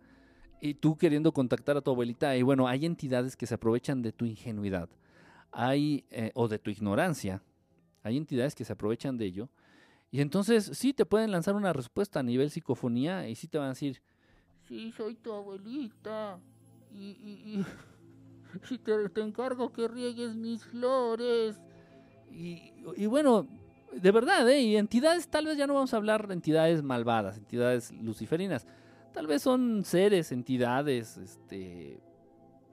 y 0.60 0.74
tú 0.74 0.98
queriendo 0.98 1.32
contactar 1.32 1.78
a 1.78 1.82
tu 1.82 1.92
abuelita, 1.92 2.36
y 2.36 2.42
bueno, 2.42 2.68
hay 2.68 2.86
entidades 2.86 3.36
que 3.36 3.46
se 3.46 3.54
aprovechan 3.54 4.02
de 4.02 4.12
tu 4.12 4.26
ingenuidad, 4.26 4.90
hay, 5.52 6.06
eh, 6.10 6.32
o 6.34 6.48
de 6.48 6.58
tu 6.58 6.72
ignorancia, 6.72 7.44
hay 8.04 8.18
entidades 8.18 8.56
que 8.56 8.66
se 8.66 8.74
aprovechan 8.74 9.18
de 9.18 9.26
ello, 9.26 9.50
y 10.10 10.22
entonces 10.22 10.72
sí 10.74 10.94
te 10.94 11.06
pueden 11.06 11.32
lanzar 11.32 11.56
una 11.56 11.74
respuesta 11.74 12.20
a 12.20 12.24
nivel 12.24 12.50
psicofonía, 12.50 13.28
y 13.30 13.36
sí 13.36 13.48
te 13.48 13.58
van 13.60 13.68
a 13.68 13.72
decir, 13.72 14.02
sí, 14.68 14.92
soy 14.92 15.16
tu 15.16 15.34
abuelita. 15.34 16.40
Y, 16.94 17.06
y, 17.10 17.66
te, 18.84 19.10
te, 19.10 19.22
encargo 19.22 19.72
que 19.72 19.88
riegues 19.88 20.36
mis 20.36 20.64
flores. 20.64 21.60
Y, 22.32 23.06
bueno, 23.08 23.48
de 23.94 24.12
verdad, 24.12 24.48
¿eh? 24.50 24.62
Y 24.62 24.76
entidades, 24.76 25.28
tal 25.28 25.46
vez 25.46 25.58
ya 25.58 25.68
no 25.68 25.74
vamos 25.74 25.94
a 25.94 25.98
hablar 25.98 26.28
de 26.28 26.34
entidades 26.34 26.84
malvadas, 26.84 27.38
entidades 27.38 27.92
luciferinas. 27.92 28.68
Tal 29.14 29.28
vez 29.28 29.42
son 29.42 29.84
seres, 29.84 30.32
entidades, 30.32 31.18
este, 31.18 32.00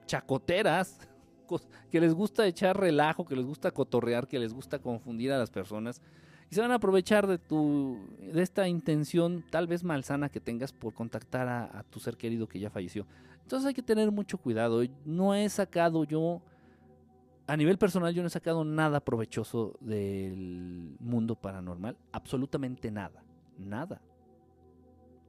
chacoteras, 0.05 0.99
que 1.91 1.99
les 1.99 2.13
gusta 2.13 2.45
echar 2.45 2.79
relajo, 2.79 3.25
que 3.25 3.35
les 3.35 3.45
gusta 3.45 3.71
cotorrear, 3.71 4.27
que 4.27 4.39
les 4.39 4.53
gusta 4.53 4.79
confundir 4.79 5.31
a 5.31 5.39
las 5.39 5.49
personas 5.49 6.01
y 6.49 6.55
se 6.55 6.61
van 6.61 6.71
a 6.71 6.75
aprovechar 6.75 7.27
de 7.27 7.37
tu 7.37 7.97
de 8.19 8.41
esta 8.41 8.67
intención 8.67 9.43
tal 9.49 9.67
vez 9.67 9.83
malsana 9.83 10.29
que 10.29 10.39
tengas 10.39 10.71
por 10.71 10.93
contactar 10.93 11.47
a, 11.47 11.83
tu 11.89 11.99
ser 11.99 12.17
querido 12.17 12.47
que 12.47 12.59
ya 12.59 12.69
falleció. 12.69 13.05
Entonces 13.41 13.67
hay 13.67 13.73
que 13.73 13.83
tener 13.83 14.11
mucho 14.11 14.37
cuidado. 14.37 14.81
No 15.05 15.33
he 15.33 15.47
sacado 15.49 16.03
yo 16.03 16.41
a 17.47 17.57
nivel 17.57 17.77
personal 17.77 18.13
yo 18.13 18.21
no 18.21 18.27
he 18.27 18.31
sacado 18.31 18.63
nada 18.63 18.99
provechoso 18.99 19.77
del 19.79 20.95
mundo 20.99 21.35
paranormal, 21.35 21.97
absolutamente 22.11 22.89
nada, 22.91 23.23
nada. 23.57 24.01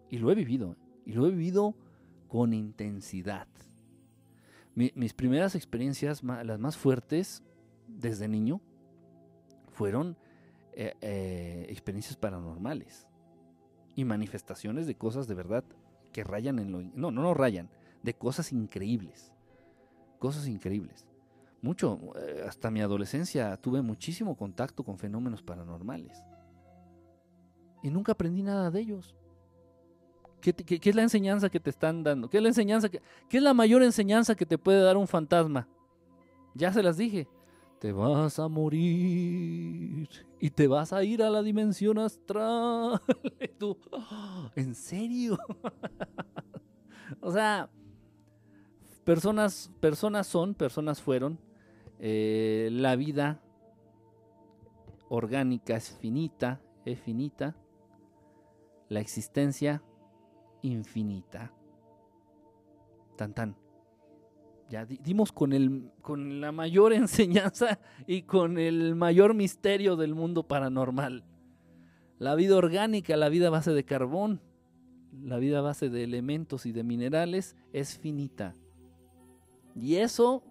Y 0.08 0.18
lo 0.18 0.30
he 0.30 0.34
vivido, 0.34 0.72
¿eh? 0.72 0.76
y 1.06 1.12
lo 1.12 1.26
he 1.26 1.30
vivido 1.30 1.74
con 2.28 2.52
intensidad. 2.54 3.48
mis 4.74 5.14
primeras 5.14 5.54
experiencias, 5.54 6.22
las 6.22 6.58
más 6.58 6.76
fuertes 6.76 7.42
desde 7.86 8.28
niño, 8.28 8.60
fueron 9.68 10.16
eh, 10.78 10.94
eh, 11.00 11.66
experiencias 11.70 12.18
paranormales 12.18 13.08
y 13.94 14.04
manifestaciones 14.04 14.86
de 14.86 14.94
cosas 14.94 15.26
de 15.26 15.34
verdad 15.34 15.64
que 16.12 16.22
rayan 16.22 16.58
en 16.58 16.70
lo... 16.70 16.82
No, 16.82 17.10
no, 17.10 17.22
no 17.22 17.32
rayan, 17.32 17.70
de 18.02 18.12
cosas 18.12 18.52
increíbles. 18.52 19.32
Cosas 20.18 20.46
increíbles. 20.46 21.06
Mucho, 21.62 21.98
eh, 22.16 22.44
hasta 22.46 22.70
mi 22.70 22.82
adolescencia 22.82 23.56
tuve 23.56 23.80
muchísimo 23.80 24.36
contacto 24.36 24.84
con 24.84 24.98
fenómenos 24.98 25.42
paranormales. 25.42 26.22
Y 27.82 27.88
nunca 27.88 28.12
aprendí 28.12 28.42
nada 28.42 28.70
de 28.70 28.80
ellos. 28.80 29.16
¿Qué, 30.42 30.54
es 30.68 30.94
la 30.94 31.02
enseñanza 31.02 31.48
que 31.48 31.58
te 31.58 31.70
están 31.70 32.04
dando? 32.04 32.28
¿Qué 32.28 32.36
es 32.36 32.42
la 32.42 32.50
enseñanza 32.50 32.90
qué 32.90 33.00
es 33.30 33.42
la 33.42 33.54
mayor 33.54 33.82
enseñanza 33.82 34.34
que 34.34 34.44
te 34.44 34.58
puede 34.58 34.82
dar 34.82 34.98
un 34.98 35.08
fantasma? 35.08 35.68
Ya 36.54 36.70
se 36.70 36.82
las 36.82 36.98
dije 36.98 37.26
te 37.78 37.92
vas 37.92 38.38
a 38.38 38.48
morir 38.48 40.08
y 40.40 40.50
te 40.50 40.66
vas 40.66 40.92
a 40.92 41.04
ir 41.04 41.22
a 41.22 41.30
la 41.30 41.42
dimensión 41.42 41.98
astral. 41.98 43.00
¿en 44.56 44.74
serio? 44.74 45.38
o 47.20 47.32
sea, 47.32 47.70
Personas, 49.06 49.70
personas 49.78 50.26
son, 50.26 50.54
personas 50.54 51.00
fueron. 51.00 51.38
Eh, 52.00 52.70
la 52.72 52.96
vida 52.96 53.40
orgánica 55.08 55.76
es 55.76 55.90
finita, 55.90 56.60
es 56.84 56.98
finita. 56.98 57.54
La 58.88 58.98
existencia 58.98 59.80
infinita. 60.60 61.52
Tan 63.16 63.32
tan. 63.32 63.56
Ya 64.68 64.84
dimos 64.84 65.30
con, 65.30 65.52
el, 65.52 65.90
con 66.02 66.40
la 66.40 66.52
mayor 66.52 66.92
enseñanza 66.94 67.78
y 68.06 68.22
con 68.22 68.58
el 68.58 68.94
mayor 68.94 69.34
misterio 69.34 69.96
del 69.96 70.14
mundo 70.14 70.42
paranormal. 70.46 71.24
La 72.18 72.34
vida 72.34 72.56
orgánica, 72.56 73.16
la 73.16 73.28
vida 73.28 73.50
base 73.50 73.72
de 73.72 73.84
carbón, 73.84 74.40
la 75.22 75.38
vida 75.38 75.60
base 75.60 75.88
de 75.88 76.02
elementos 76.02 76.66
y 76.66 76.72
de 76.72 76.82
minerales 76.82 77.56
es 77.72 77.98
finita. 77.98 78.54
Y 79.74 79.96
eso 79.96 80.42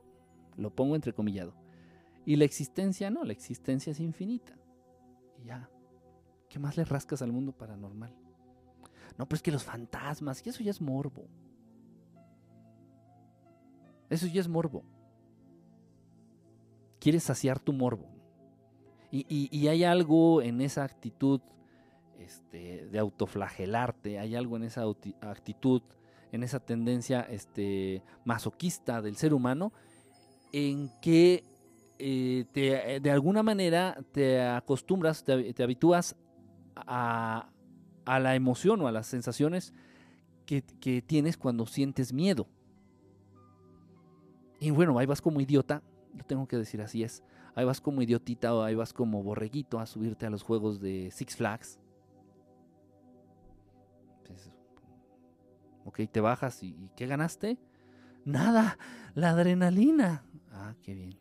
lo 0.57 0.73
pongo 0.73 0.95
entrecomillado. 0.95 1.55
Y 2.25 2.35
la 2.35 2.45
existencia 2.45 3.09
no, 3.09 3.23
la 3.23 3.33
existencia 3.33 3.91
es 3.91 3.99
infinita. 3.99 4.57
Y 5.41 5.47
ya, 5.47 5.69
¿qué 6.49 6.59
más 6.59 6.77
le 6.77 6.85
rascas 6.85 7.21
al 7.21 7.31
mundo 7.31 7.51
paranormal? 7.51 8.15
No, 9.17 9.27
pero 9.27 9.37
es 9.37 9.41
que 9.41 9.51
los 9.51 9.63
fantasmas, 9.63 10.45
y 10.45 10.49
eso 10.49 10.63
ya 10.63 10.71
es 10.71 10.81
morbo. 10.81 11.27
Eso 14.10 14.27
ya 14.27 14.41
es 14.41 14.48
morbo. 14.48 14.84
Quieres 16.99 17.23
saciar 17.23 17.60
tu 17.60 17.73
morbo. 17.73 18.10
Y, 19.11 19.68
hay 19.68 19.86
algo 19.86 20.41
en 20.41 20.60
esa 20.60 20.84
actitud 20.84 21.40
este, 22.19 22.88
de 22.88 22.99
autoflagelarte, 22.99 24.19
hay 24.19 24.36
algo 24.36 24.57
en 24.57 24.64
esa 24.64 24.84
actitud 25.22 25.82
en 26.36 26.44
esa 26.44 26.60
tendencia 26.60 27.22
este, 27.22 28.03
masoquista 28.26 29.02
del 29.02 29.15
ser 29.15 29.34
humano, 29.34 29.72
en 30.52 30.90
que 31.02 31.44
eh, 31.98 32.45
te, 32.52 32.99
de 32.99 33.11
alguna 33.11 33.41
manera 33.41 33.98
te 34.11 34.41
acostumbras, 34.41 35.23
te, 35.23 35.64
habitúas 35.64 36.15
a, 36.76 37.49
la 38.06 38.36
emoción 38.36 38.82
o 38.82 38.88
a 38.88 38.91
las 38.91 39.07
sensaciones 39.07 39.73
que, 40.45 40.61
que, 40.61 41.02
tienes 41.02 41.38
cuando 41.38 41.65
sientes 41.65 42.11
miedo. 42.11 42.48
Y 44.60 44.72
bueno, 44.72 44.98
ahí 44.98 45.06
vas 45.06 45.22
como 45.22 45.41
idiota, 45.41 45.82
lo 46.15 46.23
tengo 46.23 46.48
que 46.48 46.57
decir 46.57 46.82
así 46.82 47.03
es, 47.03 47.23
ahí 47.56 47.65
vas 47.65 47.82
como 47.82 48.02
idiotita 48.02 48.53
o 48.56 48.64
ahí 48.64 48.76
vas 48.76 48.94
como 48.94 49.22
borreguito 49.22 49.80
a 49.80 49.86
subirte 49.86 50.26
a 50.26 50.30
los 50.30 50.44
juegos 50.44 50.80
de 50.80 51.10
Six 51.11 51.36
Flags 51.36 51.80
Ok, 55.86 56.02
te 56.11 56.19
bajas 56.19 56.61
y, 56.64 56.90
¿qué 56.98 57.06
ganaste? 57.06 57.60
Nada, 58.26 58.77
la 59.14 59.30
adrenalina. 59.30 60.26
Ah, 60.52 60.73
qué 60.82 60.95
bien. 60.95 61.18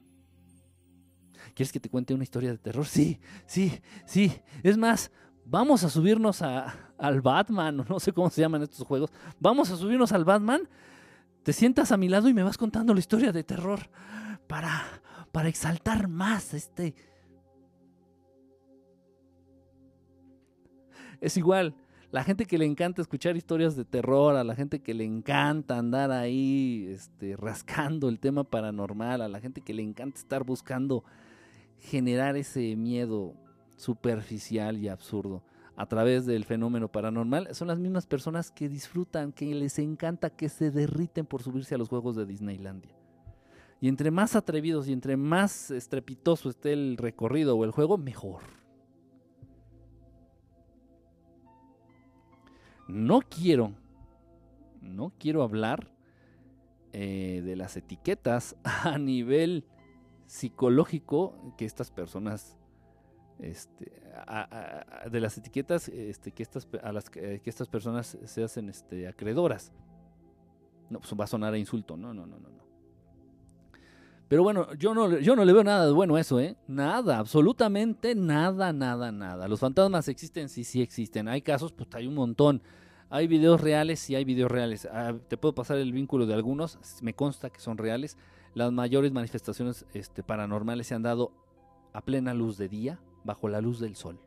¿Quieres 1.55 1.71
que 1.71 1.79
te 1.79 1.91
cuente 1.91 2.15
una 2.15 2.25
historia 2.25 2.51
de 2.51 2.59
terror? 2.59 2.87
Sí, 2.87 3.21
sí, 3.47 3.81
sí. 4.07 4.33
Es 4.63 4.79
más, 4.79 5.13
vamos 5.45 5.85
a 5.85 5.91
subirnos 5.91 6.41
a, 6.41 6.75
al 6.97 7.21
Batman, 7.21 7.85
no 7.89 8.01
sé 8.01 8.13
cómo 8.13 8.31
se 8.31 8.41
llaman 8.41 8.63
estos 8.63 8.87
juegos. 8.87 9.13
Vamos 9.39 9.71
a 9.71 9.77
subirnos 9.77 10.13
al 10.13 10.25
Batman. 10.25 10.67
Te 11.45 11.53
sientas 11.53 11.93
a 11.93 11.99
mi 11.99 12.09
lado 12.09 12.31
y 12.31 12.35
me 12.35 12.43
vas 12.43 12.57
contando 12.57 12.95
la 12.95 13.01
historia 13.01 13.31
de 13.31 13.45
terror 13.45 13.91
para, 14.47 14.83
para 15.31 15.49
exaltar 15.49 16.09
más 16.09 16.55
este... 16.55 16.95
Es 21.21 21.37
igual, 21.37 21.75
la 22.11 22.25
gente 22.25 22.47
que 22.47 22.59
le 22.59 22.65
encanta 22.65 23.03
escuchar 23.03 23.37
historias 23.37 23.77
de 23.77 23.85
terror, 23.85 24.37
a 24.37 24.45
la 24.45 24.55
gente 24.55 24.81
que 24.81 24.95
le 24.95 25.05
encanta 25.05 25.79
andar 25.79 26.11
ahí 26.11 26.87
este, 26.91 27.37
rascando 27.37 28.09
el 28.09 28.21
tema 28.21 28.45
paranormal, 28.45 29.21
a 29.21 29.29
la 29.29 29.41
gente 29.41 29.61
que 29.61 29.75
le 29.75 29.83
encanta 29.83 30.19
estar 30.19 30.45
buscando 30.45 31.05
generar 31.79 32.37
ese 32.37 32.75
miedo 32.77 33.35
superficial 33.77 34.79
y 34.79 34.89
absurdo 34.89 35.43
a 35.77 35.87
través 35.87 36.27
del 36.27 36.45
fenómeno 36.45 36.89
paranormal, 36.89 37.55
son 37.55 37.69
las 37.69 37.79
mismas 37.79 38.07
personas 38.07 38.51
que 38.51 38.69
disfrutan, 38.69 39.33
que 39.33 39.55
les 39.55 39.79
encanta, 39.79 40.31
que 40.31 40.49
se 40.49 40.71
derriten 40.71 41.27
por 41.27 41.43
subirse 41.43 41.75
a 41.75 41.79
los 41.79 41.89
juegos 41.89 42.17
de 42.17 42.27
Disneylandia. 42.27 42.95
Y 43.81 43.89
entre 43.89 44.11
más 44.11 44.37
atrevidos 44.37 44.89
y 44.89 44.93
entre 44.93 45.17
más 45.17 45.71
estrepitoso 45.71 46.49
esté 46.49 46.73
el 46.73 46.97
recorrido 46.97 47.57
o 47.57 47.65
el 47.65 47.71
juego, 47.71 47.99
mejor. 47.99 48.43
No 52.89 53.21
quiero, 53.21 53.73
no 54.81 55.13
quiero 55.19 55.43
hablar 55.43 55.91
eh, 56.93 57.43
de 57.45 57.57
las 57.57 57.77
etiquetas 57.77 58.57
a 58.65 58.99
nivel 58.99 59.65
psicológico 60.27 61.55
que 61.59 61.65
estas 61.65 61.91
personas, 61.91 62.57
este, 63.39 63.93
de 65.11 65.21
las 65.21 65.37
etiquetas 65.39 65.89
este, 65.89 66.33
que 66.33 66.43
estas, 66.43 66.69
a 66.83 66.93
las 66.93 67.11
que, 67.11 67.41
estas 67.45 67.69
personas 67.69 68.19
se 68.25 68.45
hacen 68.45 68.69
este, 68.69 69.09
acreedoras. 69.09 69.73
No, 70.91 71.01
pues 71.01 71.15
va 71.19 71.25
a 71.25 71.29
sonar 71.29 71.55
a 71.55 71.59
insulto, 71.59 71.97
no, 71.97 72.13
no, 72.13 72.27
no, 72.27 72.39
no. 72.39 72.49
no. 72.49 72.65
Pero 74.29 74.43
bueno, 74.43 74.73
yo 74.75 74.95
no, 74.95 75.19
yo 75.19 75.37
no 75.37 75.45
le 75.45 75.53
veo 75.53 75.63
nada 75.65 75.87
de 75.87 75.93
bueno 75.93 76.17
a 76.17 76.21
eso, 76.21 76.41
¿eh? 76.41 76.57
Nada, 76.67 77.19
absolutamente 77.19 78.15
nada, 78.15 78.73
nada, 78.73 79.13
nada. 79.13 79.49
Los 79.49 79.61
fantasmas 79.61 80.09
existen, 80.09 80.49
sí, 80.49 80.65
sí 80.65 80.81
existen. 80.81 81.29
Hay 81.29 81.43
casos, 81.43 81.73
pues 81.73 81.89
hay 81.95 82.07
un 82.07 82.15
montón. 82.15 82.63
Hay 83.11 83.29
videos 83.29 83.61
reales, 83.61 84.01
sí 84.01 84.15
hay 84.15 84.25
videos 84.25 84.51
reales. 84.51 84.89
Ah, 84.91 85.15
te 85.29 85.37
puedo 85.37 85.55
pasar 85.55 85.79
el 85.79 85.93
vínculo 85.93 86.27
de 86.27 86.35
algunos, 86.35 86.79
me 87.03 87.15
consta 87.15 87.51
que 87.51 87.61
son 87.61 87.79
reales. 87.79 88.17
Las 88.55 88.73
mayores 88.73 89.13
manifestaciones 89.13 89.85
paranormales 90.27 90.87
se 90.87 90.95
han 90.95 91.03
dado 91.03 91.33
a 91.93 92.01
plena 92.01 92.35
luz 92.35 92.57
de 92.57 92.69
día, 92.69 92.99
bajo 93.25 93.49
la 93.49 93.61
luz 93.61 93.81
del 93.81 93.97
sol. 93.97 94.21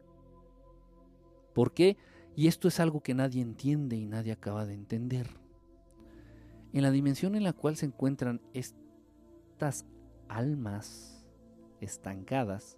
¿Por 1.53 1.73
qué? 1.73 1.97
Y 2.35 2.47
esto 2.47 2.67
es 2.67 2.79
algo 2.79 3.01
que 3.01 3.13
nadie 3.13 3.41
entiende 3.41 3.95
y 3.95 4.05
nadie 4.05 4.31
acaba 4.31 4.65
de 4.65 4.73
entender. 4.73 5.27
En 6.73 6.83
la 6.83 6.91
dimensión 6.91 7.35
en 7.35 7.43
la 7.43 7.53
cual 7.53 7.77
se 7.77 7.85
encuentran 7.85 8.41
estas 8.53 9.85
almas 10.27 11.25
estancadas, 11.79 12.77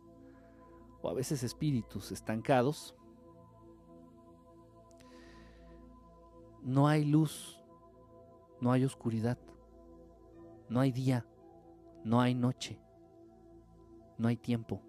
o 1.02 1.10
a 1.10 1.14
veces 1.14 1.44
espíritus 1.44 2.12
estancados, 2.12 2.96
no 6.62 6.88
hay 6.88 7.06
luz, 7.06 7.60
no 8.62 8.72
hay 8.72 8.84
oscuridad, 8.84 9.38
no 10.70 10.80
hay 10.82 10.92
día, 10.92 11.26
no 12.04 12.22
hay 12.22 12.36
noche, 12.36 12.80
no 14.18 14.28
hay 14.28 14.38
tiempo. 14.38 14.82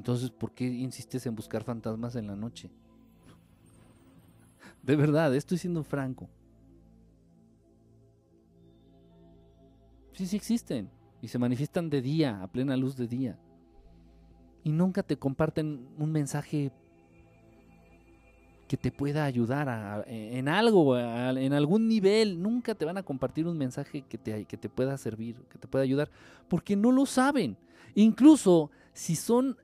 Entonces, 0.00 0.30
¿por 0.30 0.52
qué 0.52 0.64
insistes 0.64 1.26
en 1.26 1.36
buscar 1.36 1.62
fantasmas 1.62 2.16
en 2.16 2.26
la 2.26 2.34
noche? 2.34 2.70
De 4.82 4.96
verdad, 4.96 5.34
estoy 5.34 5.58
siendo 5.58 5.84
franco. 5.84 6.26
Sí, 10.14 10.26
sí 10.26 10.36
existen. 10.36 10.88
Y 11.20 11.28
se 11.28 11.38
manifiestan 11.38 11.90
de 11.90 12.00
día, 12.00 12.42
a 12.42 12.46
plena 12.46 12.78
luz 12.78 12.96
de 12.96 13.06
día. 13.06 13.38
Y 14.64 14.72
nunca 14.72 15.02
te 15.02 15.18
comparten 15.18 15.86
un 15.98 16.10
mensaje 16.10 16.72
que 18.68 18.78
te 18.78 18.90
pueda 18.90 19.26
ayudar 19.26 20.06
en 20.06 20.48
algo, 20.48 20.96
en 20.96 21.52
algún 21.52 21.88
nivel. 21.88 22.40
Nunca 22.40 22.74
te 22.74 22.86
van 22.86 22.96
a 22.96 23.02
compartir 23.02 23.46
un 23.46 23.58
mensaje 23.58 24.00
que 24.00 24.16
te, 24.16 24.46
que 24.46 24.56
te 24.56 24.70
pueda 24.70 24.96
servir, 24.96 25.36
que 25.50 25.58
te 25.58 25.68
pueda 25.68 25.84
ayudar, 25.84 26.10
porque 26.48 26.74
no 26.74 26.90
lo 26.90 27.04
saben. 27.04 27.58
Incluso 27.94 28.70
si 28.94 29.14
son 29.14 29.58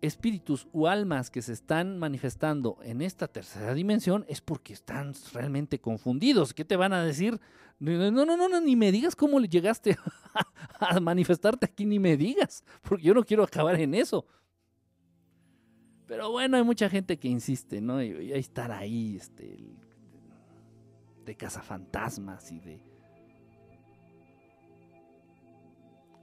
espíritus 0.00 0.66
o 0.72 0.88
almas 0.88 1.30
que 1.30 1.42
se 1.42 1.52
están 1.52 1.98
manifestando 1.98 2.78
en 2.82 3.02
esta 3.02 3.28
tercera 3.28 3.74
dimensión 3.74 4.24
es 4.28 4.40
porque 4.40 4.72
están 4.72 5.14
realmente 5.32 5.80
confundidos. 5.80 6.54
¿Qué 6.54 6.64
te 6.64 6.76
van 6.76 6.92
a 6.92 7.04
decir? 7.04 7.40
No, 7.78 8.10
no, 8.10 8.24
no, 8.24 8.48
no, 8.48 8.60
ni 8.60 8.76
me 8.76 8.92
digas 8.92 9.16
cómo 9.16 9.40
llegaste 9.40 9.96
a 10.80 11.00
manifestarte 11.00 11.66
aquí, 11.66 11.86
ni 11.86 11.98
me 11.98 12.16
digas, 12.16 12.64
porque 12.82 13.04
yo 13.04 13.14
no 13.14 13.24
quiero 13.24 13.42
acabar 13.42 13.80
en 13.80 13.94
eso. 13.94 14.26
Pero 16.06 16.30
bueno, 16.30 16.56
hay 16.56 16.64
mucha 16.64 16.90
gente 16.90 17.18
que 17.18 17.28
insiste, 17.28 17.80
¿no? 17.80 18.02
Y, 18.02 18.32
hay 18.32 18.40
estar 18.40 18.72
ahí, 18.72 19.16
este, 19.16 19.76
de 21.24 21.36
cazafantasmas 21.36 22.50
y 22.50 22.60
de... 22.60 22.82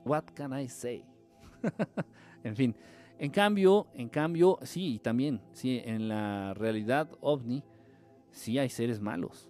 What 0.06 0.26
can 0.36 0.58
I 0.58 0.68
say? 0.68 1.06
en 2.44 2.56
fin, 2.56 2.76
en 3.20 3.32
cambio, 3.32 3.88
en 3.94 4.10
cambio, 4.10 4.60
sí, 4.62 5.00
también, 5.04 5.42
sí, 5.54 5.82
en 5.84 6.08
la 6.08 6.54
realidad 6.54 7.10
ovni, 7.20 7.64
sí 8.32 8.60
hay 8.60 8.70
seres 8.70 9.00
malos. 9.00 9.50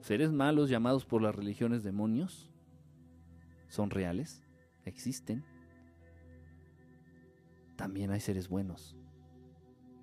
Seres 0.00 0.32
malos 0.32 0.70
llamados 0.70 1.04
por 1.04 1.22
las 1.22 1.34
religiones 1.34 1.82
demonios 1.82 2.50
son 3.68 3.90
reales, 3.90 4.42
existen. 4.84 5.44
También 7.76 8.10
hay 8.10 8.20
seres 8.20 8.48
buenos. 8.48 8.96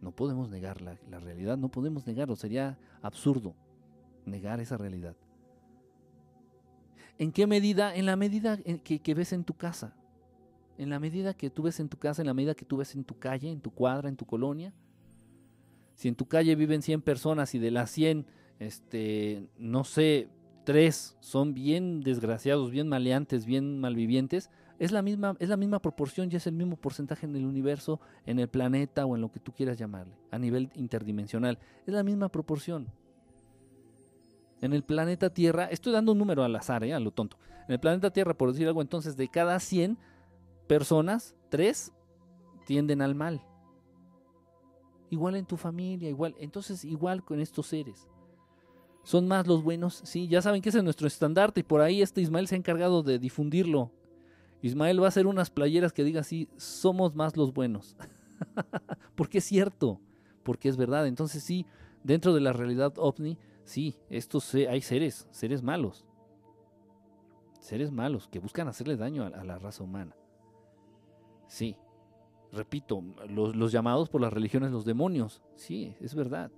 No 0.02 0.16
podemos 0.16 0.50
negar 0.50 0.82
la, 0.82 0.98
la 1.10 1.20
realidad, 1.20 1.58
no 1.58 1.70
podemos 1.70 2.06
negarlo, 2.08 2.36
sería 2.36 2.78
absurdo 3.02 3.56
negar 4.26 4.60
esa 4.60 4.78
realidad. 4.78 5.16
¿En 7.18 7.32
qué 7.32 7.48
medida? 7.48 7.94
En 7.96 8.06
la 8.06 8.16
medida 8.16 8.58
que, 8.58 9.00
que 9.00 9.14
ves 9.14 9.34
en 9.34 9.44
tu 9.44 9.54
casa. 9.56 9.99
En 10.80 10.90
la 10.90 10.98
medida 10.98 11.34
que 11.34 11.50
tú 11.50 11.64
ves 11.64 11.82
en 11.82 11.90
tu 11.90 11.98
casa, 11.98 12.22
en 12.22 12.28
la 12.28 12.34
medida 12.34 12.56
que 12.56 12.64
tú 12.64 12.78
ves 12.78 12.96
en 12.96 13.04
tu 13.04 13.20
calle, 13.20 13.52
en 13.52 13.60
tu 13.60 13.70
cuadra, 13.70 14.08
en 14.08 14.16
tu 14.16 14.26
colonia. 14.26 14.74
Si 15.96 16.08
en 16.08 16.16
tu 16.16 16.26
calle 16.26 16.56
viven 16.56 16.82
100 16.82 17.02
personas 17.02 17.54
y 17.54 17.60
de 17.60 17.70
las 17.70 17.92
100, 17.92 18.26
este, 18.60 19.50
no 19.58 19.84
sé, 19.84 20.30
tres 20.64 21.18
son 21.20 21.54
bien 21.54 22.00
desgraciados, 22.00 22.72
bien 22.72 22.88
maleantes, 22.88 23.46
bien 23.46 23.82
malvivientes, 23.82 24.50
es 24.80 24.94
la 24.94 25.02
misma, 25.02 25.36
es 25.40 25.50
la 25.50 25.58
misma 25.58 25.82
proporción 25.82 26.30
y 26.32 26.38
es 26.38 26.48
el 26.48 26.54
mismo 26.54 26.78
porcentaje 26.78 27.26
en 27.26 27.36
el 27.36 27.46
universo, 27.46 28.00
en 28.26 28.40
el 28.40 28.48
planeta 28.48 29.06
o 29.06 29.18
en 29.18 29.22
lo 29.22 29.34
que 29.34 29.42
tú 29.42 29.52
quieras 29.52 29.78
llamarle, 29.78 30.16
a 30.32 30.40
nivel 30.40 30.72
interdimensional. 30.76 31.60
Es 31.86 31.94
la 31.94 32.04
misma 32.04 32.30
proporción. 32.30 32.88
En 34.62 34.72
el 34.72 34.84
planeta 34.84 35.30
Tierra, 35.30 35.66
estoy 35.66 35.92
dando 35.92 36.14
un 36.14 36.18
número 36.18 36.46
al 36.46 36.56
azar, 36.56 36.86
¿eh? 36.86 36.94
a 36.94 37.00
lo 37.02 37.12
tonto. 37.12 37.38
En 37.68 37.74
el 37.74 37.80
planeta 37.82 38.12
Tierra, 38.12 38.34
por 38.34 38.52
decir 38.52 38.68
algo, 38.68 38.82
entonces 38.82 39.18
de 39.18 39.28
cada 39.28 39.60
100 39.60 39.98
personas, 40.70 41.36
3 41.50 41.92
tienden 42.68 43.02
al 43.02 43.16
mal. 43.16 43.42
Igual 45.10 45.36
en 45.36 45.48
tu 45.48 45.58
familia, 45.58 46.08
igual. 46.08 46.36
Entonces, 46.38 46.86
igual 46.86 47.26
con 47.26 47.40
estos 47.40 47.66
seres. 47.66 48.08
¿Son 49.02 49.28
más 49.28 49.48
los 49.48 49.64
buenos? 49.64 50.02
Sí, 50.06 50.28
ya 50.28 50.44
saben 50.44 50.62
que 50.62 50.70
ese 50.70 50.78
es 50.78 50.84
nuestro 50.84 51.08
estandarte 51.08 51.62
y 51.62 51.64
por 51.64 51.82
ahí 51.82 52.04
este 52.04 52.22
Ismael 52.22 52.48
se 52.48 52.54
ha 52.54 52.60
encargado 52.60 53.02
de 53.02 53.18
difundirlo. 53.18 53.92
Ismael 54.62 55.02
va 55.02 55.06
a 55.06 55.08
hacer 55.08 55.26
unas 55.26 55.50
playeras 55.50 55.92
que 55.92 56.04
diga 56.04 56.22
así, 56.22 56.48
somos 56.58 57.16
más 57.16 57.36
los 57.36 57.52
buenos. 57.52 57.98
porque 59.16 59.40
es 59.40 59.46
cierto, 59.46 60.00
porque 60.44 60.70
es 60.70 60.78
verdad. 60.78 61.08
Entonces 61.08 61.44
sí, 61.44 61.66
dentro 62.04 62.36
de 62.36 62.42
la 62.42 62.54
realidad 62.54 62.94
ovni, 62.98 63.40
sí, 63.64 63.98
estos 64.12 64.54
hay 64.54 64.82
seres, 64.82 65.28
seres 65.32 65.64
malos. 65.64 66.06
Seres 67.60 67.92
malos 67.92 68.28
que 68.28 68.38
buscan 68.38 68.68
hacerle 68.68 68.96
daño 68.96 69.24
a, 69.24 69.44
la 69.44 69.58
raza 69.58 69.84
humana. 69.84 70.16
Sí, 71.50 71.76
repito, 72.54 73.04
los, 73.28 73.72
llamados 73.72 74.08
por 74.08 74.22
las 74.22 74.32
religiones 74.32 74.72
los 74.72 74.86
demonios. 74.86 75.42
Sí, 75.56 75.96
es 76.00 76.14
verdad. 76.16 76.52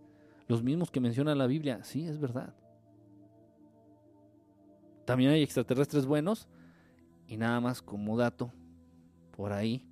Los 0.47 0.61
mismos 0.61 0.91
que 0.91 0.99
menciona 0.99 1.34
la 1.34 1.47
Biblia. 1.47 1.84
Sí, 1.84 2.05
es 2.05 2.19
verdad. 2.19 2.53
También 5.05 5.31
hay 5.31 5.41
extraterrestres 5.41 6.05
buenos 6.05 6.49
y 7.26 7.38
nada 7.38 7.59
más 7.61 7.81
como 7.81 8.18
dato, 8.18 8.51
por 9.31 9.53
ahí, 9.53 9.88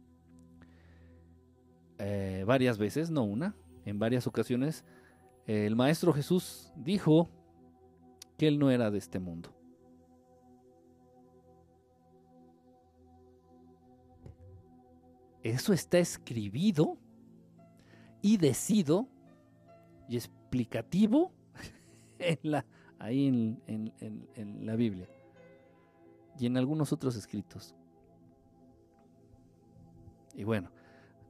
eh, 1.98 2.44
varias 2.46 2.78
veces, 2.78 3.10
no 3.10 3.24
una, 3.24 3.56
en 3.86 4.00
varias 4.00 4.28
ocasiones, 4.28 4.84
el 5.48 5.76
Maestro 5.78 6.14
Jesús 6.14 6.72
dijo 6.76 7.30
que 8.38 8.50
él 8.50 8.60
no 8.60 8.70
era 8.70 8.92
de 8.92 8.98
este 8.98 9.20
mundo. 9.20 9.59
Eso 15.44 15.74
está 15.74 16.00
escribido 16.00 16.98
y 18.22 18.38
decido 18.38 19.08
y 20.08 20.16
explicativo 20.16 21.32
en 22.20 22.40
la, 22.44 22.66
ahí 22.98 23.28
en 23.28 24.66
la 24.66 24.76
Biblia 24.76 25.08
y 26.40 26.46
en 26.46 26.58
algunos 26.58 26.94
otros 26.94 27.16
escritos. 27.16 27.76
Y 30.34 30.46
bueno, 30.46 30.72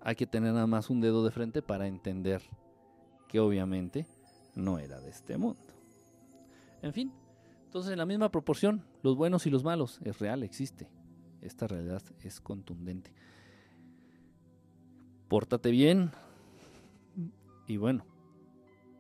hay 0.02 0.16
que 0.16 0.28
tener 0.28 0.54
nada 0.54 0.68
más 0.68 0.90
un 0.90 1.02
dedo 1.02 1.26
de 1.26 1.32
frente 1.32 1.62
para 1.62 1.88
entender 1.88 2.42
que 3.28 3.40
obviamente 3.40 4.08
no 4.56 4.78
era 4.78 5.00
de 5.00 5.10
este 5.10 5.38
mundo. 5.38 5.60
En 6.82 6.94
fin, 6.94 7.12
entonces 7.66 7.92
en 7.92 7.98
la 7.98 8.06
misma 8.06 8.30
proporción, 8.30 8.86
los 9.02 9.16
buenos 9.16 9.48
y 9.48 9.50
los 9.50 9.64
malos, 9.64 10.00
es 10.04 10.20
real, 10.20 10.44
existe. 10.44 10.90
Esta 11.42 11.68
realidad 11.68 12.04
es 12.22 12.40
contundente. 12.40 13.12
Pórtate 15.30 15.70
bien 15.70 16.12
y 17.68 17.78
bueno, 17.78 18.04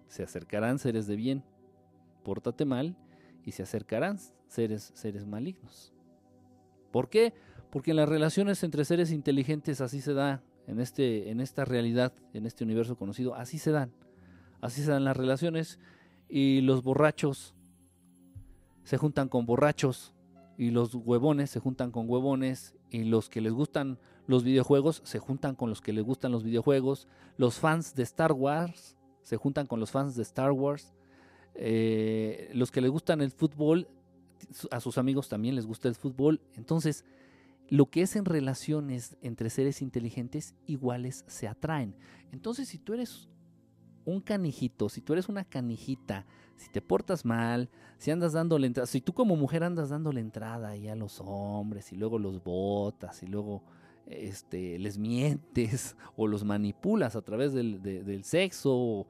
se 0.08 0.22
acercarán 0.22 0.78
seres 0.78 1.08
de 1.08 1.16
bien. 1.16 1.44
Pórtate 2.24 2.66
mal 2.66 2.96
y 3.44 3.52
se 3.52 3.64
acercarán 3.64 4.20
seres, 4.48 4.92
seres 4.94 5.26
malignos. 5.26 5.92
¿Por 6.92 7.10
qué? 7.10 7.34
Porque 7.72 7.92
en 7.92 7.98
las 7.98 8.08
relaciones 8.08 8.64
entre 8.64 8.86
seres 8.86 9.12
inteligentes 9.12 9.82
así 9.82 10.02
se 10.02 10.14
da, 10.14 10.44
en, 10.68 10.80
este, 10.80 11.32
en 11.32 11.42
esta 11.42 11.66
realidad, 11.66 12.14
en 12.34 12.46
este 12.46 12.64
universo 12.64 12.96
conocido, 12.96 13.34
así 13.34 13.58
se 13.58 13.72
dan. 13.72 13.92
Así 14.62 14.84
se 14.84 14.92
dan 14.92 15.06
las 15.06 15.18
relaciones 15.18 15.80
y 16.30 16.62
los 16.62 16.84
borrachos 16.84 17.56
se 18.84 18.98
juntan 18.98 19.30
con 19.30 19.48
borrachos 19.48 20.14
y 20.60 20.70
los 20.70 20.94
huevones 20.94 21.50
se 21.50 21.60
juntan 21.60 21.90
con 21.90 22.08
huevones 22.08 22.76
y 22.92 23.06
los 23.06 23.30
que 23.30 23.42
les 23.42 23.54
gustan 23.54 23.98
los 24.30 24.44
videojuegos 24.44 25.02
se 25.06 25.18
juntan 25.18 25.56
con 25.56 25.72
los 25.72 25.82
que 25.82 25.92
les 25.92 26.04
gustan 26.04 26.32
los 26.32 26.44
videojuegos. 26.44 27.08
Los 27.36 27.58
fans 27.58 27.96
de 27.96 28.04
Star 28.04 28.32
Wars 28.32 28.96
se 29.24 29.38
juntan 29.38 29.66
con 29.66 29.80
los 29.80 29.90
fans 29.90 30.16
de 30.16 30.22
Star 30.22 30.52
Wars. 30.52 30.94
Eh, 31.56 32.52
los 32.54 32.70
que 32.70 32.80
les 32.80 32.92
gustan 32.92 33.22
el 33.22 33.32
fútbol 33.32 33.88
a 34.70 34.80
sus 34.82 35.00
amigos 35.00 35.30
también 35.30 35.56
les 35.56 35.66
gusta 35.66 35.88
el 35.88 35.96
fútbol. 35.96 36.42
Entonces, 36.54 37.06
lo 37.70 37.88
que 37.88 38.04
es 38.04 38.16
en 38.16 38.26
relaciones 38.26 39.18
entre 39.24 39.50
seres 39.50 39.82
inteligentes 39.82 40.54
iguales 40.68 41.26
se 41.26 41.48
atraen. 41.48 41.96
Entonces, 42.32 42.68
si 42.68 42.78
tú 42.78 42.94
eres 42.94 43.30
un 44.06 44.22
canijito, 44.22 44.90
si 44.90 45.02
tú 45.02 45.14
eres 45.14 45.28
una 45.28 45.44
canijita, 45.44 46.28
si 46.56 46.70
te 46.70 46.84
portas 46.84 47.26
mal, 47.26 47.72
si 47.98 48.12
andas 48.12 48.34
dándole 48.34 48.68
entrada, 48.68 48.86
si 48.86 49.02
tú 49.02 49.12
como 49.12 49.36
mujer 49.36 49.64
andas 49.64 49.90
dándole 49.90 50.22
entrada 50.22 50.70
ahí 50.70 50.88
a 50.88 50.96
los 50.96 51.20
hombres 51.20 51.92
y 51.92 51.96
luego 51.96 52.20
los 52.20 52.44
botas 52.44 53.24
y 53.24 53.26
luego 53.26 53.64
este, 54.10 54.78
les 54.80 54.98
mientes 54.98 55.96
o 56.18 56.28
los 56.28 56.44
manipulas 56.44 57.16
a 57.16 57.22
través 57.22 57.54
del, 57.54 57.82
del 57.82 58.24
sexo, 58.24 59.08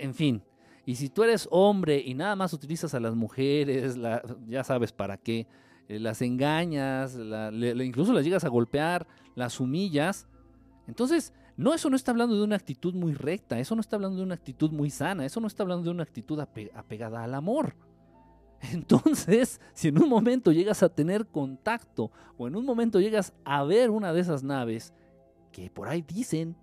en 0.00 0.14
fin, 0.14 0.42
y 0.84 0.96
si 0.96 1.08
tú 1.08 1.22
eres 1.22 1.48
hombre 1.50 2.02
y 2.04 2.14
nada 2.14 2.36
más 2.36 2.52
utilizas 2.52 2.94
a 2.94 3.00
las 3.00 3.14
mujeres, 3.14 3.96
ya 4.48 4.64
sabes 4.64 4.92
para 4.92 5.16
qué, 5.16 5.46
eh, 5.88 5.98
las 5.98 6.22
engañas, 6.22 7.16
incluso 7.16 8.12
las 8.12 8.24
llegas 8.24 8.44
a 8.44 8.48
golpear, 8.48 9.06
las 9.34 9.60
humillas, 9.60 10.26
entonces, 10.86 11.32
no, 11.56 11.74
eso 11.74 11.90
no 11.90 11.96
está 11.96 12.10
hablando 12.10 12.36
de 12.36 12.42
una 12.42 12.56
actitud 12.56 12.94
muy 12.94 13.14
recta, 13.14 13.58
eso 13.58 13.74
no 13.74 13.80
está 13.80 13.96
hablando 13.96 14.18
de 14.18 14.24
una 14.24 14.34
actitud 14.34 14.70
muy 14.70 14.90
sana, 14.90 15.24
eso 15.24 15.40
no 15.40 15.46
está 15.46 15.62
hablando 15.62 15.84
de 15.84 15.90
una 15.90 16.02
actitud 16.02 16.40
apegada 16.40 17.22
al 17.22 17.34
amor. 17.34 17.74
Entonces, 18.70 19.60
si 19.74 19.88
en 19.88 20.00
un 20.00 20.08
momento 20.08 20.52
llegas 20.52 20.82
a 20.82 20.88
tener 20.88 21.26
contacto 21.26 22.10
o 22.36 22.46
en 22.46 22.56
un 22.56 22.64
momento 22.64 23.00
llegas 23.00 23.32
a 23.44 23.64
ver 23.64 23.90
una 23.90 24.12
de 24.12 24.20
esas 24.20 24.42
naves 24.42 24.94
que 25.50 25.70
por 25.70 25.88
ahí 25.88 26.02
dicen, 26.02 26.56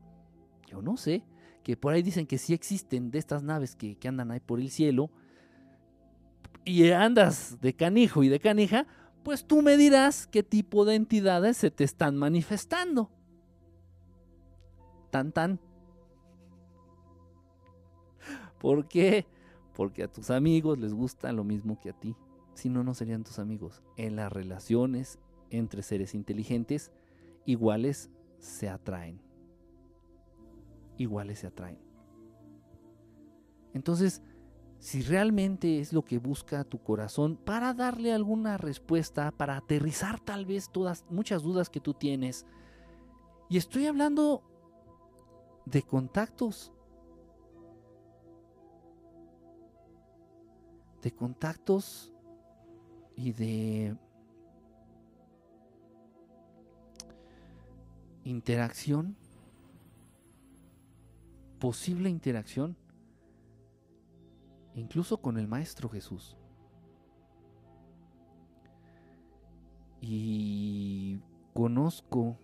yo 0.68 0.82
no 0.82 0.98
sé, 0.98 1.24
que 1.64 1.76
por 1.78 1.94
ahí 1.94 2.02
dicen 2.02 2.26
que 2.26 2.38
sí 2.38 2.54
existen 2.54 3.12
de 3.12 3.20
estas 3.20 3.44
naves 3.44 3.76
que, 3.76 3.98
andan 4.08 4.32
ahí 4.32 4.40
por 4.40 4.60
el 4.60 4.72
cielo, 4.72 5.12
y 6.66 6.90
andas 6.92 7.60
de 7.62 7.74
canijo 7.74 8.24
y 8.24 8.30
de 8.30 8.40
canija, 8.40 8.86
pues 9.24 9.46
tú 9.46 9.62
me 9.62 9.78
dirás 9.78 10.28
qué 10.28 10.44
tipo 10.44 10.86
de 10.86 10.96
entidades 10.96 11.58
se 11.58 11.72
te 11.72 11.84
están 11.84 12.16
manifestando. 12.16 13.10
Tan 15.10 15.32
tan. 15.32 15.60
¿Por 18.60 18.88
qué? 18.88 19.26
Porque 19.80 20.04
a 20.04 20.12
tus 20.12 20.30
amigos 20.30 20.78
les 20.78 20.94
gusta 20.94 21.32
lo 21.32 21.46
mismo 21.46 21.80
que 21.80 21.92
a 21.92 21.94
ti. 21.94 22.18
Si 22.54 22.68
no, 22.68 22.84
no 22.84 22.94
serían 22.94 23.24
tus 23.24 23.40
amigos. 23.40 23.82
En 23.96 24.18
las 24.18 24.30
relaciones 24.30 25.20
entre 25.50 25.84
seres 25.84 26.14
inteligentes, 26.14 26.92
iguales 27.46 28.10
se 28.40 28.68
atraen 28.68 29.22
iguales 31.00 31.40
se 31.40 31.48
atraen. 31.48 31.80
Entonces, 33.74 34.22
si 34.80 35.02
realmente 35.02 35.80
es 35.80 35.94
lo 35.94 36.04
que 36.04 36.20
busca 36.20 36.64
tu 36.64 36.82
corazón 36.82 37.38
para 37.38 37.74
darle 37.74 38.14
alguna 38.14 38.58
respuesta, 38.58 39.32
para 39.32 39.58
aterrizar 39.58 40.20
tal 40.20 40.46
vez 40.46 40.70
todas 40.70 41.06
muchas 41.10 41.42
dudas 41.42 41.70
que 41.70 41.80
tú 41.80 41.94
tienes. 41.94 42.46
Y 43.50 43.58
estoy 43.58 43.88
hablando 43.88 44.44
de 45.66 45.82
contactos. 45.84 46.72
De 51.02 51.12
contactos 51.12 52.14
y 53.16 53.32
de 53.32 53.96
interacción 58.24 59.16
posible 61.60 62.10
interacción 62.10 62.78
incluso 64.76 65.22
con 65.22 65.38
el 65.38 65.48
Maestro 65.48 65.90
Jesús. 65.90 66.38
Y 70.02 71.20
conozco 71.54 72.38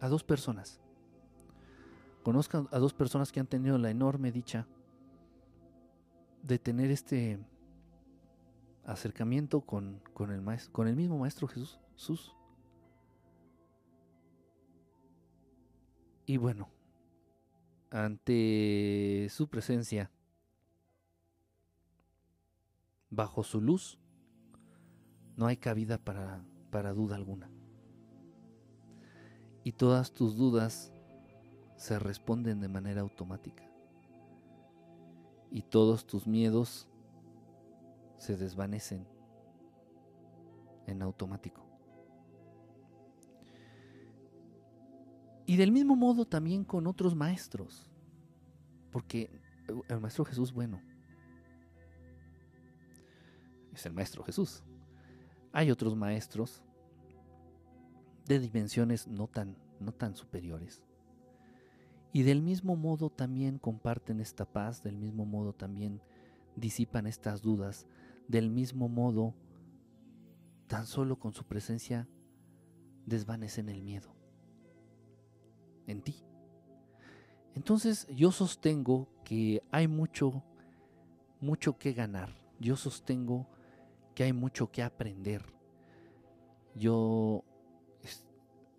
a 0.00 0.08
dos 0.08 0.24
personas. 0.24 0.80
Conozco 2.28 2.68
a 2.72 2.78
dos 2.78 2.92
personas 2.92 3.32
que 3.32 3.40
han 3.40 3.46
tenido 3.46 3.78
la 3.78 3.88
enorme 3.88 4.30
dicha 4.30 4.66
de 6.42 6.58
tener 6.58 6.90
este 6.90 7.38
acercamiento 8.84 9.62
con, 9.62 10.02
con, 10.12 10.30
el, 10.30 10.42
maestro, 10.42 10.70
con 10.74 10.88
el 10.88 10.94
mismo 10.94 11.16
Maestro 11.16 11.48
Jesús. 11.48 11.80
Jesús. 11.94 12.36
Y 16.26 16.36
bueno, 16.36 16.68
ante 17.88 19.28
su 19.30 19.48
presencia, 19.48 20.10
bajo 23.08 23.42
su 23.42 23.62
luz, 23.62 23.98
no 25.34 25.46
hay 25.46 25.56
cabida 25.56 25.96
para, 25.96 26.44
para 26.70 26.92
duda 26.92 27.16
alguna. 27.16 27.50
Y 29.64 29.72
todas 29.72 30.12
tus 30.12 30.36
dudas 30.36 30.92
se 31.78 31.98
responden 31.98 32.60
de 32.60 32.68
manera 32.68 33.00
automática. 33.00 33.64
Y 35.50 35.62
todos 35.62 36.06
tus 36.06 36.26
miedos 36.26 36.88
se 38.18 38.36
desvanecen 38.36 39.06
en 40.86 41.00
automático. 41.02 41.64
Y 45.46 45.56
del 45.56 45.72
mismo 45.72 45.96
modo 45.96 46.26
también 46.26 46.64
con 46.64 46.86
otros 46.86 47.14
maestros. 47.14 47.88
Porque 48.90 49.30
el 49.88 50.00
Maestro 50.00 50.24
Jesús, 50.24 50.52
bueno, 50.52 50.82
es 53.72 53.86
el 53.86 53.92
Maestro 53.92 54.24
Jesús. 54.24 54.64
Hay 55.52 55.70
otros 55.70 55.96
maestros 55.96 56.62
de 58.26 58.40
dimensiones 58.40 59.06
no 59.06 59.28
tan, 59.28 59.56
no 59.78 59.92
tan 59.92 60.16
superiores. 60.16 60.82
Y 62.12 62.22
del 62.22 62.42
mismo 62.42 62.76
modo 62.76 63.10
también 63.10 63.58
comparten 63.58 64.20
esta 64.20 64.44
paz, 64.44 64.82
del 64.82 64.96
mismo 64.96 65.26
modo 65.26 65.52
también 65.52 66.00
disipan 66.56 67.06
estas 67.06 67.42
dudas, 67.42 67.86
del 68.28 68.50
mismo 68.50 68.88
modo, 68.88 69.34
tan 70.66 70.86
solo 70.86 71.18
con 71.18 71.32
su 71.32 71.44
presencia, 71.44 72.08
desvanecen 73.06 73.68
el 73.68 73.82
miedo 73.82 74.14
en 75.86 76.02
ti. 76.02 76.24
Entonces 77.54 78.06
yo 78.08 78.30
sostengo 78.30 79.08
que 79.24 79.62
hay 79.70 79.88
mucho, 79.88 80.42
mucho 81.40 81.78
que 81.78 81.92
ganar. 81.92 82.34
Yo 82.60 82.76
sostengo 82.76 83.46
que 84.14 84.24
hay 84.24 84.32
mucho 84.32 84.70
que 84.70 84.82
aprender. 84.82 85.44
Yo 86.74 87.44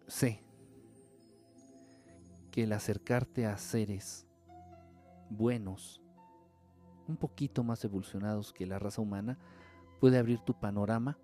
sé 0.07 0.43
que 2.59 2.63
el 2.65 2.73
acercarte 2.73 3.45
a 3.45 3.57
seres 3.57 4.27
buenos, 5.29 6.01
un 7.07 7.15
poquito 7.15 7.63
más 7.63 7.85
evolucionados 7.85 8.51
que 8.51 8.65
la 8.65 8.77
raza 8.77 9.01
humana, 9.01 9.39
puede 10.01 10.17
abrir 10.17 10.41
tu 10.41 10.59
panorama. 10.59 11.17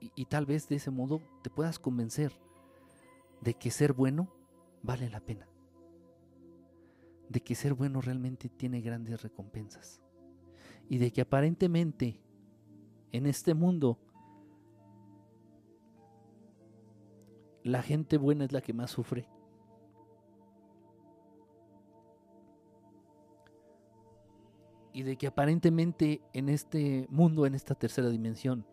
Y, 0.00 0.12
y 0.14 0.24
tal 0.24 0.46
vez 0.46 0.66
de 0.66 0.76
ese 0.76 0.90
modo 0.90 1.20
te 1.42 1.50
puedas 1.50 1.78
convencer 1.78 2.32
de 3.42 3.52
que 3.52 3.70
ser 3.70 3.92
bueno 3.92 4.32
vale 4.82 5.10
la 5.10 5.20
pena, 5.20 5.46
de 7.28 7.42
que 7.42 7.54
ser 7.54 7.74
bueno 7.74 8.00
realmente 8.00 8.48
tiene 8.48 8.80
grandes 8.80 9.20
recompensas. 9.20 10.00
Y 10.88 10.96
de 10.96 11.12
que 11.12 11.20
aparentemente 11.20 12.18
en 13.10 13.26
este 13.26 13.52
mundo 13.52 13.98
la 17.64 17.82
gente 17.82 18.18
buena 18.18 18.44
es 18.44 18.52
la 18.52 18.60
que 18.60 18.72
más 18.72 18.90
sufre. 18.90 19.28
Y 24.92 25.02
de 25.04 25.16
que 25.16 25.26
aparentemente 25.26 26.22
en 26.32 26.48
este 26.48 27.06
mundo, 27.08 27.46
en 27.46 27.54
esta 27.54 27.74
tercera 27.74 28.10
dimensión, 28.10 28.66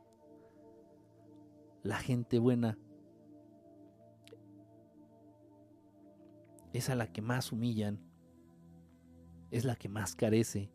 la 1.83 1.97
gente 1.97 2.39
buena 2.39 2.77
es 6.73 6.89
a 6.89 6.95
la 6.95 7.07
que 7.11 7.21
más 7.21 7.51
humillan, 7.51 7.99
es 9.49 9.65
la 9.65 9.75
que 9.75 9.89
más 9.89 10.15
carece, 10.15 10.71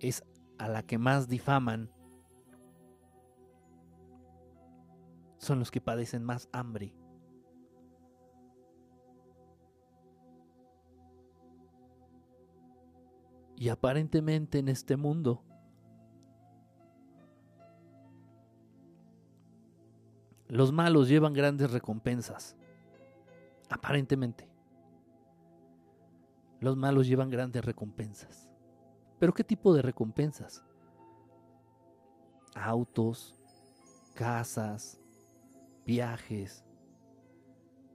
es 0.00 0.24
a 0.58 0.68
la 0.68 0.82
que 0.82 0.98
más 0.98 1.28
difaman, 1.28 1.90
son 5.42 5.58
los 5.58 5.72
que 5.72 5.80
padecen 5.80 6.22
más 6.22 6.48
hambre. 6.52 6.94
Y 13.56 13.68
aparentemente 13.68 14.60
en 14.60 14.68
este 14.68 14.96
mundo, 14.96 15.42
los 20.46 20.70
malos 20.70 21.08
llevan 21.08 21.32
grandes 21.32 21.72
recompensas. 21.72 22.56
Aparentemente. 23.68 24.48
Los 26.60 26.76
malos 26.76 27.08
llevan 27.08 27.30
grandes 27.30 27.64
recompensas. 27.64 28.48
¿Pero 29.18 29.34
qué 29.34 29.42
tipo 29.42 29.74
de 29.74 29.82
recompensas? 29.82 30.64
Autos, 32.54 33.40
casas, 34.14 35.01
viajes, 35.84 36.64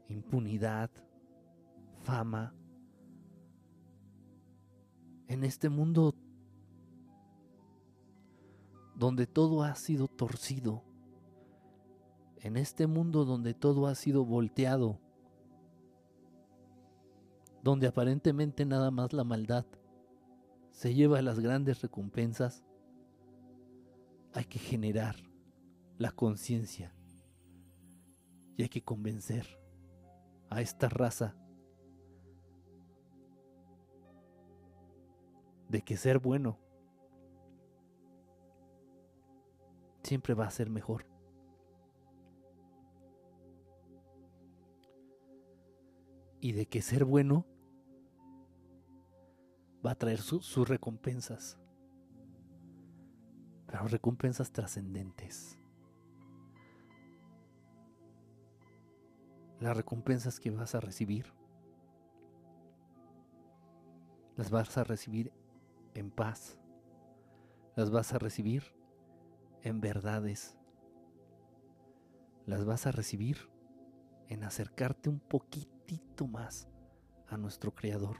impunidad, 0.09 0.89
fama. 2.03 2.53
En 5.27 5.43
este 5.43 5.69
mundo 5.69 6.15
donde 8.95 9.27
todo 9.27 9.63
ha 9.63 9.75
sido 9.75 10.07
torcido, 10.07 10.83
en 12.37 12.57
este 12.57 12.87
mundo 12.87 13.25
donde 13.25 13.53
todo 13.53 13.87
ha 13.87 13.95
sido 13.95 14.25
volteado, 14.25 14.99
donde 17.61 17.87
aparentemente 17.87 18.65
nada 18.65 18.89
más 18.91 19.13
la 19.13 19.23
maldad 19.23 19.65
se 20.71 20.93
lleva 20.93 21.21
las 21.21 21.39
grandes 21.39 21.81
recompensas, 21.81 22.63
hay 24.33 24.45
que 24.45 24.59
generar 24.59 25.15
la 25.97 26.11
conciencia 26.11 26.96
y 28.57 28.63
hay 28.63 28.69
que 28.69 28.83
convencer 28.83 29.45
a 30.49 30.61
esta 30.61 30.89
raza 30.89 31.35
de 35.69 35.81
que 35.83 35.95
ser 35.95 36.17
bueno 36.17 36.57
siempre 40.01 40.33
va 40.33 40.45
a 40.45 40.51
ser 40.51 40.69
mejor. 40.69 41.05
Y 46.39 46.53
de 46.53 46.65
que 46.65 46.81
ser 46.81 47.03
bueno 47.03 47.45
va 49.85 49.91
a 49.91 49.95
traer 49.95 50.21
sus 50.21 50.67
recompensas, 50.67 51.59
pero 53.65 53.87
recompensas 53.87 54.51
trascendentes. 54.51 55.56
Las 59.59 59.75
recompensas 59.75 60.39
que 60.39 60.51
vas 60.51 60.75
a 60.75 60.79
recibir, 60.79 61.33
las 64.35 64.51
vas 64.51 64.77
a 64.77 64.83
recibir 64.83 65.31
en 65.95 66.11
paz, 66.11 66.59
las 67.75 67.89
vas 67.89 68.13
a 68.13 68.19
recibir 68.19 68.75
en 69.63 69.81
verdades, 69.81 70.55
las 72.45 72.65
vas 72.65 72.85
a 72.85 72.91
recibir 72.91 73.49
en 74.27 74.43
acercarte 74.43 75.09
un 75.09 75.19
poquitito 75.19 76.27
más 76.27 76.67
a 77.27 77.37
nuestro 77.37 77.73
Creador. 77.73 78.17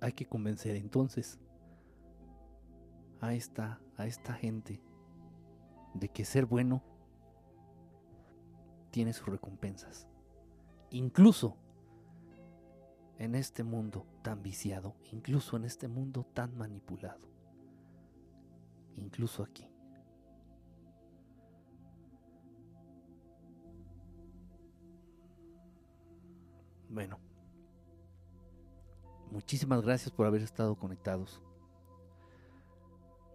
hay 0.00 0.12
que 0.12 0.26
convencer 0.26 0.76
entonces 0.76 1.38
a 3.20 3.34
esta, 3.34 3.80
a 3.96 4.06
esta 4.06 4.34
gente 4.34 4.80
de 5.94 6.08
que 6.08 6.24
ser 6.24 6.46
bueno 6.46 6.82
tiene 8.96 9.12
sus 9.12 9.28
recompensas. 9.28 10.08
Incluso 10.88 11.58
en 13.18 13.34
este 13.34 13.62
mundo 13.62 14.06
tan 14.22 14.42
viciado, 14.42 14.96
incluso 15.12 15.58
en 15.58 15.66
este 15.66 15.86
mundo 15.86 16.24
tan 16.32 16.56
manipulado, 16.56 17.28
incluso 18.94 19.42
aquí. 19.42 19.68
Bueno, 26.88 27.18
Muchísimas 29.30 29.82
gracias 29.82 30.10
por 30.10 30.24
haber 30.24 30.40
estado 30.40 30.74
conectados. 30.76 31.42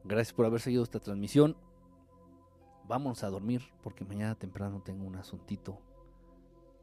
Gracias 0.05 0.33
por 0.33 0.47
haber 0.47 0.59
seguido 0.59 0.81
esta 0.81 0.99
transmisión. 0.99 1.55
Vamos 2.91 3.23
a 3.23 3.29
dormir 3.29 3.61
porque 3.81 4.03
mañana 4.03 4.35
temprano 4.35 4.81
tengo 4.81 5.05
un 5.05 5.15
asuntito 5.15 5.79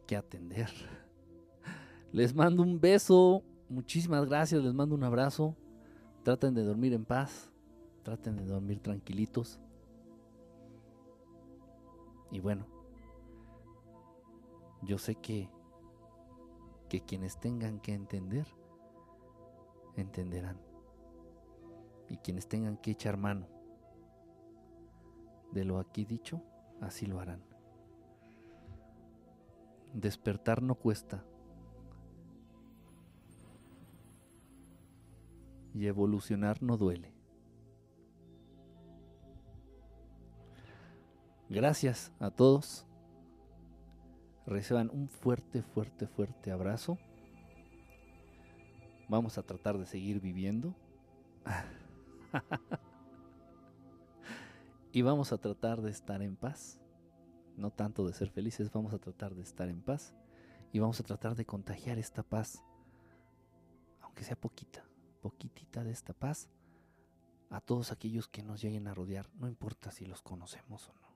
que 0.06 0.16
atender. 0.16 0.70
Les 2.12 2.34
mando 2.34 2.62
un 2.62 2.80
beso. 2.80 3.42
Muchísimas 3.68 4.24
gracias. 4.24 4.64
Les 4.64 4.72
mando 4.72 4.94
un 4.94 5.04
abrazo. 5.04 5.54
Traten 6.22 6.54
de 6.54 6.62
dormir 6.62 6.94
en 6.94 7.04
paz. 7.04 7.52
Traten 8.04 8.36
de 8.36 8.46
dormir 8.46 8.80
tranquilitos. 8.80 9.60
Y 12.30 12.40
bueno, 12.40 12.64
yo 14.80 14.96
sé 14.96 15.14
que 15.14 15.50
que 16.88 17.02
quienes 17.02 17.38
tengan 17.38 17.80
que 17.80 17.92
entender 17.92 18.46
entenderán. 19.94 20.58
Y 22.08 22.16
quienes 22.16 22.48
tengan 22.48 22.78
que 22.78 22.92
echar 22.92 23.18
mano 23.18 23.57
de 25.52 25.64
lo 25.64 25.78
aquí 25.78 26.04
dicho, 26.04 26.42
así 26.80 27.06
lo 27.06 27.20
harán. 27.20 27.42
Despertar 29.92 30.62
no 30.62 30.74
cuesta. 30.74 31.24
Y 35.74 35.86
evolucionar 35.86 36.62
no 36.62 36.76
duele. 36.76 37.12
Gracias 41.48 42.12
a 42.20 42.30
todos. 42.30 42.86
Reciban 44.46 44.90
un 44.92 45.08
fuerte, 45.08 45.62
fuerte, 45.62 46.06
fuerte 46.06 46.50
abrazo. 46.50 46.98
Vamos 49.08 49.38
a 49.38 49.42
tratar 49.42 49.78
de 49.78 49.86
seguir 49.86 50.20
viviendo. 50.20 50.74
y 54.92 55.02
vamos 55.02 55.32
a 55.32 55.38
tratar 55.38 55.82
de 55.82 55.90
estar 55.90 56.22
en 56.22 56.36
paz. 56.36 56.80
No 57.56 57.70
tanto 57.70 58.06
de 58.06 58.12
ser 58.12 58.30
felices, 58.30 58.70
vamos 58.70 58.94
a 58.94 58.98
tratar 58.98 59.34
de 59.34 59.42
estar 59.42 59.68
en 59.68 59.82
paz. 59.82 60.14
Y 60.72 60.78
vamos 60.78 61.00
a 61.00 61.02
tratar 61.02 61.34
de 61.34 61.46
contagiar 61.46 61.98
esta 61.98 62.22
paz, 62.22 62.62
aunque 64.00 64.22
sea 64.22 64.36
poquita, 64.36 64.84
poquitita 65.22 65.82
de 65.82 65.92
esta 65.92 66.12
paz, 66.12 66.50
a 67.50 67.60
todos 67.60 67.90
aquellos 67.90 68.28
que 68.28 68.42
nos 68.42 68.60
lleguen 68.60 68.86
a 68.86 68.94
rodear, 68.94 69.30
no 69.34 69.48
importa 69.48 69.90
si 69.90 70.04
los 70.04 70.20
conocemos 70.20 70.88
o 70.90 70.92
no. 70.92 71.08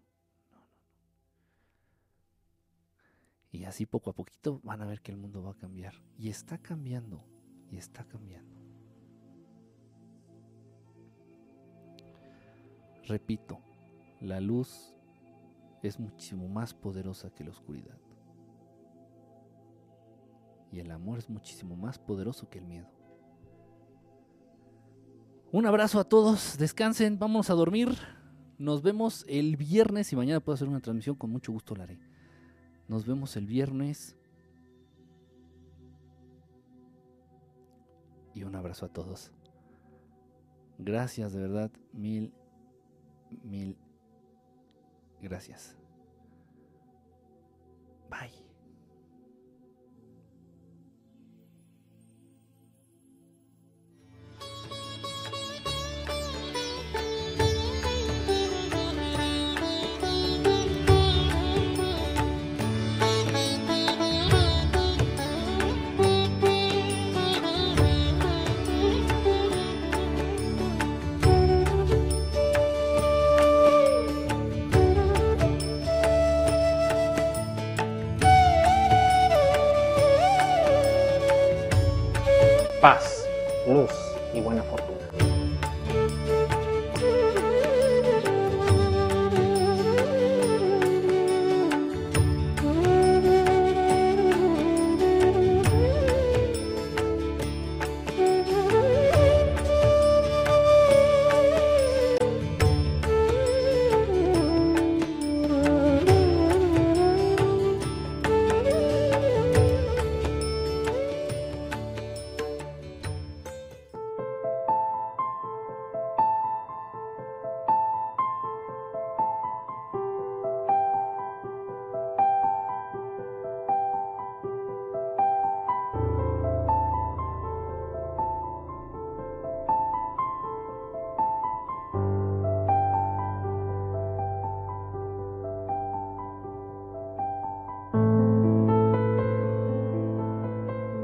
Y 3.50 3.64
así 3.64 3.84
poco 3.84 4.08
a 4.08 4.14
poquito 4.14 4.60
van 4.64 4.80
a 4.80 4.86
ver 4.86 5.02
que 5.02 5.12
el 5.12 5.18
mundo 5.18 5.42
va 5.42 5.50
a 5.50 5.56
cambiar. 5.56 5.94
Y 6.16 6.30
está 6.30 6.56
cambiando, 6.56 7.22
y 7.70 7.76
está 7.76 8.04
cambiando. 8.04 8.61
Repito, 13.12 13.60
la 14.22 14.40
luz 14.40 14.94
es 15.82 16.00
muchísimo 16.00 16.48
más 16.48 16.72
poderosa 16.72 17.28
que 17.28 17.44
la 17.44 17.50
oscuridad. 17.50 17.98
Y 20.72 20.80
el 20.80 20.90
amor 20.90 21.18
es 21.18 21.28
muchísimo 21.28 21.76
más 21.76 21.98
poderoso 21.98 22.48
que 22.48 22.58
el 22.58 22.64
miedo. 22.64 22.88
Un 25.50 25.66
abrazo 25.66 26.00
a 26.00 26.04
todos, 26.04 26.56
descansen, 26.56 27.18
vamos 27.18 27.50
a 27.50 27.54
dormir. 27.54 27.90
Nos 28.56 28.80
vemos 28.80 29.26
el 29.28 29.58
viernes 29.58 30.10
y 30.14 30.16
mañana 30.16 30.40
puedo 30.40 30.54
hacer 30.54 30.68
una 30.68 30.80
transmisión, 30.80 31.14
con 31.14 31.28
mucho 31.28 31.52
gusto 31.52 31.76
la 31.76 31.82
haré. 31.82 31.98
Nos 32.88 33.04
vemos 33.04 33.36
el 33.36 33.46
viernes. 33.46 34.16
Y 38.32 38.44
un 38.44 38.56
abrazo 38.56 38.86
a 38.86 38.88
todos. 38.88 39.32
Gracias, 40.78 41.34
de 41.34 41.42
verdad, 41.42 41.70
mil, 41.92 42.32
mil 43.42 43.76
gracias. 45.20 45.76
Bye. 48.10 48.41
Paz, 82.82 83.28
luz 83.64 83.92
y 84.34 84.40
buena 84.40 84.64
fortuna. 84.64 85.01